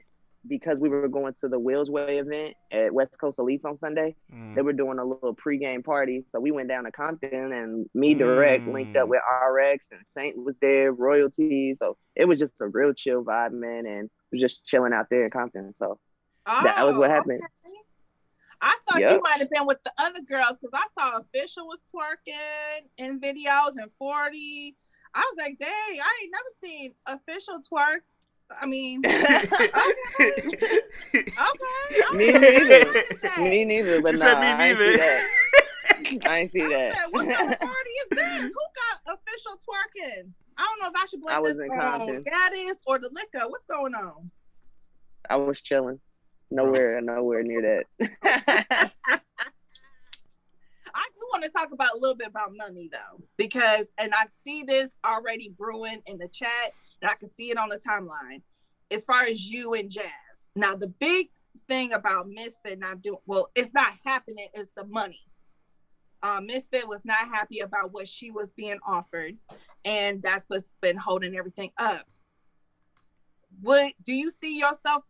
because 0.47 0.79
we 0.79 0.89
were 0.89 1.09
going 1.09 1.35
to 1.41 1.49
the 1.49 1.59
Wills 1.59 1.91
Way 1.91 2.19
event 2.19 2.55
at 2.71 2.93
West 2.93 3.19
Coast 3.19 3.39
Elites 3.39 3.65
on 3.65 3.79
Sunday, 3.79 4.15
Mm. 4.33 4.55
they 4.55 4.63
were 4.63 4.73
doing 4.73 4.99
a 4.99 5.05
little 5.05 5.35
pregame 5.35 5.85
party. 5.85 6.25
So 6.33 6.41
we 6.41 6.51
went 6.51 6.69
down 6.69 6.85
to 6.85 6.93
Compton 6.93 7.53
and 7.53 7.87
me 7.95 8.15
direct 8.15 8.67
Mm. 8.67 8.73
linked 8.73 8.97
up 8.97 9.09
with 9.09 9.21
RX 9.43 9.85
and 9.91 10.01
Saint 10.17 10.37
was 10.37 10.55
there, 10.61 10.93
royalty. 10.93 11.75
So 11.79 11.97
it 12.15 12.27
was 12.27 12.39
just 12.39 12.53
a 12.61 12.69
real 12.69 12.93
chill 12.95 13.25
vibe, 13.25 13.53
man, 13.53 13.87
and 13.87 14.11
we 14.31 14.37
was 14.37 14.41
just 14.43 14.65
chilling 14.65 14.93
out 14.93 15.07
there 15.11 15.25
in 15.25 15.31
Compton. 15.31 15.75
So 15.79 15.99
that 16.47 16.87
was 16.87 16.95
what 16.97 17.11
Oh, 17.11 17.15
happened. 17.15 17.43
okay. 17.43 17.75
I 18.61 18.77
thought 18.89 19.01
Yep. 19.01 19.11
you 19.11 19.21
might 19.23 19.39
have 19.39 19.51
been 19.51 19.67
with 19.67 19.83
the 19.85 19.93
other 19.99 20.21
girls 20.23 20.59
because 20.59 20.73
I 20.75 20.87
saw 21.01 21.19
official 21.19 21.67
was 21.69 21.81
twerking 21.95 22.89
in 22.97 23.21
videos 23.21 23.75
and 23.77 23.91
40. 23.99 24.77
I 25.15 25.21
was 25.21 25.37
like, 25.39 25.59
dang, 25.59 25.71
I 25.71 26.19
ain't 26.23 26.33
never 26.33 26.51
seen 26.59 26.95
official 27.07 27.61
twerk. 27.61 28.01
I 28.51 28.67
mean, 28.67 29.03
okay, 29.07 29.31
okay. 29.31 29.73
Me 32.15 32.33
neither. 32.33 32.41
What 32.91 33.05
is 33.13 33.21
that? 33.21 33.39
me 33.39 33.65
neither, 33.65 34.03
but 34.03 34.17
she 34.17 34.25
nah, 34.25 34.31
said 34.31 34.41
me 34.41 34.47
I 34.47 34.69
ain't 34.69 34.79
see 34.79 34.85
neither. 34.85 34.97
that. 34.97 35.29
I 36.27 36.39
ain't 36.39 36.53
see 36.53 36.63
I 36.63 36.69
that. 36.69 36.93
said, 36.97 37.07
what 37.11 37.29
kind 37.29 37.53
of 37.53 37.61
party 37.61 37.91
is 37.91 38.09
this? 38.11 38.43
Who 38.43 38.65
got 39.05 39.19
official 39.19 39.59
twerking? 39.59 40.31
I 40.57 40.63
don't 40.67 40.81
know 40.83 40.89
if 40.89 40.95
I 40.97 41.07
should 41.07 41.21
blame 41.21 41.37
I 41.37 41.41
was 41.41 41.57
this 41.57 41.69
on 41.71 42.25
Gaddis 42.25 42.79
or 42.87 42.99
the 42.99 43.11
liquor. 43.13 43.49
What's 43.49 43.67
going 43.67 43.95
on? 43.95 44.31
I 45.29 45.37
was 45.37 45.61
chilling. 45.61 46.01
Nowhere, 46.51 47.01
nowhere 47.03 47.43
near 47.43 47.85
that. 48.01 48.93
I 50.95 51.05
do 51.15 51.21
want 51.31 51.45
to 51.45 51.51
talk 51.51 51.73
about 51.73 51.95
a 51.95 51.99
little 51.99 52.17
bit 52.17 52.29
about 52.29 52.57
money 52.57 52.89
though, 52.91 53.23
because 53.37 53.93
and 53.99 54.13
I 54.15 54.25
see 54.31 54.63
this 54.63 54.91
already 55.05 55.53
brewing 55.57 56.01
in 56.07 56.17
the 56.19 56.29
chat, 56.29 56.73
and 57.03 57.11
I 57.11 57.15
can 57.15 57.31
see 57.31 57.51
it 57.51 57.59
on 57.59 57.69
the 57.69 57.77
timeline. 57.79 58.43
As 58.91 59.05
far 59.05 59.25
as 59.25 59.45
you 59.45 59.75
and 59.75 59.91
Jazz, 59.91 60.51
now 60.57 60.75
the 60.75 60.89
big 60.89 61.29
thing 61.67 61.93
about 61.93 62.29
Misfit 62.29 62.79
not 62.79 63.03
doing 63.03 63.19
well, 63.27 63.51
it's 63.55 63.75
not 63.75 63.93
happening. 64.05 64.49
Is 64.55 64.71
the 64.77 64.85
money. 64.85 65.21
Uh, 66.23 66.41
Misfit 66.41 66.89
was 66.89 67.05
not 67.05 67.19
happy 67.19 67.61
about 67.61 67.93
what 67.93 68.09
she 68.09 68.31
was 68.31 68.51
being 68.51 68.79
offered, 68.87 69.37
and 69.85 70.23
that's 70.23 70.45
what's 70.49 70.71
been 70.81 70.97
holding 70.97 71.37
everything 71.37 71.71
up. 71.79 72.07
What 73.61 73.93
do 74.03 74.13
you 74.13 74.31
see 74.31 74.59
yourself 74.59 75.05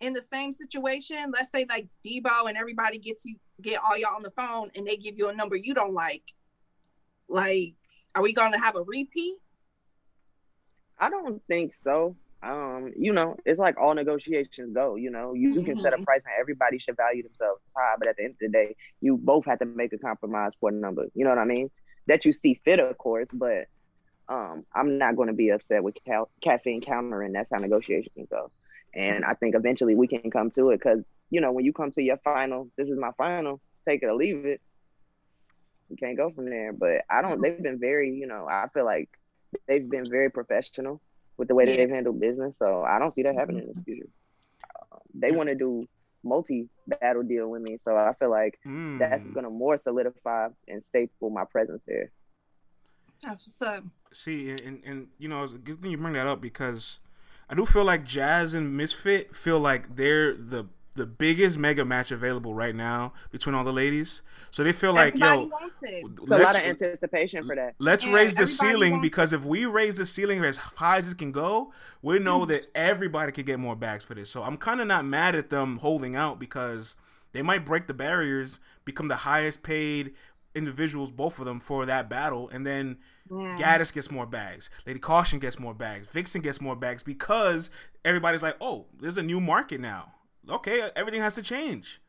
in 0.00 0.12
the 0.12 0.22
same 0.22 0.52
situation? 0.52 1.32
Let's 1.32 1.50
say 1.50 1.66
like 1.68 1.88
Debo 2.06 2.48
and 2.48 2.56
everybody 2.56 2.98
gets 2.98 3.24
you 3.24 3.36
get 3.62 3.80
all 3.82 3.96
y'all 3.96 4.16
on 4.16 4.22
the 4.22 4.30
phone 4.30 4.70
and 4.74 4.86
they 4.86 4.96
give 4.96 5.16
you 5.16 5.28
a 5.28 5.34
number 5.34 5.56
you 5.56 5.74
don't 5.74 5.94
like. 5.94 6.24
Like, 7.28 7.74
are 8.14 8.22
we 8.22 8.32
gonna 8.32 8.58
have 8.58 8.76
a 8.76 8.82
repeat? 8.82 9.36
I 10.98 11.10
don't 11.10 11.42
think 11.48 11.74
so. 11.74 12.16
Um, 12.42 12.92
you 12.96 13.12
know, 13.12 13.36
it's 13.44 13.58
like 13.58 13.78
all 13.80 13.94
negotiations 13.94 14.74
go. 14.74 14.96
You 14.96 15.10
know, 15.10 15.34
you, 15.34 15.42
you 15.50 15.62
can 15.62 15.76
set 15.76 15.92
a 15.94 15.94
Mhm. 15.94 16.04
price 16.04 16.20
and 16.24 16.34
everybody 16.38 16.78
should 16.78 16.96
value 16.96 17.22
themselves 17.22 17.60
high, 17.76 17.94
but 17.98 18.08
at 18.08 18.16
the 18.16 18.24
end 18.24 18.32
of 18.32 18.38
the 18.40 18.48
day, 18.48 18.76
you 19.00 19.16
both 19.18 19.46
have 19.46 19.60
to 19.60 19.66
make 19.66 19.92
a 19.92 19.98
compromise 19.98 20.52
for 20.60 20.70
a 20.70 20.72
number. 20.72 21.06
You 21.14 21.24
know 21.24 21.30
what 21.30 21.38
I 21.38 21.44
mean? 21.44 21.70
That 22.06 22.24
you 22.24 22.32
see 22.32 22.60
fit, 22.64 22.78
of 22.80 22.96
course, 22.98 23.28
but 23.32 23.66
um, 24.28 24.64
I'm 24.74 24.98
not 24.98 25.16
going 25.16 25.28
to 25.28 25.34
be 25.34 25.50
upset 25.50 25.82
with 25.82 25.96
cal- 26.06 26.30
caffeine 26.42 26.80
countering. 26.82 27.32
That's 27.32 27.50
how 27.50 27.58
negotiations 27.58 28.28
go. 28.30 28.50
And 28.94 29.24
I 29.24 29.34
think 29.34 29.54
eventually 29.54 29.96
we 29.96 30.08
can 30.08 30.30
come 30.30 30.50
to 30.52 30.70
it 30.70 30.78
because 30.78 31.02
you 31.30 31.40
know 31.40 31.52
when 31.52 31.64
you 31.64 31.72
come 31.72 31.90
to 31.92 32.02
your 32.02 32.18
final, 32.24 32.70
this 32.76 32.88
is 32.88 32.98
my 32.98 33.12
final, 33.18 33.60
take 33.88 34.02
it 34.02 34.06
or 34.06 34.14
leave 34.14 34.44
it. 34.44 34.60
You 35.88 35.96
can't 35.96 36.16
go 36.16 36.30
from 36.30 36.48
there. 36.48 36.72
But 36.72 37.02
I 37.10 37.22
don't. 37.22 37.40
They've 37.42 37.62
been 37.62 37.78
very, 37.80 38.10
you 38.12 38.26
know, 38.26 38.46
I 38.48 38.66
feel 38.72 38.84
like 38.84 39.08
they've 39.66 39.88
been 39.88 40.08
very 40.10 40.30
professional 40.30 41.00
with 41.36 41.48
the 41.48 41.54
way 41.54 41.64
that 41.64 41.72
Yeah. 41.72 41.76
they've 41.78 41.90
handled 41.90 42.20
business. 42.20 42.56
So 42.58 42.82
I 42.82 42.98
don't 42.98 43.14
see 43.14 43.22
that 43.22 43.34
happening 43.34 43.62
in 43.68 43.72
the 43.74 43.82
future. 43.82 44.08
Uh, 44.92 44.98
they 45.14 45.30
want 45.32 45.48
to 45.48 45.54
do 45.54 45.86
multi 46.22 46.68
battle 46.86 47.22
deal 47.22 47.48
with 47.50 47.60
me, 47.62 47.76
so 47.82 47.96
I 47.96 48.14
feel 48.18 48.30
like 48.30 48.58
Mm. 48.64 48.98
that's 48.98 49.24
gonna 49.24 49.50
more 49.50 49.76
solidify 49.78 50.48
and 50.68 50.82
staple 50.88 51.30
my 51.30 51.44
presence 51.44 51.82
there. 51.86 52.10
That's 53.22 53.46
what's 53.46 53.60
up. 53.62 53.84
See, 54.12 54.50
and, 54.50 54.82
and 54.84 55.08
you 55.18 55.28
know, 55.28 55.42
it's 55.42 55.52
a 55.54 55.58
good 55.58 55.80
thing 55.82 55.90
you 55.90 55.98
bring 55.98 56.12
that 56.14 56.26
up 56.26 56.40
because 56.40 57.00
I 57.48 57.54
do 57.54 57.66
feel 57.66 57.84
like 57.84 58.04
Jazz 58.04 58.54
and 58.54 58.76
Misfit 58.76 59.34
feel 59.34 59.58
like 59.60 59.96
they're 59.96 60.34
the 60.34 60.66
the 60.94 61.06
biggest 61.06 61.58
mega 61.58 61.84
match 61.84 62.10
available 62.12 62.54
right 62.54 62.74
now 62.74 63.12
between 63.30 63.54
all 63.54 63.64
the 63.64 63.72
ladies. 63.72 64.22
So 64.50 64.62
they 64.62 64.72
feel 64.72 64.92
like, 64.92 65.14
Everybody 65.14 65.40
yo, 65.42 65.46
wants 65.48 65.76
it. 65.82 66.04
It's 66.22 66.30
a 66.30 66.36
lot 66.38 66.54
of 66.56 66.62
anticipation 66.62 67.44
for 67.46 67.56
that. 67.56 67.74
let's 67.78 68.06
Yeah, 68.06 68.14
raise 68.14 68.34
the 68.34 68.46
ceiling 68.46 68.92
wants- 68.92 69.04
because 69.04 69.32
if 69.32 69.42
we 69.44 69.64
raise 69.66 69.96
the 69.96 70.06
ceiling 70.06 70.44
as 70.44 70.56
high 70.56 70.98
as 70.98 71.10
it 71.10 71.18
can 71.18 71.32
go, 71.32 71.72
we 72.02 72.18
know 72.20 72.40
Mm. 72.40 72.48
that 72.48 72.66
everybody 72.74 73.32
could 73.32 73.46
get 73.46 73.58
more 73.58 73.74
bags 73.76 74.04
for 74.04 74.14
this. 74.14 74.30
So 74.30 74.42
I'm 74.44 74.56
kind 74.56 74.80
of 74.80 74.86
not 74.86 75.04
mad 75.04 75.34
at 75.34 75.50
them 75.50 75.78
holding 75.78 76.14
out 76.14 76.38
because 76.38 76.94
they 77.32 77.42
might 77.42 77.64
break 77.64 77.88
the 77.88 77.94
barriers, 77.94 78.58
become 78.84 79.08
the 79.08 79.16
highest 79.16 79.62
paid 79.64 80.14
individuals, 80.54 81.10
both 81.10 81.40
of 81.40 81.44
them, 81.44 81.58
for 81.58 81.84
that 81.86 82.08
battle, 82.08 82.48
and 82.50 82.64
then 82.64 82.98
Yeah. 83.28 83.56
Gaddis 83.58 83.92
gets 83.92 84.10
more 84.10 84.26
bags. 84.26 84.70
Lady 84.86 85.00
Caution 85.00 85.40
gets 85.40 85.58
more 85.58 85.74
bags. 85.74 86.06
Vixen 86.08 86.42
gets 86.42 86.60
more 86.60 86.76
bags 86.76 87.02
because 87.02 87.70
everybody's 88.04 88.42
like, 88.42 88.56
oh, 88.60 88.86
there's 89.00 89.18
a 89.18 89.22
new 89.22 89.40
market 89.40 89.80
now. 89.80 90.12
Okay, 90.50 90.90
everything 90.96 91.20
has 91.20 91.34
to 91.34 91.42
change. 91.42 92.00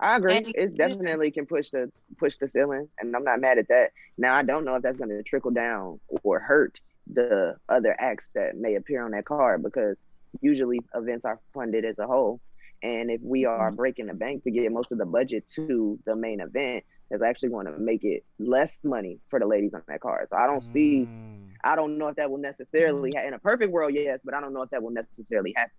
I 0.00 0.16
agree. 0.16 0.36
And- 0.38 0.52
it 0.54 0.74
definitely 0.74 1.30
can 1.30 1.46
push 1.46 1.70
the 1.70 1.90
push 2.18 2.36
the 2.36 2.48
ceiling, 2.48 2.88
and 2.98 3.14
I'm 3.14 3.24
not 3.24 3.40
mad 3.40 3.58
at 3.58 3.68
that. 3.68 3.92
Now 4.18 4.34
I 4.34 4.42
don't 4.42 4.64
know 4.64 4.74
if 4.76 4.82
that's 4.82 4.98
going 4.98 5.10
to 5.10 5.22
trickle 5.22 5.50
down 5.50 6.00
or 6.22 6.38
hurt 6.40 6.80
the 7.12 7.56
other 7.68 7.94
acts 7.98 8.28
that 8.34 8.56
may 8.56 8.74
appear 8.74 9.04
on 9.04 9.12
that 9.12 9.24
card 9.24 9.62
because 9.62 9.96
usually 10.40 10.80
events 10.94 11.24
are 11.24 11.38
funded 11.52 11.84
as 11.84 11.98
a 11.98 12.06
whole, 12.06 12.40
and 12.82 13.10
if 13.10 13.20
we 13.22 13.44
are 13.44 13.70
breaking 13.70 14.06
the 14.06 14.14
bank 14.14 14.42
to 14.44 14.50
get 14.50 14.70
most 14.72 14.90
of 14.92 14.98
the 14.98 15.06
budget 15.06 15.48
to 15.54 15.98
the 16.06 16.16
main 16.16 16.40
event, 16.40 16.84
that's 17.10 17.22
actually 17.22 17.50
going 17.50 17.66
to 17.66 17.78
make 17.78 18.02
it 18.04 18.24
less 18.38 18.76
money 18.82 19.18
for 19.30 19.38
the 19.38 19.46
ladies 19.46 19.74
on 19.74 19.82
that 19.86 20.00
card. 20.00 20.26
So 20.30 20.36
I 20.36 20.46
don't 20.46 20.64
see. 20.72 21.06
Mm. 21.06 21.50
I 21.62 21.76
don't 21.76 21.96
know 21.98 22.08
if 22.08 22.16
that 22.16 22.30
will 22.30 22.38
necessarily 22.38 23.12
ha- 23.16 23.26
in 23.26 23.32
a 23.32 23.38
perfect 23.38 23.70
world, 23.72 23.94
yes, 23.94 24.20
but 24.24 24.34
I 24.34 24.40
don't 24.40 24.52
know 24.52 24.62
if 24.62 24.70
that 24.70 24.82
will 24.82 24.90
necessarily 24.90 25.52
happen. 25.56 25.72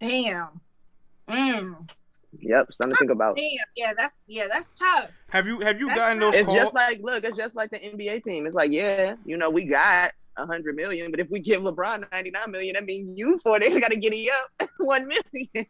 Damn. 0.00 0.60
Mm. 1.28 1.88
Yep, 2.38 2.72
something 2.72 2.94
to 2.94 2.98
think 2.98 3.10
about. 3.10 3.36
Damn. 3.36 3.48
Yeah, 3.76 3.92
that's 3.96 4.14
yeah, 4.26 4.46
that's 4.50 4.68
tough. 4.78 5.10
Have 5.30 5.46
you 5.46 5.60
have 5.60 5.78
you 5.80 5.86
That's 5.88 5.98
gotten 5.98 6.18
right. 6.18 6.20
those 6.20 6.34
It's 6.36 6.46
calls? 6.46 6.58
just 6.58 6.74
like 6.74 7.00
look, 7.02 7.24
it's 7.24 7.36
just 7.36 7.56
like 7.56 7.70
the 7.70 7.78
NBA 7.78 8.24
team. 8.24 8.46
It's 8.46 8.54
like, 8.54 8.70
yeah, 8.70 9.16
you 9.24 9.36
know, 9.36 9.50
we 9.50 9.64
got 9.64 10.12
a 10.36 10.46
hundred 10.46 10.76
million, 10.76 11.10
but 11.10 11.18
if 11.18 11.30
we 11.30 11.40
give 11.40 11.62
LeBron 11.62 12.10
ninety 12.12 12.30
nine 12.30 12.50
million, 12.50 12.74
that 12.74 12.84
means 12.84 13.16
you 13.18 13.38
for 13.42 13.56
it 13.60 13.80
got 13.80 13.90
to 13.90 13.96
get 13.96 14.12
it 14.12 14.30
up 14.60 14.68
one 14.78 15.08
million. 15.08 15.66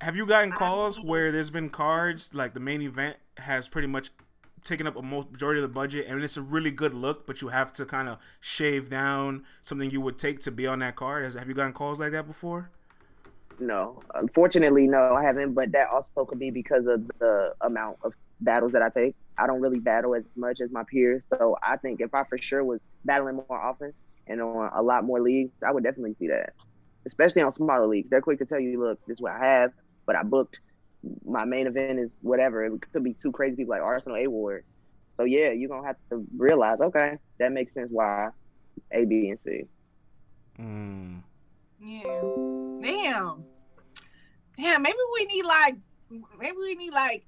Have 0.00 0.16
you 0.16 0.26
gotten 0.26 0.52
calls 0.52 1.00
where 1.00 1.32
there's 1.32 1.50
been 1.50 1.70
cards 1.70 2.30
like 2.34 2.54
the 2.54 2.60
main 2.60 2.82
event 2.82 3.16
has 3.38 3.66
pretty 3.66 3.88
much 3.88 4.10
taken 4.64 4.86
up 4.86 4.94
a 4.96 5.02
most 5.02 5.32
majority 5.32 5.58
of 5.60 5.62
the 5.62 5.74
budget 5.74 6.06
and 6.06 6.22
it's 6.22 6.36
a 6.36 6.42
really 6.42 6.70
good 6.70 6.94
look, 6.94 7.26
but 7.26 7.42
you 7.42 7.48
have 7.48 7.72
to 7.72 7.84
kind 7.84 8.08
of 8.08 8.18
shave 8.38 8.88
down 8.88 9.44
something 9.62 9.90
you 9.90 10.00
would 10.00 10.18
take 10.18 10.38
to 10.40 10.52
be 10.52 10.66
on 10.68 10.78
that 10.78 10.94
card? 10.94 11.24
Has, 11.24 11.34
have 11.34 11.48
you 11.48 11.54
gotten 11.54 11.72
calls 11.72 11.98
like 11.98 12.12
that 12.12 12.28
before? 12.28 12.70
No, 13.62 14.02
unfortunately, 14.16 14.88
no, 14.88 15.14
I 15.14 15.22
haven't. 15.22 15.54
But 15.54 15.70
that 15.72 15.88
also 15.88 16.24
could 16.24 16.40
be 16.40 16.50
because 16.50 16.84
of 16.86 17.06
the 17.20 17.54
amount 17.60 17.98
of 18.02 18.12
battles 18.40 18.72
that 18.72 18.82
I 18.82 18.88
take. 18.88 19.14
I 19.38 19.46
don't 19.46 19.60
really 19.60 19.78
battle 19.78 20.16
as 20.16 20.24
much 20.34 20.60
as 20.60 20.72
my 20.72 20.82
peers. 20.82 21.22
So 21.30 21.56
I 21.62 21.76
think 21.76 22.00
if 22.00 22.12
I 22.12 22.24
for 22.24 22.38
sure 22.38 22.64
was 22.64 22.80
battling 23.04 23.36
more 23.36 23.60
often 23.60 23.92
and 24.26 24.42
on 24.42 24.70
a 24.74 24.82
lot 24.82 25.04
more 25.04 25.20
leagues, 25.20 25.52
I 25.64 25.70
would 25.70 25.84
definitely 25.84 26.16
see 26.18 26.26
that. 26.26 26.54
Especially 27.06 27.42
on 27.42 27.52
smaller 27.52 27.86
leagues. 27.86 28.10
They're 28.10 28.20
quick 28.20 28.40
to 28.40 28.44
tell 28.44 28.58
you, 28.58 28.80
look, 28.80 28.98
this 29.06 29.14
is 29.14 29.20
what 29.20 29.32
I 29.32 29.46
have, 29.46 29.72
but 30.06 30.16
I 30.16 30.24
booked 30.24 30.58
my 31.24 31.44
main 31.44 31.68
event 31.68 32.00
is 32.00 32.10
whatever. 32.20 32.64
It 32.64 32.72
could 32.92 33.04
be 33.04 33.14
two 33.14 33.30
crazy 33.30 33.56
people 33.56 33.70
like 33.70 33.82
Arsonal 33.82 34.20
A 34.22 34.26
Ward. 34.26 34.64
So 35.16 35.24
yeah, 35.24 35.50
you're 35.50 35.68
gonna 35.68 35.86
have 35.86 35.96
to 36.10 36.26
realize, 36.36 36.80
okay, 36.80 37.18
that 37.38 37.52
makes 37.52 37.74
sense 37.74 37.90
why 37.92 38.30
A, 38.90 39.04
B, 39.04 39.30
and 39.30 39.38
C. 39.44 39.66
Mm. 40.58 41.22
Yeah. 41.80 42.20
Damn. 42.80 43.44
Damn. 44.56 44.82
Maybe 44.82 44.98
we 45.14 45.24
need 45.26 45.44
like. 45.44 45.76
Maybe 46.38 46.56
we 46.56 46.74
need 46.74 46.92
like. 46.92 47.24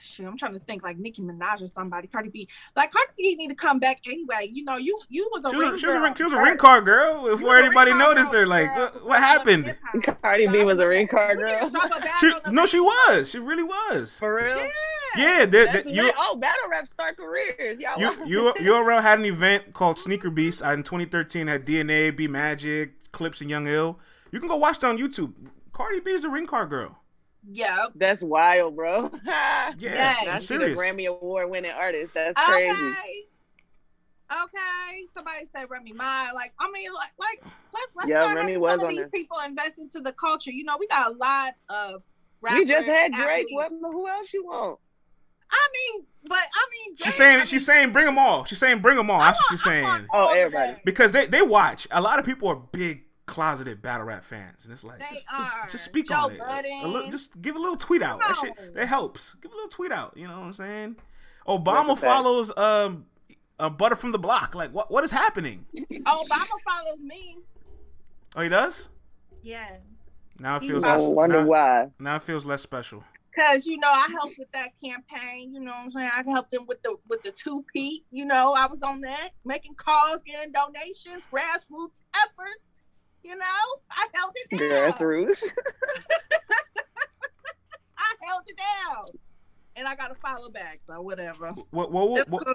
Shit, 0.00 0.26
I'm 0.26 0.36
trying 0.36 0.52
to 0.52 0.60
think 0.60 0.84
like 0.84 0.96
Nicki 0.96 1.22
Minaj 1.22 1.60
or 1.60 1.66
somebody. 1.66 2.06
Cardi 2.06 2.28
B. 2.28 2.48
Like 2.76 2.92
Cardi 2.92 3.10
B 3.16 3.34
need 3.34 3.48
to 3.48 3.56
come 3.56 3.80
back 3.80 3.98
anyway. 4.06 4.48
You 4.48 4.62
know, 4.64 4.76
you 4.76 4.96
you 5.08 5.28
was 5.32 5.44
a 5.44 5.50
She 5.50 5.56
ring 5.56 5.72
was, 5.72 5.80
she 5.80 5.86
was 5.86 5.94
a 5.96 6.00
ring, 6.00 6.14
she 6.14 6.22
was 6.22 6.32
a 6.32 6.40
ring 6.40 6.56
card 6.56 6.84
girl 6.84 7.24
before 7.24 7.56
anybody 7.56 7.90
ring 7.90 8.00
card 8.00 8.16
noticed 8.16 8.30
girl, 8.30 8.42
her. 8.42 8.46
Like, 8.46 8.76
what, 8.76 9.06
what 9.06 9.18
happened? 9.18 9.76
Cardi 10.22 10.46
B 10.46 10.62
was 10.62 10.78
a 10.78 10.86
ring 10.86 11.08
card 11.08 11.38
We 11.38 11.44
need 11.46 11.72
to 11.72 11.78
girl. 11.78 12.00
She, 12.20 12.32
no, 12.52 12.64
she 12.64 12.78
was. 12.78 13.30
She 13.30 13.40
really 13.40 13.64
was. 13.64 14.16
For 14.18 14.36
real? 14.36 14.54
the- 14.58 14.70
Yeah, 15.16 15.46
they, 15.46 15.64
That's 15.64 15.84
they, 15.84 15.92
you, 15.92 16.12
oh, 16.16 16.36
battle 16.36 16.68
rap 16.70 16.86
start 16.86 17.16
careers. 17.16 17.80
Y'all 17.80 17.98
you, 17.98 18.26
you, 18.26 18.54
URL 18.72 19.02
had 19.02 19.18
an 19.18 19.24
event 19.24 19.72
called 19.72 19.98
Sneaker 19.98 20.30
Beast 20.30 20.60
in 20.62 20.84
2013. 20.84 21.48
Had 21.48 21.66
DNA, 21.66 22.14
B 22.14 22.28
Magic, 22.28 23.10
Clips, 23.10 23.40
and 23.40 23.50
Young 23.50 23.66
Ill. 23.66 23.98
You 24.30 24.38
can 24.38 24.48
go 24.48 24.56
watch 24.56 24.76
it 24.76 24.84
on 24.84 24.96
YouTube. 24.98 25.32
Cardi 25.78 26.00
B 26.00 26.10
is 26.10 26.22
the 26.22 26.28
ring 26.28 26.46
card 26.46 26.70
girl. 26.70 26.98
Yep. 27.52 27.92
That's 27.94 28.20
wild, 28.20 28.74
bro. 28.74 29.10
Yeah, 29.24 29.72
Yes. 29.78 30.18
I'm 30.22 30.26
Now 30.26 30.38
she 30.40 30.56
the. 30.56 30.64
Grammy 30.74 31.06
Award 31.06 31.48
winning 31.50 31.70
artist. 31.70 32.12
That's 32.14 32.36
Okay. 32.36 32.68
crazy. 32.68 32.94
Okay. 34.30 35.06
Somebody 35.14 35.44
say 35.44 35.64
Remy 35.68 35.92
Ma. 35.92 36.30
Like, 36.34 36.52
I 36.58 36.68
mean, 36.72 36.92
like, 36.92 37.10
like 37.18 37.40
let's 37.72 37.92
let's 37.96 38.08
Yeah, 38.10 38.22
start 38.24 38.36
Remy 38.36 38.52
having 38.54 38.60
was 38.60 38.70
some 38.72 38.80
of 38.80 38.84
on 38.86 38.90
these 38.90 38.98
there. 39.02 39.08
people 39.10 39.38
invest 39.46 39.78
into 39.78 40.00
the 40.00 40.12
culture. 40.12 40.50
You 40.50 40.64
know, 40.64 40.76
we 40.78 40.86
got 40.88 41.12
a 41.12 41.14
lot 41.16 41.54
of 41.68 42.02
rappers. 42.40 42.58
We 42.58 42.64
just 42.66 42.86
had 42.88 43.12
Drake. 43.12 43.28
athletes. 43.28 43.50
What? 43.52 43.70
Who 43.92 44.08
else 44.08 44.32
you 44.34 44.44
want? 44.46 44.80
I 45.50 45.68
mean, 45.72 46.06
but 46.28 46.38
I 46.38 46.66
mean, 46.88 46.96
She's 46.96 47.14
saying 47.14 47.40
I 47.40 47.44
she's 47.44 47.64
saying 47.64 47.92
bring 47.92 48.04
them 48.04 48.18
all. 48.18 48.44
She's 48.44 48.58
saying 48.58 48.80
bring 48.80 48.96
them 48.96 49.08
all. 49.10 49.20
I 49.20 49.28
That's 49.28 49.38
what 49.38 49.48
she's 49.58 49.66
I 49.66 49.70
saying. 49.82 50.06
Oh, 50.12 50.34
everybody. 50.34 50.76
Because 50.84 51.12
they, 51.12 51.26
they 51.26 51.40
watch. 51.40 51.86
A 51.90 52.02
lot 52.02 52.18
of 52.18 52.26
people 52.26 52.48
are 52.48 52.56
big 52.56 53.04
closeted 53.28 53.80
battle 53.82 54.06
rap 54.06 54.24
fans, 54.24 54.64
and 54.64 54.72
it's 54.72 54.82
like 54.82 54.98
They 54.98 55.14
just 55.14 55.26
just, 55.28 55.60
are. 55.62 55.68
just 55.68 55.84
speak 55.84 56.08
Joe 56.08 56.14
on 56.16 56.32
it. 56.32 56.36
A 56.36 56.38
Budden. 56.44 56.92
li- 56.92 57.10
just 57.10 57.40
give 57.40 57.54
a 57.54 57.58
little 57.60 57.76
tweet 57.76 58.02
out. 58.02 58.18
That 58.18 58.36
shit 58.36 58.74
that 58.74 58.86
helps. 58.88 59.34
Give 59.34 59.52
a 59.52 59.54
little 59.54 59.68
tweet 59.70 59.92
out. 59.92 60.14
You 60.16 60.26
know 60.26 60.38
what 60.38 60.46
I'm 60.46 60.52
saying? 60.52 60.96
Obama 61.46 61.88
That's 61.88 62.00
a 62.00 62.02
fact. 62.02 62.02
follows 62.02 62.52
um 62.56 63.06
a 63.60 63.70
butter 63.70 63.96
from 63.96 64.12
the 64.12 64.18
block. 64.18 64.54
Like 64.54 64.72
what 64.72 64.90
what 64.90 65.04
is 65.04 65.10
happening? 65.12 65.66
Obama 65.76 66.46
follows 66.66 66.98
me. 67.00 67.38
Oh, 68.36 68.42
he 68.42 68.48
does. 68.48 68.88
Yes. 69.42 69.80
Now 70.40 70.56
it 70.56 70.62
He 70.62 70.68
feels 70.68 70.84
I 70.84 70.96
less. 70.96 71.08
wonder 71.10 71.40
Now, 71.40 71.46
why. 71.46 71.86
now 71.98 72.16
it 72.16 72.22
feels 72.22 72.44
less 72.44 72.62
special. 72.62 73.04
Cause 73.38 73.66
you 73.66 73.76
know 73.78 73.88
I 73.88 74.08
helped 74.10 74.34
with 74.38 74.50
that 74.52 74.70
campaign. 74.82 75.54
You 75.54 75.60
know 75.60 75.70
what 75.70 75.84
I'm 75.84 75.90
saying. 75.92 76.10
I 76.12 76.28
helped 76.28 76.50
them 76.50 76.66
with 76.66 76.82
the 76.82 76.96
with 77.08 77.22
the 77.22 77.30
two 77.30 77.64
P. 77.72 78.04
You 78.10 78.24
know 78.24 78.52
I 78.52 78.66
was 78.66 78.82
on 78.82 79.00
that, 79.02 79.30
making 79.44 79.74
calls, 79.76 80.22
getting 80.22 80.52
donations, 80.52 81.26
grassroots 81.32 82.02
efforts. 82.16 82.67
You 83.28 83.36
know 83.36 83.44
I 83.90 84.06
held 84.14 84.32
it 84.36 84.58
down. 84.58 84.60
Grassroots. 84.70 85.44
I 87.98 88.14
held 88.26 88.44
it 88.46 88.56
down, 88.56 89.04
and 89.76 89.86
I 89.86 89.94
got 89.96 90.08
to 90.08 90.14
follow 90.14 90.48
back. 90.48 90.80
So 90.86 91.02
whatever. 91.02 91.52
What 91.70 91.92
what 91.92 92.08
what, 92.08 92.30
what, 92.30 92.46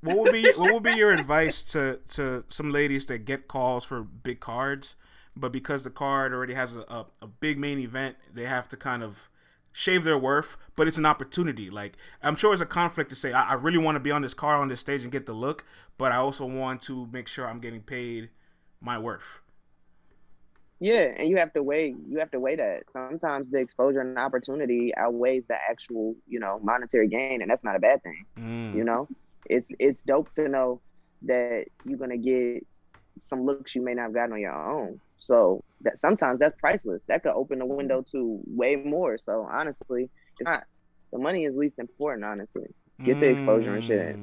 what 0.00 0.16
would 0.16 0.32
be 0.32 0.50
what 0.52 0.72
would 0.72 0.82
be 0.82 0.92
your 0.92 1.12
advice 1.12 1.62
to 1.64 2.00
to 2.12 2.44
some 2.48 2.72
ladies 2.72 3.04
that 3.06 3.26
get 3.26 3.48
calls 3.48 3.84
for 3.84 4.02
big 4.02 4.40
cards, 4.40 4.96
but 5.36 5.52
because 5.52 5.84
the 5.84 5.90
card 5.90 6.32
already 6.32 6.54
has 6.54 6.74
a, 6.74 6.80
a, 6.88 7.06
a 7.20 7.26
big 7.26 7.58
main 7.58 7.78
event, 7.78 8.16
they 8.32 8.46
have 8.46 8.66
to 8.70 8.78
kind 8.78 9.02
of 9.02 9.28
shave 9.72 10.04
their 10.04 10.16
worth, 10.16 10.56
but 10.74 10.88
it's 10.88 10.96
an 10.96 11.04
opportunity. 11.04 11.68
Like 11.68 11.98
I'm 12.22 12.36
sure 12.36 12.54
it's 12.54 12.62
a 12.62 12.66
conflict 12.66 13.10
to 13.10 13.16
say 13.16 13.34
I, 13.34 13.50
I 13.50 13.54
really 13.54 13.76
want 13.76 13.96
to 13.96 14.00
be 14.00 14.10
on 14.10 14.22
this 14.22 14.32
card 14.32 14.58
on 14.58 14.68
this 14.68 14.80
stage 14.80 15.02
and 15.02 15.12
get 15.12 15.26
the 15.26 15.34
look, 15.34 15.66
but 15.98 16.12
I 16.12 16.16
also 16.16 16.46
want 16.46 16.80
to 16.84 17.10
make 17.12 17.28
sure 17.28 17.46
I'm 17.46 17.60
getting 17.60 17.82
paid 17.82 18.30
my 18.80 18.98
worth. 18.98 19.40
Yeah, 20.84 21.14
and 21.16 21.30
you 21.30 21.38
have 21.38 21.50
to 21.54 21.62
weigh 21.62 21.94
you 22.06 22.18
have 22.18 22.30
to 22.32 22.38
weigh 22.38 22.56
that. 22.56 22.82
Sometimes 22.92 23.50
the 23.50 23.58
exposure 23.58 24.02
and 24.02 24.18
opportunity 24.18 24.92
outweighs 24.94 25.44
the 25.48 25.56
actual, 25.56 26.14
you 26.28 26.38
know, 26.38 26.60
monetary 26.62 27.08
gain, 27.08 27.40
and 27.40 27.50
that's 27.50 27.64
not 27.64 27.74
a 27.74 27.78
bad 27.78 28.02
thing. 28.02 28.26
Mm. 28.36 28.74
You 28.74 28.84
know, 28.84 29.08
it's 29.48 29.66
it's 29.78 30.02
dope 30.02 30.34
to 30.34 30.46
know 30.46 30.82
that 31.22 31.64
you're 31.86 31.96
gonna 31.96 32.18
get 32.18 32.66
some 33.24 33.46
looks 33.46 33.74
you 33.74 33.80
may 33.80 33.94
not 33.94 34.02
have 34.02 34.12
gotten 34.12 34.34
on 34.34 34.40
your 34.40 34.52
own. 34.52 35.00
So 35.18 35.64
that 35.80 35.98
sometimes 35.98 36.38
that's 36.38 36.60
priceless. 36.60 37.00
That 37.06 37.22
could 37.22 37.32
open 37.32 37.60
the 37.60 37.66
window 37.66 38.04
to 38.12 38.40
way 38.46 38.76
more. 38.76 39.16
So 39.16 39.48
honestly, 39.50 40.10
it's 40.38 40.46
not 40.46 40.64
the 41.14 41.18
money 41.18 41.46
is 41.46 41.56
least 41.56 41.78
important. 41.78 42.26
Honestly, 42.26 42.66
Get 43.02 43.20
the 43.20 43.30
exposure 43.30 43.74
and 43.74 43.84
shit. 43.84 44.16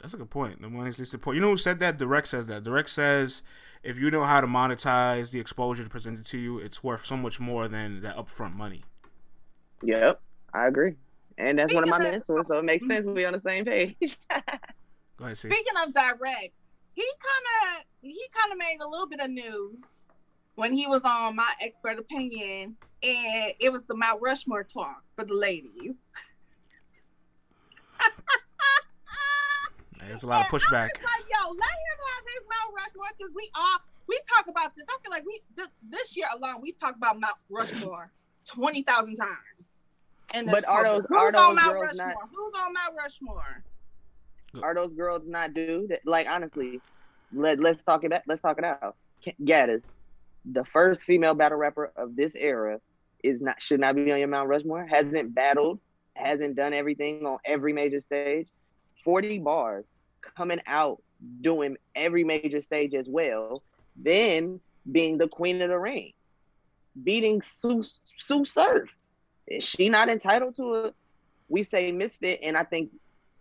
That's 0.00 0.14
a 0.14 0.16
good 0.16 0.30
point. 0.30 0.62
The 0.62 0.68
money's 0.68 0.98
least 0.98 1.12
important. 1.14 1.36
You 1.36 1.46
know 1.46 1.52
who 1.52 1.56
said 1.56 1.78
that? 1.80 1.98
Direct 1.98 2.26
says 2.26 2.46
that. 2.46 2.62
Direct 2.62 2.88
says 2.88 3.42
if 3.82 3.98
you 3.98 4.10
know 4.10 4.24
how 4.24 4.40
to 4.40 4.46
monetize 4.46 5.30
the 5.30 5.40
exposure 5.40 5.86
presented 5.88 6.26
to 6.26 6.38
you, 6.38 6.58
it's 6.58 6.82
worth 6.82 7.04
so 7.04 7.16
much 7.16 7.38
more 7.40 7.68
than 7.68 8.00
that 8.02 8.16
upfront 8.16 8.54
money. 8.54 8.82
yep, 9.82 10.20
I 10.54 10.66
agree. 10.66 10.94
And 11.38 11.58
that's 11.58 11.72
one 11.72 11.84
of 11.84 11.88
my 11.88 11.98
mentors, 11.98 12.46
so 12.46 12.58
it 12.58 12.64
makes 12.64 12.86
sense 12.86 13.06
we 13.06 13.14
be 13.14 13.24
on 13.24 13.32
the 13.32 13.40
same 13.46 13.64
page. 13.64 14.18
Go 15.16 15.24
ahead, 15.24 15.38
see. 15.38 15.48
Speaking 15.48 15.72
of 15.86 15.94
direct, 15.94 16.52
he 16.92 17.02
kind 17.02 17.78
of 17.78 17.84
he 18.02 18.26
kind 18.32 18.52
of 18.52 18.58
made 18.58 18.78
a 18.80 18.88
little 18.88 19.06
bit 19.06 19.20
of 19.20 19.30
news 19.30 19.82
when 20.56 20.74
he 20.74 20.86
was 20.86 21.04
on 21.04 21.36
my 21.36 21.50
expert 21.62 21.98
opinion, 21.98 22.76
and 23.02 23.52
it 23.58 23.72
was 23.72 23.84
the 23.84 23.94
Mount 23.94 24.20
Rushmore 24.20 24.64
talk 24.64 25.02
for 25.16 25.24
the 25.24 25.34
ladies. 25.34 25.94
There's 30.10 30.24
a 30.24 30.26
lot 30.26 30.40
of 30.44 30.50
pushback. 30.50 30.72
I 30.72 30.82
was 30.82 31.04
like, 31.04 31.24
yo, 31.30 31.50
let 31.50 31.70
him 31.70 31.98
have 32.14 32.24
his 32.26 32.42
Mount 32.50 32.74
Rushmore 32.76 33.06
because 33.16 33.32
we 33.34 33.48
all 33.54 33.78
we 34.08 34.18
talk 34.36 34.48
about 34.48 34.74
this. 34.74 34.84
I 34.88 34.98
feel 35.02 35.10
like 35.12 35.24
we 35.24 35.40
just, 35.56 35.70
this 35.88 36.16
year 36.16 36.26
alone 36.34 36.56
we've 36.60 36.76
talked 36.76 36.96
about 36.96 37.20
Mount 37.20 37.36
Rushmore 37.48 38.10
twenty 38.44 38.82
thousand 38.82 39.14
times. 39.16 39.84
And 40.34 40.48
But 40.50 40.66
are 40.66 40.84
those- 40.84 41.02
who's 41.08 41.16
are 41.16 41.26
on 41.28 41.32
those 41.32 41.56
Mount 41.64 41.72
girls 41.74 41.86
Rushmore? 41.98 42.06
not- 42.08 42.28
Who's 42.34 42.52
on 42.56 42.72
Mount 42.72 42.94
Rushmore? 42.98 43.64
Are 44.64 44.74
those 44.74 44.92
girls 44.94 45.22
not 45.26 45.54
due? 45.54 45.86
That, 45.88 46.00
like 46.04 46.26
honestly, 46.28 46.80
let 47.32 47.60
let's 47.60 47.82
talk 47.84 48.02
it. 48.02 48.12
Let's 48.26 48.40
talk 48.42 48.58
it 48.58 48.64
out. 48.64 48.96
Gaddis, 49.44 49.82
the 50.44 50.64
first 50.64 51.02
female 51.04 51.34
battle 51.34 51.56
rapper 51.58 51.92
of 51.96 52.16
this 52.16 52.34
era, 52.34 52.80
is 53.22 53.40
not 53.40 53.62
should 53.62 53.78
not 53.78 53.94
be 53.94 54.10
on 54.10 54.18
your 54.18 54.26
Mount 54.26 54.48
Rushmore. 54.48 54.84
Hasn't 54.90 55.32
battled, 55.36 55.78
hasn't 56.14 56.56
done 56.56 56.74
everything 56.74 57.24
on 57.26 57.38
every 57.44 57.72
major 57.72 58.00
stage. 58.00 58.48
Forty 59.04 59.38
bars 59.38 59.84
coming 60.36 60.60
out 60.66 61.02
doing 61.40 61.76
every 61.94 62.24
major 62.24 62.60
stage 62.60 62.94
as 62.94 63.08
well. 63.08 63.62
Then 63.96 64.60
being 64.90 65.18
the 65.18 65.28
queen 65.28 65.60
of 65.62 65.68
the 65.68 65.78
ring, 65.78 66.12
beating 67.02 67.42
Sue 67.42 67.82
Tsu 67.82 68.44
Surf. 68.44 68.88
Is 69.46 69.64
she 69.64 69.88
not 69.88 70.08
entitled 70.08 70.56
to 70.56 70.74
a? 70.74 70.92
We 71.48 71.64
say 71.64 71.90
misfit, 71.90 72.40
and 72.42 72.56
I 72.56 72.62
think 72.62 72.90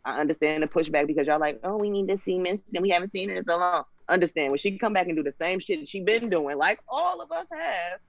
I 0.03 0.19
understand 0.19 0.64
the 0.64 0.68
pushback 0.68 1.07
because 1.07 1.27
y'all 1.27 1.39
like, 1.39 1.60
oh, 1.64 1.77
we 1.77 1.89
need 1.89 2.07
to 2.07 2.18
see 2.18 2.39
Misfit. 2.39 2.81
We 2.81 2.89
haven't 2.89 3.11
seen 3.11 3.30
her 3.30 3.35
in 3.35 3.47
so 3.47 3.57
long. 3.57 3.84
Understand 4.07 4.51
when 4.51 4.57
she 4.57 4.77
come 4.77 4.93
back 4.93 5.07
and 5.07 5.15
do 5.15 5.23
the 5.23 5.34
same 5.34 5.60
shit 5.60 5.88
she 5.88 6.01
been 6.01 6.30
doing, 6.30 6.57
like 6.57 6.80
all 6.88 7.22
of 7.22 7.31
us 7.31 7.45
have, 7.51 7.99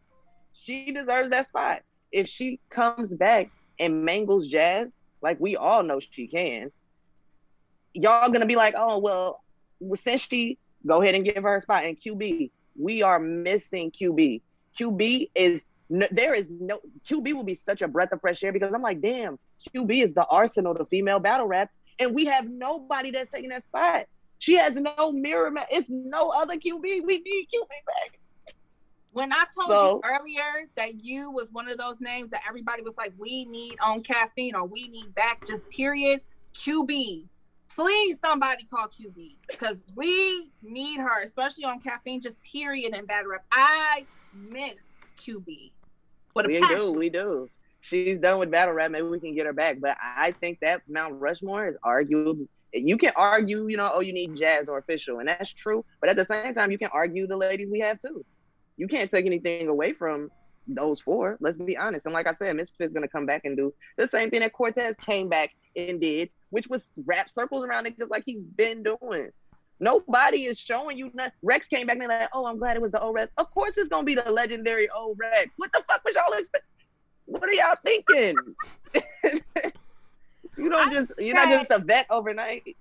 she 0.55 0.93
deserves 0.93 1.29
that 1.31 1.49
spot. 1.49 1.83
If 2.11 2.27
she 2.27 2.59
comes 2.71 3.13
back 3.13 3.51
and 3.79 4.05
mangles 4.05 4.49
jazz, 4.49 4.89
like 5.21 5.39
we 5.41 5.57
all 5.57 5.83
know 5.83 6.01
she 6.01 6.27
can, 6.27 6.73
y'all 7.95 8.31
gonna 8.31 8.47
be 8.47 8.57
like, 8.57 8.75
oh 8.77 8.99
well, 8.99 9.43
since 9.97 10.23
she 10.23 10.59
go 10.87 11.03
ahead 11.03 11.15
and 11.15 11.25
give 11.25 11.43
her 11.43 11.57
a 11.57 11.61
spot. 11.61 11.85
And 11.85 12.01
QB, 12.01 12.51
we 12.79 13.03
are 13.03 13.19
missing 13.21 13.91
QB. 13.91 14.41
QB 14.79 15.31
is 15.35 15.63
no, 15.89 16.07
there 16.11 16.35
is 16.35 16.47
no 16.49 16.81
QB 17.09 17.33
will 17.35 17.43
be 17.45 17.57
such 17.57 17.83
a 17.83 17.89
breath 17.89 18.13
of 18.13 18.21
fresh 18.21 18.43
air 18.45 18.53
because 18.53 18.73
I'm 18.73 18.83
like, 18.83 19.01
damn, 19.01 19.39
QB 19.75 20.05
is 20.05 20.15
the 20.15 20.27
Arsonal, 20.31 20.77
the 20.79 20.85
female 20.87 21.19
battle 21.19 21.47
rap, 21.47 21.71
and 21.99 22.15
we 22.15 22.27
have 22.27 22.49
nobody 22.49 23.11
that's 23.11 23.31
taking 23.31 23.51
that 23.51 23.65
spot. 23.65 24.07
She 24.39 24.55
has 24.55 24.75
no 24.75 25.13
mirror. 25.13 25.51
ma- 25.51 25.67
It's 25.71 25.89
no 25.91 26.31
other 26.31 26.55
QB. 26.57 26.81
We 26.83 27.01
need 27.19 27.49
QB 27.53 27.69
back. 27.87 28.19
When 29.13 29.33
I 29.33 29.45
told 29.55 29.69
So- 29.71 30.01
you 30.05 30.11
earlier 30.11 30.69
that 30.77 31.05
you 31.05 31.31
was 31.31 31.51
one 31.51 31.69
of 31.69 31.77
those 31.77 32.01
names 32.01 32.31
that 32.31 32.43
everybody 32.49 32.83
was 32.83 32.97
like, 32.97 33.13
we 33.19 33.45
need 33.47 33.77
on 33.83 34.03
caffeine 34.03 34.55
or 34.55 34.65
we 34.65 34.89
need 34.89 35.15
back, 35.15 35.45
just 35.45 35.69
period. 35.69 36.21
QB. 36.55 37.25
Please, 37.75 38.19
somebody 38.21 38.65
call 38.65 38.89
QB 38.89 39.37
because 39.49 39.83
we 39.95 40.51
need 40.63 40.99
her, 41.01 41.23
especially 41.23 41.65
on 41.65 41.81
caffeine, 41.81 42.21
just 42.21 42.37
period 42.43 42.95
and 42.95 43.07
battle 43.07 43.31
rap. 43.31 43.45
I 43.53 44.05
miss 44.35 44.75
QB. 45.19 45.71
With 46.35 46.47
a 46.47 46.49
We 46.49 46.61
passion. 46.61 46.79
do. 46.79 46.93
We 46.99 47.09
do. 47.11 47.49
she's 47.81 48.19
done 48.19 48.39
with 48.39 48.51
battle 48.51 48.75
rap. 48.75 48.91
Maybe 48.91 49.07
we 49.07 49.21
can 49.21 49.35
get 49.35 49.47
her 49.47 49.53
back. 49.53 49.79
But 49.81 49.97
I 50.01 50.33
think 50.33 50.59
that 50.61 50.83
Mount 50.89 51.21
Rushmore 51.21 51.69
is 51.69 51.77
arguable. 51.83 52.47
You 52.73 52.97
can 52.97 53.13
argue, 53.17 53.67
you 53.69 53.77
know, 53.77 53.91
oh, 53.93 54.01
you 54.01 54.13
need 54.13 54.37
jazz 54.37 54.69
or 54.69 54.79
official, 54.79 55.19
and 55.19 55.29
that's 55.29 55.53
true. 55.53 55.85
But 56.01 56.11
at 56.11 56.17
the 56.17 56.27
same 56.27 56.55
time, 56.55 56.71
you 56.71 56.79
can 56.79 56.91
argue 56.93 57.27
the 57.27 57.37
ladies 57.37 57.69
we 57.71 57.81
have 57.81 58.01
too. 58.01 58.25
You 58.77 58.87
can't 58.89 59.11
take 59.11 59.27
anything 59.27 59.69
away 59.69 59.93
from 59.93 60.31
those 60.69 61.01
four. 61.01 61.37
Let's 61.41 61.59
be 61.59 61.77
honest. 61.77 62.05
And 62.05 62.15
like 62.15 62.29
I 62.29 62.35
said, 62.41 62.55
Misfit's 62.57 62.93
gonna 62.93 63.09
come 63.09 63.27
back 63.27 63.45
and 63.45 63.57
do 63.57 63.75
the 63.97 64.07
same 64.07 64.31
thing 64.31 64.41
that 64.41 64.53
Cortez 64.53 64.95
came 65.05 65.29
back 65.29 65.51
and 65.75 66.01
did, 66.01 66.31
which 66.51 66.69
was 66.69 66.91
wrap 67.05 67.31
circles 67.31 67.65
around 67.65 67.87
niggas 67.87 68.11
like 68.11 68.25
he's 68.27 68.43
been 68.43 68.83
doing. 68.83 69.31
Nobody 69.81 70.45
is 70.45 70.59
showing 70.59 70.99
you 70.99 71.11
nothing. 71.15 71.33
Rex 71.43 71.67
came 71.67 71.87
back 71.87 71.97
and 71.99 72.09
like, 72.09 72.29
oh, 72.35 72.45
I'm 72.45 72.59
glad 72.59 72.77
it 72.77 72.83
was 72.83 72.93
the 72.93 73.01
old 73.01 73.15
Rex. 73.15 73.33
Of 73.39 73.51
course, 73.53 73.79
it's 73.79 73.89
gonna 73.89 74.05
be 74.05 74.15
the 74.15 74.31
legendary 74.31 74.89
old 74.91 75.19
Rex. 75.19 75.51
What 75.57 75.73
the 75.73 75.83
fuck 75.89 76.05
was 76.05 76.15
y'all 76.15 76.39
expect? 76.39 76.65
What 77.25 77.45
are 77.45 77.53
y'all 77.53 77.77
thinking? 77.85 78.35
you 80.59 80.69
don't 80.69 80.89
I 80.89 80.93
just 80.93 81.13
you're 81.19 81.35
not 81.35 81.49
just 81.49 81.71
a 81.71 81.79
vet 81.79 82.07
overnight. 82.11 82.77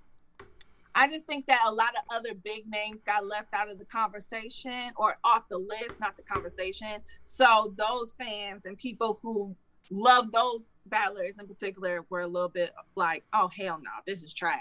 I 0.94 1.08
just 1.08 1.24
think 1.24 1.46
that 1.46 1.60
a 1.66 1.72
lot 1.72 1.90
of 1.96 2.14
other 2.14 2.34
big 2.34 2.68
names 2.68 3.02
got 3.02 3.24
left 3.24 3.54
out 3.54 3.70
of 3.70 3.78
the 3.78 3.84
conversation 3.84 4.80
or 4.96 5.18
off 5.24 5.48
the 5.48 5.56
list, 5.56 6.00
not 6.00 6.16
the 6.16 6.22
conversation. 6.22 7.00
So 7.22 7.72
those 7.76 8.12
fans 8.18 8.66
and 8.66 8.76
people 8.76 9.18
who 9.22 9.54
love 9.90 10.30
those 10.32 10.70
battlers 10.86 11.38
in 11.38 11.46
particular 11.46 12.04
were 12.10 12.20
a 12.20 12.26
little 12.26 12.48
bit 12.48 12.72
like, 12.96 13.24
"Oh 13.32 13.48
hell 13.56 13.78
no, 13.82 13.90
this 14.06 14.22
is 14.22 14.32
trash." 14.32 14.58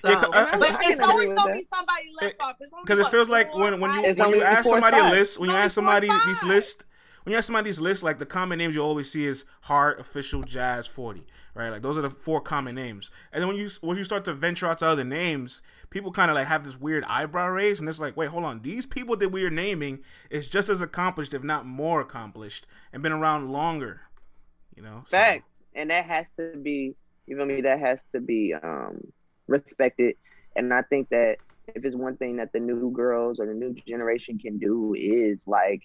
So, 0.00 0.08
Yeah, 0.08 0.14
'cause 0.16 0.28
I- 0.32 0.44
I- 0.52 0.58
but 0.58 0.70
I 0.70 0.78
it's 0.80 0.88
can 0.90 1.02
always 1.02 1.32
gonna 1.32 1.52
be 1.52 1.62
somebody 1.62 2.08
left 2.20 2.36
off. 2.40 2.56
because 2.82 2.98
it 2.98 3.08
feels 3.08 3.28
like 3.28 3.52
when 3.54 3.80
when 3.80 3.92
you 3.94 4.02
when 4.14 4.30
you 4.30 4.42
ask 4.42 4.64
four 4.64 4.74
somebody 4.74 4.98
a 4.98 5.10
list 5.10 5.38
when 5.40 5.50
you 5.50 5.56
ask 5.56 5.74
four 5.74 5.82
somebody 5.82 6.08
these 6.08 6.38
spots. 6.38 6.42
lists 6.44 6.86
when 7.24 7.32
you 7.32 7.38
ask 7.38 7.46
somebody 7.46 7.68
these 7.68 7.80
lists 7.80 8.02
like 8.02 8.18
the 8.18 8.26
common 8.26 8.58
names 8.58 8.74
you 8.74 8.80
always 8.82 9.10
see 9.10 9.26
is 9.26 9.44
Heart, 9.62 10.00
Official, 10.00 10.42
Jazz, 10.42 10.86
Forty, 10.88 11.26
right? 11.54 11.70
Like 11.70 11.82
those 11.82 11.96
are 11.98 12.02
the 12.02 12.10
four 12.10 12.40
common 12.40 12.74
names. 12.74 13.10
And 13.32 13.40
then 13.42 13.48
when 13.48 13.56
you 13.56 13.68
when 13.80 13.96
you 13.96 14.04
start 14.04 14.24
to 14.26 14.34
venture 14.34 14.66
out 14.66 14.78
to 14.78 14.86
other 14.86 15.04
names, 15.04 15.62
people 15.90 16.10
kind 16.12 16.30
of 16.30 16.36
like 16.36 16.46
have 16.46 16.64
this 16.64 16.76
weird 16.78 17.04
eyebrow 17.04 17.48
raise, 17.50 17.80
and 17.80 17.88
it's 17.88 18.00
like, 18.00 18.16
wait, 18.16 18.28
hold 18.30 18.44
on, 18.44 18.62
these 18.62 18.86
people 18.86 19.16
that 19.16 19.28
we 19.30 19.44
are 19.44 19.50
naming 19.50 20.02
is 20.30 20.48
just 20.48 20.68
as 20.68 20.80
accomplished, 20.82 21.34
if 21.34 21.42
not 21.44 21.66
more 21.66 22.00
accomplished, 22.00 22.66
and 22.92 23.02
been 23.02 23.12
around 23.12 23.50
longer. 23.50 24.02
You 24.76 24.82
know, 24.82 25.02
So- 25.06 25.16
Facts. 25.16 25.52
And 25.74 25.90
that 25.90 26.04
has 26.04 26.26
to 26.38 26.54
be, 26.56 26.94
you 27.26 27.36
feel 27.36 27.46
me? 27.46 27.62
That 27.62 27.78
has 27.80 28.00
to 28.12 28.20
be 28.20 28.52
um 28.54 29.00
respected. 29.46 30.16
And 30.54 30.72
I 30.72 30.82
think 30.82 31.08
that 31.10 31.38
if 31.68 31.84
it's 31.84 31.96
one 31.96 32.16
thing 32.16 32.36
that 32.36 32.52
the 32.52 32.60
new 32.60 32.90
girls 32.90 33.40
or 33.40 33.46
the 33.46 33.54
new 33.54 33.72
generation 33.72 34.38
can 34.38 34.58
do 34.58 34.94
is 34.94 35.38
like, 35.46 35.82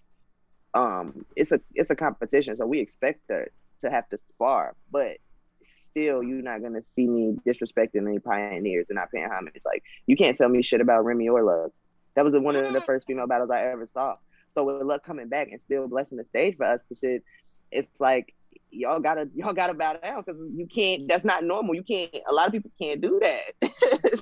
um, 0.74 1.26
it's 1.38 1.52
a 1.54 1.62
it's 1.74 1.90
a 1.90 1.96
competition, 1.96 2.56
so 2.58 2.66
we 2.66 2.80
expect 2.80 3.22
her 3.30 3.50
to 3.82 3.90
have 3.90 4.10
to 4.10 4.20
spar, 4.34 4.76
but 4.92 5.18
still, 5.64 6.22
you're 6.22 6.42
not 6.42 6.62
gonna 6.62 6.82
see 6.96 7.08
me 7.08 7.38
disrespecting 7.46 8.06
any 8.08 8.20
pioneers 8.20 8.88
and 8.90 8.98
not 8.98 9.10
paying 9.12 9.30
homage. 9.30 9.62
Like, 9.66 9.84
you 10.06 10.18
can't 10.18 10.38
tell 10.38 10.50
me 10.50 10.62
shit 10.64 10.82
about 10.82 11.06
Remy 11.06 11.30
or 11.30 11.44
Love. 11.44 11.72
That 12.16 12.26
was 12.26 12.34
one 12.34 12.56
of 12.56 12.74
the 12.74 12.82
first 12.82 13.08
female 13.08 13.28
battles 13.28 13.52
I 13.52 13.62
ever 13.64 13.86
saw. 13.86 14.16
So 14.52 14.64
with 14.66 14.82
Love 14.86 15.04
coming 15.04 15.30
back 15.30 15.50
and 15.52 15.62
still 15.62 15.88
blessing 15.88 16.18
the 16.18 16.26
stage 16.26 16.58
for 16.58 16.66
us 16.66 16.82
to 16.90 16.96
shit, 16.96 17.24
it's 17.72 18.00
like 18.00 18.34
y'all 18.78 19.00
gotta 19.00 19.30
y'all 19.36 19.54
gotta 19.54 19.74
bow 19.74 19.94
down 19.94 20.24
because 20.26 20.40
you 20.56 20.68
can't. 20.68 21.08
That's 21.08 21.26
not 21.26 21.44
normal. 21.44 21.76
You 21.76 21.84
can't. 21.84 22.12
A 22.28 22.34
lot 22.34 22.48
of 22.48 22.54
people 22.54 22.72
can't 22.80 23.02
do 23.02 23.20
that. 23.22 24.22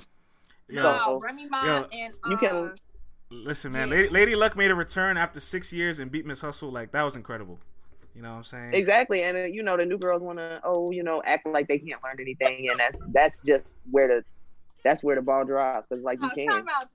Yo, 0.68 0.82
So, 0.82 1.20
Remy 1.20 1.46
Ma 1.48 1.64
yo, 1.64 1.86
and 1.92 2.12
you 2.28 2.34
uh, 2.34 2.38
can- 2.38 2.74
listen, 3.30 3.70
man, 3.70 3.88
Yeah. 3.88 3.94
Lady, 3.94 4.08
Lady 4.08 4.36
Luck 4.36 4.56
made 4.56 4.72
a 4.72 4.74
return 4.74 5.16
after 5.16 5.38
six 5.38 5.72
years 5.72 6.00
and 6.00 6.10
beat 6.10 6.26
Miss 6.26 6.40
Hustle. 6.40 6.70
Like 6.72 6.90
that 6.90 7.02
was 7.04 7.14
incredible. 7.14 7.60
You 8.14 8.22
know 8.22 8.30
what 8.30 8.36
I'm 8.38 8.44
saying? 8.44 8.74
exactly, 8.74 9.22
and 9.22 9.36
uh, 9.36 9.40
you 9.42 9.62
know 9.62 9.76
the 9.76 9.84
new 9.84 9.98
girls 9.98 10.22
want 10.22 10.38
to 10.38 10.60
oh 10.64 10.90
you 10.90 11.02
know 11.02 11.22
act 11.24 11.46
like 11.46 11.68
they 11.68 11.78
can't 11.78 12.02
learn 12.02 12.16
anything, 12.18 12.68
and 12.70 12.80
that's 12.80 12.98
that's 13.08 13.40
just 13.46 13.64
where 13.90 14.08
the 14.08 14.24
that's 14.82 15.02
where 15.02 15.16
the 15.16 15.22
ball 15.22 15.44
drops. 15.44 15.86
Cause 15.88 16.00
like 16.02 16.18
you 16.20 16.26
uh, 16.26 16.34
can't. 16.34 16.48
time 16.48 16.66
out. 16.74 16.86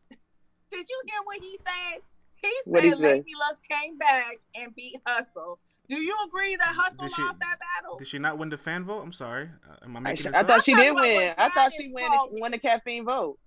Did 0.71 0.85
you 0.89 1.01
hear 1.05 1.19
what 1.25 1.37
he 1.39 1.57
said? 1.57 2.01
He 2.41 2.49
said 2.49 2.71
What'd 2.71 2.85
he 2.85 2.91
say? 2.99 3.13
Lady 3.13 3.31
Luck 3.39 3.59
came 3.69 3.97
back 3.97 4.37
and 4.55 4.73
beat 4.75 4.95
Hustle. 5.05 5.59
Do 5.91 5.97
you 5.97 6.15
agree 6.25 6.55
that 6.55 6.67
Hustle 6.69 7.03
Did 7.05 7.11
she- 7.13 7.21
lost 7.21 7.39
that 7.41 7.57
battle? 7.59 7.97
Did 7.97 8.07
she 8.07 8.17
not 8.17 8.37
win 8.37 8.47
the 8.47 8.57
fan 8.57 8.85
vote? 8.85 9.01
I'm 9.01 9.11
sorry. 9.11 9.49
Uh, 9.69 9.75
am 9.83 9.97
I 9.97 9.99
I, 9.99 10.03
making 10.03 10.25
this 10.27 10.33
I 10.35 10.39
up? 10.39 10.47
thought 10.47 10.63
she 10.63 10.73
did 10.73 10.95
win. 10.95 11.33
I 11.37 11.49
thought 11.49 11.73
she 11.73 11.83
is 11.87 11.93
won 11.93 12.29
won 12.31 12.51
the 12.51 12.57
caffeine 12.59 13.03
vote. 13.03 13.37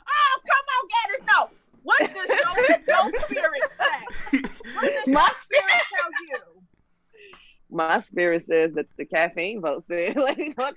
Oh, 0.00 0.40
come 0.44 0.66
on, 0.74 0.88
Gaddis, 0.90 1.22
no. 1.32 1.56
What 1.84 2.00
does 2.00 2.10
your, 2.16 2.78
your 2.88 3.20
spirit 3.20 3.62
say? 3.78 4.40
What 4.74 4.82
does 4.82 5.06
your 5.06 5.14
My 5.14 5.30
spirit 5.40 5.70
tell 5.70 6.10
you? 6.26 6.38
My 7.70 7.98
spirit 8.00 8.44
says 8.46 8.72
that 8.74 8.86
the 8.96 9.04
caffeine 9.04 9.60
vote 9.60 9.84
said 9.90 10.16
like 10.28 10.36
fuck. 10.54 10.76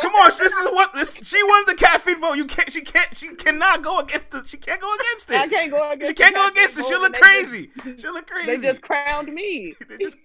Come 0.00 0.12
on, 0.14 0.26
this 0.26 0.40
is 0.52 0.66
what 0.66 0.94
this. 0.94 1.18
She 1.24 1.42
won 1.42 1.64
the 1.66 1.74
caffeine 1.74 2.20
vote. 2.20 2.34
You 2.34 2.44
can't. 2.44 2.70
She 2.70 2.82
can't. 2.82 3.16
She 3.16 3.34
cannot 3.34 3.82
go 3.82 3.98
against 3.98 4.32
it. 4.34 4.46
She 4.46 4.56
can't 4.58 4.80
go 4.80 4.94
against 4.94 5.30
it. 5.30 5.36
I 5.38 5.48
can't 5.48 5.70
go 5.70 5.90
against. 5.90 6.08
She 6.08 6.14
can't 6.14 6.34
go 6.34 6.46
against 6.48 6.78
it. 6.78 6.84
She'll 6.84 7.00
look 7.00 7.14
and 7.16 7.24
they 7.24 7.42
just- 7.42 7.50
crazy. 7.50 7.96
She'll 8.00 8.12
look 8.12 8.26
crazy. 8.30 8.46
They 8.56 8.62
just 8.68 8.82
crowned 8.82 9.32
me. 9.32 9.74
They 9.88 9.96
just- 9.98 10.18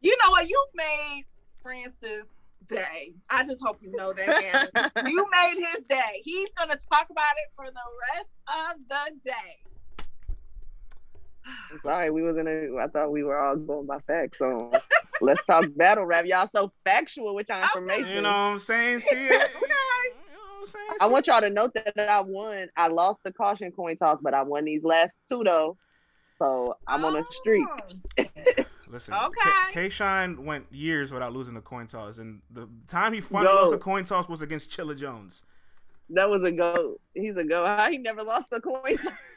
You 0.00 0.16
know 0.22 0.30
what? 0.30 0.48
You 0.48 0.66
made 0.74 1.24
Francis' 1.62 2.26
day. 2.68 3.12
I 3.28 3.44
just 3.44 3.62
hope 3.64 3.78
you 3.82 3.90
know 3.92 4.12
that, 4.12 4.72
Gaddis. 4.74 5.10
you 5.10 5.26
made 5.30 5.66
his 5.74 5.84
day. 5.88 6.20
He's 6.22 6.48
going 6.56 6.70
to 6.70 6.78
talk 6.90 7.08
about 7.10 7.32
it 7.44 7.50
for 7.56 7.66
the 7.66 7.80
rest 8.14 8.30
of 8.48 8.80
the 8.88 9.30
day. 9.30 9.58
I'm 11.72 11.80
sorry, 11.82 12.10
we 12.10 12.22
was 12.22 12.36
in 12.36 12.46
a. 12.48 12.82
I 12.82 12.88
thought 12.88 13.10
we 13.12 13.22
were 13.22 13.38
all 13.38 13.56
going 13.56 13.86
by 13.86 13.98
facts. 14.00 14.38
So 14.38 14.70
let's 15.20 15.40
talk 15.46 15.64
battle 15.76 16.04
rap. 16.04 16.24
Y'all 16.26 16.48
so 16.50 16.72
factual 16.84 17.34
with 17.34 17.48
your 17.48 17.58
Okay. 17.58 17.64
information. 17.66 18.16
You 18.16 18.22
know 18.22 18.28
what 18.28 18.34
I'm 18.34 18.58
saying? 18.58 19.00
See 19.00 19.14
it. 19.16 19.50
You 19.60 19.68
know 19.68 19.74
I'm 21.00 21.12
want 21.12 21.26
y'all 21.28 21.40
to 21.40 21.50
note 21.50 21.74
that 21.74 21.96
I 21.98 22.20
won. 22.20 22.68
I 22.76 22.88
lost 22.88 23.20
the 23.22 23.32
caution 23.32 23.70
coin 23.70 23.96
toss, 23.96 24.18
but 24.20 24.34
I 24.34 24.42
won 24.42 24.64
these 24.64 24.82
last 24.82 25.14
two 25.28 25.44
though. 25.44 25.76
So 26.38 26.76
I'm 26.86 27.04
on 27.04 27.16
a 27.16 27.22
streak. 27.30 27.66
Oh. 28.18 28.24
Listen, 28.88 29.14
Okay. 29.14 29.50
K 29.72 29.88
Shine 29.88 30.44
went 30.44 30.66
years 30.70 31.12
without 31.12 31.32
losing 31.32 31.54
the 31.54 31.60
coin 31.60 31.86
toss, 31.86 32.18
and 32.18 32.40
the 32.50 32.68
time 32.86 33.12
he 33.12 33.20
finally 33.20 33.52
lost 33.52 33.72
Yo. 33.72 33.76
a 33.76 33.80
coin 33.80 34.04
toss 34.04 34.28
was 34.28 34.42
against 34.42 34.70
Chilla 34.70 34.96
Jones. 34.96 35.44
That 36.10 36.30
was 36.30 36.46
a 36.46 36.52
go. 36.52 37.00
He's 37.14 37.36
a 37.36 37.42
go. 37.42 37.64
How 37.66 37.90
he 37.90 37.98
never 37.98 38.22
lost 38.22 38.46
the 38.50 38.60
coin? 38.60 38.96
toss? 38.96 39.12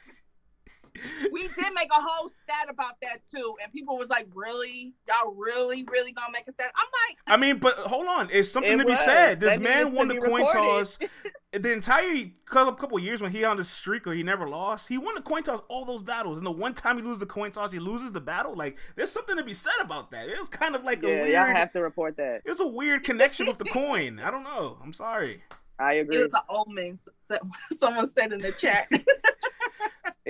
we 1.32 1.42
did 1.42 1.72
make 1.74 1.88
a 1.90 2.00
whole 2.00 2.28
stat 2.28 2.66
about 2.68 2.94
that 3.02 3.18
too, 3.30 3.56
and 3.62 3.72
people 3.72 3.96
was 3.98 4.08
like, 4.08 4.26
"Really, 4.34 4.92
y'all 5.08 5.32
really, 5.34 5.84
really 5.84 6.12
gonna 6.12 6.32
make 6.32 6.46
a 6.48 6.52
stat?" 6.52 6.70
I'm 6.76 6.86
like, 7.08 7.18
I 7.26 7.36
mean, 7.36 7.58
but 7.58 7.74
hold 7.74 8.06
on, 8.06 8.28
it's 8.32 8.50
something 8.50 8.72
It 8.72 8.78
to 8.78 8.84
be 8.84 8.90
was. 8.92 9.00
said. 9.04 9.40
This 9.40 9.50
That 9.54 9.60
man 9.62 9.92
won 9.92 10.08
the 10.08 10.16
coin 10.16 10.42
recorded. 10.42 10.52
toss. 10.54 10.98
The 11.52 11.72
entire 11.72 12.26
couple 12.44 12.72
couple 12.74 12.96
years 13.00 13.20
when 13.20 13.32
he 13.32 13.42
on 13.42 13.56
the 13.56 13.64
streak 13.64 14.06
or 14.06 14.12
he 14.12 14.22
never 14.22 14.48
lost, 14.48 14.86
he 14.86 14.98
won 14.98 15.16
the 15.16 15.20
coin 15.20 15.42
toss 15.42 15.60
all 15.68 15.84
those 15.84 16.00
battles. 16.00 16.38
And 16.38 16.46
the 16.46 16.52
one 16.52 16.74
time 16.74 16.96
he 16.96 17.02
loses 17.02 17.18
the 17.18 17.26
coin 17.26 17.50
toss, 17.50 17.72
he 17.72 17.80
loses 17.80 18.12
the 18.12 18.20
battle. 18.20 18.54
Like 18.54 18.78
there's 18.94 19.10
something 19.10 19.36
to 19.36 19.42
be 19.42 19.52
said 19.52 19.72
about 19.80 20.12
that. 20.12 20.28
It 20.28 20.38
was 20.38 20.48
kind 20.48 20.76
of 20.76 20.84
like 20.84 21.02
a 21.02 21.08
yeah, 21.08 21.24
y'all 21.24 21.44
weird. 21.46 21.56
have 21.56 21.72
to 21.72 21.80
report 21.82 22.16
that. 22.18 22.42
It's 22.44 22.60
a 22.60 22.66
weird 22.68 23.02
connection 23.02 23.48
with 23.48 23.58
the 23.58 23.64
coin. 23.64 24.20
I 24.20 24.30
don't 24.30 24.44
know. 24.44 24.78
I'm 24.80 24.92
sorry. 24.92 25.42
I 25.76 25.94
it 25.94 26.00
agree. 26.02 26.22
was 26.22 26.34
an 26.34 26.40
omen. 26.48 27.00
So- 27.26 27.38
Someone 27.72 28.06
said 28.06 28.32
in 28.32 28.38
the 28.38 28.52
chat. 28.52 28.86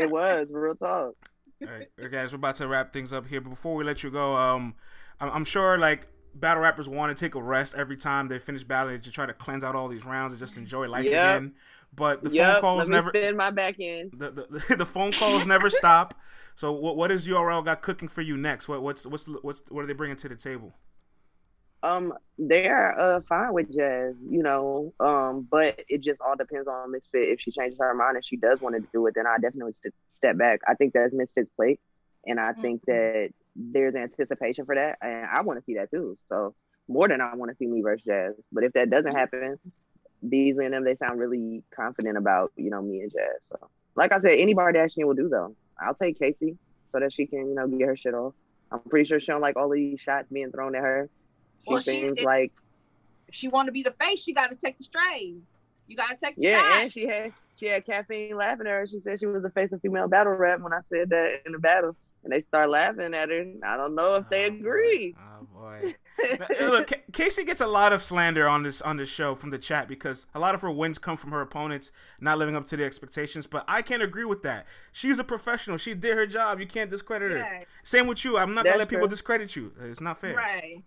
It 0.00 0.10
was 0.10 0.46
real 0.50 0.74
talk. 0.74 1.14
All 1.62 1.68
right, 1.72 2.10
guys, 2.10 2.32
we're 2.32 2.36
about 2.36 2.54
to 2.56 2.68
wrap 2.68 2.92
things 2.92 3.12
up 3.12 3.26
here. 3.26 3.40
But 3.40 3.50
before 3.50 3.74
we 3.74 3.84
let 3.84 4.02
you 4.02 4.10
go, 4.10 4.34
um, 4.34 4.74
I'm, 5.20 5.30
I'm 5.30 5.44
sure 5.44 5.76
like 5.78 6.06
battle 6.34 6.62
rappers 6.62 6.88
want 6.88 7.14
to 7.16 7.24
take 7.24 7.34
a 7.34 7.42
rest 7.42 7.74
every 7.74 7.96
time 7.96 8.28
they 8.28 8.38
finish 8.38 8.64
battling 8.64 9.00
to 9.00 9.10
try 9.10 9.26
to 9.26 9.34
cleanse 9.34 9.64
out 9.64 9.74
all 9.74 9.88
these 9.88 10.04
rounds 10.06 10.32
and 10.32 10.38
just 10.38 10.56
enjoy 10.56 10.88
life 10.88 11.04
Yep. 11.06 11.18
again. 11.18 11.54
But 11.94 12.22
the 12.22 12.30
phone 12.30 12.36
Yep, 12.36 12.60
calls 12.60 12.78
let 12.78 12.88
me 12.88 12.94
never. 12.94 13.10
spin 13.10 13.36
my 13.36 13.50
back 13.50 13.76
end. 13.80 14.12
the, 14.12 14.30
the, 14.30 14.76
the 14.76 14.86
phone 14.86 15.12
calls 15.12 15.46
never 15.46 15.68
stop. 15.68 16.14
So 16.56 16.72
what 16.72 16.96
what 16.96 17.10
is 17.10 17.26
URL 17.28 17.64
got 17.64 17.82
cooking 17.82 18.08
for 18.08 18.22
you 18.22 18.36
next? 18.36 18.68
What 18.68 18.82
what's 18.82 19.06
what's 19.06 19.26
what's 19.42 19.62
what 19.68 19.84
are 19.84 19.86
they 19.86 19.92
bringing 19.92 20.16
to 20.16 20.28
the 20.28 20.36
table? 20.36 20.74
Um, 21.82 22.12
they're 22.38 22.98
uh 22.98 23.20
fine 23.28 23.52
with 23.52 23.74
jazz, 23.74 24.14
you 24.28 24.42
know. 24.42 24.92
Um, 25.00 25.46
but 25.50 25.80
it 25.88 26.02
just 26.02 26.20
all 26.20 26.36
depends 26.36 26.68
on 26.68 26.92
Misfit. 26.92 27.28
If 27.28 27.40
she 27.40 27.50
changes 27.50 27.78
her 27.78 27.94
mind 27.94 28.16
and 28.16 28.24
she 28.24 28.36
does 28.36 28.60
want 28.60 28.76
to 28.76 28.86
do 28.92 29.06
it, 29.06 29.14
then 29.14 29.26
I 29.26 29.38
definitely 29.38 29.74
st- 29.82 29.94
step 30.16 30.36
back. 30.36 30.60
I 30.68 30.74
think 30.74 30.92
that's 30.92 31.14
Misfit's 31.14 31.50
plate, 31.56 31.80
and 32.26 32.38
I 32.38 32.52
think 32.52 32.84
that 32.86 33.30
there's 33.56 33.94
anticipation 33.94 34.66
for 34.66 34.74
that, 34.74 34.98
and 35.00 35.26
I 35.26 35.42
want 35.42 35.58
to 35.58 35.64
see 35.64 35.74
that 35.74 35.90
too. 35.90 36.18
So 36.28 36.54
more 36.88 37.08
than 37.08 37.20
I 37.20 37.34
want 37.34 37.50
to 37.50 37.56
see 37.56 37.66
me 37.66 37.82
versus 37.82 38.04
Jazz. 38.04 38.34
But 38.52 38.64
if 38.64 38.72
that 38.72 38.90
doesn't 38.90 39.14
happen, 39.14 39.58
Beasley 40.28 40.66
and 40.66 40.74
them 40.74 40.84
they 40.84 40.96
sound 40.96 41.18
really 41.18 41.62
confident 41.74 42.18
about 42.18 42.52
you 42.56 42.70
know 42.70 42.82
me 42.82 43.00
and 43.00 43.12
Jazz. 43.12 43.42
So 43.48 43.70
like 43.94 44.12
I 44.12 44.20
said, 44.20 44.32
any 44.32 44.54
Kardashian 44.54 45.04
will 45.04 45.14
do 45.14 45.28
though. 45.28 45.54
I'll 45.80 45.94
take 45.94 46.18
Casey 46.18 46.58
so 46.92 47.00
that 47.00 47.12
she 47.12 47.26
can 47.26 47.48
you 47.48 47.54
know 47.54 47.66
get 47.66 47.86
her 47.86 47.96
shit 47.96 48.14
off. 48.14 48.34
I'm 48.72 48.80
pretty 48.80 49.08
sure 49.08 49.20
she 49.20 49.26
don't 49.26 49.40
like 49.40 49.56
all 49.56 49.70
these 49.70 50.00
shots 50.00 50.28
being 50.30 50.52
thrown 50.52 50.74
at 50.74 50.82
her. 50.82 51.08
She 51.64 51.70
Well, 51.72 51.80
she- 51.80 51.90
seems 51.90 52.18
it- 52.18 52.24
like 52.24 52.52
if 53.28 53.34
she 53.34 53.48
want 53.48 53.66
to 53.66 53.72
be 53.72 53.82
the 53.82 53.92
face, 53.92 54.22
she 54.22 54.32
got 54.32 54.50
to 54.50 54.56
take 54.56 54.76
the 54.78 54.84
strays. 54.84 55.54
You 55.86 55.96
got 55.96 56.08
to 56.10 56.16
take 56.16 56.36
the 56.36 56.42
yeah, 56.42 56.58
shot. 56.60 56.82
and 56.82 56.92
she 56.92 57.06
had 57.06 57.32
she 57.56 57.66
had 57.66 57.84
caffeine 57.86 58.36
laughing 58.36 58.66
at 58.66 58.72
her. 58.72 58.86
She 58.86 59.00
said 59.04 59.20
she 59.20 59.26
was 59.26 59.42
the 59.42 59.50
face 59.50 59.70
of 59.72 59.80
female 59.82 60.08
battle 60.08 60.32
rap 60.32 60.60
when 60.60 60.72
I 60.72 60.80
said 60.92 61.10
that 61.10 61.42
in 61.46 61.52
the 61.52 61.58
battle. 61.58 61.96
and 62.22 62.30
they 62.32 62.42
start 62.42 62.68
laughing 62.68 63.14
at 63.14 63.30
her. 63.30 63.44
I 63.64 63.76
don't 63.78 63.94
know 63.94 64.16
if 64.16 64.28
they 64.28 64.44
Oh, 64.44 64.48
agree. 64.48 65.12
boy. 65.12 65.20
Oh 65.22 65.46
boy. 65.54 65.94
Now, 66.60 66.68
Look, 66.70 66.88
Ca- 66.88 67.00
Casey 67.14 67.44
gets 67.44 67.62
a 67.62 67.66
lot 67.66 67.94
of 67.94 68.02
slander 68.02 68.46
on 68.46 68.62
this 68.62 68.82
on 68.82 68.98
this 68.98 69.08
show 69.08 69.34
from 69.34 69.48
the 69.48 69.56
chat 69.58 69.88
because 69.88 70.26
a 70.34 70.38
lot 70.38 70.54
of 70.54 70.60
her 70.60 70.70
wins 70.70 70.98
come 70.98 71.16
from 71.16 71.30
her 71.30 71.40
opponents 71.40 71.90
not 72.20 72.36
living 72.36 72.54
up 72.54 72.66
to 72.66 72.76
their 72.76 72.84
expectations. 72.86 73.46
But 73.46 73.64
I 73.66 73.80
can't 73.80 74.02
agree 74.02 74.26
with 74.26 74.42
that. 74.42 74.66
She's 74.92 75.18
a 75.18 75.24
professional. 75.24 75.78
She 75.78 75.94
did 75.94 76.14
her 76.14 76.26
job. 76.26 76.60
You 76.60 76.66
can't 76.66 76.90
discredit 76.90 77.30
her. 77.30 77.64
Same 77.84 78.06
with 78.06 78.22
you. 78.24 78.36
I'm 78.36 78.50
not 78.54 78.64
gonna 78.64 78.76
That's 78.76 78.78
let 78.80 78.88
people 78.90 79.08
discredit 79.08 79.56
you. 79.56 79.72
It's 79.80 80.00
not 80.02 80.18
fair. 80.20 80.36
Right. 80.36 80.82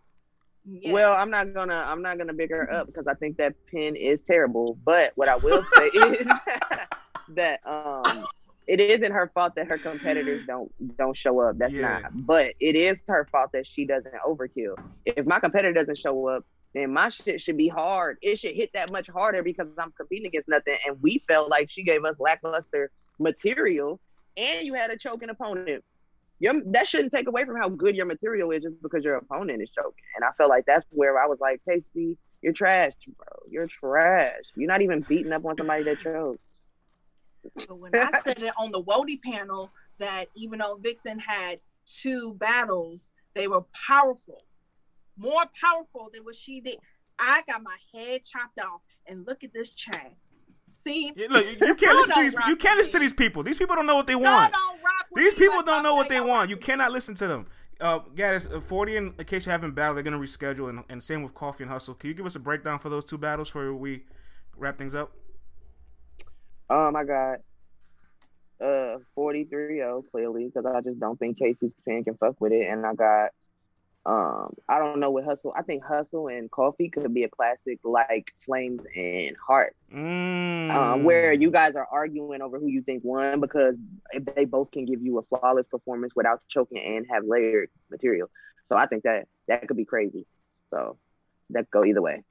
Yeah. 0.65 0.94
Well, 0.94 1.14
I'm 1.14 1.30
not 1.30 1.53
gonna 1.53 1.76
I'm 1.76 2.02
not 2.02 2.18
gonna 2.18 2.34
big 2.34 2.52
her 2.52 2.72
up 2.72 2.88
because 2.88 3.06
I 3.07 3.14
think 3.15 3.38
that 3.38 3.53
pin 3.68 3.95
is 3.95 4.19
terrible. 4.26 4.77
But 4.85 5.11
what 5.15 5.27
I 5.27 5.35
will 5.38 5.64
say 5.77 5.88
is 5.94 6.27
that 7.30 7.60
um 7.65 8.23
it 8.65 8.80
isn't 8.80 9.11
her 9.11 9.30
fault 9.34 9.56
that 9.56 9.68
her 9.69 9.77
competitors 9.77 10.45
don't 10.48 10.72
don't 10.98 11.18
show 11.18 11.40
up. 11.41 11.57
That's 11.57 11.73
Yeah. 11.73 11.99
not. 11.99 12.26
But 12.26 12.53
it 12.61 12.76
is 12.76 13.02
her 13.07 13.27
fault 13.31 13.52
that 13.53 13.68
she 13.68 13.85
doesn't 13.85 14.14
overkill. 14.26 14.76
If 15.06 15.26
my 15.26 15.40
competitor 15.40 15.73
doesn't 15.73 15.98
show 15.98 16.27
up, 16.30 16.45
then 16.73 16.94
my 16.94 17.10
shit 17.10 17.41
should 17.41 17.57
be 17.57 17.68
hard. 17.68 18.18
It 18.22 18.40
should 18.40 18.56
hit 18.56 18.72
that 18.73 18.90
much 18.90 19.10
harder 19.10 19.44
because 19.44 19.68
I'm 19.77 19.91
competing 19.91 20.27
against 20.27 20.48
nothing. 20.48 20.77
And 20.88 20.98
we 21.02 21.23
felt 21.27 21.49
like 21.49 21.69
she 21.69 21.84
gave 21.84 22.06
us 22.06 22.15
lackluster 22.19 22.90
material, 23.19 23.99
and 24.38 24.65
you 24.65 24.73
had 24.73 24.90
a 24.91 24.98
choking 24.98 25.30
opponent. 25.30 25.84
Your, 26.39 26.61
that 26.68 26.88
shouldn't 26.88 27.14
take 27.14 27.27
away 27.27 27.45
from 27.45 27.57
how 27.57 27.69
good 27.69 27.95
your 27.95 28.05
material 28.05 28.51
is 28.51 28.64
just 28.64 28.81
because 28.81 29.03
your 29.03 29.15
opponent 29.15 29.61
is 29.61 29.69
choking. 29.69 30.03
And 30.15 30.26
I 30.26 30.30
felt 30.38 30.49
like 30.49 30.65
that's 30.65 30.85
where 30.89 31.22
I 31.22 31.26
was 31.26 31.39
like, 31.39 31.61
Casey, 31.68 32.18
you're 32.41 32.53
trash, 32.53 32.91
bro. 33.18 33.26
You're 33.49 33.68
trash. 33.80 34.34
You're 34.55 34.68
not 34.68 34.81
even 34.81 35.01
beating 35.01 35.31
up 35.31 35.45
on 35.45 35.57
somebody 35.57 35.84
that. 35.84 35.97
But 37.55 37.77
when 37.77 37.91
I 37.95 38.19
said 38.23 38.41
it 38.41 38.53
on 38.57 38.72
the 38.72 38.81
Wody 38.84 39.22
panel 39.22 39.72
that 39.99 40.27
even 40.35 40.60
though 40.60 40.76
Vixen 40.76 41.19
had 41.19 41.60
two 41.85 42.34
battles, 42.34 43.11
they 43.34 43.47
were 43.47 43.64
powerful, 43.88 44.43
more 45.18 45.43
powerful 45.60 46.10
than 46.14 46.23
what 46.23 46.35
she 46.35 46.60
did. 46.60 46.77
I 47.19 47.43
got 47.47 47.61
my 47.64 47.77
head 47.93 48.23
chopped 48.23 48.60
off, 48.60 48.81
and 49.07 49.26
look 49.26 49.43
at 49.43 49.53
this 49.53 49.69
chat. 49.69 50.14
See, 50.74 51.14
Yeah, 51.16 51.28
look, 51.30 51.45
you, 51.45 51.68
you 51.68 51.76
can't 51.76 51.95
listen 51.95 52.16
to 52.16 52.22
these. 52.22 52.36
You 52.48 52.56
can't 52.56 52.78
listen 52.78 52.94
to 52.94 53.00
these 53.00 53.14
people. 53.14 53.44
These 53.44 53.58
people 53.58 53.76
don't 53.76 53.86
know 53.86 53.95
what 53.95 54.08
they 54.08 54.16
want. 54.16 54.54
don't 54.54 54.84
rock 54.84 55.06
with 55.12 55.24
These 55.24 55.36
people 55.36 55.58
like 55.58 55.66
don't 55.66 55.84
know 55.84 55.95
what 55.95 56.10
say 56.10 56.16
they 56.20 56.22
want. 56.22 56.50
You 56.50 56.58
cannot 56.58 56.91
listen 56.91 57.16
to 57.16 57.28
them. 57.28 57.48
Uh, 57.80 58.00
Gaddis, 58.16 58.54
uh, 58.54 58.62
40 58.62 58.98
and 58.98 59.14
in 59.20 59.26
case 59.26 59.45
you 59.45 59.52
haven't 59.52 59.72
battled, 59.72 59.98
they're 59.98 60.04
gonna 60.04 60.18
reschedule, 60.18 60.70
and, 60.70 60.84
and 60.90 61.04
same 61.04 61.22
with 61.22 61.34
Coffee 61.34 61.64
and 61.64 61.72
Hustle. 61.72 61.94
Can 61.94 62.10
you 62.10 62.14
give 62.14 62.26
us 62.26 62.36
a 62.36 62.40
breakdown 62.40 62.80
for 62.80 62.90
those 62.90 63.06
two 63.06 63.18
battles 63.18 63.50
before 63.50 63.74
we 63.74 64.04
wrap 64.58 64.78
things 64.78 64.95
up? 64.95 65.12
Um, 66.70 66.95
I 66.95 67.04
got 67.04 67.40
uh 68.62 69.00
43-0 69.18 70.04
clearly 70.12 70.45
because 70.45 70.66
I 70.66 70.82
just 70.82 71.00
don't 71.00 71.20
think 71.20 71.38
Casey's 71.38 71.74
fan 71.86 72.04
can 72.04 72.16
fuck 72.16 72.40
with 72.40 72.54
it, 72.54 72.68
and 72.70 72.86
I 72.86 72.94
got 72.94 73.32
um 74.05 74.53
I 74.67 74.80
don't 74.80 74.99
know 74.99 75.11
what 75.11 75.23
Hustle. 75.23 75.53
I 75.55 75.61
think 75.61 75.84
Hustle 75.84 76.27
and 76.27 76.51
Coffee 76.51 76.89
could 76.89 77.13
be 77.13 77.23
a 77.23 77.30
classic 77.30 77.80
like 77.84 78.34
Flames 78.45 78.81
and 78.95 79.35
Heart, 79.38 79.75
Mm. 79.93 80.71
um, 80.75 81.03
where 81.03 81.31
you 81.31 81.49
guys 81.51 81.75
are 81.75 81.88
arguing 81.91 82.41
over 82.41 82.59
who 82.59 82.67
you 82.67 82.81
think 82.81 83.03
won 83.05 83.39
because 83.39 83.75
they 84.35 84.45
both 84.45 84.71
can 84.71 84.85
give 84.85 85.01
you 85.01 85.19
a 85.19 85.21
flawless 85.23 85.67
performance 85.69 86.13
without 86.15 86.41
choking 86.49 86.80
and 86.84 87.05
have 87.09 87.23
layered 87.25 87.69
material. 87.89 88.30
So 88.67 88.75
I 88.75 88.88
think 88.88 89.03
that 89.03 89.27
that 89.47 89.67
could 89.67 89.77
be 89.77 89.85
crazy. 89.85 90.25
So 90.69 90.97
that 91.51 91.69
could 91.69 91.71
go 91.71 91.85
either 91.85 92.01
way. 92.01 92.23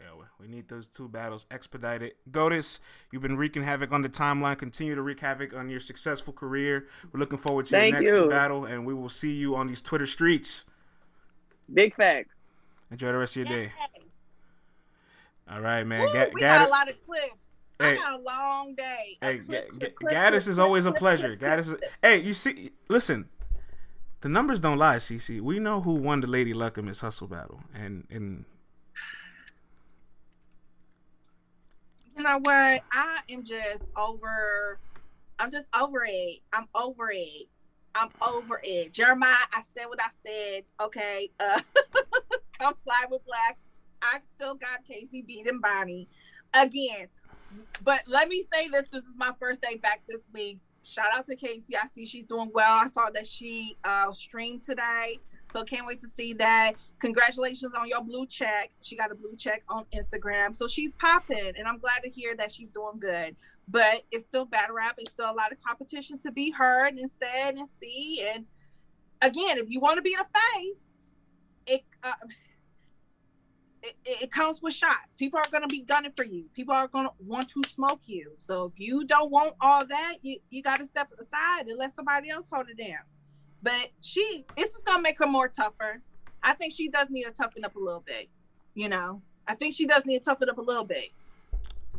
Yeah, 0.00 0.08
we- 0.40 0.48
need 0.48 0.68
those 0.68 0.88
two 0.90 1.08
battles 1.08 1.46
expedited. 1.50 2.12
Gaddis, 2.30 2.78
you've 3.10 3.22
been 3.22 3.38
wreaking 3.38 3.62
havoc 3.62 3.92
on 3.92 4.02
the 4.02 4.10
timeline. 4.10 4.58
Continue 4.58 4.94
to 4.94 5.00
wreak 5.00 5.20
havoc 5.20 5.54
on 5.56 5.70
your 5.70 5.80
successful 5.80 6.34
career. 6.34 6.86
We're 7.10 7.18
looking 7.20 7.38
forward 7.38 7.64
to 7.66 7.70
Thank 7.70 7.94
your 7.94 8.02
next 8.02 8.18
you. 8.18 8.28
battle, 8.28 8.66
and 8.66 8.84
we 8.84 8.92
will 8.92 9.08
see 9.08 9.32
you 9.32 9.56
on 9.56 9.68
these 9.68 9.80
Twitter 9.80 10.04
streets. 10.06 10.66
Big 11.72 11.94
facts. 11.94 12.42
Enjoy 12.90 13.12
the 13.12 13.18
rest 13.18 13.36
of 13.36 13.48
your 13.48 13.56
day. 13.56 13.64
Yay. 13.96 14.02
All 15.50 15.60
right, 15.60 15.84
man. 15.84 16.00
Woo, 16.02 16.12
Ga- 16.12 16.30
we 16.32 16.40
Gaddis- 16.40 16.58
got 16.58 16.68
a 16.68 16.70
lot 16.70 16.88
of 16.90 17.06
clips. 17.06 17.48
Hey. 17.78 17.92
I 17.92 17.96
got 17.96 18.12
a 18.20 18.22
long 18.22 18.74
day. 18.74 19.18
Hey, 19.20 19.38
clip, 19.38 19.68
Ga- 19.78 19.90
clip, 19.90 20.12
Gaddis 20.12 20.28
clip, 20.44 20.48
is 20.48 20.58
always 20.58 20.86
a 20.86 20.92
pleasure. 20.92 21.36
Gaddis 21.36 21.72
is. 21.72 21.76
Hey, 22.02 22.20
you 22.22 22.32
see, 22.32 22.70
listen, 22.88 23.28
the 24.20 24.28
numbers 24.28 24.60
don't 24.60 24.78
lie, 24.78 24.96
CC. 24.96 25.40
We 25.40 25.58
know 25.58 25.80
who 25.80 25.94
won 25.94 26.20
the 26.20 26.26
Lady 26.28 26.54
Luck 26.54 26.78
and 26.78 26.86
Miss 26.86 27.00
Hustle 27.00 27.26
battle, 27.26 27.60
and 27.74 28.06
and 28.10 28.44
You 32.16 32.22
know 32.22 32.38
what? 32.38 32.82
I 32.92 33.18
am 33.28 33.42
just 33.44 33.84
over. 33.96 34.78
I'm 35.40 35.50
just 35.50 35.66
over 35.76 36.04
it. 36.08 36.38
I'm 36.52 36.68
over 36.74 37.10
it. 37.12 37.48
I'm 37.94 38.08
over 38.20 38.60
it. 38.62 38.92
Jeremiah, 38.92 39.34
I 39.52 39.62
said 39.62 39.86
what 39.86 40.00
I 40.00 40.08
said. 40.10 40.64
Okay. 40.80 41.30
Uh, 41.38 41.60
come 42.58 42.74
fly 42.84 43.04
with 43.10 43.24
black. 43.26 43.58
I 44.02 44.18
still 44.36 44.54
got 44.54 44.84
Casey 44.84 45.22
beating 45.22 45.60
Bonnie 45.60 46.08
again. 46.52 47.08
But 47.82 48.02
let 48.06 48.28
me 48.28 48.44
say 48.52 48.68
this: 48.68 48.88
this 48.88 49.04
is 49.04 49.16
my 49.16 49.32
first 49.38 49.62
day 49.62 49.76
back 49.76 50.02
this 50.08 50.28
week. 50.32 50.58
Shout 50.82 51.06
out 51.14 51.26
to 51.28 51.36
Casey. 51.36 51.76
I 51.76 51.86
see 51.92 52.04
she's 52.04 52.26
doing 52.26 52.50
well. 52.52 52.80
I 52.82 52.88
saw 52.88 53.08
that 53.10 53.26
she 53.26 53.76
uh, 53.84 54.12
streamed 54.12 54.62
today, 54.62 55.18
so 55.50 55.64
can't 55.64 55.86
wait 55.86 56.00
to 56.02 56.08
see 56.08 56.34
that. 56.34 56.72
Congratulations 56.98 57.72
on 57.78 57.88
your 57.88 58.02
blue 58.02 58.26
check. 58.26 58.70
She 58.82 58.96
got 58.96 59.10
a 59.10 59.14
blue 59.14 59.34
check 59.36 59.62
on 59.68 59.84
Instagram, 59.94 60.54
so 60.54 60.68
she's 60.68 60.92
popping, 60.94 61.52
and 61.56 61.66
I'm 61.66 61.78
glad 61.78 62.02
to 62.02 62.10
hear 62.10 62.34
that 62.36 62.52
she's 62.52 62.68
doing 62.68 62.98
good. 62.98 63.34
But 63.68 64.02
it's 64.10 64.24
still 64.24 64.44
battle 64.44 64.76
rap. 64.76 64.96
It's 64.98 65.10
still 65.10 65.30
a 65.30 65.32
lot 65.34 65.52
of 65.52 65.58
competition 65.58 66.18
to 66.20 66.30
be 66.30 66.50
heard 66.50 66.94
and 66.94 67.10
said 67.10 67.54
and 67.54 67.68
see. 67.80 68.26
And 68.34 68.44
again, 69.22 69.58
if 69.58 69.70
you 69.70 69.80
want 69.80 69.96
to 69.96 70.02
be 70.02 70.16
the 70.16 70.26
face, 70.54 70.98
it. 71.66 71.82
Uh, 72.02 72.12
it, 73.84 73.96
it 74.06 74.32
comes 74.32 74.62
with 74.62 74.72
shots. 74.72 75.14
People 75.16 75.38
are 75.38 75.50
going 75.50 75.62
to 75.62 75.68
be 75.68 75.82
gunning 75.82 76.12
for 76.16 76.24
you. 76.24 76.44
People 76.54 76.74
are 76.74 76.88
going 76.88 77.06
to 77.06 77.12
want 77.20 77.50
to 77.50 77.62
smoke 77.68 78.00
you. 78.06 78.32
So 78.38 78.64
if 78.64 78.80
you 78.80 79.04
don't 79.04 79.30
want 79.30 79.54
all 79.60 79.84
that, 79.86 80.14
you, 80.22 80.38
you 80.50 80.62
got 80.62 80.78
to 80.78 80.84
step 80.84 81.10
aside 81.18 81.66
and 81.66 81.78
let 81.78 81.94
somebody 81.94 82.30
else 82.30 82.48
hold 82.50 82.68
it 82.70 82.78
down. 82.78 83.04
But 83.62 83.90
she, 84.00 84.44
this 84.56 84.70
is 84.70 84.82
going 84.82 84.98
to 84.98 85.02
make 85.02 85.18
her 85.18 85.26
more 85.26 85.48
tougher. 85.48 86.00
I 86.42 86.54
think 86.54 86.72
she 86.72 86.88
does 86.88 87.08
need 87.10 87.24
to 87.24 87.30
toughen 87.30 87.64
up 87.64 87.76
a 87.76 87.80
little 87.80 88.02
bit. 88.04 88.28
You 88.74 88.88
know, 88.88 89.22
I 89.46 89.54
think 89.54 89.74
she 89.74 89.86
does 89.86 90.04
need 90.04 90.18
to 90.18 90.24
toughen 90.24 90.48
up 90.48 90.58
a 90.58 90.62
little 90.62 90.84
bit. 90.84 91.10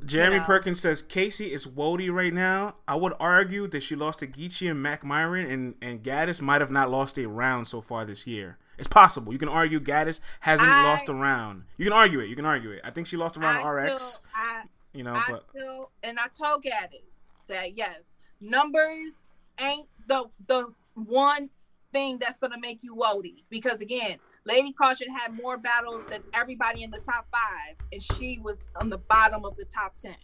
Jeremy 0.05 0.37
Yeah. 0.37 0.41
Uh, 0.41 0.45
Perkins 0.45 0.79
says 0.79 1.01
Casey 1.01 1.51
is 1.51 1.65
Wody 1.65 2.11
right 2.13 2.33
now. 2.33 2.75
I 2.87 2.95
would 2.95 3.13
argue 3.19 3.67
that 3.67 3.81
she 3.83 3.95
lost 3.95 4.19
to 4.19 4.27
Geechee 4.27 4.69
and 4.69 4.81
Mac 4.81 5.03
Myron, 5.03 5.49
and 5.49 5.75
and 5.81 6.03
Gaddis 6.03 6.41
might 6.41 6.61
have 6.61 6.71
not 6.71 6.89
lost 6.91 7.17
a 7.17 7.27
round 7.27 7.67
so 7.67 7.81
far 7.81 8.05
this 8.05 8.25
year. 8.27 8.57
It's 8.77 8.87
possible. 8.89 9.31
You 9.31 9.39
can 9.39 9.47
argue 9.49 9.79
Gaddis 9.79 10.19
hasn't 10.41 10.67
I- 10.69 10.83
lost 10.83 11.07
a 11.09 11.13
round. 11.13 11.63
You 11.77 11.85
can 11.85 11.93
argue 11.93 12.19
it. 12.19 12.27
You 12.27 12.35
can 12.35 12.45
argue 12.45 12.71
it. 12.71 12.81
I 12.83 12.91
think 12.91 13.07
she 13.07 13.15
lost 13.17 13.37
a 13.37 13.39
round 13.39 13.59
to 13.59 13.63
I 13.65 13.69
RX. 13.69 14.03
Still, 14.03 14.21
I, 14.35 14.63
you 14.93 15.03
know, 15.03 15.13
I 15.13 15.23
but 15.29 15.43
still, 15.49 15.91
and 16.03 16.19
I 16.19 16.27
told 16.27 16.63
Gaddis 16.63 17.17
that 17.47 17.77
yes, 17.77 18.13
numbers 18.41 19.27
ain't 19.59 19.87
the 20.07 20.25
the 20.47 20.67
one 20.95 21.49
thing 21.93 22.17
that's 22.19 22.37
gonna 22.37 22.59
make 22.59 22.83
you 22.83 22.95
Wody. 22.95 23.43
Because 23.49 23.81
again, 23.81 24.17
Lady 24.45 24.71
Caution 24.73 25.07
had 25.11 25.33
more 25.33 25.57
battles 25.57 26.05
than 26.05 26.21
everybody 26.33 26.83
in 26.83 26.91
the 26.91 26.99
top 26.99 27.27
five, 27.31 27.75
and 27.91 28.01
she 28.01 28.39
was 28.43 28.63
on 28.79 28.89
the 28.89 28.99
bottom 28.99 29.43
of 29.43 29.55
the 29.57 29.65
top 29.65 29.97
ten. 29.97 30.15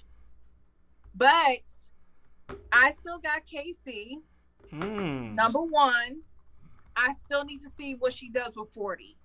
But 1.16 1.64
I 2.72 2.92
still 2.92 3.20
got 3.20 3.46
Casey 3.46 4.20
hmm. 4.70 5.36
number 5.36 5.62
one. 5.62 6.22
I 6.96 7.14
still 7.14 7.46
need 7.46 7.62
to 7.62 7.70
see 7.70 7.96
what 7.96 8.14
she 8.14 8.30
does 8.30 8.52
with 8.56 8.70
40. 8.70 9.18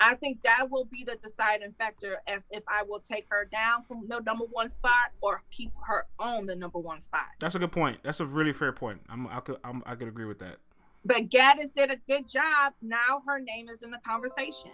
I 0.00 0.14
think 0.16 0.42
that 0.42 0.70
will 0.70 0.84
be 0.84 1.04
the 1.04 1.16
deciding 1.16 1.72
factor 1.72 2.18
as 2.26 2.42
if 2.50 2.62
I 2.68 2.82
will 2.82 3.00
take 3.00 3.26
her 3.30 3.44
down 3.44 3.82
from 3.82 4.06
the 4.08 4.20
number 4.20 4.44
one 4.44 4.68
spot 4.68 5.12
or 5.20 5.42
keep 5.50 5.72
her 5.86 6.06
on 6.18 6.46
the 6.46 6.54
number 6.56 6.78
one 6.78 7.00
spot. 7.00 7.26
that's 7.40 7.54
a 7.54 7.58
good 7.58 7.72
point. 7.72 7.98
That's 8.02 8.20
a 8.20 8.26
really 8.26 8.52
fair 8.52 8.72
point. 8.72 9.02
I'm, 9.08 9.26
I 9.28 9.40
could 9.40 9.56
I'm, 9.64 9.82
I 9.86 9.94
could 9.94 10.08
agree 10.08 10.24
with 10.24 10.40
that. 10.40 10.56
But 11.04 11.28
Gaddis 11.28 11.72
did 11.72 11.90
a 11.90 11.96
good 11.96 12.26
job. 12.28 12.72
Now 12.80 13.22
her 13.26 13.38
name 13.38 13.68
is 13.68 13.82
in 13.82 13.90
the 13.90 13.98
conversation. 14.06 14.70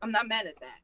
I'm 0.00 0.12
not 0.12 0.28
mad 0.28 0.46
at 0.46 0.58
that. 0.60 0.80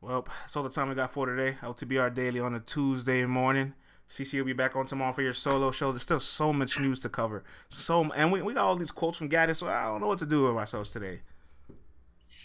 Well, 0.00 0.26
that's 0.40 0.56
all 0.56 0.62
the 0.62 0.70
time 0.70 0.88
we 0.88 0.94
got 0.94 1.12
for 1.12 1.26
today. 1.26 1.58
LTBR 1.60 2.14
Daily 2.14 2.40
on 2.40 2.54
a 2.54 2.60
Tuesday 2.60 3.26
morning. 3.26 3.74
CC 4.08 4.38
will 4.38 4.46
be 4.46 4.52
back 4.54 4.74
on 4.74 4.86
tomorrow 4.86 5.12
for 5.12 5.22
your 5.22 5.34
solo 5.34 5.70
show. 5.70 5.92
There's 5.92 6.02
still 6.02 6.20
so 6.20 6.52
much 6.52 6.80
news 6.80 7.00
to 7.00 7.08
cover. 7.08 7.44
So 7.68 8.10
and 8.12 8.32
we, 8.32 8.42
we 8.42 8.54
got 8.54 8.64
all 8.64 8.76
these 8.76 8.90
quotes 8.90 9.18
from 9.18 9.28
Gaddis, 9.28 9.56
so 9.56 9.68
I 9.68 9.84
don't 9.84 10.00
know 10.00 10.08
what 10.08 10.18
to 10.20 10.26
do 10.26 10.44
with 10.44 10.56
ourselves 10.56 10.90
today. 10.92 11.20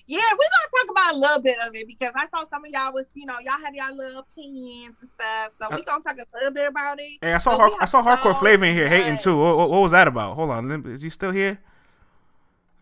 Yeah, 0.07 0.19
we're 0.19 0.37
gonna 0.37 0.85
talk 0.85 0.91
about 0.91 1.15
a 1.15 1.17
little 1.17 1.41
bit 1.41 1.57
of 1.67 1.73
it 1.75 1.87
because 1.87 2.11
I 2.15 2.27
saw 2.27 2.43
some 2.45 2.63
of 2.63 2.71
y'all 2.71 2.93
was, 2.93 3.07
you 3.15 3.25
know, 3.25 3.37
y'all 3.39 3.59
had 3.63 3.73
y'all 3.73 3.95
little 3.95 4.19
opinions 4.19 4.95
and 5.01 5.09
stuff. 5.19 5.53
So 5.59 5.67
we're 5.71 5.77
uh, 5.77 5.81
gonna 5.83 6.03
talk 6.03 6.17
a 6.17 6.37
little 6.37 6.51
bit 6.51 6.67
about 6.69 6.99
it. 6.99 7.13
Hey, 7.21 7.33
I 7.33 7.39
saw 7.39 7.57
But 7.57 7.71
har- 7.71 7.81
I 7.81 7.85
saw 7.85 8.03
hardcore 8.03 8.33
so 8.33 8.39
flavor 8.39 8.65
in 8.65 8.75
here 8.75 8.87
hating 8.87 9.17
too. 9.17 9.35
What, 9.35 9.57
what, 9.57 9.69
what 9.71 9.81
was 9.81 9.91
that 9.93 10.07
about? 10.07 10.35
Hold 10.35 10.51
on, 10.51 10.85
is 10.87 11.01
he 11.01 11.09
still 11.09 11.31
here? 11.31 11.59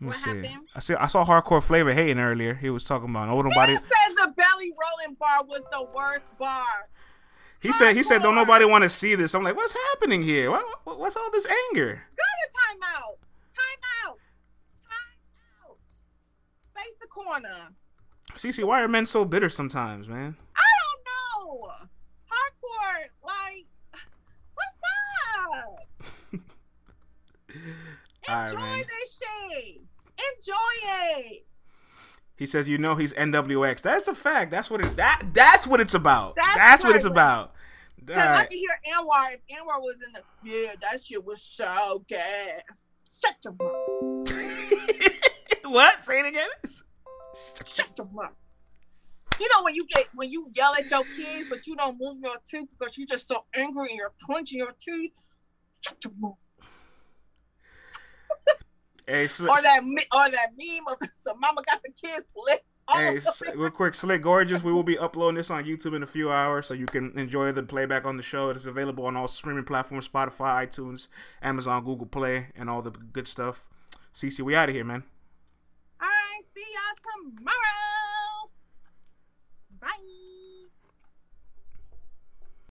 me 0.00 0.06
What 0.08 0.16
see. 0.16 0.28
happened? 0.30 0.68
I 0.74 0.80
see. 0.80 0.94
I 0.94 1.06
saw 1.06 1.24
hardcore 1.24 1.62
flavor 1.62 1.92
hating 1.94 2.18
earlier. 2.18 2.54
He 2.54 2.68
was 2.68 2.84
talking 2.84 3.08
about 3.08 3.28
oh 3.30 3.40
nobody. 3.40 3.72
He 3.72 3.78
said 3.78 4.14
the 4.16 4.32
belly 4.36 4.72
rolling 4.76 5.16
bar 5.18 5.44
was 5.44 5.62
the 5.72 5.86
worst 5.94 6.26
bar. 6.38 6.90
He 7.60 7.72
said 7.72 7.96
he 7.96 8.02
said 8.02 8.20
don't 8.20 8.34
nobody 8.34 8.66
want 8.66 8.82
to 8.82 8.90
see 8.90 9.14
this. 9.14 9.34
I'm 9.34 9.42
like, 9.42 9.56
what's 9.56 9.72
happening 9.72 10.20
here? 10.20 10.50
What, 10.50 10.66
what, 10.84 11.00
what's 11.00 11.16
all 11.16 11.30
this 11.32 11.46
anger? 11.46 11.86
Girl, 12.16 12.34
the 12.42 12.52
Time 12.52 12.82
out. 12.96 13.16
Time 13.56 13.80
out. 14.04 14.18
Time 14.84 15.70
out. 15.70 15.78
Face 16.76 16.94
the 17.00 17.03
corner. 17.14 17.68
Cece, 18.32 18.64
why 18.64 18.82
are 18.82 18.88
men 18.88 19.06
so 19.06 19.24
bitter 19.24 19.48
sometimes, 19.48 20.08
man? 20.08 20.36
I 20.56 20.70
don't 20.80 21.48
know. 21.48 21.70
Hardcore, 22.30 23.04
like, 23.24 23.66
what's 24.54 24.80
up? 26.34 26.40
Right, 28.26 28.48
Enjoy 28.48 28.60
man. 28.60 28.78
this 28.78 29.22
shit. 29.22 29.82
Enjoy 30.34 30.54
it. 31.28 31.46
He 32.36 32.46
says, 32.46 32.68
"You 32.70 32.78
know, 32.78 32.94
he's 32.94 33.12
NWX. 33.12 33.82
That's 33.82 34.08
a 34.08 34.14
fact. 34.14 34.50
That's 34.50 34.70
what 34.70 34.84
it. 34.84 34.96
That 34.96 35.22
that's 35.34 35.66
what 35.66 35.78
it's 35.80 35.92
about. 35.92 36.34
That's, 36.36 36.56
That's 36.56 36.84
what 36.84 36.96
it's 36.96 37.04
about. 37.04 37.52
Because 38.04 38.22
I 38.22 38.32
right. 38.32 38.50
can 38.50 38.58
hear 38.58 38.70
Anwar. 38.92 39.34
If 39.34 39.40
Anwar 39.56 39.80
was 39.80 39.96
in 40.06 40.12
the, 40.12 40.22
yeah, 40.50 40.72
that 40.80 41.04
shit 41.04 41.24
was 41.24 41.42
so 41.42 42.04
gas. 42.08 42.86
Shut 43.22 43.36
your 43.44 43.54
mouth. 43.60 44.32
what? 45.72 46.02
Say 46.02 46.20
it 46.20 46.26
again. 46.26 46.48
Shut 47.34 47.88
your 47.98 48.08
mouth. 48.12 48.32
You 49.40 49.48
know 49.48 49.64
when 49.64 49.74
you 49.74 49.86
get 49.86 50.06
when 50.14 50.30
you 50.30 50.48
yell 50.54 50.74
at 50.74 50.88
your 50.90 51.02
kids, 51.16 51.48
but 51.50 51.66
you 51.66 51.74
don't 51.76 51.98
move 51.98 52.18
your 52.22 52.36
teeth 52.46 52.68
because 52.78 52.96
you're 52.96 53.06
just 53.06 53.28
so 53.28 53.44
angry 53.54 53.88
and 53.90 53.96
you're 53.96 54.12
clenching 54.24 54.58
your 54.58 54.74
teeth. 54.78 55.12
Shut 55.80 55.96
your 56.04 56.12
mouth. 56.18 56.36
Hey, 59.06 59.26
Slick. 59.26 59.50
Or 59.50 59.60
that 59.60 59.82
or 59.82 60.30
that 60.30 60.52
meme 60.56 60.88
of 60.88 60.98
the 60.98 61.34
mama 61.34 61.60
got 61.66 61.82
the 61.82 61.90
kids 61.90 62.24
lips. 62.34 62.78
Hey, 62.90 63.20
real 63.54 63.70
quick, 63.70 63.94
Slick 63.94 64.22
Gorgeous. 64.22 64.62
We 64.62 64.72
will 64.72 64.82
be 64.82 64.96
uploading 64.96 65.36
this 65.36 65.50
on 65.50 65.64
YouTube 65.64 65.94
in 65.94 66.02
a 66.02 66.06
few 66.06 66.32
hours, 66.32 66.68
so 66.68 66.72
you 66.72 66.86
can 66.86 67.12
enjoy 67.18 67.52
the 67.52 67.62
playback 67.62 68.06
on 68.06 68.16
the 68.16 68.22
show. 68.22 68.48
It's 68.48 68.64
available 68.64 69.04
on 69.04 69.14
all 69.14 69.28
streaming 69.28 69.64
platforms: 69.64 70.08
Spotify, 70.08 70.66
iTunes, 70.66 71.08
Amazon, 71.42 71.84
Google 71.84 72.06
Play, 72.06 72.46
and 72.56 72.70
all 72.70 72.80
the 72.80 72.92
good 72.92 73.28
stuff. 73.28 73.68
CC, 74.14 74.40
we 74.40 74.54
out 74.54 74.70
of 74.70 74.74
here, 74.74 74.84
man. 74.84 75.04
See 76.42 76.66
y'all 76.74 76.98
tomorrow. 77.30 78.50
Bye. 79.78 80.23